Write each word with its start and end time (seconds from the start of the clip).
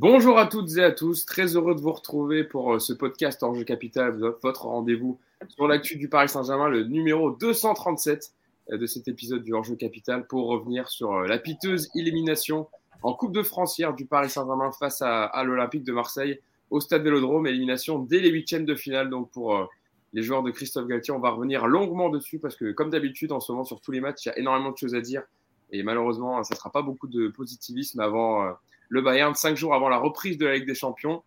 Bonjour 0.00 0.38
à 0.38 0.46
toutes 0.46 0.76
et 0.76 0.84
à 0.84 0.92
tous, 0.92 1.26
très 1.26 1.56
heureux 1.56 1.74
de 1.74 1.80
vous 1.80 1.90
retrouver 1.90 2.44
pour 2.44 2.74
euh, 2.74 2.78
ce 2.78 2.92
podcast 2.92 3.42
Enjeu 3.42 3.64
Capital, 3.64 4.16
votre 4.44 4.66
rendez-vous 4.66 5.18
sur 5.48 5.66
l'actu 5.66 5.96
du 5.96 6.08
Paris 6.08 6.28
Saint-Germain, 6.28 6.68
le 6.68 6.84
numéro 6.84 7.32
237 7.32 8.32
euh, 8.70 8.78
de 8.78 8.86
cet 8.86 9.08
épisode 9.08 9.42
du 9.42 9.54
Enjeu 9.54 9.74
Capital 9.74 10.24
pour 10.28 10.46
revenir 10.46 10.88
sur 10.88 11.14
euh, 11.14 11.26
la 11.26 11.36
piteuse 11.36 11.88
élimination 11.96 12.68
en 13.02 13.12
Coupe 13.12 13.32
de 13.32 13.42
France 13.42 13.76
hier 13.76 13.92
du 13.92 14.06
Paris 14.06 14.30
Saint-Germain 14.30 14.70
face 14.70 15.02
à, 15.02 15.42
l'Olympique 15.42 15.82
de 15.82 15.92
Marseille 15.92 16.38
au 16.70 16.78
Stade 16.78 17.02
Vélodrome, 17.02 17.48
élimination 17.48 17.98
dès 17.98 18.20
les 18.20 18.30
huitièmes 18.30 18.66
de 18.66 18.76
finale. 18.76 19.10
Donc 19.10 19.32
pour 19.32 19.68
les 20.12 20.22
joueurs 20.22 20.44
de 20.44 20.52
Christophe 20.52 20.86
Galtier. 20.86 21.12
On 21.12 21.18
va 21.18 21.30
revenir 21.30 21.66
longuement 21.66 22.08
dessus 22.08 22.38
parce 22.38 22.54
que 22.54 22.70
comme 22.70 22.90
d'habitude 22.90 23.32
en 23.32 23.40
ce 23.40 23.50
moment 23.50 23.64
sur 23.64 23.80
tous 23.80 23.90
les 23.90 24.00
matchs, 24.00 24.26
il 24.26 24.28
y 24.28 24.30
a 24.30 24.38
énormément 24.38 24.70
de 24.70 24.76
choses 24.76 24.94
à 24.94 25.00
dire. 25.00 25.24
Et 25.72 25.82
malheureusement 25.82 26.44
ça 26.44 26.54
ne 26.54 26.56
sera 26.56 26.70
pas 26.70 26.82
beaucoup 26.82 27.08
de 27.08 27.26
positivisme 27.26 27.98
avant 27.98 28.54
le 28.88 29.02
Bayern, 29.02 29.34
cinq 29.34 29.56
jours 29.56 29.74
avant 29.74 29.88
la 29.88 29.98
reprise 29.98 30.38
de 30.38 30.46
la 30.46 30.54
Ligue 30.54 30.66
des 30.66 30.74
Champions. 30.74 31.22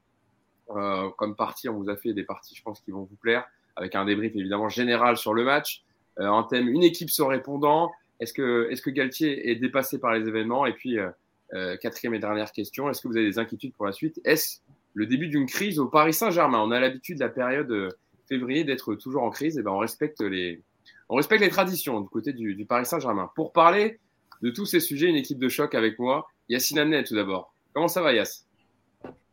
Euh, 0.76 1.10
comme 1.18 1.36
partie, 1.36 1.70
on 1.70 1.74
vous 1.74 1.90
a 1.90 1.96
fait 1.96 2.14
des 2.14 2.24
parties, 2.24 2.56
je 2.56 2.62
pense, 2.64 2.82
qui 2.82 2.92
vont 2.92 3.04
vous 3.04 3.16
plaire, 3.18 3.46
avec 3.76 3.96
un 3.96 4.06
débrief 4.06 4.36
évidemment 4.36 4.70
général 4.70 5.18
sur 5.18 5.34
le 5.34 5.44
match. 5.44 5.84
Euh, 6.20 6.28
en 6.28 6.44
thème, 6.44 6.68
une 6.70 6.84
équipe 6.84 7.10
sans 7.10 7.28
répondant. 7.28 7.92
Est-ce 8.20 8.34
que, 8.34 8.68
est-ce 8.70 8.82
que 8.82 8.90
Galtier 8.90 9.50
est 9.50 9.56
dépassé 9.56 10.00
par 10.00 10.14
les 10.14 10.28
événements? 10.28 10.66
Et 10.66 10.74
puis, 10.74 10.98
euh, 10.98 11.78
quatrième 11.78 12.14
et 12.14 12.20
dernière 12.20 12.52
question, 12.52 12.90
est-ce 12.90 13.02
que 13.02 13.08
vous 13.08 13.18
avez 13.18 13.26
des 13.26 13.40
inquiétudes 13.40 13.74
pour 13.74 13.86
la 13.86 13.92
suite? 13.92 14.22
Est-ce 14.24 14.60
le 14.94 15.06
début 15.06 15.28
d'une 15.28 15.46
crise 15.46 15.80
au 15.80 15.88
Paris 15.88 16.14
Saint-Germain? 16.14 16.60
On 16.60 16.72
a 16.72 16.80
l'habitude, 16.80 17.20
la 17.20 17.30
période 17.30 17.96
février, 18.28 18.64
d'être 18.64 18.96
toujours 18.96 19.24
en 19.24 19.30
crise. 19.30 19.58
Et 19.58 19.62
ben, 19.62 19.72
on 19.72 19.80
respecte 19.80 20.22
les, 20.22 20.62
on 21.10 21.16
respecte 21.16 21.42
les 21.42 21.50
traditions 21.50 22.00
du 22.00 22.08
côté 22.08 22.32
du, 22.32 22.56
du 22.56 22.66
Paris 22.66 22.86
Saint-Germain. 22.86 23.30
Pour 23.36 23.52
parler 23.52 24.00
de 24.42 24.50
tous 24.50 24.66
ces 24.66 24.80
sujets, 24.80 25.08
une 25.08 25.16
équipe 25.16 25.40
de 25.40 25.50
choc 25.50 25.76
avec 25.76 26.00
moi. 26.00 26.28
Yacine 26.48 26.80
Amnet, 26.80 27.04
tout 27.04 27.16
d'abord. 27.16 27.51
Comment 27.74 27.88
ça 27.88 28.02
va, 28.02 28.14
Yass 28.14 28.46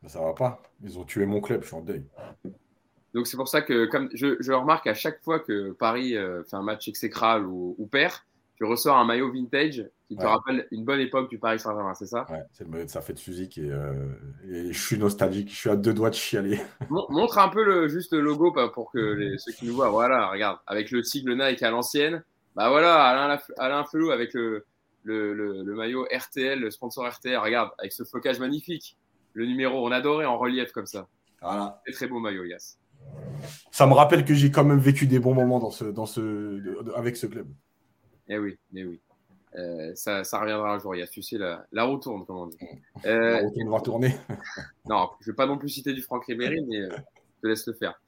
Ça 0.06 0.20
va 0.20 0.32
pas. 0.32 0.62
Ils 0.82 0.98
ont 0.98 1.04
tué 1.04 1.26
mon 1.26 1.40
club, 1.40 1.62
je 1.62 1.68
suis 1.68 1.76
en 1.76 1.80
deuil. 1.80 2.04
Donc 3.14 3.26
c'est 3.26 3.36
pour 3.36 3.48
ça 3.48 3.62
que 3.62 3.86
comme 3.86 4.08
je, 4.12 4.52
remarque 4.52 4.86
à 4.86 4.94
chaque 4.94 5.22
fois 5.22 5.40
que 5.40 5.72
Paris 5.72 6.16
euh, 6.16 6.44
fait 6.44 6.56
un 6.56 6.62
match 6.62 6.88
exécral 6.88 7.46
ou, 7.46 7.88
perd, 7.90 8.14
tu 8.56 8.64
ressors 8.64 8.96
un 8.96 9.04
maillot 9.04 9.32
vintage 9.32 9.86
qui 10.08 10.16
te 10.16 10.24
rappelle 10.24 10.66
une 10.70 10.84
bonne 10.84 11.00
époque 11.00 11.28
du 11.28 11.38
Paris 11.38 11.58
Saint-Germain, 11.58 11.94
c'est 11.94 12.06
ça? 12.06 12.26
Ouais, 12.30 12.42
c'est 12.52 12.64
le 12.64 12.70
maillot 12.70 12.84
de 12.84 12.90
sa 12.90 13.00
fête 13.00 13.20
physique 13.20 13.58
euh, 13.58 13.92
et, 14.48 14.72
je 14.72 14.80
suis 14.80 14.98
nostalgique, 14.98 15.50
je 15.50 15.56
suis 15.56 15.70
à 15.70 15.76
deux 15.76 15.92
doigts 15.92 16.10
de 16.10 16.14
chialer. 16.14 16.60
Montre 16.90 17.38
un 17.38 17.48
peu 17.48 17.62
le, 17.64 17.88
juste 17.88 18.12
le 18.12 18.20
logo 18.20 18.52
pour 18.72 18.90
que 18.90 19.36
ceux 19.38 19.52
qui 19.52 19.66
nous 19.66 19.74
voient, 19.74 19.90
voilà, 19.90 20.30
regarde, 20.30 20.58
avec 20.66 20.90
le 20.90 21.02
sigle 21.02 21.34
Nike 21.34 21.62
à 21.62 21.70
l'ancienne, 21.70 22.24
bah 22.56 22.68
voilà, 22.70 23.04
Alain, 23.04 23.38
Alain 23.58 23.84
Felou 23.84 24.10
avec 24.10 24.32
le, 24.34 24.64
le, 25.08 25.74
maillot 25.74 26.06
RTL, 26.12 26.58
le 26.58 26.70
sponsor 26.70 27.08
RTL, 27.08 27.36
regarde, 27.38 27.70
avec 27.78 27.92
ce 27.92 28.04
flocage 28.04 28.38
magnifique. 28.38 28.96
Le 29.34 29.46
numéro, 29.46 29.86
on 29.86 29.92
adorait 29.92 30.26
en 30.26 30.38
relief 30.38 30.72
comme 30.72 30.86
ça. 30.86 31.08
Voilà. 31.40 31.80
C'est 31.86 31.92
très 31.92 32.06
beau 32.08 32.18
maillot, 32.18 32.44
Yass. 32.44 32.78
Ça 33.70 33.86
me 33.86 33.92
rappelle 33.92 34.24
que 34.24 34.34
j'ai 34.34 34.50
quand 34.50 34.64
même 34.64 34.80
vécu 34.80 35.06
des 35.06 35.18
bons 35.18 35.34
moments 35.34 35.60
dans 35.60 35.70
ce, 35.70 35.84
dans 35.84 36.06
ce, 36.06 36.94
avec 36.96 37.16
ce 37.16 37.26
club. 37.26 37.46
Eh 38.28 38.38
oui, 38.38 38.58
eh 38.74 38.84
oui. 38.84 39.00
Euh, 39.56 39.92
ça, 39.94 40.24
ça, 40.24 40.40
reviendra 40.40 40.74
un 40.74 40.78
jour, 40.78 40.94
Yass. 40.94 41.10
Tu 41.10 41.22
sais, 41.22 41.38
la, 41.38 41.64
la 41.72 41.84
roue 41.84 41.98
tourne, 41.98 42.26
comme 42.26 42.36
on 42.36 42.46
dit. 42.46 42.58
Euh, 43.06 43.30
la 43.32 43.40
roue 43.40 43.54
tourne 43.54 43.70
va 43.70 43.80
tourner. 43.80 44.14
non, 44.88 45.08
je 45.20 45.30
ne 45.30 45.32
vais 45.32 45.36
pas 45.36 45.46
non 45.46 45.58
plus 45.58 45.68
citer 45.68 45.94
du 45.94 46.02
Franck 46.02 46.26
Ribéry, 46.26 46.60
mais 46.66 46.80
euh, 46.80 46.90
je 46.90 47.40
te 47.42 47.46
laisse 47.46 47.66
le 47.66 47.72
faire. 47.72 48.00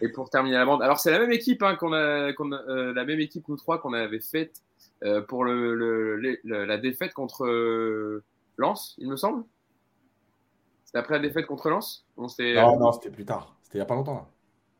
Et 0.00 0.08
pour 0.08 0.30
terminer 0.30 0.56
la 0.56 0.64
bande, 0.64 0.82
alors 0.82 0.98
c'est 0.98 1.10
la 1.10 1.18
même 1.18 1.32
équipe 1.32 1.62
hein, 1.62 1.76
qu'on 1.76 1.92
a, 1.92 2.32
la 2.32 3.04
même 3.04 3.20
équipe 3.20 3.46
nous 3.48 3.56
trois 3.56 3.80
qu'on 3.80 3.92
avait 3.92 4.20
faite 4.20 4.62
euh, 5.04 5.22
pour 5.22 5.44
le, 5.44 6.16
la 6.44 6.78
défaite 6.78 7.12
contre 7.12 7.46
euh, 7.46 8.24
Lens, 8.56 8.96
il 8.98 9.08
me 9.08 9.16
semble. 9.16 9.44
C'était 10.84 10.98
après 10.98 11.14
la 11.14 11.20
défaite 11.20 11.46
contre 11.46 11.68
Lens? 11.68 12.06
Non, 12.16 12.26
non, 12.78 12.92
c'était 12.92 13.10
plus 13.10 13.24
tard. 13.24 13.56
C'était 13.62 13.78
il 13.78 13.80
n'y 13.80 13.82
a 13.82 13.86
pas 13.86 13.94
longtemps. 13.94 14.28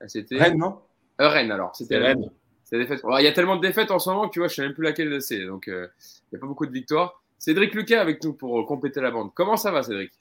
Ah, 0.00 0.08
c'était 0.08 0.38
Rennes, 0.38 0.58
non? 0.58 0.80
Euh, 1.20 1.28
Rennes, 1.28 1.52
alors. 1.52 1.74
C'était 1.76 1.98
Rennes. 1.98 2.30
Défaite. 2.70 3.00
il 3.18 3.24
y 3.24 3.26
a 3.26 3.32
tellement 3.32 3.56
de 3.56 3.62
défaites 3.62 3.90
en 3.90 3.98
ce 3.98 4.10
moment 4.10 4.28
que 4.28 4.32
tu 4.34 4.40
vois, 4.40 4.48
je 4.48 4.52
ne 4.52 4.56
sais 4.56 4.62
même 4.62 4.74
plus 4.74 4.84
laquelle 4.84 5.22
c'est. 5.22 5.46
Donc, 5.46 5.68
il 5.68 5.90
n'y 6.32 6.36
a 6.36 6.40
pas 6.40 6.46
beaucoup 6.46 6.66
de 6.66 6.72
victoires. 6.72 7.22
Cédric 7.38 7.72
Lucas 7.74 8.00
avec 8.00 8.22
nous 8.24 8.34
pour 8.34 8.66
compléter 8.66 9.00
la 9.00 9.10
bande. 9.10 9.30
Comment 9.34 9.56
ça 9.56 9.70
va, 9.70 9.82
Cédric? 9.82 10.12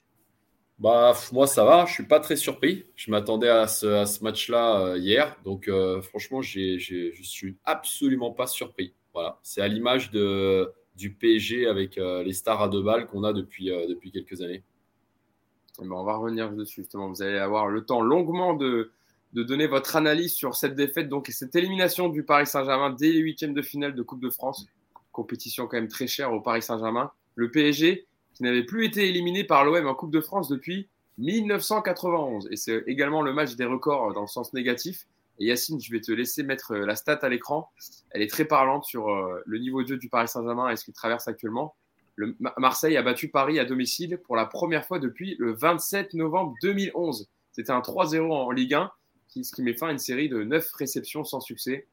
Bah, 0.78 1.12
moi, 1.32 1.46
ça 1.46 1.64
va. 1.64 1.84
Je 1.86 1.92
suis 1.92 2.06
pas 2.06 2.20
très 2.20 2.36
surpris. 2.36 2.86
Je 2.96 3.10
m'attendais 3.10 3.50
à 3.50 3.66
ce, 3.66 3.86
à 3.86 4.06
ce 4.06 4.24
match-là 4.24 4.96
hier. 4.96 5.36
Donc, 5.44 5.70
franchement, 6.02 6.40
je 6.40 6.78
je 6.78 7.22
suis 7.22 7.58
absolument 7.64 8.30
pas 8.30 8.46
surpris. 8.46 8.94
C'est 9.42 9.60
à 9.60 9.68
l'image 9.68 10.10
du 10.10 11.12
PSG 11.14 11.66
avec 11.66 11.96
euh, 11.96 12.22
les 12.22 12.32
stars 12.32 12.62
à 12.62 12.68
deux 12.68 12.82
balles 12.82 13.06
qu'on 13.06 13.24
a 13.24 13.32
depuis, 13.32 13.70
euh, 13.70 13.94
quelques 14.12 14.42
années. 14.42 14.62
Eh 15.80 15.84
ben, 15.84 15.92
on 15.92 16.04
va 16.04 16.16
revenir 16.16 16.50
dessus 16.50 16.82
justement. 16.82 17.08
Vous 17.08 17.22
allez 17.22 17.38
avoir 17.38 17.68
le 17.68 17.84
temps 17.84 18.00
longuement 18.00 18.54
de, 18.54 18.90
donner 19.32 19.68
votre 19.68 19.94
analyse 19.94 20.34
sur 20.34 20.56
cette 20.56 20.74
défaite, 20.74 21.08
donc 21.08 21.28
cette 21.28 21.54
élimination 21.54 22.08
du 22.08 22.24
Paris 22.24 22.46
Saint-Germain 22.46 22.90
dès 22.90 23.12
les 23.12 23.20
huitièmes 23.20 23.54
de 23.54 23.62
finale 23.62 23.94
de 23.94 24.02
Coupe 24.02 24.20
de 24.20 24.30
France. 24.30 24.66
Compétition 25.12 25.66
quand 25.66 25.76
même 25.76 25.88
très 25.88 26.08
chère 26.08 26.32
au 26.32 26.40
Paris 26.40 26.62
Saint-Germain. 26.62 27.12
Le 27.36 27.50
PSG 27.50 28.06
qui 28.34 28.42
n'avait 28.42 28.64
plus 28.64 28.84
été 28.84 29.08
éliminé 29.08 29.44
par 29.44 29.64
l'OM 29.64 29.86
en 29.86 29.94
Coupe 29.94 30.10
de 30.10 30.20
France 30.20 30.48
depuis 30.48 30.88
1991. 31.18 32.48
Et 32.50 32.56
c'est 32.56 32.82
également 32.86 33.22
le 33.22 33.32
match 33.32 33.54
des 33.54 33.64
records 33.64 34.12
dans 34.14 34.22
le 34.22 34.26
sens 34.26 34.52
négatif. 34.52 35.06
Et 35.38 35.46
Yacine, 35.46 35.80
je 35.80 35.92
vais 35.92 36.00
te 36.00 36.10
laisser 36.10 36.42
mettre 36.42 36.72
euh, 36.72 36.86
la 36.86 36.96
stat 36.96 37.18
à 37.22 37.28
l'écran. 37.28 37.70
Elle 38.10 38.22
est 38.22 38.30
très 38.30 38.44
parlante 38.44 38.84
sur 38.84 39.08
euh, 39.08 39.40
le 39.46 39.58
niveau 39.58 39.82
de 39.82 39.88
jeu 39.88 39.96
du 39.96 40.08
Paris 40.08 40.28
Saint-Germain 40.28 40.68
et 40.70 40.76
ce 40.76 40.84
qu'il 40.84 40.94
traverse 40.94 41.28
actuellement. 41.28 41.76
Le 42.16 42.36
Marseille 42.56 42.96
a 42.96 43.02
battu 43.02 43.28
Paris 43.28 43.60
à 43.60 43.64
domicile 43.64 44.18
pour 44.18 44.34
la 44.34 44.44
première 44.44 44.84
fois 44.84 44.98
depuis 44.98 45.36
le 45.38 45.52
27 45.52 46.14
novembre 46.14 46.54
2011. 46.62 47.28
C'était 47.52 47.70
un 47.70 47.78
3-0 47.78 48.32
en 48.32 48.50
Ligue 48.50 48.74
1, 48.74 48.90
ce 49.28 49.52
qui 49.54 49.62
met 49.62 49.72
fin 49.72 49.88
à 49.88 49.92
une 49.92 49.98
série 49.98 50.28
de 50.28 50.42
9 50.42 50.72
réceptions 50.72 51.22
sans 51.22 51.40
succès. 51.40 51.86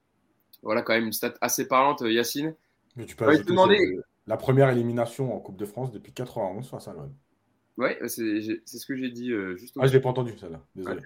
Voilà 0.64 0.82
quand 0.82 0.94
même 0.94 1.06
une 1.06 1.14
stat 1.14 1.36
assez 1.42 1.68
parlante, 1.68 2.02
euh, 2.02 2.12
Yacine. 2.12 2.56
Mais 2.96 3.06
tu 3.06 3.16
peux 3.16 3.38
te 3.38 3.44
demander... 3.44 3.78
la 4.26 4.38
première 4.38 4.70
élimination 4.70 5.36
en 5.36 5.40
Coupe 5.40 5.58
de 5.58 5.66
France 5.66 5.92
depuis 5.92 6.12
91 6.12 6.68
face 6.68 6.88
à 6.88 6.94
l'OM. 6.94 7.14
Ouais, 7.78 8.00
c'est 8.08 8.42
ce 8.42 8.86
que 8.86 8.96
j'ai 8.96 9.10
dit 9.10 9.32
euh, 9.32 9.58
juste. 9.58 9.76
Ah, 9.80 9.86
je 9.86 9.94
l'ai 9.94 10.00
pas 10.00 10.10
entendu, 10.10 10.38
ça 10.38 10.48
là. 10.48 10.62
Désolé. 10.76 11.02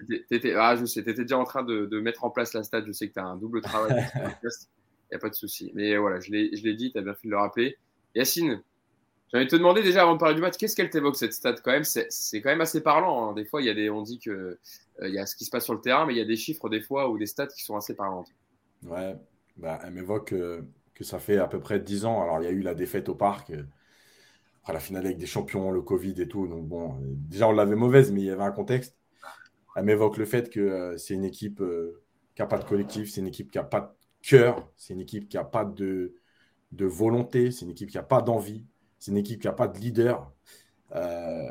Ah, 0.56 0.76
je 0.76 0.84
sais, 0.84 1.02
tu 1.02 1.10
étais 1.10 1.22
déjà 1.22 1.38
en 1.38 1.44
train 1.44 1.64
de, 1.64 1.86
de, 1.86 2.00
mettre 2.00 2.24
en 2.24 2.30
place 2.30 2.54
la 2.54 2.62
stat. 2.62 2.84
Je 2.86 2.92
sais 2.92 3.08
que 3.08 3.14
tu 3.14 3.18
as 3.18 3.24
un 3.24 3.36
double 3.36 3.60
travail. 3.60 4.06
Il 4.14 4.20
n'y 5.10 5.16
a 5.16 5.18
pas 5.18 5.30
de 5.30 5.34
souci. 5.34 5.72
Mais 5.74 5.96
voilà, 5.96 6.20
je 6.20 6.30
l'ai 6.30 6.74
dit, 6.74 6.92
tu 6.92 6.98
as 6.98 7.02
bien 7.02 7.14
fait 7.14 7.26
de 7.26 7.32
le 7.32 7.38
rappeler. 7.38 7.76
Yacine, 8.14 8.62
j'ai 9.30 9.38
envie 9.38 9.46
de 9.46 9.50
te 9.50 9.56
demander 9.56 9.82
déjà 9.82 10.02
avant 10.02 10.14
de 10.14 10.18
parler 10.18 10.34
du 10.34 10.40
match, 10.40 10.56
qu'est-ce 10.56 10.74
qu'elle 10.74 10.90
t'évoque 10.90 11.16
cette 11.16 11.32
stat 11.32 11.54
quand 11.54 11.70
même? 11.70 11.84
C'est 11.84 12.40
quand 12.40 12.50
même 12.50 12.60
assez 12.60 12.82
parlant. 12.82 13.30
Hein. 13.30 13.34
Des 13.34 13.44
fois, 13.44 13.62
il 13.62 13.66
y 13.66 13.70
a 13.70 13.74
des, 13.74 13.88
on 13.88 14.02
dit 14.02 14.18
que 14.18 14.58
euh, 15.02 15.08
y 15.08 15.18
a 15.18 15.26
ce 15.26 15.36
qui 15.36 15.44
se 15.44 15.50
passe 15.50 15.64
sur 15.64 15.74
le 15.74 15.80
terrain, 15.80 16.04
mais 16.04 16.14
il 16.14 16.18
y 16.18 16.22
a 16.22 16.24
des 16.24 16.36
chiffres 16.36 16.68
des 16.68 16.80
fois 16.80 17.08
ou 17.08 17.16
des 17.16 17.26
stats 17.26 17.46
qui 17.46 17.62
sont 17.62 17.76
assez 17.76 17.94
parlantes. 17.94 18.28
Ouais, 18.84 19.16
bah, 19.56 19.78
elle 19.84 19.92
m'évoque 19.92 20.32
euh, 20.32 20.62
que 20.94 21.04
ça 21.04 21.20
fait 21.20 21.38
à 21.38 21.46
peu 21.46 21.60
près 21.60 21.78
10 21.78 22.06
ans. 22.06 22.22
Alors, 22.22 22.40
il 22.42 22.44
y 22.44 22.48
a 22.48 22.50
eu 22.50 22.62
la 22.62 22.74
défaite 22.74 23.08
au 23.08 23.14
parc 23.14 23.52
la 24.72 24.80
finale 24.80 25.06
avec 25.06 25.18
des 25.18 25.26
champions, 25.26 25.70
le 25.70 25.82
Covid 25.82 26.14
et 26.20 26.28
tout. 26.28 26.46
Donc 26.46 26.66
bon, 26.66 26.96
déjà 27.00 27.48
on 27.48 27.52
l'avait 27.52 27.76
mauvaise, 27.76 28.12
mais 28.12 28.20
il 28.20 28.26
y 28.26 28.30
avait 28.30 28.42
un 28.42 28.52
contexte. 28.52 28.96
Elle 29.76 29.84
m'évoque 29.84 30.16
le 30.16 30.24
fait 30.24 30.50
que 30.50 30.60
euh, 30.60 30.96
c'est 30.98 31.14
une 31.14 31.24
équipe 31.24 31.60
euh, 31.60 32.02
qui 32.34 32.42
n'a 32.42 32.46
pas 32.46 32.58
de 32.58 32.64
collectif, 32.64 33.10
c'est 33.10 33.20
une 33.20 33.28
équipe 33.28 33.50
qui 33.50 33.58
n'a 33.58 33.64
pas 33.64 33.80
de 33.80 34.26
cœur, 34.26 34.68
c'est 34.76 34.94
une 34.94 35.00
équipe 35.00 35.28
qui 35.28 35.36
n'a 35.36 35.44
pas 35.44 35.64
de, 35.64 36.14
de 36.72 36.86
volonté, 36.86 37.50
c'est 37.50 37.64
une 37.64 37.70
équipe 37.70 37.90
qui 37.90 37.96
n'a 37.96 38.02
pas 38.02 38.22
d'envie, 38.22 38.64
c'est 38.98 39.10
une 39.12 39.18
équipe 39.18 39.40
qui 39.40 39.46
n'a 39.46 39.52
pas 39.52 39.68
de 39.68 39.78
leader. 39.78 40.32
Euh, 40.94 41.46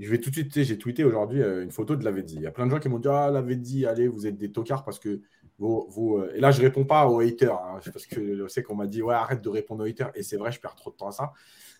je 0.00 0.10
vais 0.10 0.18
tout 0.18 0.30
de 0.30 0.34
suite, 0.34 0.62
j'ai 0.62 0.78
tweeté 0.78 1.04
aujourd'hui 1.04 1.42
une 1.42 1.70
photo 1.70 1.96
de 1.96 2.04
Lavedzi. 2.04 2.36
Il 2.36 2.42
y 2.42 2.46
a 2.46 2.50
plein 2.50 2.66
de 2.66 2.70
gens 2.70 2.78
qui 2.78 2.88
m'ont 2.88 2.98
dit 2.98 3.08
Ah, 3.08 3.30
Lavedzi, 3.30 3.84
allez, 3.84 4.08
vous 4.08 4.26
êtes 4.26 4.38
des 4.38 4.50
tocards 4.50 4.84
parce 4.84 4.98
que 4.98 5.20
vous. 5.58 5.86
vous 5.90 6.24
et 6.34 6.40
là, 6.40 6.50
je 6.50 6.60
ne 6.60 6.66
réponds 6.66 6.84
pas 6.84 7.06
aux 7.06 7.20
haters 7.20 7.52
hein, 7.52 7.80
parce 7.92 8.06
que 8.06 8.36
je 8.36 8.48
sais 8.48 8.62
qu'on 8.62 8.76
m'a 8.76 8.86
dit 8.86 9.02
Ouais, 9.02 9.14
arrête 9.14 9.42
de 9.42 9.48
répondre 9.48 9.84
aux 9.84 9.86
haters. 9.86 10.10
Et 10.14 10.22
c'est 10.22 10.38
vrai, 10.38 10.52
je 10.52 10.60
perds 10.60 10.76
trop 10.76 10.90
de 10.90 10.96
temps 10.96 11.08
à 11.08 11.12
ça. 11.12 11.32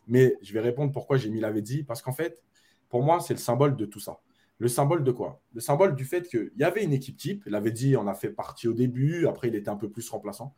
Mais 0.07 0.37
je 0.43 0.53
vais 0.53 0.61
répondre 0.61 0.93
pourquoi 0.93 1.17
j'ai 1.17 1.31
mis 1.31 1.41
Lavezzi. 1.41 1.85
Parce 1.85 2.03
qu'en 2.03 2.13
fait, 2.13 2.43
pour 2.89 3.03
moi, 3.03 3.21
c'est 3.21 3.35
le 3.35 3.41
symbole 3.41 3.77
de 3.77 3.87
tout 3.87 4.01
ça. 4.01 4.21
Le 4.59 4.69
symbole 4.69 5.05
de 5.05 5.13
quoi? 5.13 5.41
Le 5.55 5.61
symbole 5.61 5.95
du 5.95 6.05
fait 6.05 6.29
qu'il 6.29 6.53
y 6.57 6.65
avait 6.65 6.85
une 6.85 6.93
équipe 6.93 7.17
type. 7.17 7.45
Lavezzi 7.47 7.97
en 7.97 8.07
a 8.07 8.15
fait 8.15 8.31
partie 8.31 8.69
au 8.69 8.75
début. 8.75 9.27
Après, 9.27 9.49
il 9.49 9.55
était 9.55 9.71
un 9.71 9.77
peu 9.77 9.89
plus 9.89 10.09
remplaçant. 10.11 10.55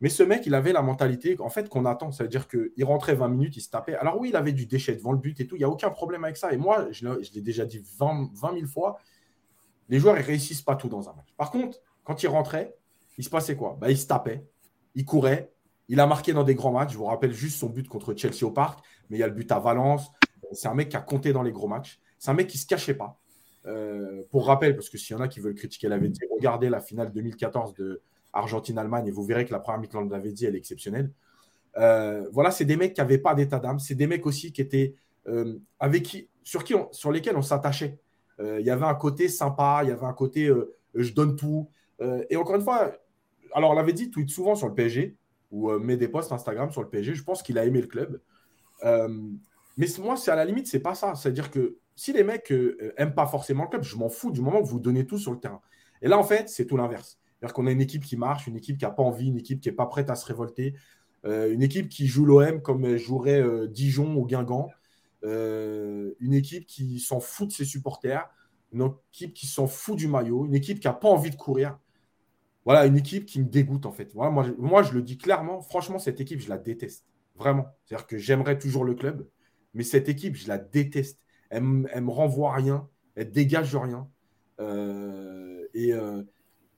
Mais 0.00 0.08
ce 0.08 0.22
mec, 0.22 0.44
il 0.46 0.54
avait 0.54 0.72
la 0.72 0.82
mentalité 0.82 1.36
en 1.40 1.48
fait 1.48 1.68
qu'on 1.68 1.84
attend. 1.84 2.10
Ça 2.10 2.24
veut 2.24 2.28
dire 2.28 2.48
qu'il 2.48 2.84
rentrait 2.84 3.14
20 3.14 3.28
minutes, 3.28 3.56
il 3.56 3.60
se 3.60 3.70
tapait. 3.70 3.94
Alors 3.94 4.18
oui, 4.18 4.30
il 4.30 4.36
avait 4.36 4.52
du 4.52 4.66
déchet 4.66 4.94
devant 4.94 5.12
le 5.12 5.18
but 5.18 5.38
et 5.40 5.46
tout. 5.46 5.56
Il 5.56 5.60
n'y 5.60 5.64
a 5.64 5.68
aucun 5.68 5.90
problème 5.90 6.24
avec 6.24 6.36
ça. 6.36 6.52
Et 6.52 6.56
moi, 6.56 6.88
je 6.90 7.06
l'ai 7.34 7.40
déjà 7.40 7.64
dit 7.64 7.82
20, 7.98 8.30
20 8.34 8.54
000 8.54 8.66
fois, 8.66 8.98
les 9.88 9.98
joueurs, 9.98 10.18
ils 10.18 10.22
réussissent 10.22 10.62
pas 10.62 10.76
tout 10.76 10.88
dans 10.88 11.08
un 11.08 11.14
match. 11.14 11.32
Par 11.36 11.50
contre, 11.50 11.78
quand 12.02 12.22
il 12.22 12.28
rentrait, 12.28 12.74
il 13.18 13.24
se 13.24 13.30
passait 13.30 13.56
quoi? 13.56 13.78
Bah, 13.80 13.90
Il 13.90 13.96
se 13.96 14.06
tapait, 14.06 14.44
il 14.94 15.04
courait, 15.04 15.53
il 15.88 16.00
a 16.00 16.06
marqué 16.06 16.32
dans 16.32 16.44
des 16.44 16.54
grands 16.54 16.72
matchs. 16.72 16.92
Je 16.92 16.98
vous 16.98 17.04
rappelle 17.04 17.32
juste 17.32 17.58
son 17.58 17.68
but 17.68 17.88
contre 17.88 18.14
Chelsea 18.14 18.42
au 18.44 18.50
Parc, 18.50 18.84
mais 19.10 19.16
il 19.16 19.20
y 19.20 19.22
a 19.22 19.26
le 19.26 19.34
but 19.34 19.50
à 19.52 19.58
Valence. 19.58 20.10
C'est 20.52 20.68
un 20.68 20.74
mec 20.74 20.88
qui 20.88 20.96
a 20.96 21.00
compté 21.00 21.32
dans 21.32 21.42
les 21.42 21.52
gros 21.52 21.68
matchs. 21.68 22.00
C'est 22.18 22.30
un 22.30 22.34
mec 22.34 22.46
qui 22.46 22.56
ne 22.56 22.62
se 22.62 22.66
cachait 22.66 22.94
pas. 22.94 23.18
Euh, 23.66 24.22
pour 24.30 24.46
rappel, 24.46 24.76
parce 24.76 24.90
que 24.90 24.98
s'il 24.98 25.16
y 25.16 25.18
en 25.18 25.22
a 25.22 25.28
qui 25.28 25.40
veulent 25.40 25.54
critiquer 25.54 25.88
dit 25.88 26.20
regardez 26.36 26.68
la 26.68 26.80
finale 26.80 27.12
2014 27.12 27.74
de 27.74 28.02
Argentine-Allemagne 28.34 29.06
et 29.06 29.10
vous 29.10 29.24
verrez 29.24 29.46
que 29.46 29.52
la 29.52 29.58
première 29.58 29.80
mi-temps 29.80 30.04
de 30.04 30.28
dit 30.28 30.44
elle 30.44 30.54
est 30.54 30.58
exceptionnelle. 30.58 31.10
Euh, 31.76 32.28
voilà, 32.30 32.50
c'est 32.50 32.66
des 32.66 32.76
mecs 32.76 32.94
qui 32.94 33.00
n'avaient 33.00 33.18
pas 33.18 33.34
d'état 33.34 33.58
d'âme. 33.58 33.78
C'est 33.78 33.94
des 33.94 34.06
mecs 34.06 34.26
aussi 34.26 34.52
qui 34.52 34.60
étaient 34.60 34.94
avec 35.80 36.02
qui, 36.02 36.28
sur, 36.42 36.64
qui 36.64 36.74
lesquels 37.10 37.36
on 37.36 37.42
s'attachait. 37.42 37.98
Il 38.38 38.60
y 38.60 38.70
avait 38.70 38.84
un 38.84 38.94
côté 38.94 39.28
sympa, 39.28 39.80
il 39.82 39.88
y 39.88 39.92
avait 39.92 40.04
un 40.04 40.12
côté 40.12 40.52
je 40.94 41.12
donne 41.14 41.34
tout. 41.34 41.70
et 42.28 42.36
encore 42.36 42.56
une 42.56 42.62
fois, 42.62 42.92
alors 43.54 43.74
l'avait 43.74 43.94
dit, 43.94 44.10
tweet 44.10 44.28
souvent 44.28 44.54
sur 44.54 44.68
le 44.68 44.74
PSG 44.74 45.16
ou 45.54 45.70
met 45.78 45.96
des 45.96 46.08
posts 46.08 46.32
Instagram 46.32 46.70
sur 46.70 46.82
le 46.82 46.88
PSG. 46.88 47.14
Je 47.14 47.22
pense 47.22 47.42
qu'il 47.42 47.58
a 47.58 47.64
aimé 47.64 47.80
le 47.80 47.86
club. 47.86 48.20
mais 48.82 49.86
moi, 50.00 50.16
c'est 50.16 50.30
à 50.30 50.36
la 50.36 50.44
limite, 50.44 50.66
c'est 50.66 50.80
pas 50.80 50.94
ça. 50.94 51.14
C'est-à-dire 51.14 51.50
que 51.50 51.78
si 51.96 52.12
les 52.12 52.24
mecs 52.24 52.52
n'aiment 52.98 53.14
pas 53.14 53.26
forcément 53.26 53.64
le 53.64 53.68
club, 53.70 53.84
je 53.84 53.96
m'en 53.96 54.08
fous 54.08 54.32
du 54.32 54.40
moment 54.40 54.62
que 54.62 54.68
vous 54.68 54.80
donnez 54.80 55.06
tout 55.06 55.18
sur 55.18 55.32
le 55.32 55.38
terrain. 55.38 55.60
Et 56.02 56.08
là, 56.08 56.18
en 56.18 56.24
fait, 56.24 56.48
c'est 56.48 56.66
tout 56.66 56.76
l'inverse. 56.76 57.18
C'est-à-dire 57.38 57.54
qu'on 57.54 57.66
a 57.66 57.72
une 57.72 57.80
équipe 57.80 58.04
qui 58.04 58.16
marche, 58.16 58.46
une 58.46 58.56
équipe 58.56 58.78
qui 58.78 58.84
n'a 58.84 58.90
pas 58.90 59.02
envie, 59.02 59.28
une 59.28 59.36
équipe 59.36 59.60
qui 59.60 59.68
n'est 59.68 59.74
pas 59.74 59.86
prête 59.86 60.10
à 60.10 60.14
se 60.14 60.26
révolter, 60.26 60.74
euh, 61.26 61.52
une 61.52 61.62
équipe 61.62 61.88
qui 61.88 62.06
joue 62.06 62.26
l'OM 62.26 62.60
comme 62.60 62.96
jouerait 62.96 63.40
euh, 63.40 63.66
Dijon 63.66 64.14
ou 64.16 64.26
Guingamp, 64.26 64.70
euh, 65.24 66.12
une 66.20 66.34
équipe 66.34 66.66
qui 66.66 67.00
s'en 67.00 67.20
fout 67.20 67.48
de 67.48 67.52
ses 67.52 67.64
supporters, 67.64 68.28
une 68.72 68.90
équipe 69.12 69.34
qui 69.34 69.46
s'en 69.46 69.66
fout 69.66 69.96
du 69.96 70.08
maillot, 70.08 70.44
une 70.46 70.54
équipe 70.54 70.80
qui 70.80 70.86
n'a 70.86 70.92
pas 70.92 71.08
envie 71.08 71.30
de 71.30 71.36
courir. 71.36 71.78
Voilà, 72.64 72.86
une 72.86 72.96
équipe 72.96 73.26
qui 73.26 73.40
me 73.40 73.46
dégoûte 73.46 73.86
en 73.86 73.92
fait. 73.92 74.14
moi, 74.14 74.82
je 74.82 74.92
le 74.92 75.02
dis 75.02 75.18
clairement, 75.18 75.60
franchement, 75.60 75.98
cette 75.98 76.20
équipe, 76.20 76.40
je 76.40 76.48
la 76.48 76.58
déteste. 76.58 77.04
Vraiment. 77.36 77.66
C'est-à-dire 77.84 78.06
que 78.06 78.16
j'aimerais 78.16 78.58
toujours 78.58 78.84
le 78.84 78.94
club, 78.94 79.28
mais 79.74 79.82
cette 79.82 80.08
équipe, 80.08 80.36
je 80.36 80.48
la 80.48 80.58
déteste. 80.58 81.20
Elle, 81.50 81.62
ne 81.62 82.00
me 82.00 82.10
renvoie 82.10 82.54
rien, 82.54 82.88
elle 83.16 83.30
dégage 83.30 83.76
rien. 83.76 84.08
et 85.74 85.92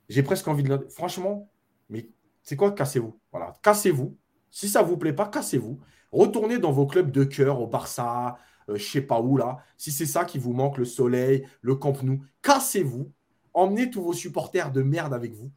j'ai 0.09 0.23
presque 0.23 0.49
envie 0.49 0.63
de 0.63 0.69
la... 0.69 0.81
Franchement, 0.89 1.51
mais 1.89 2.09
c'est 2.43 2.57
quoi? 2.57 2.73
Cassez-vous. 2.73 3.19
Voilà, 3.33 3.55
cassez-vous. 3.63 4.17
Si 4.51 4.69
ça 4.69 4.83
ne 4.83 4.89
vous 4.89 4.97
plaît 4.97 5.13
pas, 5.13 5.27
cassez-vous. 5.29 5.81
Retournez 6.13 6.59
dans 6.59 6.73
vos 6.73 6.87
clubs 6.87 7.11
de 7.11 7.25
cœur, 7.25 7.61
au 7.61 7.67
Barça, 7.67 8.39
je 8.69 8.73
euh, 8.73 8.77
je 8.77 8.91
sais 8.91 9.01
pas 9.01 9.21
où 9.21 9.37
là. 9.37 9.59
Si 9.77 9.91
c'est 9.91 10.07
ça 10.07 10.25
qui 10.25 10.39
vous 10.39 10.53
manque, 10.53 10.79
le 10.79 10.85
soleil, 10.85 11.47
le 11.61 11.75
Camp 11.75 12.03
Nou, 12.03 12.25
cassez-vous. 12.43 13.13
Emmenez 13.53 13.91
tous 13.91 14.03
vos 14.03 14.13
supporters 14.13 14.71
de 14.71 14.83
merde 14.83 15.15
avec 15.15 15.35
vous. 15.35 15.51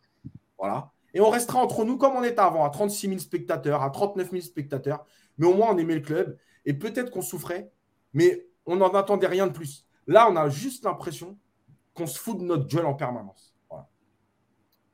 Voilà. 0.59 0.91
Et 1.13 1.21
on 1.21 1.29
restera 1.29 1.59
entre 1.59 1.85
nous 1.85 1.97
comme 1.97 2.15
on 2.15 2.23
était 2.23 2.39
avant, 2.39 2.65
à 2.65 2.69
36 2.69 3.07
000 3.07 3.19
spectateurs, 3.19 3.81
à 3.81 3.89
39 3.89 4.31
000 4.31 4.41
spectateurs. 4.44 5.06
Mais 5.38 5.47
au 5.47 5.56
moins, 5.56 5.69
on 5.71 5.77
aimait 5.77 5.95
le 5.95 6.01
club. 6.01 6.38
Et 6.65 6.73
peut-être 6.73 7.09
qu'on 7.09 7.21
souffrait, 7.21 7.71
mais 8.13 8.45
on 8.65 8.75
n'en 8.75 8.94
attendait 8.94 9.27
rien 9.27 9.47
de 9.47 9.53
plus. 9.53 9.85
Là, 10.06 10.29
on 10.29 10.35
a 10.35 10.50
juste 10.50 10.83
l'impression 10.83 11.38
qu'on 11.94 12.06
se 12.06 12.19
fout 12.19 12.38
de 12.38 12.44
notre 12.44 12.67
gueule 12.67 12.85
en 12.85 12.94
permanence. 12.94 13.56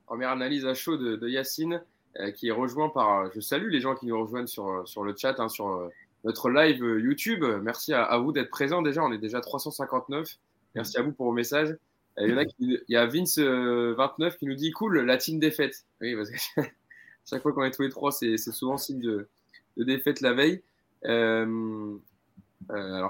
Première 0.05 0.29
analyse 0.29 0.65
à 0.65 0.75
chaud 0.75 0.97
de, 0.97 1.27
Yacine, 1.27 1.83
euh, 2.19 2.31
qui 2.31 2.47
est 2.49 2.51
rejoint 2.51 2.89
par. 2.89 3.31
Je 3.33 3.39
salue 3.39 3.69
les 3.69 3.81
gens 3.81 3.95
qui 3.95 4.05
nous 4.05 4.21
rejoignent 4.21 4.45
sur, 4.45 4.87
sur 4.87 5.03
le 5.03 5.15
chat, 5.17 5.39
hein, 5.39 5.49
sur 5.49 5.67
euh, 5.67 5.89
notre 6.23 6.49
live 6.49 6.83
YouTube. 6.99 7.43
Merci 7.63 7.91
à, 7.93 8.15
vous 8.19 8.31
d'être 8.31 8.51
présents 8.51 8.83
déjà. 8.83 9.03
On 9.03 9.11
est 9.11 9.17
déjà 9.17 9.41
359. 9.41 10.37
Merci 10.75 10.97
à 10.97 11.01
vous 11.01 11.11
pour 11.11 11.25
vos 11.25 11.31
messages. 11.31 11.75
Il 12.17 12.29
y, 12.29 12.33
en 12.33 12.37
a 12.37 12.43
il 12.59 12.83
y 12.87 12.95
a 12.95 13.05
Vince29 13.07 13.39
euh, 13.39 14.29
qui 14.31 14.45
nous 14.45 14.55
dit 14.55 14.71
cool, 14.71 14.99
la 15.01 15.17
team 15.17 15.37
défaite. 15.39 15.85
Oui, 15.99 16.15
parce 16.15 16.29
que 16.29 16.37
chaque 17.29 17.41
fois 17.41 17.51
qu'on 17.51 17.63
est 17.63 17.71
tous 17.71 17.81
les 17.81 17.89
trois, 17.89 18.11
c'est 18.11 18.37
souvent 18.37 18.77
signe 18.77 19.01
de, 19.01 19.27
de, 19.75 19.83
défaite 19.83 20.21
la 20.21 20.33
veille. 20.33 20.61
alors, 21.03 21.99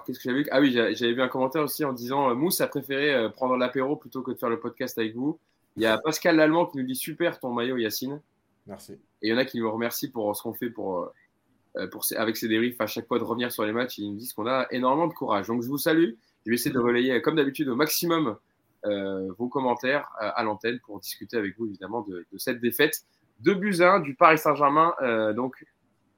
qu'est-ce 0.03 0.17
que 0.17 0.23
j'avais 0.23 0.43
vu? 0.43 0.47
Ah 0.51 0.59
oui, 0.59 0.71
j'avais 0.71 1.13
vu 1.13 1.21
un 1.21 1.27
commentaire 1.27 1.61
aussi 1.61 1.85
en 1.85 1.93
disant 1.93 2.33
Mousse 2.33 2.61
a 2.61 2.67
préféré 2.67 3.29
prendre 3.31 3.57
l'apéro 3.57 3.95
plutôt 3.95 4.23
que 4.23 4.31
de 4.31 4.37
faire 4.37 4.49
le 4.49 4.59
podcast 4.59 4.97
avec 4.97 5.15
vous. 5.15 5.39
Il 5.77 5.83
y 5.83 5.85
a 5.85 5.97
Pascal 5.97 6.37
Lallemand 6.37 6.65
qui 6.67 6.77
nous 6.77 6.85
dit 6.85 6.95
super 6.95 7.39
ton 7.39 7.51
maillot, 7.51 7.77
Yacine. 7.77 8.21
Merci. 8.67 8.93
Et 8.93 9.27
il 9.27 9.29
y 9.29 9.33
en 9.33 9.37
a 9.37 9.45
qui 9.45 9.59
nous 9.59 9.71
remercient 9.71 10.09
pour 10.09 10.35
ce 10.35 10.41
qu'on 10.41 10.53
fait 10.53 10.69
pour, 10.69 10.99
euh, 10.99 11.13
euh, 11.77 11.87
pour, 11.87 12.05
avec 12.15 12.37
ces 12.37 12.47
débriefs 12.47 12.79
à 12.79 12.87
chaque 12.87 13.07
fois 13.07 13.19
de 13.19 13.23
revenir 13.23 13.51
sur 13.51 13.65
les 13.65 13.73
matchs. 13.73 13.97
Ils 13.97 14.11
nous 14.11 14.17
disent 14.17 14.33
qu'on 14.33 14.47
a 14.47 14.67
énormément 14.71 15.07
de 15.07 15.13
courage. 15.13 15.47
Donc 15.47 15.61
je 15.61 15.67
vous 15.67 15.77
salue. 15.77 16.13
Je 16.45 16.51
vais 16.51 16.55
essayer 16.55 16.73
de 16.73 16.79
relayer, 16.79 17.21
comme 17.21 17.35
d'habitude, 17.35 17.67
au 17.69 17.75
maximum 17.75 18.27
euh, 18.27 18.33
vos 19.37 19.47
commentaires 19.47 20.09
à 20.19 20.43
l'antenne 20.43 20.79
pour 20.85 20.99
discuter 20.99 21.37
avec 21.37 21.57
vous 21.57 21.65
évidemment 21.65 22.01
de, 22.01 22.25
cette 22.37 22.59
défaite 22.59 23.03
de 23.39 23.53
Buzyn 23.53 23.99
du 23.99 24.15
Paris 24.15 24.37
Saint-Germain 24.37 24.93
donc 25.35 25.65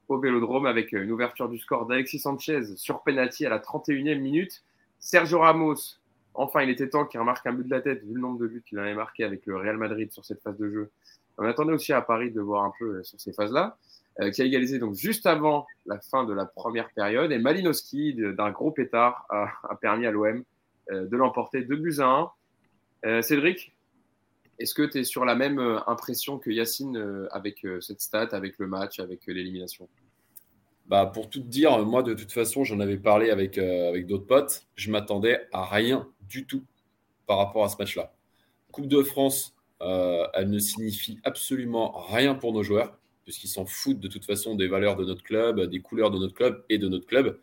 au 0.08 0.18
Vélodrome 0.18 0.66
avec 0.66 0.92
une 0.92 1.10
ouverture 1.10 1.48
du 1.48 1.58
score 1.58 1.86
d'Alexis 1.86 2.18
Sanchez 2.18 2.76
sur 2.76 3.02
penalty 3.02 3.46
à 3.46 3.50
la 3.50 3.58
31e 3.58 4.18
minute. 4.18 4.62
Sergio 4.98 5.38
Ramos 5.38 5.98
Enfin, 6.38 6.62
il 6.62 6.70
était 6.70 6.88
temps 6.88 7.04
qu'il 7.04 7.18
remarque 7.18 7.44
un 7.46 7.52
but 7.52 7.64
de 7.64 7.70
la 7.70 7.80
tête, 7.80 8.04
vu 8.04 8.14
le 8.14 8.20
nombre 8.20 8.38
de 8.38 8.46
buts 8.46 8.62
qu'il 8.64 8.78
avait 8.78 8.94
marqué 8.94 9.24
avec 9.24 9.44
le 9.46 9.56
Real 9.56 9.76
Madrid 9.76 10.12
sur 10.12 10.24
cette 10.24 10.40
phase 10.40 10.56
de 10.56 10.70
jeu. 10.70 10.90
On 11.36 11.44
attendait 11.44 11.72
aussi 11.72 11.92
à 11.92 12.00
Paris 12.00 12.30
de 12.30 12.40
voir 12.40 12.64
un 12.64 12.72
peu 12.78 12.84
euh, 12.84 13.02
sur 13.02 13.20
ces 13.20 13.32
phases-là, 13.32 13.76
euh, 14.20 14.30
qui 14.30 14.42
a 14.42 14.44
égalisé 14.44 14.78
donc 14.78 14.94
juste 14.94 15.26
avant 15.26 15.66
la 15.84 15.98
fin 15.98 16.22
de 16.22 16.32
la 16.32 16.46
première 16.46 16.90
période. 16.90 17.32
Et 17.32 17.38
Malinowski, 17.38 18.14
d'un 18.14 18.50
gros 18.52 18.70
pétard, 18.70 19.26
a, 19.30 19.74
permis 19.80 20.06
à 20.06 20.12
l'OM 20.12 20.44
euh, 20.92 21.06
de 21.06 21.16
l'emporter 21.16 21.62
2 21.62 21.74
buts 21.74 21.96
à 21.98 22.06
1. 22.06 22.30
Cédric, 23.22 23.72
est-ce 24.58 24.74
que 24.74 24.82
tu 24.82 24.98
es 24.98 25.04
sur 25.04 25.24
la 25.24 25.34
même 25.34 25.60
impression 25.86 26.38
que 26.38 26.50
Yacine 26.50 27.28
avec 27.30 27.64
cette 27.80 28.00
stat, 28.00 28.28
avec 28.32 28.58
le 28.58 28.66
match, 28.66 28.98
avec 28.98 29.26
l'élimination? 29.26 29.88
Bah, 30.86 31.06
pour 31.06 31.30
tout 31.30 31.40
dire, 31.40 31.78
moi, 31.84 32.02
de 32.02 32.14
toute 32.14 32.32
façon, 32.32 32.64
j'en 32.64 32.80
avais 32.80 32.96
parlé 32.96 33.30
avec, 33.30 33.58
d'autres 34.06 34.26
potes. 34.26 34.66
Je 34.74 34.90
m'attendais 34.90 35.46
à 35.52 35.64
rien 35.64 36.08
du 36.28 36.46
tout 36.46 36.64
par 37.26 37.38
rapport 37.38 37.64
à 37.64 37.68
ce 37.68 37.76
match-là. 37.78 38.12
Coupe 38.72 38.88
de 38.88 39.02
France, 39.02 39.54
euh, 39.80 40.26
elle 40.34 40.50
ne 40.50 40.58
signifie 40.58 41.20
absolument 41.24 41.92
rien 42.08 42.34
pour 42.34 42.52
nos 42.52 42.62
joueurs, 42.62 42.98
puisqu'ils 43.24 43.48
s'en 43.48 43.66
foutent 43.66 44.00
de 44.00 44.08
toute 44.08 44.24
façon 44.24 44.56
des 44.56 44.66
valeurs 44.66 44.96
de 44.96 45.04
notre 45.04 45.22
club, 45.22 45.60
des 45.60 45.80
couleurs 45.80 46.10
de 46.10 46.18
notre 46.18 46.34
club 46.34 46.64
et 46.68 46.78
de 46.78 46.88
notre 46.88 47.06
club. 47.06 47.38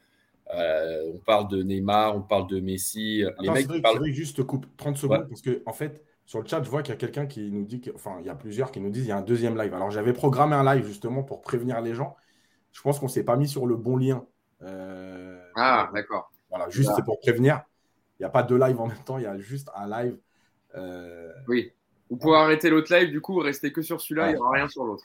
Euh, 0.54 1.12
on 1.14 1.18
parle 1.20 1.48
de 1.48 1.64
Neymar, 1.64 2.16
on 2.16 2.22
parle 2.22 2.48
de 2.48 2.60
Messi. 2.60 3.24
les 3.40 3.50
mecs 3.50 3.82
parlent... 3.82 4.06
juste 4.06 4.44
coupe 4.44 4.66
30 4.78 4.98
secondes, 4.98 5.28
parce 5.28 5.42
que 5.42 5.64
en 5.66 5.74
fait, 5.74 6.04
sur 6.26 6.42
le 6.42 6.48
chat, 6.48 6.62
je 6.64 6.70
vois 6.70 6.82
qu'il 6.82 6.94
y 6.94 6.98
a 6.98 7.00
quelqu'un 7.00 7.26
qui 7.26 7.52
nous 7.52 7.64
dit, 7.64 7.82
que... 7.82 7.92
enfin, 7.94 8.18
il 8.20 8.26
y 8.26 8.30
a 8.30 8.36
plusieurs 8.36 8.72
qui 8.72 8.80
nous 8.80 8.90
disent 8.90 9.04
qu'il 9.04 9.10
y 9.10 9.14
a 9.14 9.18
un 9.18 9.22
deuxième 9.22 9.58
live. 9.58 9.74
Alors, 9.74 9.92
j'avais 9.92 10.14
programmé 10.14 10.56
un 10.56 10.76
live 10.76 10.86
justement 10.86 11.24
pour 11.24 11.42
prévenir 11.42 11.82
les 11.82 11.94
gens. 11.94 12.16
Je 12.72 12.82
pense 12.82 13.00
qu'on 13.00 13.06
ne 13.06 13.12
s'est 13.12 13.24
pas 13.24 13.38
mis 13.38 13.48
sur 13.48 13.68
le 13.68 13.76
bon 13.76 13.98
lien. 13.98 14.26
Euh, 14.62 15.40
ah, 15.56 15.90
d'accord. 15.94 16.32
Voilà, 16.50 16.70
juste 16.70 17.04
pour 17.06 17.20
prévenir. 17.20 17.62
Il 18.20 18.24
n'y 18.24 18.26
a 18.26 18.30
pas 18.30 18.44
deux 18.44 18.58
lives 18.58 18.80
en 18.80 18.88
même 18.88 19.04
temps, 19.04 19.18
il 19.18 19.24
y 19.24 19.28
a 19.28 19.38
juste 19.38 19.70
un 19.76 19.88
live. 19.90 20.18
Euh, 20.76 21.32
oui. 21.48 21.72
Vous 22.10 22.18
pouvez 22.18 22.38
arrêter 22.38 22.70
l'autre 22.70 22.96
live, 22.96 23.12
du 23.12 23.20
coup, 23.20 23.38
restez 23.40 23.72
que 23.72 23.82
sur 23.82 24.00
celui-là, 24.00 24.30
il 24.30 24.34
n'y 24.36 24.40
aura 24.40 24.52
rien 24.52 24.68
sur 24.68 24.84
l'autre. 24.84 25.04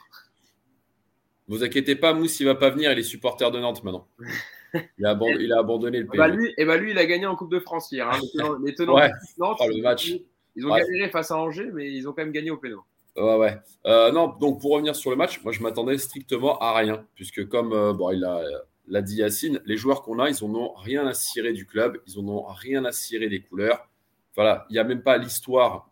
Ne 1.48 1.56
vous 1.56 1.64
inquiétez 1.64 1.96
pas, 1.96 2.12
Mousse, 2.12 2.38
il 2.40 2.46
ne 2.46 2.52
va 2.52 2.58
pas 2.58 2.70
venir, 2.70 2.92
il 2.92 2.98
est 2.98 3.02
supporter 3.02 3.50
de 3.50 3.58
Nantes 3.58 3.82
maintenant. 3.82 4.06
Il 4.98 5.06
a, 5.06 5.10
abandonné 5.58 6.00
le. 6.00 6.04
Bah 6.06 6.28
lui, 6.28 6.52
et 6.56 6.64
bah 6.64 6.76
lui, 6.76 6.92
il 6.92 6.98
a 6.98 7.06
gagné 7.06 7.26
en 7.26 7.36
Coupe 7.36 7.50
de 7.50 7.60
France 7.60 7.90
hier. 7.92 8.08
Hein. 8.08 8.18
Les 8.64 8.74
tenants, 8.74 8.96
de 8.96 9.10
Nantes, 9.38 9.58
oh, 9.60 9.68
le 9.68 9.82
match. 9.82 10.12
Ils 10.56 10.66
ont 10.66 10.74
gagné 10.74 11.08
face 11.08 11.30
à 11.30 11.38
Angers, 11.38 11.70
mais 11.72 11.90
ils 11.90 12.08
ont 12.08 12.12
quand 12.12 12.22
même 12.22 12.32
gagné 12.32 12.50
au 12.50 12.56
pénal. 12.56 12.78
Ouais, 13.16 13.36
ouais. 13.36 13.58
Euh, 13.86 14.12
non, 14.12 14.28
donc 14.28 14.60
pour 14.60 14.72
revenir 14.72 14.94
sur 14.94 15.10
le 15.10 15.16
match, 15.16 15.42
moi 15.42 15.52
je 15.52 15.62
m'attendais 15.62 15.98
strictement 15.98 16.58
à 16.58 16.76
rien, 16.76 17.04
puisque 17.14 17.48
comme 17.48 17.72
euh, 17.72 17.92
bon, 17.92 18.10
il 18.10 18.24
a 18.24 18.42
l'a 18.90 19.02
dit 19.02 19.16
Yacine, 19.16 19.60
les 19.64 19.76
joueurs 19.76 20.02
qu'on 20.02 20.18
a, 20.18 20.28
ils 20.28 20.44
n'en 20.44 20.54
ont 20.54 20.74
rien 20.74 21.06
à 21.06 21.14
cirer 21.14 21.52
du 21.52 21.64
club, 21.64 22.00
ils 22.06 22.22
n'en 22.22 22.32
ont 22.32 22.42
rien 22.44 22.84
à 22.84 22.92
cirer 22.92 23.28
des 23.28 23.40
couleurs. 23.40 23.88
Voilà, 24.34 24.66
il 24.68 24.74
n'y 24.74 24.78
a 24.78 24.84
même 24.84 25.02
pas 25.02 25.16
l'histoire, 25.16 25.88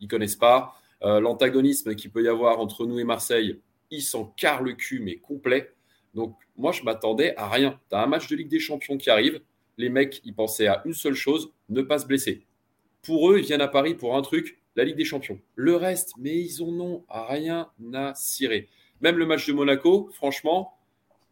ils 0.00 0.08
connaissent 0.08 0.36
pas. 0.36 0.74
Euh, 1.02 1.20
l'antagonisme 1.20 1.94
qu'il 1.94 2.10
peut 2.10 2.22
y 2.22 2.28
avoir 2.28 2.60
entre 2.60 2.86
nous 2.86 2.98
et 2.98 3.04
Marseille, 3.04 3.60
ils 3.90 4.02
s'en 4.02 4.24
carrent 4.24 4.62
le 4.62 4.72
cul, 4.72 5.00
mais 5.00 5.16
complet. 5.16 5.74
Donc, 6.16 6.34
moi, 6.56 6.72
je 6.72 6.82
m'attendais 6.82 7.36
à 7.36 7.50
rien. 7.50 7.78
Tu 7.90 7.94
un 7.94 8.06
match 8.06 8.26
de 8.28 8.36
Ligue 8.36 8.48
des 8.48 8.58
Champions 8.58 8.96
qui 8.96 9.10
arrive. 9.10 9.42
Les 9.76 9.90
mecs, 9.90 10.22
ils 10.24 10.34
pensaient 10.34 10.66
à 10.66 10.80
une 10.86 10.94
seule 10.94 11.14
chose, 11.14 11.52
ne 11.68 11.82
pas 11.82 11.98
se 11.98 12.06
blesser. 12.06 12.46
Pour 13.02 13.30
eux, 13.30 13.38
ils 13.38 13.44
viennent 13.44 13.60
à 13.60 13.68
Paris 13.68 13.94
pour 13.94 14.16
un 14.16 14.22
truc, 14.22 14.58
la 14.76 14.84
Ligue 14.84 14.96
des 14.96 15.04
Champions. 15.04 15.38
Le 15.54 15.76
reste, 15.76 16.14
mais 16.18 16.34
ils 16.34 16.62
en 16.62 16.80
ont 16.80 17.04
rien 17.10 17.70
à 17.92 18.14
cirer. 18.14 18.70
Même 19.02 19.18
le 19.18 19.26
match 19.26 19.46
de 19.46 19.52
Monaco, 19.52 20.08
franchement, 20.14 20.78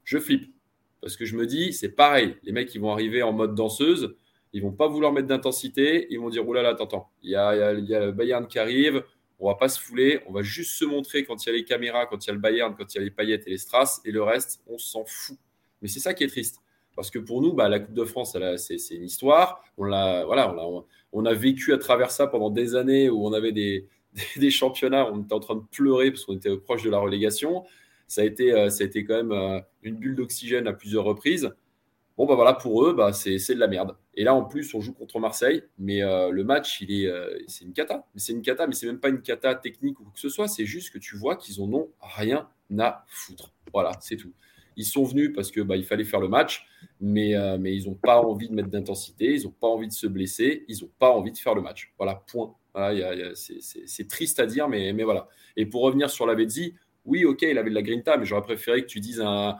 je 0.04 0.18
flippe. 0.18 0.52
Parce 1.00 1.16
que 1.16 1.24
je 1.24 1.34
me 1.34 1.46
dis, 1.46 1.72
c'est 1.72 1.88
pareil. 1.88 2.36
Les 2.42 2.52
mecs, 2.52 2.74
ils 2.74 2.80
vont 2.80 2.92
arriver 2.92 3.22
en 3.22 3.32
mode 3.32 3.54
danseuse. 3.54 4.14
Ils 4.52 4.62
vont 4.62 4.72
pas 4.72 4.86
vouloir 4.86 5.12
mettre 5.14 5.28
d'intensité. 5.28 6.06
Ils 6.10 6.20
vont 6.20 6.28
dire, 6.28 6.46
oulala, 6.46 6.68
attends, 6.68 6.84
attends. 6.84 7.10
Il 7.22 7.30
y 7.30 7.36
a, 7.36 7.72
il 7.72 7.86
y 7.86 7.94
a 7.94 8.04
le 8.04 8.12
Bayern 8.12 8.46
qui 8.46 8.58
arrive. 8.58 9.02
On 9.38 9.48
va 9.48 9.54
pas 9.54 9.68
se 9.68 9.80
fouler. 9.80 10.20
On 10.26 10.32
va 10.32 10.42
juste 10.42 10.72
se 10.72 10.84
montrer 10.84 11.24
quand 11.24 11.44
il 11.44 11.48
y 11.48 11.52
a 11.52 11.56
les 11.56 11.64
caméras, 11.64 12.06
quand 12.06 12.24
il 12.24 12.28
y 12.28 12.30
a 12.30 12.34
le 12.34 12.40
Bayern, 12.40 12.74
quand 12.76 12.94
il 12.94 12.98
y 12.98 13.00
a 13.00 13.04
les 13.04 13.10
paillettes 13.10 13.46
et 13.46 13.50
les 13.50 13.58
strass. 13.58 14.00
Et 14.04 14.10
le 14.10 14.22
reste, 14.22 14.62
on 14.66 14.78
s'en 14.78 15.04
fout. 15.04 15.38
Mais 15.82 15.88
c'est 15.88 16.00
ça 16.00 16.14
qui 16.14 16.24
est 16.24 16.28
triste. 16.28 16.58
Parce 16.96 17.10
que 17.10 17.18
pour 17.18 17.42
nous, 17.42 17.52
bah, 17.52 17.68
la 17.68 17.80
Coupe 17.80 17.94
de 17.94 18.04
France, 18.04 18.36
c'est 18.56 18.94
une 18.94 19.04
histoire. 19.04 19.64
On, 19.76 19.90
a, 19.92 20.24
voilà, 20.24 20.54
on, 21.12 21.24
a, 21.24 21.34
vécu 21.34 21.72
à 21.72 21.78
travers 21.78 22.10
ça 22.10 22.28
pendant 22.28 22.50
des 22.50 22.76
années 22.76 23.10
où 23.10 23.26
on 23.26 23.32
avait 23.32 23.52
des, 23.52 23.88
des 24.36 24.50
championnats, 24.50 25.10
on 25.10 25.22
était 25.22 25.34
en 25.34 25.40
train 25.40 25.56
de 25.56 25.64
pleurer 25.72 26.10
parce 26.10 26.24
qu'on 26.24 26.36
était 26.36 26.56
proche 26.56 26.84
de 26.84 26.90
la 26.90 26.98
relégation 26.98 27.64
ça 28.06 28.20
a 28.20 28.24
été, 28.24 28.52
euh, 28.52 28.70
ça 28.70 28.84
a 28.84 28.86
été 28.86 29.04
quand 29.04 29.16
même 29.16 29.32
euh, 29.32 29.60
une 29.82 29.96
bulle 29.96 30.16
d'oxygène 30.16 30.66
à 30.66 30.72
plusieurs 30.72 31.04
reprises. 31.04 31.50
Bon, 32.16 32.26
bah 32.26 32.34
voilà, 32.36 32.52
pour 32.54 32.86
eux, 32.86 32.92
bah, 32.92 33.12
c'est 33.12 33.36
de 33.36 33.58
la 33.58 33.66
merde. 33.66 33.96
Et 34.14 34.22
là, 34.22 34.34
en 34.34 34.44
plus, 34.44 34.72
on 34.74 34.80
joue 34.80 34.92
contre 34.92 35.18
Marseille, 35.18 35.64
mais 35.78 36.02
euh, 36.02 36.30
le 36.30 36.44
match, 36.44 36.80
il 36.80 36.92
est, 36.92 37.10
c'est 37.48 37.64
une 37.64 37.72
cata. 37.72 38.06
C'est 38.14 38.32
une 38.32 38.42
cata, 38.42 38.66
mais 38.66 38.74
c'est 38.74 38.86
même 38.86 39.00
pas 39.00 39.08
une 39.08 39.20
cata 39.20 39.54
technique 39.54 39.98
ou 39.98 40.04
quoi 40.04 40.12
que 40.12 40.20
ce 40.20 40.28
soit. 40.28 40.46
C'est 40.46 40.64
juste 40.64 40.92
que 40.92 40.98
tu 40.98 41.16
vois 41.16 41.36
qu'ils 41.36 41.60
en 41.60 41.72
ont 41.72 41.88
rien 42.00 42.48
à 42.78 43.04
foutre. 43.08 43.52
Voilà, 43.72 43.92
c'est 44.00 44.16
tout. 44.16 44.32
Ils 44.76 44.84
sont 44.84 45.04
venus 45.04 45.32
parce 45.34 45.50
que 45.50 45.60
bah, 45.60 45.76
il 45.76 45.84
fallait 45.84 46.04
faire 46.04 46.20
le 46.20 46.28
match, 46.28 46.66
mais, 47.00 47.34
euh, 47.34 47.58
mais 47.58 47.74
ils 47.76 47.86
n'ont 47.88 47.94
pas 47.94 48.20
envie 48.20 48.48
de 48.48 48.54
mettre 48.54 48.70
d'intensité, 48.70 49.34
ils 49.34 49.44
n'ont 49.44 49.50
pas 49.50 49.68
envie 49.68 49.88
de 49.88 49.92
se 49.92 50.06
blesser, 50.06 50.64
ils 50.68 50.82
n'ont 50.82 50.90
pas 50.98 51.10
envie 51.10 51.32
de 51.32 51.38
faire 51.38 51.54
le 51.54 51.62
match. 51.62 51.92
Voilà, 51.98 52.22
point. 52.26 52.54
c'est 53.34 54.08
triste 54.08 54.40
à 54.40 54.46
dire, 54.46 54.68
mais, 54.68 54.92
voilà. 55.02 55.28
Et 55.56 55.66
pour 55.66 55.82
revenir 55.82 56.10
sur 56.10 56.26
la 56.26 56.34
Betzi, 56.34 56.74
oui, 57.04 57.24
ok, 57.24 57.42
il 57.42 57.58
avait 57.58 57.70
de 57.70 57.74
la 57.74 57.82
grinta, 57.82 58.16
mais 58.16 58.24
j'aurais 58.24 58.42
préféré 58.42 58.82
que 58.82 58.86
tu 58.86 59.00
dises 59.00 59.20
un, 59.20 59.58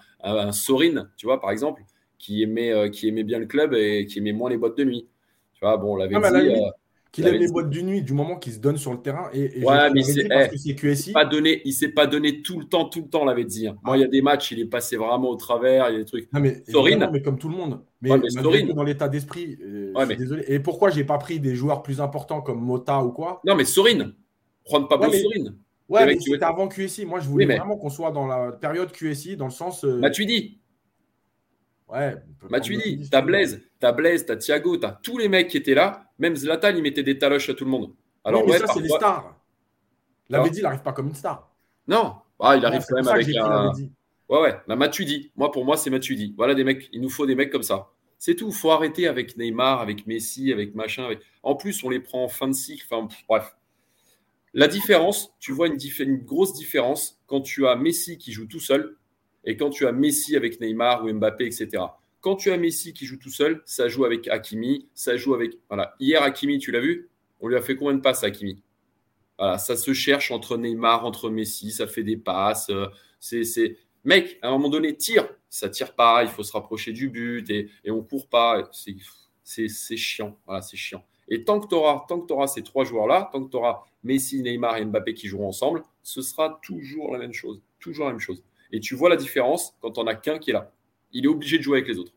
Sorin, 0.53 1.11
tu 1.17 1.27
vois, 1.27 1.41
par 1.41 1.51
exemple, 1.51 1.83
qui 2.19 2.43
aimait, 2.43 2.73
euh, 2.73 2.89
qui 2.89 3.09
aimait 3.09 3.25
bien 3.25 3.39
le 3.39 3.47
club 3.47 3.75
et 3.75 4.07
qui 4.07 4.19
aimait 4.19 4.33
moins 4.33 4.51
les 4.51 4.57
boîtes 4.57 4.77
de 4.77 4.85
nuit. 4.85 5.09
Tu 5.55 5.61
vois, 5.61 5.77
bon, 5.77 5.97
la 5.97 6.07
Betzi. 6.07 6.61
Qu'il 7.15 7.29
aime 7.29 7.37
les 7.37 7.47
boîtes 7.47 7.71
du 7.71 7.85
nuit 7.85 8.03
du 8.03 8.13
moment 8.13 8.37
qu'il 8.37 8.53
se 8.53 8.59
donne 8.59 8.77
sur 8.77 8.91
le 8.91 9.01
terrain. 9.01 9.31
Et, 9.33 9.63
ouais, 9.65 9.91
mais 9.93 10.03
c'est 10.03 10.75
QSI. 10.75 11.13
Pas 11.13 11.25
donné, 11.25 11.63
il 11.65 11.73
s'est 11.73 11.91
pas 11.91 12.09
donné 12.09 12.43
tout 12.43 12.59
le 12.59 12.65
temps, 12.65 12.87
tout 12.87 13.03
le 13.03 13.09
temps, 13.09 13.25
l'avait 13.25 13.45
dit. 13.45 13.69
Hein. 13.69 13.77
Moi, 13.85 13.97
il 13.97 14.01
y 14.01 14.05
a 14.05 14.09
des 14.09 14.21
matchs, 14.21 14.51
il 14.51 14.59
est 14.59 14.65
passé 14.65 14.97
vraiment 14.97 15.31
au 15.31 15.37
travers, 15.37 15.91
il 15.91 15.93
y 15.93 15.97
a 15.97 15.99
des 16.01 16.05
trucs. 16.07 16.33
Non, 16.33 16.41
mais, 16.41 16.61
mais 17.13 17.23
comme 17.23 17.39
tout 17.39 17.49
le 17.49 17.55
monde. 17.55 17.85
Mais, 18.03 18.11
dans 18.75 18.83
l'état 18.83 19.09
d'esprit, 19.09 19.57
euh, 19.63 20.07
désolé. 20.07 20.43
Et 20.49 20.59
pourquoi 20.59 20.91
j'ai 20.91 21.05
pas 21.05 21.19
pris 21.19 21.39
des 21.39 21.55
joueurs 21.55 21.85
plus 21.85 22.01
importants 22.01 22.43
comme 22.43 22.61
Mota 22.61 23.05
ou 23.05 23.13
quoi? 23.13 23.41
Non, 23.47 23.55
mais 23.55 23.65
Sorin. 23.65 24.11
Prendre 24.65 24.89
pas 24.89 24.99
ouais, 24.99 25.17
Sorin. 25.17 25.55
Ouais, 25.89 26.07
mais 26.07 26.19
c'était 26.19 26.45
avant 26.45 26.67
QSI. 26.67 27.07
Moi, 27.07 27.21
je 27.21 27.29
voulais 27.29 27.47
vraiment 27.47 27.77
qu'on 27.77 27.91
soit 27.91 28.11
dans 28.11 28.27
la 28.27 28.51
période 28.51 28.91
QSI, 28.91 29.37
dans 29.37 29.45
le 29.45 29.53
sens. 29.53 29.85
Euh... 29.85 30.01
dis. 30.11 30.59
Ouais. 31.89 32.17
Matuidi, 32.51 33.09
t'as 33.11 33.21
Blaise, 33.21 33.63
t'as 33.79 33.93
Blaise, 33.93 34.25
t'as 34.25 34.37
Thiago, 34.37 34.77
t'as 34.79 34.93
tous 34.93 35.19
les 35.19 35.29
mecs 35.29 35.49
qui 35.49 35.57
étaient 35.57 35.75
là. 35.75 36.11
Même 36.19 36.35
Zlatan, 36.35 36.71
il 36.77 36.83
mettait 36.83 37.03
des 37.03 37.19
taloches 37.19 37.51
à 37.51 37.55
tout 37.55 37.65
le 37.65 37.71
monde. 37.71 37.93
Alors, 38.25 38.47
mais 38.47 38.59
ça, 38.59 38.67
c'est 38.69 38.81
les 38.81 38.89
stars. 38.89 39.39
L'avait 40.31 40.51
dit, 40.51 40.59
il 40.59 40.63
n'arrive 40.63 40.83
pas 40.83 40.93
comme 40.93 41.09
une 41.09 41.15
star. 41.15 41.51
Non, 41.87 42.15
ah, 42.41 42.57
il 42.57 42.65
arrive 42.65 42.83
quand 42.89 42.97
même 42.97 43.09
avec 43.09 43.37
un. 43.37 43.73
Ouais, 44.29 44.41
ouais. 44.41 44.57
Bah, 44.67 44.77
Matuidi, 44.77 45.31
moi, 45.37 45.51
pour 45.53 45.65
moi, 45.65 45.77
c'est 45.77 45.91
Matuidi. 45.91 46.35
Voilà 46.37 46.55
des 46.55 46.65
mecs, 46.65 46.89
il 46.93 47.01
nous 47.01 47.11
faut 47.11 47.27
des 47.27 47.35
mecs 47.35 47.51
comme 47.51 47.63
ça. 47.63 47.91
C'est 48.19 48.35
tout. 48.35 48.49
Il 48.49 48.55
faut 48.55 48.71
arrêter 48.71 49.07
avec 49.07 49.37
Neymar, 49.37 49.81
avec 49.81 50.07
Messi, 50.07 50.51
avec 50.51 50.75
machin. 50.75 51.05
Avec... 51.05 51.21
En 51.43 51.55
plus, 51.55 51.85
on 51.85 51.91
les 51.91 52.01
prend 52.01 52.25
en 52.25 52.29
fin 52.29 52.49
de 52.49 52.55
cycle. 52.55 52.87
Enfin, 52.91 53.07
bref. 53.29 53.55
La 54.55 54.69
différence, 54.69 55.35
tu 55.41 55.53
vois 55.53 55.67
une, 55.67 55.77
une, 55.99 56.25
grosse 56.25 56.55
différence 56.55 57.21
quand 57.27 57.41
tu 57.41 57.67
as 57.67 57.77
Messi 57.77 58.19
qui 58.19 58.33
joue 58.33 58.47
tout 58.47 58.61
seul 58.61 58.97
et 59.45 59.57
quand 59.57 59.71
tu 59.71 59.87
as 59.87 59.93
Messi 59.93 60.37
avec 60.37 60.61
Neymar 60.61 61.05
ou 61.05 61.13
Mbappé, 61.13 61.47
etc. 61.47 61.83
Quand 62.21 62.37
tu 62.37 62.51
as 62.51 62.57
Messi 62.57 62.95
qui 62.95 63.05
joue 63.05 63.19
tout 63.19 63.31
seul, 63.31 63.63
ça 63.67 63.89
joue 63.89 64.05
avec 64.05 64.29
Hakimi, 64.29 64.89
ça 64.95 65.17
joue 65.17 65.35
avec. 65.35 65.59
Voilà. 65.69 65.95
Hier, 66.01 66.23
Hakimi, 66.23 66.59
tu 66.59 66.73
l'as 66.73 66.81
vu? 66.81 67.11
On 67.41 67.49
lui 67.49 67.57
a 67.57 67.61
fait 67.61 67.77
combien 67.77 67.95
de 67.95 68.01
passes 68.01 68.25
à 68.25 68.29
Hakimi? 68.29 68.63
Voilà, 69.39 69.59
ça 69.59 69.77
se 69.77 69.93
cherche 69.93 70.31
entre 70.31 70.57
Neymar, 70.57 71.05
entre 71.05 71.29
Messi, 71.29 71.71
ça 71.71 71.87
fait 71.87 72.03
des 72.03 72.17
passes. 72.17 72.71
Euh, 72.71 72.87
c'est, 73.21 73.77
Mec, 74.05 74.39
à 74.43 74.49
un 74.49 74.53
moment 74.53 74.69
donné, 74.69 74.97
tire. 74.97 75.29
Ça 75.51 75.69
tire 75.69 75.95
pas, 75.95 76.23
il 76.23 76.29
faut 76.29 76.43
se 76.43 76.53
rapprocher 76.53 76.93
du 76.93 77.09
but 77.09 77.49
et, 77.51 77.69
et 77.85 77.91
on 77.91 78.03
court 78.03 78.29
pas. 78.29 78.69
C'est, 79.45 79.69
chiant. 79.97 80.39
Voilà, 80.47 80.63
c'est 80.63 80.77
chiant. 80.77 81.05
Et 81.29 81.45
tant 81.45 81.61
que 81.61 81.69
tu 81.69 81.75
auras 81.75 82.47
ces 82.47 82.63
trois 82.63 82.85
joueurs-là, 82.85 83.29
tant 83.33 83.45
que 83.45 83.51
tu 83.51 83.57
auras 83.57 83.83
Messi, 84.03 84.43
Neymar 84.43 84.79
et 84.79 84.85
Mbappé 84.85 85.15
qui 85.15 85.29
joueront 85.29 85.49
ensemble, 85.49 85.83
ce 86.03 86.23
sera 86.23 86.61
toujours 86.63 87.13
la 87.13 87.19
même 87.19 87.33
chose. 87.33 87.63
Toujours 87.81 88.07
la 88.07 88.13
même 88.13 88.21
chose. 88.21 88.43
Et 88.73 88.81
tu 88.81 88.95
vois 88.95 89.09
la 89.09 89.17
différence 89.17 89.75
quand 89.81 89.99
on 89.99 90.07
a 90.07 90.15
qu'un 90.15 90.39
qui 90.39 90.51
est 90.51 90.55
là. 90.55 90.73
Il 91.13 91.25
est 91.25 91.29
obligé 91.29 91.59
de 91.59 91.63
jouer 91.63 91.79
avec 91.79 91.89
les 91.89 91.99
autres. 91.99 92.13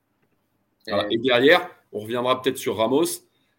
Et, 0.88 1.18
derrière, 1.18 1.70
on 1.92 2.00
reviendra 2.00 2.42
peut-être 2.42 2.58
sur 2.58 2.78
Ramos. 2.78 3.04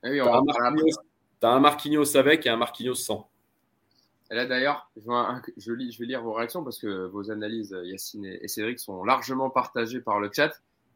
Eh 0.04 0.10
tu 0.10 0.20
as, 0.20 1.48
un 1.50 1.60
Marquinhos 1.60 2.16
avec 2.16 2.46
et 2.46 2.48
un 2.48 2.56
Marquinhos 2.56 2.94
sans. 2.94 3.28
Et 4.30 4.34
là 4.34 4.46
d'ailleurs, 4.46 4.90
je, 4.96 5.72
vais 5.72 6.06
lire 6.06 6.22
vos 6.22 6.32
réactions 6.32 6.62
parce 6.62 6.78
que 6.78 7.06
vos 7.06 7.30
analyses, 7.30 7.76
Yacine 7.84 8.26
et, 8.26 8.48
Cédric, 8.48 8.78
sont 8.78 9.04
largement 9.04 9.50
partagées 9.50 10.00
par 10.00 10.20
le 10.20 10.30
chat. 10.32 10.52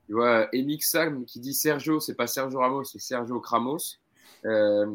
Tu 0.06 0.12
vois 0.12 0.48
Emix 0.52 0.90
Sam 0.90 1.24
qui 1.24 1.40
dit 1.40 1.54
Sergio, 1.54 2.00
c'est 2.00 2.14
pas 2.14 2.26
Sergio 2.26 2.58
Ramos, 2.58 2.84
c'est 2.84 2.98
Sergio 2.98 3.40
Cramos. 3.40 3.98
Euh, 4.44 4.86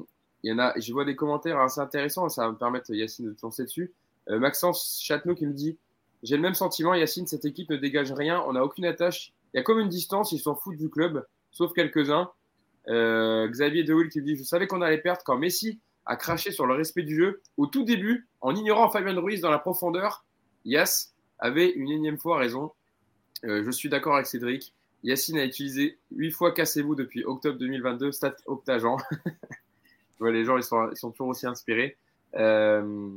il 0.44 0.52
y 0.52 0.54
en 0.54 0.60
a, 0.60 0.78
je 0.80 0.94
vois 0.94 1.06
des 1.06 1.16
commentaires 1.16 1.60
assez 1.60 1.82
intéressants, 1.82 2.30
ça 2.30 2.46
va 2.46 2.52
me 2.52 2.58
permettre 2.58 2.94
Yacine 2.94 3.28
de 3.28 3.34
te 3.34 3.42
lancer 3.42 3.64
dessus. 3.64 3.94
Euh, 4.30 4.40
Maxence 4.40 5.00
Châtenot 5.02 5.36
qui 5.36 5.48
me 5.48 5.54
dit 5.54 5.78
j'ai 6.24 6.36
le 6.36 6.42
même 6.42 6.56
sentiment, 6.56 6.94
Yacine, 6.94 7.28
cette 7.28 7.46
équipe 7.46 7.70
ne 7.70 7.78
dégage 7.78 8.12
rien, 8.12 8.44
on 8.48 8.54
n'a 8.54 8.64
aucune 8.64 8.86
attache. 8.86 9.34
Il 9.54 9.58
y 9.58 9.60
a 9.60 9.64
comme 9.64 9.80
une 9.80 9.90
distance, 9.90 10.32
ils 10.32 10.40
s'en 10.40 10.56
foutent 10.56 10.78
du 10.78 10.90
club, 10.90 11.26
sauf 11.52 11.74
quelques-uns. 11.74 12.32
Euh, 12.90 13.48
Xavier 13.48 13.84
Dewill 13.84 14.10
qui 14.10 14.22
dit 14.22 14.36
Je 14.36 14.44
savais 14.44 14.68
qu'on 14.68 14.82
allait 14.82 14.98
perdre 15.00 15.22
quand 15.26 15.38
Messi 15.38 15.80
a 16.06 16.16
craché 16.16 16.52
sur 16.52 16.66
le 16.66 16.74
respect 16.74 17.04
du 17.04 17.16
jeu. 17.16 17.42
Au 17.58 17.68
tout 17.68 17.84
début, 17.84 18.28
en 18.42 18.56
ignorant 18.56 18.90
Fabien 18.90 19.20
Ruiz 19.20 19.42
dans 19.42 19.52
la 19.52 19.60
profondeur, 19.60 20.26
Yass 20.66 21.14
avait 21.40 21.70
une 21.70 21.90
énième 21.90 22.18
fois 22.18 22.38
raison. 22.38 22.72
Euh, 23.46 23.64
je 23.64 23.72
suis 23.72 23.90
d'accord 23.90 24.16
avec 24.16 24.28
Cédric. 24.28 24.74
Yacine 25.04 25.38
a 25.38 25.46
utilisé 25.46 26.00
8 26.16 26.32
fois 26.32 26.52
Cassez-vous 26.54 26.96
depuis 26.96 27.24
octobre 27.24 27.60
2022, 27.60 28.12
stat 28.12 28.36
octagent. 28.46 28.84
les 30.22 30.46
gens, 30.46 30.58
ils 30.58 30.64
sont, 30.64 30.90
ils 30.92 30.98
sont 30.98 31.12
toujours 31.12 31.28
aussi 31.28 31.46
inspirés. 31.46 31.98
Euh, 32.36 33.12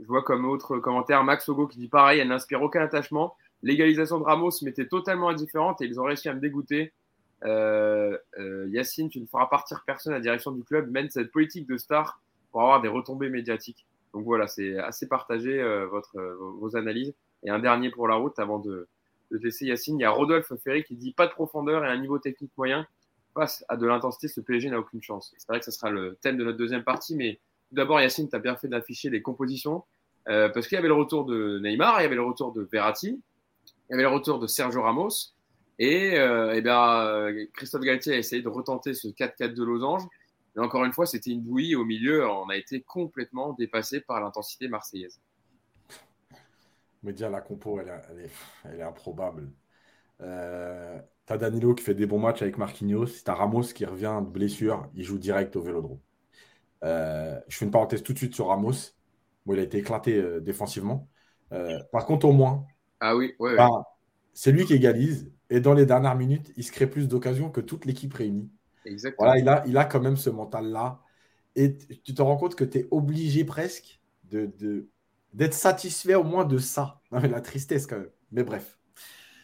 je 0.00 0.06
vois 0.06 0.22
comme 0.22 0.48
autre 0.48 0.78
commentaire 0.78 1.24
Max 1.24 1.48
Ogo 1.48 1.66
qui 1.66 1.78
dit 1.78 1.88
pareil, 1.88 2.20
elle 2.20 2.28
n'inspire 2.28 2.62
aucun 2.62 2.80
attachement. 2.80 3.34
L'égalisation 3.62 4.18
de 4.18 4.24
Ramos 4.24 4.50
m'était 4.62 4.86
totalement 4.86 5.28
indifférente 5.28 5.80
et 5.82 5.86
ils 5.86 6.00
ont 6.00 6.04
réussi 6.04 6.28
à 6.28 6.34
me 6.34 6.40
dégoûter. 6.40 6.92
Euh, 7.44 8.16
euh, 8.38 8.68
Yacine, 8.70 9.08
tu 9.08 9.20
ne 9.20 9.26
feras 9.26 9.46
partir 9.46 9.82
personne 9.86 10.12
à 10.12 10.16
la 10.16 10.22
direction 10.22 10.52
du 10.52 10.62
club, 10.62 10.90
mène 10.90 11.10
cette 11.10 11.30
politique 11.30 11.66
de 11.68 11.76
star 11.76 12.20
pour 12.50 12.62
avoir 12.62 12.80
des 12.80 12.88
retombées 12.88 13.28
médiatiques. 13.28 13.86
Donc 14.14 14.24
voilà, 14.24 14.46
c'est 14.46 14.78
assez 14.78 15.08
partagé 15.08 15.60
euh, 15.60 15.86
votre, 15.86 16.18
vos 16.60 16.76
analyses. 16.76 17.14
Et 17.44 17.50
un 17.50 17.58
dernier 17.58 17.90
pour 17.90 18.08
la 18.08 18.16
route 18.16 18.38
avant 18.38 18.58
de, 18.58 18.88
laisser 19.30 19.66
Yacine. 19.66 19.98
Il 19.98 20.02
y 20.02 20.06
a 20.06 20.10
Rodolphe 20.10 20.52
Ferry 20.64 20.84
qui 20.84 20.96
dit 20.96 21.12
pas 21.12 21.26
de 21.26 21.32
profondeur 21.32 21.84
et 21.84 21.88
un 21.88 21.98
niveau 21.98 22.18
technique 22.18 22.52
moyen. 22.56 22.86
Face 23.34 23.64
à 23.68 23.76
de 23.76 23.86
l'intensité, 23.86 24.26
ce 24.26 24.40
PSG 24.40 24.70
n'a 24.70 24.78
aucune 24.78 25.02
chance. 25.02 25.34
C'est 25.36 25.46
vrai 25.48 25.58
que 25.58 25.64
ce 25.64 25.70
sera 25.70 25.90
le 25.90 26.16
thème 26.22 26.38
de 26.38 26.44
notre 26.44 26.56
deuxième 26.56 26.82
partie, 26.82 27.14
mais 27.14 27.38
d'abord, 27.72 28.00
Yacine, 28.00 28.28
tu 28.28 28.36
as 28.36 28.38
bien 28.38 28.56
fait 28.56 28.68
d'afficher 28.68 29.10
les 29.10 29.22
compositions 29.22 29.84
euh, 30.28 30.48
parce 30.50 30.68
qu'il 30.68 30.76
y 30.76 30.78
avait 30.78 30.88
le 30.88 30.94
retour 30.94 31.24
de 31.24 31.58
Neymar, 31.62 32.00
il 32.00 32.02
y 32.02 32.06
avait 32.06 32.14
le 32.14 32.22
retour 32.22 32.52
de 32.52 32.68
Verratti, 32.70 33.20
il 33.66 33.90
y 33.90 33.94
avait 33.94 34.02
le 34.02 34.08
retour 34.08 34.38
de 34.38 34.46
Sergio 34.46 34.82
Ramos. 34.82 35.34
Et, 35.78 36.18
euh, 36.18 36.54
et 36.54 36.60
bien, 36.60 37.32
Christophe 37.54 37.82
Galtier 37.82 38.14
a 38.14 38.18
essayé 38.18 38.42
de 38.42 38.48
retenter 38.48 38.94
ce 38.94 39.08
4-4 39.08 39.54
de 39.54 39.64
losange. 39.64 40.02
Mais 40.58 40.62
encore 40.62 40.84
une 40.84 40.92
fois, 40.92 41.06
c'était 41.06 41.30
une 41.30 41.42
bouillie 41.42 41.76
au 41.76 41.84
milieu. 41.84 42.28
On 42.28 42.48
a 42.48 42.56
été 42.56 42.80
complètement 42.82 43.52
dépassé 43.52 44.00
par 44.00 44.20
l'intensité 44.20 44.66
marseillaise. 44.68 45.20
Mais 47.02 47.12
dire 47.12 47.30
la 47.30 47.40
compo, 47.40 47.80
elle, 47.80 47.88
est, 47.88 48.30
elle 48.64 48.80
est, 48.80 48.82
improbable. 48.82 49.52
Euh, 50.20 50.98
t'as 51.26 51.36
Danilo 51.36 51.74
qui 51.74 51.84
fait 51.84 51.94
des 51.94 52.06
bons 52.06 52.18
matchs 52.18 52.42
avec 52.42 52.58
Marquinhos. 52.58 53.22
T'as 53.24 53.34
Ramos 53.34 53.72
qui 53.72 53.84
revient 53.84 54.20
de 54.20 54.28
blessure. 54.28 54.90
Il 54.94 55.04
joue 55.04 55.18
direct 55.18 55.54
au 55.54 55.62
vélodrome. 55.62 56.00
Euh, 56.84 57.38
je 57.48 57.56
fais 57.56 57.64
une 57.64 57.70
parenthèse 57.70 58.02
tout 58.02 58.12
de 58.12 58.18
suite 58.18 58.34
sur 58.34 58.48
Ramos. 58.48 58.94
Bon, 59.46 59.54
il 59.54 59.60
a 59.60 59.62
été 59.62 59.78
éclaté 59.78 60.16
euh, 60.16 60.40
défensivement. 60.40 61.08
Euh, 61.52 61.78
par 61.92 62.04
contre, 62.06 62.26
au 62.26 62.32
moins, 62.32 62.66
ah 63.00 63.16
oui, 63.16 63.34
bah, 63.38 63.68
c'est 64.32 64.52
lui 64.52 64.64
qui 64.64 64.74
égalise. 64.74 65.32
Et 65.50 65.60
dans 65.60 65.72
les 65.72 65.86
dernières 65.86 66.16
minutes, 66.16 66.52
il 66.56 66.64
se 66.64 66.72
crée 66.72 66.86
plus 66.86 67.08
d'occasions 67.08 67.50
que 67.50 67.60
toute 67.60 67.86
l'équipe 67.86 68.12
réunie. 68.12 68.50
Exactement. 68.84 69.26
Voilà, 69.26 69.40
il 69.40 69.48
a, 69.48 69.64
il 69.66 69.76
a 69.78 69.84
quand 69.84 70.00
même 70.00 70.16
ce 70.16 70.30
mental-là. 70.30 71.00
Et 71.56 71.76
tu 72.04 72.14
te 72.14 72.22
rends 72.22 72.36
compte 72.36 72.54
que 72.54 72.64
tu 72.64 72.78
es 72.78 72.88
obligé 72.90 73.44
presque 73.44 74.00
de, 74.24 74.86
d'être 75.32 75.54
satisfait 75.54 76.14
au 76.14 76.24
moins 76.24 76.44
de 76.44 76.58
ça. 76.58 77.00
la 77.10 77.40
tristesse 77.40 77.86
quand 77.86 77.98
même. 77.98 78.10
Mais 78.30 78.44
bref. 78.44 78.78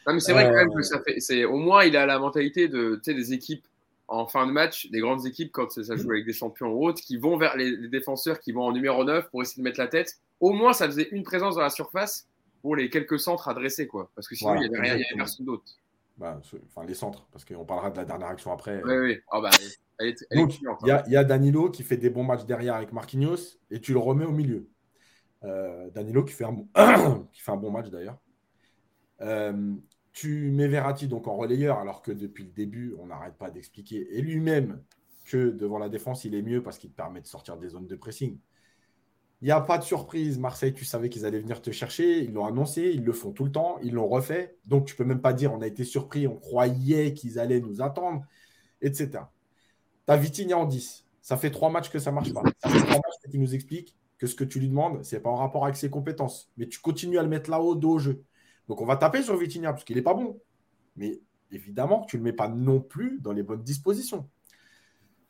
mais 0.07 0.21
c'est 0.21 0.33
vrai 0.33 0.45
quand 0.45 0.55
même 0.55 0.75
que 0.75 0.83
ça 0.83 1.01
fait. 1.03 1.21
C'est, 1.21 1.45
au 1.45 1.57
moins, 1.57 1.85
il 1.85 1.97
a 1.97 2.05
la 2.05 2.19
mentalité 2.19 2.69
de, 2.69 3.01
des 3.05 3.33
équipes 3.33 3.67
en 4.09 4.27
fin 4.27 4.47
de 4.47 4.53
match, 4.53 4.91
des 4.91 5.01
grandes 5.01 5.27
équipes, 5.27 5.51
quand 5.53 5.71
ça 5.71 5.97
joue 5.97 6.11
avec 6.11 6.27
des 6.27 6.33
champions 6.33 6.69
ou 6.69 6.87
autres, 6.87 7.01
qui 7.01 7.17
vont 7.17 7.37
vers 7.37 7.57
les, 7.57 7.89
défenseurs 7.89 8.41
qui 8.41 8.53
vont 8.53 8.63
en 8.63 8.73
numéro 8.73 9.05
9 9.05 9.31
pour 9.31 9.43
essayer 9.43 9.63
de 9.63 9.65
mettre 9.65 9.81
la 9.81 9.89
tête. 9.89 10.19
Au 10.41 10.53
moins, 10.53 10.73
ça 10.73 10.87
faisait 10.87 11.09
une 11.11 11.23
présence 11.23 11.55
dans 11.55 11.63
la 11.63 11.71
surface 11.71 12.29
pour 12.61 12.77
les 12.77 12.91
quelques 12.91 13.19
centres 13.19 13.49
adressés, 13.49 13.87
quoi. 13.87 14.11
Parce 14.15 14.29
que 14.29 14.35
sinon, 14.35 14.57
il 14.57 14.69
n'y 14.69 14.77
avait, 14.77 14.93
rien, 14.93 15.05
personne 15.17 15.47
d'autre. 15.47 15.65
Bah, 16.17 16.41
enfin, 16.41 16.87
les 16.87 16.95
centres, 16.95 17.27
parce 17.33 17.45
qu'on 17.45 17.65
parlera 17.65 17.91
de 17.91 17.97
la 17.97 18.05
dernière 18.05 18.29
action 18.29 18.53
après. 18.53 18.83
Oui, 18.85 18.97
oui. 18.97 19.19
Oh, 19.33 19.41
bah, 19.41 19.51
il 20.01 21.13
y, 21.13 21.17
a 21.17 21.25
Danilo 21.25 21.71
qui 21.71 21.83
fait 21.83 21.97
des 21.97 22.11
bons 22.11 22.25
matchs 22.25 22.45
derrière 22.45 22.75
avec 22.75 22.93
Marquinhos 22.93 23.59
et 23.71 23.81
tu 23.81 23.93
le 23.93 23.99
remets 23.99 24.25
au 24.25 24.33
milieu. 24.33 24.69
Euh, 25.45 25.91
Danilo 25.91 26.25
qui 26.25 26.33
fait, 26.33 26.45
un, 26.45 26.57
qui 27.33 27.41
fait 27.41 27.53
un 27.53 27.57
bon 27.57 27.71
match 27.71 27.89
d'ailleurs. 27.91 28.19
Euh, 29.21 29.75
tu 30.15 30.51
mets 30.53 30.69
Verratti 30.69 31.09
donc 31.09 31.29
en 31.29 31.37
relayeur, 31.37 31.79
alors 31.79 32.01
que 32.01 32.13
depuis 32.13 32.45
le 32.45 32.51
début, 32.51 32.95
on 32.99 33.07
n'arrête 33.07 33.35
pas 33.35 33.51
d'expliquer, 33.51 34.17
et 34.17 34.23
lui-même, 34.23 34.81
que 35.25 35.51
devant 35.51 35.79
la 35.79 35.89
défense, 35.89 36.25
il 36.25 36.35
est 36.35 36.43
mieux 36.43 36.63
parce 36.63 36.79
qu'il 36.79 36.91
te 36.91 36.97
permet 36.97 37.21
de 37.21 37.27
sortir 37.27 37.57
des 37.57 37.69
zones 37.69 37.87
de 37.87 37.97
pressing. 37.97 38.39
Il 39.41 39.47
n'y 39.47 39.51
a 39.51 39.61
pas 39.61 39.79
de 39.79 39.85
surprise. 39.85 40.39
Marseille, 40.39 40.73
tu 40.73 40.85
savais 40.85 41.09
qu'ils 41.09 41.27
allaient 41.27 41.41
venir 41.41 41.61
te 41.61 41.71
chercher. 41.71 42.21
Ils 42.23 42.33
l'ont 42.33 42.47
annoncé, 42.47 42.93
ils 42.95 43.05
le 43.05 43.13
font 43.13 43.33
tout 43.33 43.45
le 43.45 43.53
temps, 43.53 43.79
ils 43.83 43.93
l'ont 43.93 44.09
refait. 44.09 44.57
Donc, 44.67 44.87
tu 44.87 44.95
peux 44.95 45.05
même 45.05 45.21
pas 45.21 45.33
dire 45.33 45.53
on 45.53 45.61
a 45.61 45.67
été 45.67 45.85
surpris, 45.85 46.27
on 46.27 46.37
croyait 46.37 47.13
qu'ils 47.13 47.39
allaient 47.39 47.61
nous 47.61 47.83
attendre, 47.83 48.25
etc. 48.81 49.11
Tu 50.07 50.13
as 50.13 50.17
Vitinha 50.17 50.57
en 50.57 50.67
10. 50.67 51.07
Ça 51.21 51.37
fait 51.37 51.51
trois 51.51 51.71
matchs 51.71 51.91
que 51.91 51.99
ça 51.99 52.13
marche 52.13 52.33
pas. 52.33 52.43
Ça 52.63 52.69
fait 52.69 52.81
trois 52.81 52.97
matchs 52.97 53.31
qu'il 53.31 53.41
nous 53.41 53.55
explique 53.55 53.97
que 54.19 54.27
ce 54.27 54.35
que 54.35 54.45
tu 54.45 54.61
lui 54.61 54.69
demandes, 54.69 55.03
c'est 55.03 55.21
pas 55.21 55.31
en 55.31 55.37
rapport 55.37 55.65
avec 55.65 55.77
ses 55.77 55.91
compétences. 55.91 56.51
Mais 56.57 56.69
tu 56.69 56.81
continues 56.81 57.19
à 57.19 57.23
le 57.23 57.29
mettre 57.29 57.51
là-haut, 57.51 57.75
dos 57.75 57.95
au 57.95 57.99
jeu. 57.99 58.25
Donc 58.69 58.81
on 58.81 58.87
va 58.87 58.97
taper 58.97 59.23
sur 59.23 59.37
Vitinha 59.37 59.73
parce 59.73 59.85
qu'il 59.85 59.97
n'est 59.97 60.03
pas 60.03 60.15
bon. 60.15 60.41
Mais 60.97 61.21
évidemment 61.51 62.03
que 62.03 62.11
tu 62.11 62.17
ne 62.17 62.23
le 62.23 62.25
mets 62.25 62.33
pas 62.33 62.49
non 62.49 62.81
plus 62.81 63.19
dans 63.21 63.33
les 63.33 63.43
bonnes 63.43 63.63
dispositions. 63.63 64.29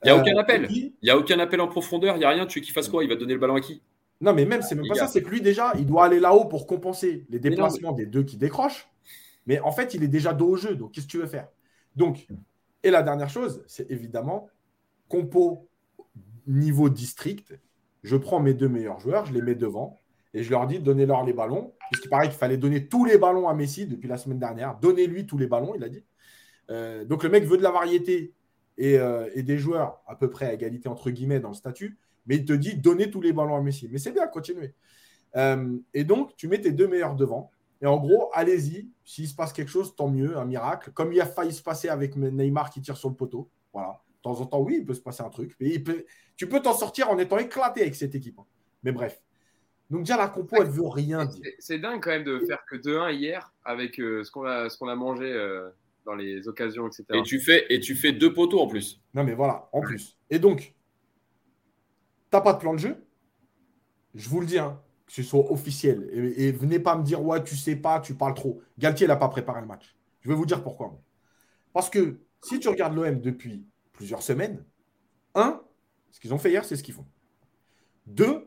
Il 0.02 0.08
n'y 0.08 0.10
a 0.10 0.20
aucun 0.20 0.36
euh, 0.36 0.40
appel. 0.40 0.66
Il 0.70 0.92
n'y 1.02 1.10
a 1.10 1.18
aucun 1.18 1.38
appel 1.38 1.60
en 1.60 1.68
profondeur. 1.68 2.16
Il 2.16 2.18
n'y 2.18 2.24
a 2.24 2.30
rien. 2.30 2.46
Tu 2.46 2.58
veux 2.58 2.64
qu'il 2.64 2.74
fasse 2.74 2.88
quoi? 2.88 3.04
Il 3.04 3.08
va 3.08 3.16
donner 3.16 3.34
le 3.34 3.40
ballon 3.40 3.54
à 3.54 3.60
qui? 3.60 3.82
Non, 4.20 4.34
mais 4.34 4.44
même, 4.44 4.62
c'est 4.62 4.74
même 4.74 4.86
pas 4.86 4.94
ça. 4.94 5.08
C'est 5.08 5.22
que 5.22 5.30
lui, 5.30 5.40
déjà, 5.40 5.72
il 5.78 5.86
doit 5.86 6.04
aller 6.04 6.20
là-haut 6.20 6.44
pour 6.44 6.66
compenser 6.66 7.24
les 7.30 7.38
déplacements 7.38 7.92
des 7.92 8.06
deux 8.06 8.22
qui 8.22 8.36
décrochent. 8.36 8.88
Mais 9.46 9.60
en 9.60 9.72
fait, 9.72 9.94
il 9.94 10.02
est 10.02 10.08
déjà 10.08 10.32
dos 10.32 10.50
au 10.50 10.56
jeu. 10.56 10.76
Donc, 10.76 10.92
qu'est-ce 10.92 11.06
que 11.06 11.10
tu 11.10 11.18
veux 11.18 11.26
faire? 11.26 11.48
Donc, 11.96 12.26
et 12.82 12.90
la 12.90 13.02
dernière 13.02 13.30
chose, 13.30 13.64
c'est 13.66 13.90
évidemment 13.90 14.48
compo 15.08 15.68
niveau 16.46 16.88
district. 16.90 17.58
Je 18.02 18.16
prends 18.16 18.40
mes 18.40 18.52
deux 18.52 18.68
meilleurs 18.68 19.00
joueurs, 19.00 19.24
je 19.26 19.32
les 19.32 19.40
mets 19.40 19.54
devant 19.54 20.00
et 20.34 20.42
je 20.42 20.50
leur 20.50 20.66
dis 20.66 20.80
donnez-leur 20.80 21.24
les 21.24 21.32
ballons. 21.32 21.72
Puisqu'il 21.90 22.08
paraît 22.08 22.28
qu'il 22.28 22.36
fallait 22.36 22.56
donner 22.56 22.88
tous 22.88 23.04
les 23.04 23.18
ballons 23.18 23.48
à 23.48 23.54
Messi 23.54 23.86
depuis 23.86 24.08
la 24.08 24.18
semaine 24.18 24.40
dernière. 24.40 24.76
Donnez-lui 24.80 25.26
tous 25.26 25.38
les 25.38 25.46
ballons, 25.46 25.74
il 25.76 25.84
a 25.84 25.88
dit. 25.88 26.04
Euh, 26.70 27.04
donc 27.04 27.22
le 27.22 27.30
mec 27.30 27.44
veut 27.44 27.56
de 27.56 27.62
la 27.62 27.70
variété 27.70 28.34
euh, 28.80 29.30
et, 29.34 29.42
des 29.42 29.58
joueurs 29.58 30.02
à 30.06 30.16
peu 30.16 30.30
près 30.30 30.46
à 30.46 30.52
égalité 30.52 30.88
entre 30.88 31.10
guillemets 31.10 31.38
dans 31.38 31.50
le 31.50 31.54
statut, 31.54 31.98
mais 32.26 32.36
il 32.36 32.44
te 32.44 32.52
dit 32.52 32.76
donnez 32.76 33.10
tous 33.10 33.20
les 33.20 33.32
ballons 33.32 33.56
à 33.56 33.60
Messi. 33.60 33.88
Mais 33.90 33.98
c'est 33.98 34.12
bien, 34.12 34.26
continuez. 34.26 34.74
Euh, 35.36 35.76
et 35.92 36.04
donc 36.04 36.34
tu 36.36 36.48
mets 36.48 36.60
tes 36.60 36.72
deux 36.72 36.88
meilleurs 36.88 37.14
devant. 37.14 37.50
Et 37.80 37.86
en 37.86 37.98
gros, 37.98 38.30
allez-y. 38.32 38.88
S'il 39.04 39.28
se 39.28 39.34
passe 39.34 39.52
quelque 39.52 39.70
chose, 39.70 39.94
tant 39.94 40.08
mieux, 40.08 40.38
un 40.38 40.46
miracle. 40.46 40.90
Comme 40.92 41.12
il 41.12 41.20
a 41.20 41.26
failli 41.26 41.52
se 41.52 41.62
passer 41.62 41.88
avec 41.88 42.16
Neymar 42.16 42.70
qui 42.70 42.80
tire 42.80 42.96
sur 42.96 43.10
le 43.10 43.14
poteau. 43.14 43.50
Voilà. 43.72 44.00
De 44.16 44.22
temps 44.22 44.40
en 44.40 44.46
temps, 44.46 44.60
oui, 44.60 44.76
il 44.78 44.86
peut 44.86 44.94
se 44.94 45.02
passer 45.02 45.22
un 45.22 45.28
truc. 45.28 45.54
Mais 45.60 45.82
tu 46.34 46.48
peux 46.48 46.60
t'en 46.60 46.72
sortir 46.72 47.10
en 47.10 47.18
étant 47.18 47.36
éclaté 47.36 47.82
avec 47.82 47.94
cette 47.94 48.14
équipe. 48.14 48.38
Hein. 48.38 48.46
Mais 48.82 48.92
bref. 48.92 49.20
Donc 49.90 50.00
déjà, 50.00 50.16
la 50.16 50.28
compo, 50.28 50.56
elle 50.60 50.68
veut 50.68 50.86
rien 50.86 51.24
dire. 51.24 51.42
C'est 51.58 51.78
dingue 51.78 52.02
quand 52.02 52.10
même 52.10 52.24
de 52.24 52.40
faire 52.40 52.64
que 52.64 52.76
2-1 52.76 53.14
hier 53.14 53.52
avec 53.64 53.96
ce 53.96 54.30
qu'on 54.30 54.44
a, 54.44 54.68
qu'on 54.68 54.88
a 54.88 54.94
mangé 54.96 55.32
dans 56.04 56.14
les 56.14 56.48
occasions, 56.48 56.86
etc. 56.86 57.04
Et 57.14 57.22
tu 57.22 57.40
fais, 57.40 57.66
et 57.70 57.80
tu 57.80 57.94
fais 57.94 58.12
deux 58.12 58.32
poteaux 58.32 58.60
en 58.60 58.66
plus. 58.66 59.00
Non, 59.14 59.24
mais 59.24 59.34
voilà, 59.34 59.68
en 59.72 59.80
plus. 59.80 60.18
Et 60.30 60.38
donc, 60.38 60.74
t'as 62.30 62.40
pas 62.40 62.52
de 62.52 62.58
plan 62.58 62.74
de 62.74 62.78
jeu 62.78 62.96
Je 64.14 64.28
vous 64.28 64.40
le 64.40 64.46
dis, 64.46 64.58
hein, 64.58 64.80
que 65.06 65.12
ce 65.12 65.22
soit 65.22 65.50
officiel. 65.50 66.08
Et, 66.36 66.52
venez 66.52 66.78
pas 66.78 66.96
me 66.96 67.04
dire, 67.04 67.22
ouais, 67.22 67.42
tu 67.42 67.56
sais 67.56 67.76
pas, 67.76 68.00
tu 68.00 68.14
parles 68.14 68.34
trop. 68.34 68.62
Galtier 68.78 69.06
n'a 69.06 69.16
pas 69.16 69.28
préparé 69.28 69.60
le 69.60 69.66
match. 69.66 69.94
Je 70.20 70.28
vais 70.28 70.34
vous 70.34 70.46
dire 70.46 70.62
pourquoi. 70.62 71.00
Parce 71.72 71.90
que 71.90 72.20
si 72.42 72.60
tu 72.60 72.68
regardes 72.68 72.94
l'OM 72.94 73.20
depuis 73.20 73.66
plusieurs 73.92 74.22
semaines, 74.22 74.64
un, 75.34 75.62
ce 76.10 76.20
qu'ils 76.20 76.32
ont 76.32 76.38
fait 76.38 76.50
hier, 76.50 76.64
c'est 76.64 76.76
ce 76.76 76.82
qu'ils 76.82 76.94
font. 76.94 77.06
Deux, 78.06 78.43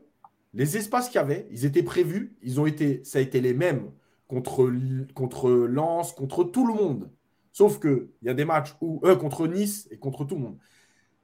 les 0.58 0.76
espaces 0.76 1.08
qu'il 1.08 1.18
y 1.18 1.20
avait, 1.20 1.48
ils 1.52 1.66
étaient 1.66 1.84
prévus, 1.84 2.36
ils 2.42 2.60
ont 2.60 2.66
été, 2.66 3.04
ça 3.04 3.20
a 3.20 3.22
été 3.22 3.42
les 3.42 3.54
mêmes 3.54 3.92
contre, 4.28 4.74
contre 5.14 5.52
Lens, 5.52 6.14
contre 6.14 6.44
tout 6.44 6.66
le 6.66 6.74
monde. 6.74 7.12
Sauf 7.52 7.80
qu'il 7.80 8.10
y 8.24 8.30
a 8.30 8.34
des 8.34 8.44
matchs 8.44 8.76
où, 8.82 9.00
eux, 9.06 9.16
contre 9.16 9.46
Nice 9.46 9.88
et 9.92 10.00
contre 10.00 10.26
tout 10.26 10.34
le 10.34 10.42
monde. 10.42 10.58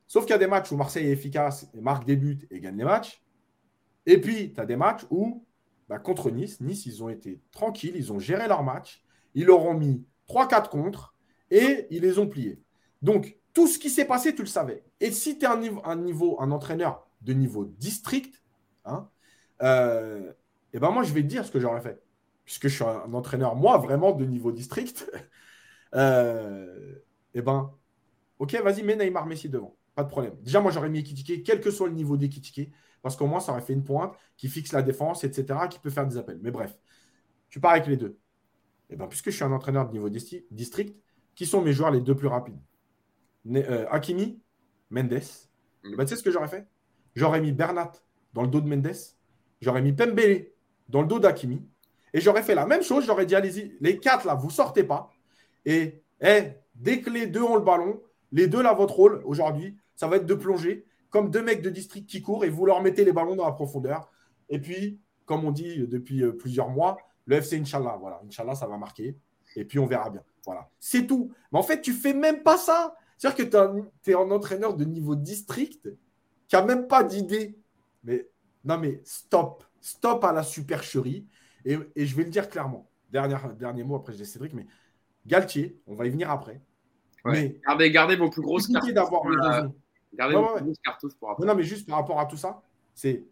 Sauf 0.08 0.26
qu'il 0.26 0.34
y 0.34 0.36
a 0.36 0.38
des 0.38 0.46
matchs 0.46 0.72
où 0.72 0.78
Marseille 0.78 1.08
est 1.08 1.12
efficace 1.12 1.68
et 1.74 1.82
marque 1.82 2.06
des 2.06 2.16
buts 2.16 2.48
et 2.52 2.60
gagne 2.60 2.78
les 2.78 2.84
matchs. 2.84 3.24
Et 4.06 4.22
puis, 4.22 4.54
tu 4.54 4.62
as 4.62 4.68
des 4.68 4.76
matchs 4.76 5.02
où, 5.10 5.44
bah, 5.90 5.98
contre 5.98 6.30
Nice, 6.30 6.62
Nice, 6.62 6.86
ils 6.86 7.04
ont 7.04 7.10
été 7.10 7.42
tranquilles, 7.52 7.96
ils 7.96 8.14
ont 8.14 8.20
géré 8.20 8.48
leur 8.48 8.62
match, 8.62 9.04
ils 9.34 9.46
leur 9.46 9.66
ont 9.66 9.74
mis 9.74 10.06
3-4 10.28 10.70
contre 10.70 11.16
et 11.50 11.88
ils 11.90 12.04
les 12.04 12.20
ont 12.20 12.28
pliés. 12.28 12.62
Donc, 13.02 13.36
tout 13.52 13.66
ce 13.66 13.80
qui 13.80 13.90
s'est 13.90 14.06
passé, 14.06 14.36
tu 14.36 14.44
le 14.44 14.48
savais. 14.48 14.84
Et 15.00 15.12
si 15.12 15.40
tu 15.40 15.46
es 15.46 15.48
un 15.48 15.60
un 15.86 15.96
niveau, 15.96 16.40
un 16.40 16.52
entraîneur 16.52 17.08
de 17.22 17.34
niveau 17.34 17.66
district, 17.66 18.44
hein, 18.86 19.10
euh, 19.64 20.32
et 20.74 20.80
ben 20.80 20.92
moi, 20.92 21.04
je 21.04 21.14
vais 21.14 21.22
te 21.22 21.28
dire 21.28 21.46
ce 21.46 21.52
que 21.52 21.60
j'aurais 21.60 21.82
fait. 21.82 22.02
Puisque 22.46 22.68
je 22.68 22.76
suis 22.76 22.84
un 22.84 23.14
entraîneur, 23.14 23.56
moi, 23.56 23.78
vraiment 23.78 24.12
de 24.12 24.26
niveau 24.26 24.52
district. 24.52 25.10
euh, 25.96 26.96
eh 27.34 27.42
ben, 27.42 27.74
ok, 28.40 28.62
vas-y, 28.62 28.84
mets 28.84 28.96
Neymar 28.96 29.26
Messi 29.26 29.50
devant. 29.50 29.76
Pas 29.96 30.04
de 30.04 30.10
problème. 30.10 30.36
Déjà, 30.42 30.60
moi, 30.60 30.72
j'aurais 30.72 30.90
mis 30.90 31.00
Ekitike, 31.00 31.44
quel 31.44 31.62
que 31.62 31.72
soit 31.72 31.88
le 31.88 31.94
niveau 31.94 32.18
d'Ekitike, 32.18 32.74
parce 33.02 33.16
qu'au 33.16 33.28
moins, 33.28 33.40
ça 33.40 33.52
aurait 33.52 33.62
fait 33.62 33.74
une 33.74 33.84
pointe 33.84 34.16
qui 34.38 34.48
fixe 34.50 34.74
la 34.74 34.82
défense, 34.82 35.24
etc., 35.24 35.68
qui 35.70 35.80
peut 35.80 35.90
faire 35.90 36.08
des 36.08 36.18
appels. 36.18 36.40
Mais 36.42 36.52
bref, 36.52 36.78
tu 37.50 37.60
pars 37.60 37.72
avec 37.72 37.88
les 37.88 37.98
deux. 37.98 38.18
Et 38.90 38.96
ben, 38.96 39.08
puisque 39.08 39.30
je 39.30 39.36
suis 39.36 39.44
un 39.44 39.52
entraîneur 39.52 39.88
de 39.88 39.94
niveau 39.94 40.10
district, 40.10 40.98
qui 41.36 41.46
sont 41.46 41.62
mes 41.62 41.74
joueurs 41.74 41.92
les 41.92 42.02
deux 42.02 42.16
plus 42.16 42.28
rapides? 42.28 42.60
Euh, 43.48 43.86
Hakimi, 43.90 44.42
Mendes. 44.90 45.14
Eh 45.14 45.96
ben, 45.96 46.06
tu 46.06 46.10
sais 46.10 46.16
ce 46.16 46.24
que 46.24 46.32
j'aurais 46.32 46.48
fait? 46.48 46.68
J'aurais 47.16 47.42
mis 47.42 47.52
Bernat 47.52 47.92
dans 48.34 48.42
le 48.42 48.48
dos 48.48 48.62
de 48.62 48.68
Mendes. 48.68 48.94
J'aurais 49.64 49.82
mis 49.82 49.94
Pembele 49.94 50.48
dans 50.90 51.02
le 51.02 51.08
dos 51.08 51.20
d'Hakimi. 51.20 51.62
Et 52.14 52.22
j'aurais 52.22 52.44
fait 52.44 52.54
la 52.54 52.66
même 52.66 52.84
chose. 52.84 53.06
J'aurais 53.06 53.26
dit, 53.26 53.34
allez-y, 53.34 53.76
les 53.80 53.98
quatre 53.98 54.28
là, 54.28 54.36
vous 54.36 54.50
sortez 54.50 54.84
pas. 54.84 55.12
Et 55.66 56.04
dès 56.76 57.02
que 57.02 57.10
les 57.10 57.28
deux 57.28 57.42
ont 57.42 57.56
le 57.56 57.62
ballon, 57.62 58.02
les 58.32 58.48
deux 58.48 58.62
là, 58.62 58.74
votre 58.74 58.96
rôle 58.96 59.22
aujourd'hui, 59.26 59.78
ça 59.96 60.08
va 60.08 60.18
être 60.18 60.26
de 60.26 60.34
plonger 60.34 60.86
comme 61.10 61.30
deux 61.30 61.44
mecs 61.44 61.62
de 61.62 61.70
district 61.70 62.10
qui 62.10 62.22
courent 62.22 62.44
et 62.44 62.50
vous 62.50 62.66
leur 62.66 62.82
mettez 62.82 63.06
les 63.06 63.14
ballons 63.14 63.36
dans 63.36 63.46
la 63.46 63.52
profondeur. 63.52 64.12
Et 64.50 64.60
puis, 64.60 65.00
comme 65.26 65.46
on 65.46 65.52
dit 65.52 65.88
depuis 65.88 66.24
euh, 66.24 66.34
plusieurs 66.34 66.70
mois, 66.70 66.98
le 67.26 67.38
FC 67.38 67.58
Inch'Allah. 67.58 67.98
Voilà, 68.02 68.22
Inch'Allah, 68.28 68.56
ça 68.56 68.68
va 68.68 68.78
marquer. 68.78 69.16
Et 69.56 69.64
puis, 69.64 69.80
on 69.80 69.86
verra 69.86 70.10
bien. 70.10 70.24
Voilà, 70.46 70.70
c'est 70.80 71.08
tout. 71.08 71.32
Mais 71.52 71.60
en 71.60 71.64
fait, 71.64 71.82
tu 71.82 71.94
fais 71.94 72.14
même 72.14 72.44
pas 72.44 72.58
ça. 72.58 72.96
C'est-à-dire 73.18 73.46
que 73.46 73.84
tu 74.04 74.12
es 74.12 74.16
un 74.16 74.32
entraîneur 74.32 74.74
de 74.74 74.84
niveau 74.84 75.16
district 75.16 75.88
qui 76.48 76.56
a 76.56 76.66
même 76.66 76.88
pas 76.88 77.04
d'idée. 77.04 77.56
Mais 78.04 78.28
non, 78.64 78.78
mais 78.78 79.02
stop. 79.04 79.64
Stop 79.82 80.24
à 80.24 80.32
la 80.32 80.44
supercherie. 80.44 81.28
Et, 81.66 81.78
et 81.96 82.06
je 82.06 82.16
vais 82.16 82.24
le 82.24 82.30
dire 82.30 82.50
clairement. 82.50 82.90
Dernier, 83.12 83.36
dernier 83.60 83.84
mot, 83.84 83.96
après 83.96 84.14
je 84.14 84.18
dis 84.18 84.26
Cédric, 84.26 84.54
mais 84.54 84.66
Galtier, 85.26 85.80
on 85.88 85.96
va 85.96 86.06
y 86.06 86.10
venir 86.10 86.30
après. 86.30 86.62
Mais 87.26 87.60
gardez, 87.66 87.92
gardez 87.92 88.16
vos 88.16 88.30
plus 88.30 88.42
grosses 88.42 88.68
raison. 88.74 89.74
Gardez 90.14 90.36
vos 90.36 90.56
plus 90.56 90.64
grosses 90.64 90.80
cartouches 90.84 91.16
pour 91.16 91.32
après. 91.32 91.46
Non, 91.46 91.56
mais 91.56 91.64
juste 91.64 91.88
par 91.88 91.98
rapport 91.98 92.20
à 92.20 92.26
tout 92.26 92.38
ça, 92.38 92.62
c'est. 92.94 93.26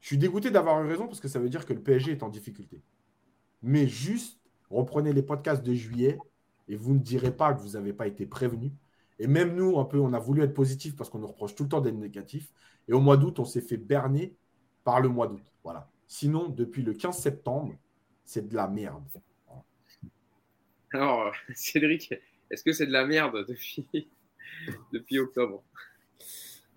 Je 0.00 0.06
suis 0.06 0.18
dégoûté 0.18 0.52
d'avoir 0.52 0.80
eu 0.84 0.86
raison 0.86 1.08
parce 1.08 1.18
que 1.18 1.26
ça 1.26 1.40
veut 1.40 1.48
dire 1.48 1.66
que 1.66 1.72
le 1.72 1.82
PSG 1.82 2.12
est 2.12 2.22
en 2.22 2.28
difficulté. 2.28 2.80
Mais 3.62 3.88
juste, 3.88 4.40
reprenez 4.70 5.12
les 5.12 5.24
podcasts 5.24 5.64
de 5.64 5.74
juillet 5.74 6.18
et 6.68 6.76
vous 6.76 6.94
ne 6.94 7.00
direz 7.00 7.32
pas 7.32 7.52
que 7.52 7.60
vous 7.60 7.70
n'avez 7.70 7.92
pas 7.92 8.06
été 8.06 8.24
prévenu. 8.24 8.72
Et 9.18 9.26
même 9.26 9.56
nous, 9.56 9.80
un 9.80 9.84
peu, 9.84 9.98
on 9.98 10.12
a 10.12 10.20
voulu 10.20 10.42
être 10.42 10.54
positif 10.54 10.94
parce 10.94 11.10
qu'on 11.10 11.18
nous 11.18 11.26
reproche 11.26 11.56
tout 11.56 11.64
le 11.64 11.68
temps 11.68 11.80
d'être 11.80 11.96
négatif. 11.96 12.52
Et 12.86 12.92
au 12.92 13.00
mois 13.00 13.16
d'août, 13.16 13.40
on 13.40 13.44
s'est 13.44 13.60
fait 13.60 13.76
berner 13.76 14.36
par 14.88 15.02
le 15.02 15.10
mois 15.10 15.28
d'août. 15.28 15.42
Voilà. 15.62 15.86
Sinon, 16.06 16.48
depuis 16.48 16.82
le 16.82 16.94
15 16.94 17.14
septembre, 17.14 17.74
c'est 18.24 18.48
de 18.48 18.54
la 18.54 18.68
merde. 18.68 19.04
Alors, 20.94 21.30
Cédric, 21.54 22.14
est-ce 22.50 22.64
que 22.64 22.72
c'est 22.72 22.86
de 22.86 22.92
la 22.92 23.04
merde 23.04 23.44
depuis, 23.46 23.86
depuis 24.94 25.18
octobre? 25.18 25.62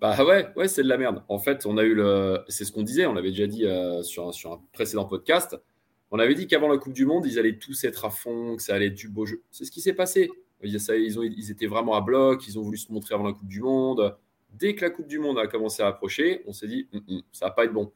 Bah 0.01 0.25
ouais, 0.25 0.49
ouais, 0.57 0.67
c'est 0.67 0.83
de 0.83 0.89
la 0.89 0.97
merde. 0.97 1.23
En 1.29 1.39
fait, 1.39 1.65
on 1.65 1.77
a 1.77 1.83
eu 1.83 1.95
le. 1.95 2.43
C'est 2.49 2.65
ce 2.65 2.73
qu'on 2.73 2.83
disait, 2.83 3.05
on 3.05 3.13
l'avait 3.13 3.29
déjà 3.29 3.47
dit 3.47 3.65
euh, 3.65 4.03
sur, 4.03 4.27
un, 4.27 4.33
sur 4.33 4.51
un 4.51 4.61
précédent 4.73 5.05
podcast. 5.05 5.57
On 6.11 6.19
avait 6.19 6.35
dit 6.35 6.47
qu'avant 6.47 6.67
la 6.67 6.77
Coupe 6.77 6.91
du 6.91 7.05
Monde, 7.05 7.25
ils 7.25 7.39
allaient 7.39 7.59
tous 7.59 7.85
être 7.85 8.03
à 8.03 8.09
fond, 8.09 8.57
que 8.57 8.61
ça 8.61 8.75
allait 8.75 8.87
être 8.87 8.95
du 8.95 9.07
beau 9.07 9.25
jeu. 9.25 9.41
C'est 9.51 9.63
ce 9.63 9.71
qui 9.71 9.79
s'est 9.79 9.93
passé. 9.93 10.29
Ils, 10.63 11.17
ont, 11.17 11.23
ils 11.23 11.49
étaient 11.49 11.65
vraiment 11.65 11.95
à 11.95 12.01
bloc, 12.01 12.45
ils 12.45 12.59
ont 12.59 12.61
voulu 12.61 12.77
se 12.77 12.91
montrer 12.91 13.15
avant 13.15 13.23
la 13.23 13.31
Coupe 13.31 13.47
du 13.47 13.61
Monde. 13.61 14.17
Dès 14.51 14.75
que 14.75 14.83
la 14.83 14.89
Coupe 14.89 15.07
du 15.07 15.17
Monde 15.17 15.39
a 15.39 15.47
commencé 15.47 15.81
à 15.81 15.87
approcher, 15.87 16.43
on 16.45 16.51
s'est 16.51 16.67
dit, 16.67 16.89
hum, 16.91 17.01
hum, 17.07 17.21
ça 17.31 17.45
va 17.45 17.51
pas 17.51 17.63
être 17.63 17.71
bon. 17.71 17.93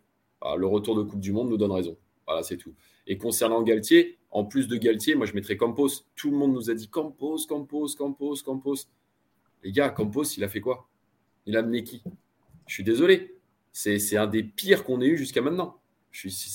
Le 0.58 0.68
retour 0.68 0.96
de 0.96 1.04
Coupe 1.04 1.20
du 1.20 1.32
Monde 1.32 1.50
nous 1.50 1.58
donne 1.58 1.72
raison. 1.72 1.98
Voilà, 2.28 2.44
c'est 2.44 2.58
tout. 2.58 2.74
Et 3.08 3.18
concernant 3.18 3.62
Galtier, 3.62 4.18
en 4.32 4.46
plus 4.46 4.68
de 4.68 4.78
Galtier, 4.78 5.16
moi 5.16 5.26
je 5.26 5.34
mettrais 5.34 5.58
Campos. 5.58 5.90
Tout 6.16 6.32
le 6.32 6.38
monde 6.38 6.54
nous 6.54 6.70
a 6.70 6.74
dit 6.74 6.88
Campos, 6.88 7.38
Campos, 7.48 7.88
Campos, 7.98 8.36
Campos. 8.44 8.76
Les 9.64 9.72
gars, 9.72 9.90
Campos, 9.90 10.24
il 10.38 10.44
a 10.44 10.48
fait 10.48 10.62
quoi? 10.62 10.88
Il 11.46 11.56
a 11.56 11.60
amené 11.60 11.84
qui? 11.84 12.04
Je 12.68 12.74
suis 12.74 12.84
désolé. 12.84 13.36
C'est 13.72 14.18
un 14.18 14.28
des 14.28 14.44
pires 14.44 14.84
qu'on 14.84 15.02
ait 15.02 15.08
eu 15.08 15.18
jusqu'à 15.18 15.42
maintenant. 15.42 15.80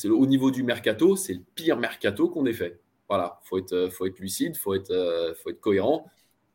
Au 0.06 0.26
niveau 0.26 0.50
du 0.50 0.62
mercato, 0.62 1.16
c'est 1.16 1.34
le 1.34 1.42
pire 1.54 1.76
mercato 1.76 2.28
qu'on 2.28 2.46
ait 2.46 2.52
fait. 2.52 2.80
Voilà, 3.08 3.40
faut 3.42 3.58
être, 3.58 3.88
faut 3.90 4.06
être 4.06 4.18
lucide, 4.18 4.56
faut 4.56 4.74
être, 4.74 4.90
euh, 4.90 5.34
faut 5.34 5.50
être 5.50 5.60
cohérent. 5.60 6.06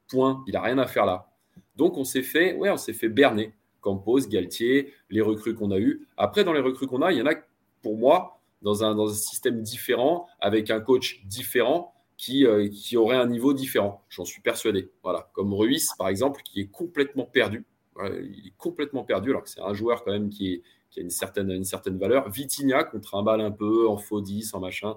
Point. 0.08 0.44
Il 0.48 0.54
n'a 0.54 0.62
rien 0.62 0.78
à 0.78 0.88
faire 0.88 1.06
là. 1.06 1.32
Donc 1.76 1.98
on 1.98 2.04
s'est 2.04 2.24
fait, 2.24 2.56
ouais, 2.56 2.70
on 2.70 2.78
s'est 2.78 2.94
fait 2.94 3.10
berner. 3.10 3.54
Campos, 3.86 4.28
Galtier, 4.28 4.92
les 5.12 5.22
recrues 5.22 5.54
qu'on 5.54 5.70
a 5.70 5.78
eues. 5.78 6.08
Après, 6.18 6.44
dans 6.44 6.54
les 6.54 6.60
recrues 6.60 6.88
qu'on 6.88 7.04
a, 7.04 7.12
il 7.12 7.20
y 7.20 7.22
en 7.22 7.28
a, 7.28 7.36
pour 7.84 7.98
moi, 7.98 8.42
dans 8.64 8.84
un, 8.84 9.14
système 9.14 9.62
différent, 9.62 10.26
avec 10.40 10.72
un 10.72 10.80
coach 10.80 11.24
différent 11.26 11.94
qui, 12.18 12.48
euh, 12.48 12.68
qui 12.68 12.98
aurait 12.98 13.16
un 13.16 13.28
niveau 13.28 13.54
différent. 13.54 14.04
J'en 14.10 14.26
suis 14.26 14.42
persuadé. 14.42 14.90
Voilà. 15.04 15.30
Comme 15.34 15.54
Ruiz, 15.54 15.90
par 16.00 16.08
exemple, 16.08 16.42
qui 16.44 16.62
est 16.62 16.72
complètement 16.72 17.26
perdu. 17.26 17.64
il 18.02 18.48
est 18.48 18.58
complètement 18.58 19.04
perdu, 19.04 19.30
alors 19.30 19.44
que 19.44 19.52
c'est 19.52 19.62
un 19.62 19.76
joueur 19.76 20.04
quand 20.04 20.12
même 20.12 20.30
qui, 20.30 20.64
a 20.98 21.02
une 21.02 21.12
certaine, 21.12 22.00
valeur. 22.00 22.28
Vitinha 22.32 22.86
contre 22.86 23.14
un 23.14 23.22
bal 23.22 23.40
un 23.40 23.52
peu, 23.52 23.88
en 23.88 23.98
faux 23.98 24.22
10, 24.22 24.56
en 24.56 24.62
machin. 24.62 24.96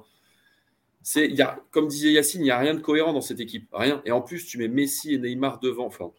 Y 1.15 1.45
comme 1.71 1.89
disait 1.89 2.13
Yacine, 2.13 2.41
il 2.41 2.45
n'y 2.45 2.51
a 2.51 2.59
rien 2.59 2.73
de 2.73 2.81
cohérent 2.81 3.13
dans 3.13 3.21
cette 3.21 3.41
équipe. 3.41 3.69
Rien. 3.73 4.01
Et 4.07 4.13
en 4.13 4.23
plus, 4.23 4.47
tu 4.47 4.57
mets 4.57 4.69
Messi 4.69 5.13
et 5.13 5.19
Neymar 5.19 5.61
devant. 5.61 5.85
Enfin, 5.85 6.11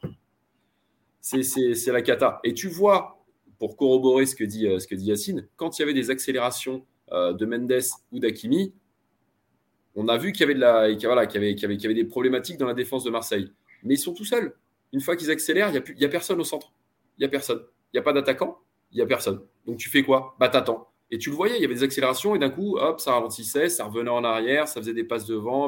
c'est, 1.21 1.87
la 1.87 2.01
cata. 2.01 2.39
Et 2.43 2.53
tu 2.53 2.67
vois, 2.67 3.23
pour 3.57 3.75
corroborer 3.75 4.25
ce 4.25 4.35
que 4.35 4.43
dit, 4.43 4.67
euh, 4.67 4.79
Yacine, 4.91 5.47
quand 5.55 5.77
il 5.77 5.81
y 5.81 5.83
avait 5.83 5.93
des 5.93 6.09
accélérations 6.09 6.85
euh, 7.11 7.33
de 7.33 7.45
Mendes 7.45 7.81
ou 8.11 8.19
d'Akimi, 8.19 8.73
On 9.95 10.07
a 10.07 10.17
vu 10.17 10.31
qu'il 10.31 10.41
y 10.41 10.43
avait 10.43 10.53
la, 10.53 10.95
des 10.95 12.05
problématiques 12.05 12.57
dans 12.57 12.67
la 12.67 12.73
défense 12.73 13.03
de 13.03 13.09
Marseille. 13.09 13.51
Mais 13.83 13.95
ils 13.95 13.99
sont 13.99 14.13
tout 14.13 14.25
seuls. 14.25 14.55
Une 14.93 15.01
fois 15.01 15.15
qu'ils 15.15 15.31
accélèrent, 15.31 15.69
il 15.69 15.95
n'y 15.97 16.05
a, 16.05 16.07
a 16.07 16.11
personne 16.11 16.39
au 16.39 16.43
centre. 16.43 16.71
Il 17.17 17.21
n'y 17.21 17.25
a 17.25 17.29
personne. 17.29 17.61
Il 17.91 17.97
n'y 17.97 17.99
a 17.99 18.03
pas 18.03 18.13
d'attaquant. 18.13 18.59
Il 18.91 18.97
n'y 18.97 19.01
a 19.01 19.05
personne. 19.05 19.41
Donc 19.65 19.77
tu 19.77 19.89
fais 19.89 20.03
quoi? 20.03 20.35
Bah 20.39 20.49
t'attends. 20.49 20.89
Et 21.11 21.17
tu 21.17 21.29
le 21.31 21.35
voyais, 21.35 21.57
il 21.57 21.61
y 21.61 21.65
avait 21.65 21.73
des 21.73 21.83
accélérations 21.83 22.35
et 22.35 22.39
d'un 22.39 22.51
coup, 22.51 22.77
hop, 22.77 22.99
ça 22.99 23.13
ralentissait, 23.13 23.69
ça 23.69 23.85
revenait 23.85 24.11
en 24.11 24.23
arrière, 24.23 24.67
ça 24.67 24.79
faisait 24.79 24.93
des 24.93 25.03
passes 25.03 25.25
devant. 25.25 25.67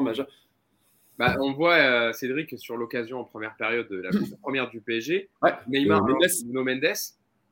Bah, 1.22 1.36
on 1.38 1.52
voit 1.52 1.76
euh, 1.76 2.12
Cédric 2.12 2.58
sur 2.58 2.76
l'occasion 2.76 3.20
en 3.20 3.24
première 3.24 3.54
période 3.54 3.86
de 3.88 4.00
la 4.00 4.10
première 4.42 4.68
du 4.68 4.80
PSG. 4.80 5.30
Ouais, 5.40 5.52
Neymar, 5.68 6.04
euh, 6.04 6.26
Nuno 6.46 6.64
Mendes. 6.64 6.96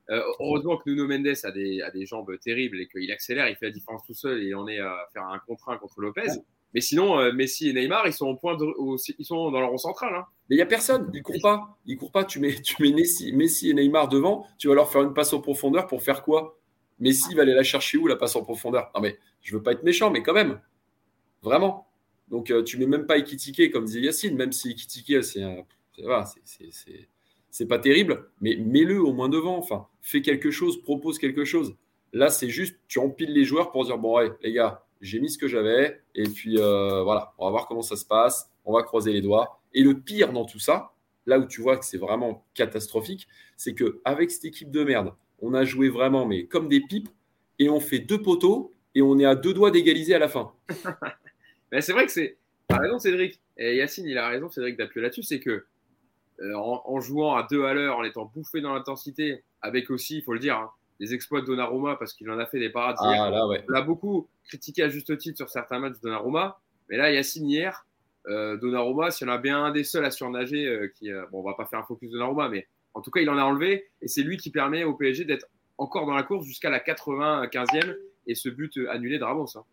Euh, 0.09 0.21
heureusement 0.41 0.75
que 0.75 0.89
Nuno 0.89 1.07
Mendes 1.07 1.37
a 1.43 1.51
des, 1.51 1.81
a 1.81 1.89
des 1.89 2.05
jambes 2.05 2.37
terribles 2.39 2.81
et 2.81 2.87
qu'il 2.89 3.09
accélère, 3.13 3.47
il 3.47 3.55
fait 3.55 3.67
la 3.67 3.71
différence 3.71 4.03
tout 4.05 4.13
seul 4.13 4.43
et 4.43 4.53
on 4.53 4.67
est 4.67 4.79
à 4.79 5.07
faire 5.13 5.23
un 5.23 5.39
contre 5.39 5.73
contre 5.79 6.01
Lopez. 6.01 6.27
Mais 6.73 6.81
sinon, 6.81 7.31
Messi 7.31 7.69
et 7.69 7.73
Neymar, 7.73 8.07
ils 8.07 8.13
sont, 8.13 8.27
au 8.27 8.35
point 8.35 8.57
de, 8.57 8.65
ils 9.17 9.25
sont 9.25 9.51
dans 9.51 9.59
leur 9.61 9.69
rond 9.69 9.77
central. 9.77 10.15
Hein. 10.15 10.25
Mais 10.49 10.55
il 10.55 10.57
n'y 10.57 10.63
a 10.63 10.65
personne, 10.65 11.09
ils 11.13 11.19
ne 11.19 11.23
courent 11.23 11.41
pas. 11.41 11.77
Ils 11.85 11.97
courent 11.97 12.11
pas. 12.11 12.25
Tu 12.25 12.39
mets, 12.39 12.55
tu 12.61 12.75
mets 12.81 12.91
Messi, 12.91 13.31
Messi 13.31 13.69
et 13.69 13.73
Neymar 13.73 14.09
devant, 14.09 14.47
tu 14.57 14.67
vas 14.67 14.75
leur 14.75 14.91
faire 14.91 15.01
une 15.01 15.13
passe 15.13 15.31
en 15.31 15.39
profondeur 15.39 15.87
pour 15.87 16.01
faire 16.01 16.23
quoi? 16.23 16.57
Messi 16.99 17.35
va 17.35 17.43
aller 17.43 17.53
la 17.53 17.63
chercher 17.63 17.97
où, 17.97 18.07
la 18.07 18.17
passe 18.17 18.35
en 18.35 18.43
profondeur? 18.43 18.91
Non, 18.93 19.01
mais 19.01 19.17
je 19.41 19.55
veux 19.55 19.63
pas 19.63 19.71
être 19.71 19.83
méchant, 19.83 20.11
mais 20.11 20.23
quand 20.23 20.33
même. 20.33 20.59
Vraiment. 21.41 21.90
Donc, 22.31 22.45
tu 22.45 22.53
euh, 22.53 22.63
tu 22.63 22.77
mets 22.77 22.87
même 22.87 23.05
pas 23.05 23.17
Ekitike, 23.17 23.71
comme 23.71 23.85
disait 23.85 24.01
Yacine, 24.01 24.35
même 24.35 24.51
si 24.51 24.71
Ekitike, 24.71 25.23
c'est 25.23 25.45
c'est 27.51 27.67
pas 27.67 27.79
terrible, 27.79 28.29
mais 28.39 28.55
mets-le 28.55 29.01
au 29.01 29.11
moins 29.13 29.29
devant. 29.29 29.57
Enfin, 29.57 29.87
fais 30.01 30.21
quelque 30.21 30.51
chose, 30.51 30.81
propose 30.81 31.19
quelque 31.19 31.43
chose. 31.43 31.75
Là, 32.13 32.29
c'est 32.29 32.49
juste, 32.49 32.77
tu 32.87 32.99
empiles 32.99 33.33
les 33.33 33.43
joueurs 33.43 33.71
pour 33.71 33.85
dire 33.85 33.97
bon, 33.97 34.17
ouais, 34.17 34.31
les 34.41 34.53
gars, 34.53 34.85
j'ai 35.01 35.19
mis 35.19 35.29
ce 35.29 35.37
que 35.37 35.47
j'avais, 35.47 36.01
et 36.15 36.23
puis 36.23 36.57
euh, 36.57 37.03
voilà, 37.03 37.33
on 37.37 37.45
va 37.45 37.51
voir 37.51 37.67
comment 37.67 37.81
ça 37.81 37.95
se 37.95 38.05
passe, 38.05 38.49
on 38.65 38.73
va 38.73 38.83
croiser 38.83 39.11
les 39.11 39.21
doigts. 39.21 39.61
Et 39.73 39.83
le 39.83 39.99
pire 39.99 40.31
dans 40.33 40.45
tout 40.45 40.59
ça, 40.59 40.93
là 41.25 41.39
où 41.39 41.45
tu 41.45 41.61
vois 41.61 41.77
que 41.77 41.85
c'est 41.85 41.97
vraiment 41.97 42.45
catastrophique, 42.53 43.27
c'est 43.57 43.73
que 43.73 44.01
avec 44.05 44.31
cette 44.31 44.45
équipe 44.45 44.71
de 44.71 44.83
merde, 44.83 45.13
on 45.39 45.53
a 45.53 45.65
joué 45.65 45.89
vraiment, 45.89 46.25
mais 46.25 46.45
comme 46.45 46.67
des 46.67 46.81
pipes, 46.81 47.09
et 47.59 47.69
on 47.69 47.79
fait 47.79 47.99
deux 47.99 48.21
poteaux, 48.21 48.73
et 48.95 49.01
on 49.01 49.19
est 49.19 49.25
à 49.25 49.35
deux 49.35 49.53
doigts 49.53 49.71
d'égaliser 49.71 50.13
à 50.13 50.19
la 50.19 50.27
fin. 50.27 50.53
mais 51.71 51.81
c'est 51.81 51.93
vrai 51.93 52.05
que 52.05 52.11
c'est. 52.11 52.37
T'as 52.67 52.77
raison, 52.77 52.99
Cédric. 52.99 53.41
Et 53.57 53.75
Yacine, 53.75 54.07
il 54.07 54.17
a 54.17 54.27
raison, 54.27 54.49
Cédric, 54.49 54.77
d'appuyer 54.77 55.03
là-dessus. 55.03 55.23
C'est 55.23 55.39
que 55.39 55.65
euh, 56.41 56.55
en, 56.55 56.99
jouant 56.99 57.35
à 57.35 57.45
deux 57.49 57.63
à 57.65 57.73
l'heure, 57.73 57.97
en 57.97 58.03
étant 58.03 58.25
bouffé 58.25 58.61
dans 58.61 58.73
l'intensité, 58.73 59.43
avec 59.61 59.89
aussi, 59.89 60.17
il 60.17 60.23
faut 60.23 60.33
le 60.33 60.39
dire, 60.39 60.57
hein, 60.57 60.71
des 60.99 61.13
exploits 61.13 61.41
de 61.41 61.45
Donnarumma, 61.45 61.95
parce 61.95 62.13
qu'il 62.13 62.29
en 62.29 62.39
a 62.39 62.45
fait 62.45 62.59
des 62.59 62.69
parades. 62.69 62.95
Ah, 62.99 63.29
là, 63.29 63.47
ouais. 63.47 63.63
On 63.67 63.71
l'a 63.71 63.81
beaucoup 63.81 64.27
critiqué 64.45 64.83
à 64.83 64.89
juste 64.89 65.15
titre 65.17 65.37
sur 65.37 65.49
certains 65.49 65.79
matchs 65.79 65.97
de 65.97 66.01
Donnarumma. 66.01 66.59
Mais 66.89 66.97
là, 66.97 67.11
Yacine, 67.11 67.47
hier, 67.47 67.85
euh, 68.27 68.57
Donnarumma, 68.57 69.11
s'il 69.11 69.27
y 69.27 69.29
en 69.29 69.33
a 69.33 69.37
bien 69.37 69.63
un 69.63 69.71
des 69.71 69.83
seuls 69.83 70.05
à 70.05 70.11
surnager, 70.11 70.65
euh, 70.65 70.87
qui, 70.87 71.11
bon, 71.31 71.39
on 71.39 71.43
va 71.43 71.53
pas 71.53 71.65
faire 71.65 71.79
un 71.79 71.83
focus 71.83 72.09
de 72.09 72.13
Donnarumma, 72.13 72.49
mais 72.49 72.67
en 72.93 73.01
tout 73.01 73.11
cas, 73.11 73.21
il 73.21 73.29
en 73.29 73.37
a 73.37 73.43
enlevé 73.43 73.89
et 74.01 74.07
c'est 74.07 74.23
lui 74.23 74.37
qui 74.37 74.49
permet 74.49 74.83
au 74.83 74.93
PSG 74.93 75.25
d'être 75.25 75.47
encore 75.77 76.05
dans 76.05 76.13
la 76.13 76.23
course 76.23 76.45
jusqu'à 76.45 76.69
la 76.69 76.79
95e 76.79 77.95
et 78.27 78.35
ce 78.35 78.49
but 78.49 78.77
annulé 78.89 79.17
de 79.17 79.23
Ramos. 79.23 79.47
Hein. 79.55 79.63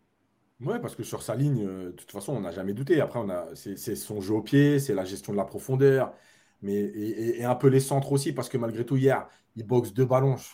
Ouais, 0.61 0.79
parce 0.79 0.95
que 0.95 1.03
sur 1.03 1.21
sa 1.23 1.35
ligne, 1.35 1.65
euh, 1.65 1.85
de 1.87 1.91
toute 1.91 2.11
façon, 2.11 2.33
on 2.33 2.41
n'a 2.41 2.51
jamais 2.51 2.73
douté. 2.73 2.99
Après, 2.99 3.19
on 3.19 3.29
a, 3.29 3.47
c'est, 3.55 3.95
son 3.95 4.19
jeu 4.19 4.33
au 4.33 4.41
pied, 4.41 4.79
c'est 4.79 4.93
la 4.93 5.05
gestion 5.05 5.31
de 5.31 5.37
la 5.37 5.45
profondeur, 5.45 6.13
mais 6.61 6.75
et, 6.75 7.45
un 7.45 7.55
peu 7.55 7.67
les 7.67 7.79
centres 7.79 8.11
aussi, 8.11 8.33
parce 8.33 8.49
que 8.49 8.57
malgré 8.57 8.85
tout, 8.85 8.97
hier, 8.97 9.27
il 9.55 9.65
boxe 9.65 9.93
deux 9.93 10.05
ballons. 10.05 10.35
Je, 10.37 10.49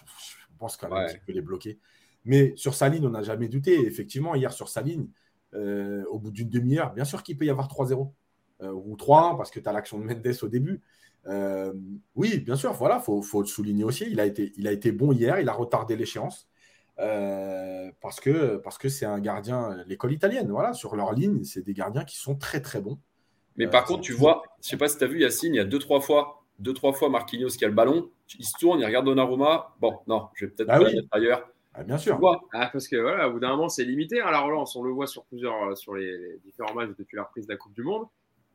pense 0.58 0.78
quand 0.78 0.90
même 0.90 1.10
qu'il 1.10 1.20
peut 1.22 1.34
les 1.34 1.42
bloquer. 1.42 1.80
Mais 2.24 2.54
sur 2.56 2.76
sa 2.76 2.88
ligne, 2.88 3.06
on 3.06 3.10
n'a 3.10 3.24
jamais 3.24 3.48
douté. 3.50 3.86
effectivement, 3.86 4.36
hier, 4.36 4.54
sur 4.54 4.70
sa 4.70 4.82
ligne, 4.82 5.08
euh, 5.54 6.04
au 6.10 6.20
bout 6.20 6.32
d'une 6.32 6.50
demi-heure, 6.50 6.94
bien 6.94 7.06
sûr 7.06 7.24
qu'il 7.24 7.38
peut 7.38 7.46
y 7.46 7.50
avoir 7.50 7.68
3-0 7.68 8.14
euh, 8.62 8.72
ou 8.72 8.96
3-1, 8.96 9.38
parce 9.38 9.52
que 9.52 9.60
tu 9.60 9.68
as 9.68 9.74
l'action 9.74 10.00
de 10.00 10.06
Mendes 10.06 10.38
au 10.42 10.48
début. 10.48 10.82
Euh, 11.28 11.74
oui, 12.16 12.40
bien 12.40 12.56
sûr, 12.56 12.74
voilà, 12.74 13.00
faut, 13.00 13.22
faut 13.22 13.42
le 13.42 13.48
souligner 13.48 13.84
aussi. 13.84 14.06
Il 14.10 14.20
a, 14.20 14.26
été, 14.26 14.54
il 14.58 14.68
a 14.68 14.72
été 14.72 14.92
bon 14.92 15.12
hier, 15.12 15.40
il 15.40 15.50
a 15.50 15.54
retardé 15.54 15.96
l'échéance. 15.96 16.48
Euh, 17.00 17.92
parce 18.02 18.20
que 18.20 18.58
parce 18.58 18.78
que 18.78 18.88
c'est 18.88 19.06
un 19.06 19.20
gardien, 19.20 19.84
l'école 19.88 20.14
italienne, 20.14 20.50
voilà, 20.50 20.74
sur 20.74 20.96
leur 20.96 21.14
ligne, 21.14 21.44
c'est 21.44 21.62
des 21.62 21.74
gardiens 21.74 22.06
qui 22.06 22.18
sont 22.18 22.36
très 22.36 22.62
très 22.62 22.80
bons. 22.80 23.00
Mais 23.58 23.68
par 23.68 23.84
euh, 23.84 23.88
contre, 23.88 24.02
tu 24.02 24.14
vois, 24.14 24.44
je 24.62 24.70
sais 24.70 24.78
pas 24.78 24.88
si 24.88 24.98
tu 24.98 25.04
as 25.04 25.08
vu 25.08 25.20
Yacine, 25.20 25.54
il 25.54 25.58
y 25.58 25.62
a 25.62 25.66
deux 25.66 25.80
trois 25.80 26.00
fois, 26.00 26.46
deux 26.60 26.74
trois 26.74 26.94
fois 26.94 27.10
Marquinhos 27.10 27.50
qui 27.50 27.66
a 27.66 27.68
le 27.68 27.74
ballon, 27.74 28.10
il 28.40 28.46
se 28.46 28.54
tourne, 28.58 28.80
il 28.80 28.86
regarde 28.86 29.06
Donnarumma. 29.06 29.76
Bon, 29.80 30.00
non, 30.08 30.30
je 30.36 30.46
vais 30.46 30.52
peut-être 30.52 30.68
bah 30.68 30.80
ailleurs. 31.12 31.50
Ah, 31.74 31.84
bien 31.84 31.98
sûr. 31.98 32.18
Ah, 32.54 32.70
parce 32.72 32.88
que 32.88 32.96
voilà, 32.96 33.28
au 33.28 33.34
bout 33.34 33.40
d'un 33.40 33.50
moment, 33.50 33.68
c'est 33.68 33.84
limité. 33.84 34.22
Alors 34.22 34.30
hein, 34.30 34.32
la 34.32 34.40
relance, 34.42 34.76
on 34.78 34.84
le 34.84 34.92
voit 34.92 35.08
sur 35.08 35.26
plusieurs 35.26 35.78
sur 35.78 35.96
les, 35.96 36.40
différents 36.46 36.74
matchs 36.74 36.92
depuis 36.98 37.18
la 37.18 37.24
reprise 37.24 37.48
de 37.48 37.52
la 37.52 37.58
Coupe 37.58 37.74
du 37.74 37.84
Monde. 37.84 38.06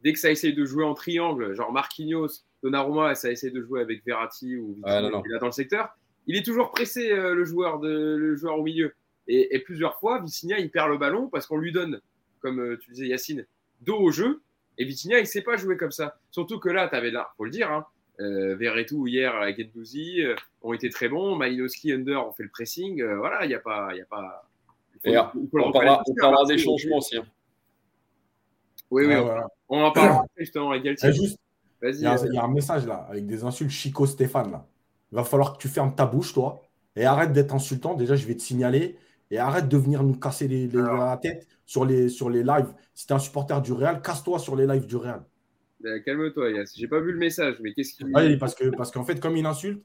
Dès 0.02 0.14
que 0.14 0.18
ça 0.18 0.30
essaye 0.30 0.54
de 0.54 0.64
jouer 0.64 0.84
en 0.84 0.94
triangle, 0.94 1.52
genre 1.52 1.70
Marquinhos, 1.72 2.44
Donnarumma, 2.62 3.14
ça 3.14 3.30
essaie 3.30 3.50
de 3.50 3.60
jouer 3.60 3.82
avec 3.82 4.02
Verratti 4.06 4.56
ou 4.56 4.78
ah, 4.84 5.02
dans 5.02 5.46
le 5.46 5.52
secteur. 5.52 5.90
Il 6.30 6.36
est 6.36 6.44
toujours 6.44 6.70
pressé, 6.70 7.10
euh, 7.10 7.34
le, 7.34 7.44
joueur 7.44 7.80
de, 7.80 7.88
le 7.88 8.36
joueur 8.36 8.56
au 8.56 8.62
milieu. 8.62 8.94
Et, 9.26 9.58
plusieurs 9.58 9.98
fois, 9.98 10.22
Vitinha, 10.22 10.60
il 10.60 10.70
perd 10.70 10.88
le 10.88 10.96
ballon 10.96 11.28
parce 11.28 11.44
qu'on 11.44 11.56
lui 11.56 11.72
donne, 11.72 12.00
comme 12.38 12.60
euh, 12.60 12.78
tu 12.78 12.92
disais, 12.92 13.08
Yacine, 13.08 13.46
dos 13.80 13.98
au 13.98 14.12
jeu. 14.12 14.40
Et 14.78 14.84
Vitinha, 14.84 15.18
il 15.18 15.22
ne 15.22 15.26
sait 15.26 15.42
pas 15.42 15.56
jouer 15.56 15.76
comme 15.76 15.90
ça. 15.90 16.20
Surtout 16.30 16.60
que 16.60 16.68
là, 16.68 16.86
tu 16.86 16.94
avais 16.94 17.10
là, 17.10 17.32
faut 17.36 17.44
le 17.44 17.50
dire, 17.50 17.72
hein, 17.72 17.84
euh, 18.20 18.54
Verretou 18.54 19.08
hier 19.08 19.34
avec 19.34 19.58
Gendouzi 19.58 20.20
ont 20.62 20.72
été 20.72 20.88
très 20.88 21.08
bons. 21.08 21.34
Malinowski, 21.34 21.92
Under 21.92 22.24
ont 22.24 22.30
fait 22.30 22.44
le 22.44 22.48
pressing. 22.48 23.02
voilà, 23.02 23.44
il 23.44 23.48
n'y 23.48 23.54
a 23.54 23.58
pas. 23.58 23.92
Y 23.96 24.00
a 24.00 24.04
pas... 24.04 24.48
on, 25.52 25.72
parlera, 25.72 26.44
des 26.46 26.58
changements 26.58 26.98
aussi. 26.98 27.16
Hein. 27.16 27.24
Oui, 28.88 29.04
oui, 29.04 29.14
on, 29.68 29.82
en 29.82 29.90
parlera 29.90 30.24
justement 30.36 30.70
avec 30.70 30.84
Galtier. 30.84 31.10
Il 31.10 31.88
y, 32.00 32.06
a, 32.06 32.16
il 32.24 32.34
y, 32.34 32.38
a 32.38 32.44
un 32.44 32.52
message 32.52 32.86
là, 32.86 33.06
avec 33.08 33.26
des 33.26 33.42
insultes 33.42 33.70
Chico 33.70 34.06
Stéphane. 34.06 34.52
Là. 34.52 34.64
Il 35.12 35.16
va 35.16 35.24
falloir 35.24 35.54
que 35.54 35.58
tu 35.58 35.68
fermes 35.68 35.94
ta 35.94 36.06
bouche, 36.06 36.32
toi, 36.32 36.62
et 36.96 37.04
arrête 37.04 37.32
d'être 37.32 37.54
insultant. 37.54 37.94
Déjà, 37.94 38.16
je 38.16 38.26
vais 38.26 38.34
te 38.34 38.42
signaler. 38.42 38.96
Et 39.32 39.38
arrête 39.38 39.68
de 39.68 39.76
venir 39.76 40.02
nous 40.02 40.16
casser 40.18 40.48
les, 40.48 40.66
la 40.66 41.16
tête 41.22 41.46
sur 41.64 41.84
les, 41.84 42.08
sur 42.08 42.30
les 42.30 42.42
lives. 42.42 42.74
Si 42.94 43.06
tu 43.06 43.12
es 43.12 43.16
un 43.16 43.20
supporter 43.20 43.62
du 43.62 43.72
Real, 43.72 44.02
casse-toi 44.02 44.40
sur 44.40 44.56
les 44.56 44.66
lives 44.66 44.86
du 44.86 44.96
Real. 44.96 45.24
Ben, 45.80 46.02
calme-toi, 46.02 46.50
Yass. 46.50 46.74
J'ai 46.76 46.88
pas 46.88 47.00
vu 47.00 47.12
le 47.12 47.18
message, 47.18 47.56
mais 47.60 47.72
qu'est-ce 47.72 47.94
qu'il 47.94 48.06
Oui, 48.12 48.36
parce 48.36 48.54
qu'en 48.54 48.70
parce 48.72 48.90
qu'en 48.90 49.04
fait, 49.04 49.20
comme 49.20 49.36
il 49.36 49.46
insulte, 49.46 49.82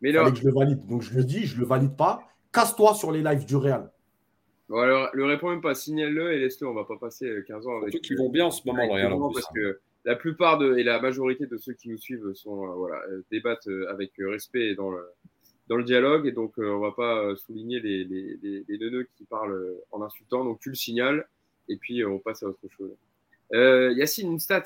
mais 0.00 0.12
là... 0.12 0.30
que 0.30 0.36
je 0.36 0.44
le 0.44 0.52
valide. 0.52 0.84
Donc 0.86 1.02
je 1.02 1.14
le 1.14 1.24
dis, 1.24 1.46
je 1.46 1.58
le 1.58 1.66
valide 1.66 1.94
pas. 1.94 2.22
Casse-toi 2.52 2.94
sur 2.94 3.12
les 3.12 3.22
lives 3.22 3.44
du 3.44 3.56
Real. 3.56 3.90
Bon, 4.68 4.78
alors, 4.78 5.10
le 5.12 5.24
réponds 5.26 5.50
même 5.50 5.60
pas, 5.60 5.74
signale-le 5.74 6.32
et 6.32 6.38
laisse-le. 6.40 6.68
On 6.68 6.74
va 6.74 6.84
pas 6.84 6.96
passer 6.98 7.30
15 7.46 7.66
ans 7.66 7.76
avec. 7.78 7.92
Surtout 7.92 8.06
qu'ils 8.06 8.18
vont 8.18 8.30
bien 8.30 8.46
en 8.46 8.50
ce 8.50 8.62
moment, 8.66 8.82
le 8.82 8.92
Real. 8.92 9.14
Parce 9.32 9.46
que 9.54 9.80
la 10.06 10.14
plupart 10.14 10.56
de, 10.56 10.78
et 10.78 10.84
la 10.84 11.00
majorité 11.00 11.46
de 11.46 11.58
ceux 11.58 11.72
qui 11.72 11.88
nous 11.88 11.98
suivent 11.98 12.32
sont, 12.32 12.64
euh, 12.64 12.74
voilà, 12.74 13.02
euh, 13.08 13.22
débattent 13.30 13.66
euh, 13.66 13.90
avec 13.90 14.12
respect 14.18 14.76
dans 14.76 14.90
le, 14.90 15.04
dans 15.66 15.76
le 15.76 15.82
dialogue. 15.82 16.26
Et 16.26 16.32
donc, 16.32 16.54
on 16.58 16.78
va 16.78 16.92
pas 16.92 17.34
souligner 17.36 17.80
les, 17.80 18.04
les, 18.04 18.64
les, 18.68 19.06
qui 19.16 19.24
parlent 19.24 19.74
en 19.90 20.00
insultant. 20.02 20.44
Donc, 20.44 20.60
tu 20.60 20.70
le 20.70 20.76
signales 20.76 21.26
et 21.68 21.76
puis 21.76 22.04
on 22.04 22.20
passe 22.20 22.44
à 22.44 22.46
autre 22.46 22.68
chose. 22.68 22.92
Euh, 23.52 23.92
Yacine, 23.94 24.32
une 24.32 24.38
stat. 24.38 24.62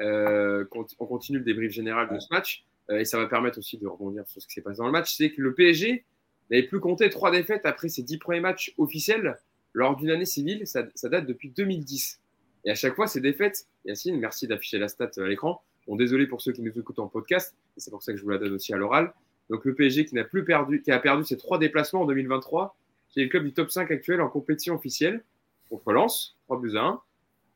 On 0.00 1.06
continue 1.06 1.38
le 1.38 1.44
débrief 1.44 1.72
général 1.72 2.08
de 2.14 2.20
ce 2.20 2.28
match 2.30 2.64
et 2.88 3.04
ça 3.04 3.18
va 3.18 3.26
permettre 3.26 3.58
aussi 3.58 3.78
de 3.78 3.86
rebondir 3.88 4.26
sur 4.28 4.40
ce 4.40 4.46
qui 4.46 4.54
s'est 4.54 4.62
passé 4.62 4.78
dans 4.78 4.86
le 4.86 4.92
match. 4.92 5.12
C'est 5.12 5.32
que 5.32 5.42
le 5.42 5.54
PSG 5.54 6.04
n'avait 6.50 6.62
plus 6.62 6.78
compté 6.78 7.10
trois 7.10 7.32
défaites 7.32 7.66
après 7.66 7.88
ses 7.88 8.04
dix 8.04 8.16
premiers 8.16 8.38
matchs 8.38 8.72
officiels 8.78 9.36
lors 9.72 9.96
d'une 9.96 10.10
année 10.10 10.24
civile. 10.24 10.68
Ça 10.68 10.84
date 10.84 11.26
depuis 11.26 11.50
2010. 11.50 12.20
Et 12.64 12.70
à 12.70 12.74
chaque 12.74 12.94
fois, 12.94 13.06
ces 13.06 13.20
défaites, 13.20 13.66
Yacine, 13.84 14.18
merci 14.18 14.46
d'afficher 14.46 14.78
la 14.78 14.88
stat 14.88 15.10
à 15.16 15.22
l'écran. 15.22 15.62
Bon, 15.86 15.96
désolé 15.96 16.26
pour 16.26 16.42
ceux 16.42 16.52
qui 16.52 16.62
nous 16.62 16.78
écoutent 16.78 16.98
en 16.98 17.08
podcast, 17.08 17.54
et 17.76 17.80
c'est 17.80 17.90
pour 17.90 18.02
ça 18.02 18.12
que 18.12 18.18
je 18.18 18.22
vous 18.22 18.30
la 18.30 18.38
donne 18.38 18.52
aussi 18.52 18.74
à 18.74 18.76
l'oral. 18.76 19.12
Donc 19.48 19.64
le 19.64 19.74
PSG 19.74 20.04
qui 20.04 20.14
n'a 20.14 20.24
plus 20.24 20.44
perdu, 20.44 20.82
qui 20.82 20.90
a 20.90 20.98
perdu 20.98 21.24
ses 21.24 21.36
trois 21.36 21.58
déplacements 21.58 22.02
en 22.02 22.06
2023, 22.06 22.76
qui 23.08 23.20
est 23.20 23.24
le 23.24 23.28
club 23.30 23.44
du 23.44 23.52
top 23.52 23.70
5 23.70 23.90
actuel 23.90 24.20
en 24.20 24.28
compétition 24.28 24.74
officielle, 24.74 25.24
contre 25.70 25.92
Lens, 25.92 26.36
3 26.44 26.60
buts 26.60 26.76
à 26.76 26.82
1, 26.82 27.00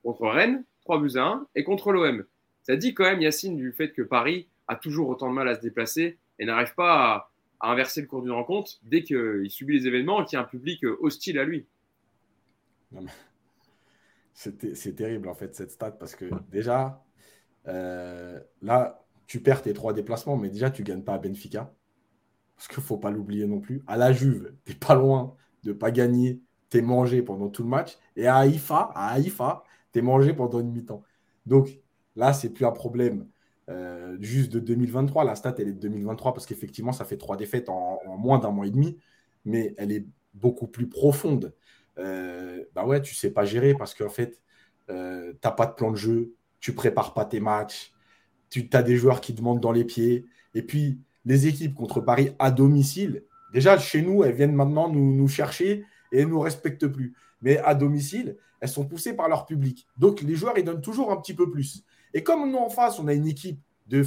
contre 0.02 0.26
Rennes, 0.28 0.64
3 0.82 1.00
buts 1.00 1.16
à 1.16 1.24
1, 1.24 1.46
et 1.54 1.64
contre 1.64 1.92
l'OM. 1.92 2.24
Ça 2.62 2.76
dit 2.76 2.94
quand 2.94 3.04
même, 3.04 3.20
Yacine, 3.20 3.56
du 3.56 3.72
fait 3.72 3.92
que 3.92 4.02
Paris 4.02 4.48
a 4.68 4.76
toujours 4.76 5.08
autant 5.08 5.28
de 5.28 5.34
mal 5.34 5.48
à 5.48 5.56
se 5.56 5.60
déplacer 5.60 6.18
et 6.38 6.44
n'arrive 6.44 6.74
pas 6.74 7.28
à, 7.60 7.70
inverser 7.70 8.00
le 8.00 8.08
cours 8.08 8.22
d'une 8.22 8.32
rencontre 8.32 8.72
dès 8.82 9.04
qu'il 9.04 9.48
subit 9.48 9.78
les 9.78 9.86
événements 9.86 10.20
et 10.20 10.24
qu'il 10.24 10.36
y 10.36 10.40
a 10.40 10.42
un 10.42 10.48
public 10.48 10.84
hostile 11.00 11.38
à 11.38 11.44
lui. 11.44 11.64
Non, 12.90 13.04
c'est 14.34 14.94
terrible 14.96 15.28
en 15.28 15.34
fait 15.34 15.54
cette 15.54 15.70
stat 15.70 15.92
parce 15.92 16.14
que 16.14 16.26
déjà, 16.50 17.04
euh, 17.68 18.40
là, 18.60 19.04
tu 19.26 19.40
perds 19.40 19.62
tes 19.62 19.72
trois 19.72 19.92
déplacements, 19.92 20.36
mais 20.36 20.50
déjà, 20.50 20.70
tu 20.70 20.82
ne 20.82 20.86
gagnes 20.86 21.02
pas 21.02 21.14
à 21.14 21.18
Benfica. 21.18 21.72
Parce 22.56 22.68
qu'il 22.68 22.78
ne 22.78 22.84
faut 22.84 22.98
pas 22.98 23.10
l'oublier 23.10 23.46
non 23.46 23.60
plus. 23.60 23.82
À 23.86 23.96
la 23.96 24.12
Juve, 24.12 24.54
tu 24.64 24.72
n'es 24.72 24.78
pas 24.78 24.94
loin 24.94 25.36
de 25.64 25.70
ne 25.70 25.74
pas 25.74 25.90
gagner. 25.90 26.42
Tu 26.70 26.78
es 26.78 26.82
mangé 26.82 27.22
pendant 27.22 27.48
tout 27.48 27.62
le 27.62 27.68
match. 27.68 27.98
Et 28.16 28.26
à 28.26 28.36
Haïfa, 28.36 28.90
à 28.94 29.12
Haïfa, 29.12 29.64
tu 29.92 29.98
es 29.98 30.02
mangé 30.02 30.32
pendant 30.32 30.60
une 30.60 30.72
mi-temps. 30.72 31.02
Donc 31.46 31.80
là, 32.16 32.32
c'est 32.32 32.50
plus 32.50 32.64
un 32.66 32.72
problème 32.72 33.28
euh, 33.68 34.16
juste 34.20 34.52
de 34.52 34.60
2023. 34.60 35.24
La 35.24 35.34
stat, 35.34 35.54
elle 35.58 35.68
est 35.68 35.72
de 35.72 35.80
2023 35.80 36.34
parce 36.34 36.46
qu'effectivement, 36.46 36.92
ça 36.92 37.04
fait 37.04 37.16
trois 37.16 37.36
défaites 37.36 37.68
en, 37.68 38.00
en 38.06 38.16
moins 38.16 38.38
d'un 38.38 38.50
mois 38.50 38.66
et 38.66 38.70
demi. 38.70 38.98
Mais 39.44 39.74
elle 39.76 39.92
est 39.92 40.06
beaucoup 40.34 40.66
plus 40.66 40.88
profonde. 40.88 41.54
Euh, 41.98 42.64
bah 42.74 42.86
ouais, 42.86 43.02
tu 43.02 43.14
sais 43.14 43.30
pas 43.30 43.44
gérer 43.44 43.74
parce 43.74 43.94
qu'en 43.94 44.08
fait, 44.08 44.40
euh, 44.90 45.32
t'as 45.40 45.50
pas 45.50 45.66
de 45.66 45.72
plan 45.72 45.90
de 45.90 45.96
jeu, 45.96 46.34
tu 46.60 46.74
prépares 46.74 47.14
pas 47.14 47.24
tes 47.24 47.40
matchs, 47.40 47.92
tu 48.50 48.68
as 48.72 48.82
des 48.82 48.96
joueurs 48.96 49.20
qui 49.20 49.32
demandent 49.32 49.60
dans 49.60 49.72
les 49.72 49.84
pieds. 49.84 50.24
Et 50.54 50.62
puis, 50.62 51.00
les 51.24 51.46
équipes 51.46 51.74
contre 51.74 52.00
Paris 52.00 52.34
à 52.38 52.50
domicile, 52.50 53.24
déjà 53.52 53.78
chez 53.78 54.02
nous, 54.02 54.24
elles 54.24 54.34
viennent 54.34 54.54
maintenant 54.54 54.88
nous, 54.88 55.14
nous 55.14 55.28
chercher 55.28 55.84
et 56.12 56.24
ne 56.24 56.30
nous 56.30 56.40
respectent 56.40 56.86
plus. 56.86 57.14
Mais 57.40 57.58
à 57.58 57.74
domicile, 57.74 58.36
elles 58.60 58.68
sont 58.68 58.86
poussées 58.86 59.14
par 59.14 59.28
leur 59.28 59.46
public. 59.46 59.86
Donc, 59.96 60.22
les 60.22 60.34
joueurs, 60.34 60.56
ils 60.58 60.64
donnent 60.64 60.82
toujours 60.82 61.10
un 61.10 61.16
petit 61.16 61.34
peu 61.34 61.50
plus. 61.50 61.84
Et 62.14 62.22
comme 62.22 62.50
nous, 62.50 62.58
en 62.58 62.68
face, 62.68 62.98
on 62.98 63.08
a 63.08 63.14
une 63.14 63.26
équipe 63.26 63.60
de, 63.86 64.04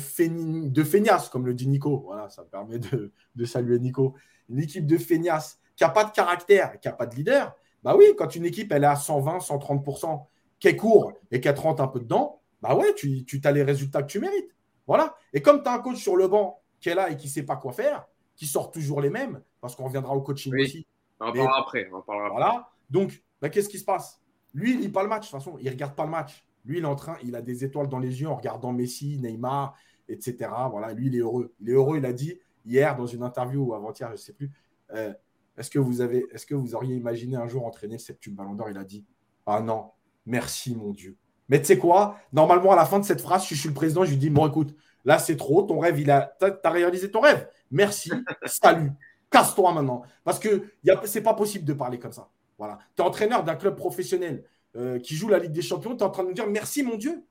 de 0.69 0.83
feignasses, 0.83 1.29
comme 1.29 1.45
le 1.45 1.53
dit 1.53 1.67
Nico, 1.67 2.03
voilà, 2.05 2.29
ça 2.29 2.43
permet 2.43 2.79
de, 2.79 3.11
de 3.35 3.45
saluer 3.45 3.79
Nico, 3.79 4.15
une 4.49 4.59
équipe 4.59 4.85
de 4.85 4.97
feignasses 4.97 5.59
qui 5.75 5.83
n'a 5.83 5.89
pas 5.89 6.05
de 6.05 6.11
caractère, 6.11 6.79
qui 6.79 6.87
n'a 6.87 6.93
pas 6.93 7.05
de 7.05 7.15
leader, 7.15 7.55
bah 7.85 7.95
oui, 7.95 8.05
quand 8.17 8.35
une 8.35 8.45
équipe, 8.45 8.71
elle 8.71 8.83
est 8.83 8.87
à 8.87 8.95
120, 8.95 9.37
130%, 9.37 10.25
qu'elle 10.59 10.75
court 10.75 11.13
et 11.29 11.39
qu'elle 11.39 11.57
rentre 11.57 11.83
un 11.83 11.87
peu 11.87 11.99
dedans, 11.99 12.41
bah 12.61 12.75
ouais, 12.75 12.95
tu, 12.95 13.23
tu 13.25 13.39
as 13.43 13.51
les 13.51 13.61
résultats 13.61 14.01
que 14.01 14.11
tu 14.11 14.19
mérites. 14.19 14.55
Voilà. 14.87 15.15
Et 15.33 15.41
comme 15.43 15.61
tu 15.61 15.69
as 15.69 15.73
un 15.73 15.79
coach 15.79 15.97
sur 15.97 16.15
le 16.15 16.27
banc 16.27 16.59
qui 16.79 16.89
est 16.89 16.95
là 16.95 17.11
et 17.11 17.15
qui 17.15 17.27
ne 17.27 17.31
sait 17.31 17.43
pas 17.43 17.57
quoi 17.57 17.73
faire, 17.73 18.07
qui 18.35 18.47
sort 18.47 18.71
toujours 18.71 19.01
les 19.01 19.11
mêmes, 19.11 19.39
parce 19.61 19.75
qu'on 19.75 19.85
reviendra 19.85 20.15
au 20.15 20.21
coaching 20.21 20.51
aussi. 20.59 20.87
On 21.19 21.27
en 21.27 21.31
parlera 21.31 21.59
après. 21.59 21.87
On 21.93 22.01
parlera 22.01 22.29
voilà. 22.29 22.69
Donc, 22.89 23.23
bah, 23.39 23.49
qu'est-ce 23.49 23.69
qui 23.69 23.77
se 23.77 23.85
passe? 23.85 24.19
Lui, 24.55 24.73
il 24.73 24.79
lit 24.79 24.89
pas 24.89 25.03
le 25.03 25.09
match. 25.09 25.27
De 25.27 25.31
toute 25.31 25.43
façon, 25.43 25.57
il 25.59 25.65
ne 25.65 25.69
regarde 25.69 25.95
pas 25.95 26.05
le 26.05 26.11
match. 26.11 26.43
Lui, 26.65 26.79
il 26.79 26.83
est 26.83 26.87
en 26.87 26.95
train, 26.95 27.17
il 27.23 27.35
a 27.35 27.43
des 27.43 27.63
étoiles 27.63 27.87
dans 27.87 27.99
les 27.99 28.21
yeux 28.21 28.27
en 28.27 28.35
regardant 28.35 28.73
Messi, 28.73 29.19
Neymar, 29.19 29.75
etc. 30.09 30.49
Voilà, 30.71 30.91
lui, 30.93 31.07
il 31.07 31.15
est 31.15 31.19
heureux. 31.19 31.53
Il 31.59 31.69
est 31.69 31.73
heureux, 31.73 31.97
il 31.97 32.05
a 32.05 32.13
dit 32.13 32.39
hier 32.65 32.95
dans 32.95 33.05
une 33.05 33.21
interview 33.21 33.61
ou 33.61 33.73
avant-hier, 33.75 34.07
je 34.09 34.13
ne 34.13 34.17
sais 34.17 34.33
plus. 34.33 34.51
Euh, 34.91 35.13
est-ce 35.57 35.69
que 35.69 35.79
vous 35.79 36.01
avez, 36.01 36.25
est-ce 36.31 36.45
que 36.45 36.55
vous 36.55 36.75
auriez 36.75 36.95
imaginé 36.95 37.37
un 37.37 37.47
jour 37.47 37.65
entraîner 37.65 37.95
le 37.95 37.99
septuple 37.99 38.35
Ballon 38.35 38.55
d'Or? 38.55 38.69
Il 38.69 38.77
a 38.77 38.83
dit 38.83 39.05
Ah 39.45 39.61
non, 39.61 39.91
merci 40.25 40.75
mon 40.75 40.91
Dieu. 40.91 41.17
Mais 41.47 41.59
tu 41.59 41.65
sais 41.65 41.77
quoi? 41.77 42.17
Normalement, 42.33 42.71
à 42.71 42.75
la 42.75 42.85
fin 42.85 42.99
de 42.99 43.05
cette 43.05 43.21
phrase, 43.21 43.47
je 43.47 43.55
suis 43.55 43.69
le 43.69 43.73
président, 43.73 44.03
je 44.03 44.11
lui 44.11 44.17
dis 44.17 44.29
Bon, 44.29 44.47
écoute, 44.47 44.75
là 45.05 45.17
c'est 45.17 45.37
trop, 45.37 45.63
ton 45.63 45.79
rêve, 45.79 45.99
il 45.99 46.11
a, 46.11 46.35
t'as, 46.39 46.57
as 46.63 46.69
réalisé 46.69 47.09
ton 47.09 47.21
rêve. 47.21 47.47
Merci, 47.71 48.11
salut, 48.45 48.91
casse-toi 49.29 49.71
maintenant. 49.73 50.03
Parce 50.23 50.39
que 50.39 50.69
c'est 51.05 51.21
pas 51.21 51.33
possible 51.33 51.65
de 51.65 51.73
parler 51.73 51.99
comme 51.99 52.11
ça. 52.11 52.29
Voilà. 52.57 52.79
Tu 52.95 53.01
es 53.01 53.05
entraîneur 53.05 53.43
d'un 53.43 53.55
club 53.55 53.75
professionnel 53.75 54.43
euh, 54.75 54.99
qui 54.99 55.15
joue 55.15 55.29
la 55.29 55.39
Ligue 55.39 55.53
des 55.53 55.61
Champions, 55.61 55.95
tu 55.95 56.03
es 56.03 56.03
en 56.03 56.09
train 56.09 56.23
de 56.23 56.29
nous 56.29 56.33
dire 56.33 56.47
merci 56.47 56.83
mon 56.83 56.97
Dieu. 56.97 57.23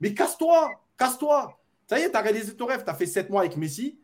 Mais 0.00 0.12
casse-toi, 0.12 0.70
casse-toi. 0.98 1.58
Ça 1.86 1.98
y 1.98 2.02
est, 2.02 2.10
tu 2.10 2.16
as 2.16 2.20
réalisé 2.20 2.54
ton 2.54 2.66
rêve. 2.66 2.84
Tu 2.84 2.90
as 2.90 2.94
fait 2.94 3.06
sept 3.06 3.30
mois 3.30 3.40
avec 3.40 3.56
Messi. 3.56 3.98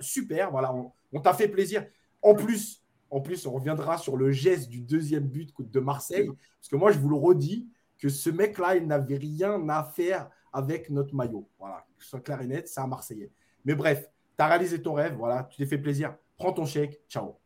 super, 0.00 0.50
voilà, 0.50 0.74
on 1.12 1.20
t'a 1.20 1.34
fait 1.34 1.48
plaisir. 1.48 1.84
En 2.22 2.34
plus, 2.34 2.82
en 3.10 3.20
plus, 3.20 3.46
on 3.46 3.52
reviendra 3.52 3.98
sur 3.98 4.16
le 4.16 4.32
geste 4.32 4.68
du 4.68 4.80
deuxième 4.80 5.26
but 5.28 5.54
de 5.58 5.80
Marseille. 5.80 6.26
Parce 6.26 6.68
que 6.68 6.76
moi, 6.76 6.90
je 6.90 6.98
vous 6.98 7.08
le 7.08 7.16
redis, 7.16 7.68
que 7.98 8.08
ce 8.08 8.30
mec-là, 8.30 8.76
il 8.76 8.86
n'avait 8.86 9.16
rien 9.16 9.68
à 9.68 9.84
faire 9.84 10.28
avec 10.52 10.90
notre 10.90 11.14
maillot. 11.14 11.48
Voilà, 11.58 11.86
que 11.98 12.04
ce 12.04 12.10
soit 12.10 12.20
clair 12.20 12.40
et 12.42 12.46
net, 12.46 12.68
c'est 12.68 12.80
un 12.80 12.86
Marseillais. 12.86 13.30
Mais 13.64 13.74
bref, 13.74 14.08
tu 14.36 14.42
as 14.42 14.46
réalisé 14.46 14.82
ton 14.82 14.94
rêve, 14.94 15.14
voilà, 15.14 15.44
tu 15.44 15.56
t'es 15.56 15.66
fait 15.66 15.78
plaisir. 15.78 16.16
Prends 16.36 16.52
ton 16.52 16.66
chèque, 16.66 17.00
ciao. 17.08 17.38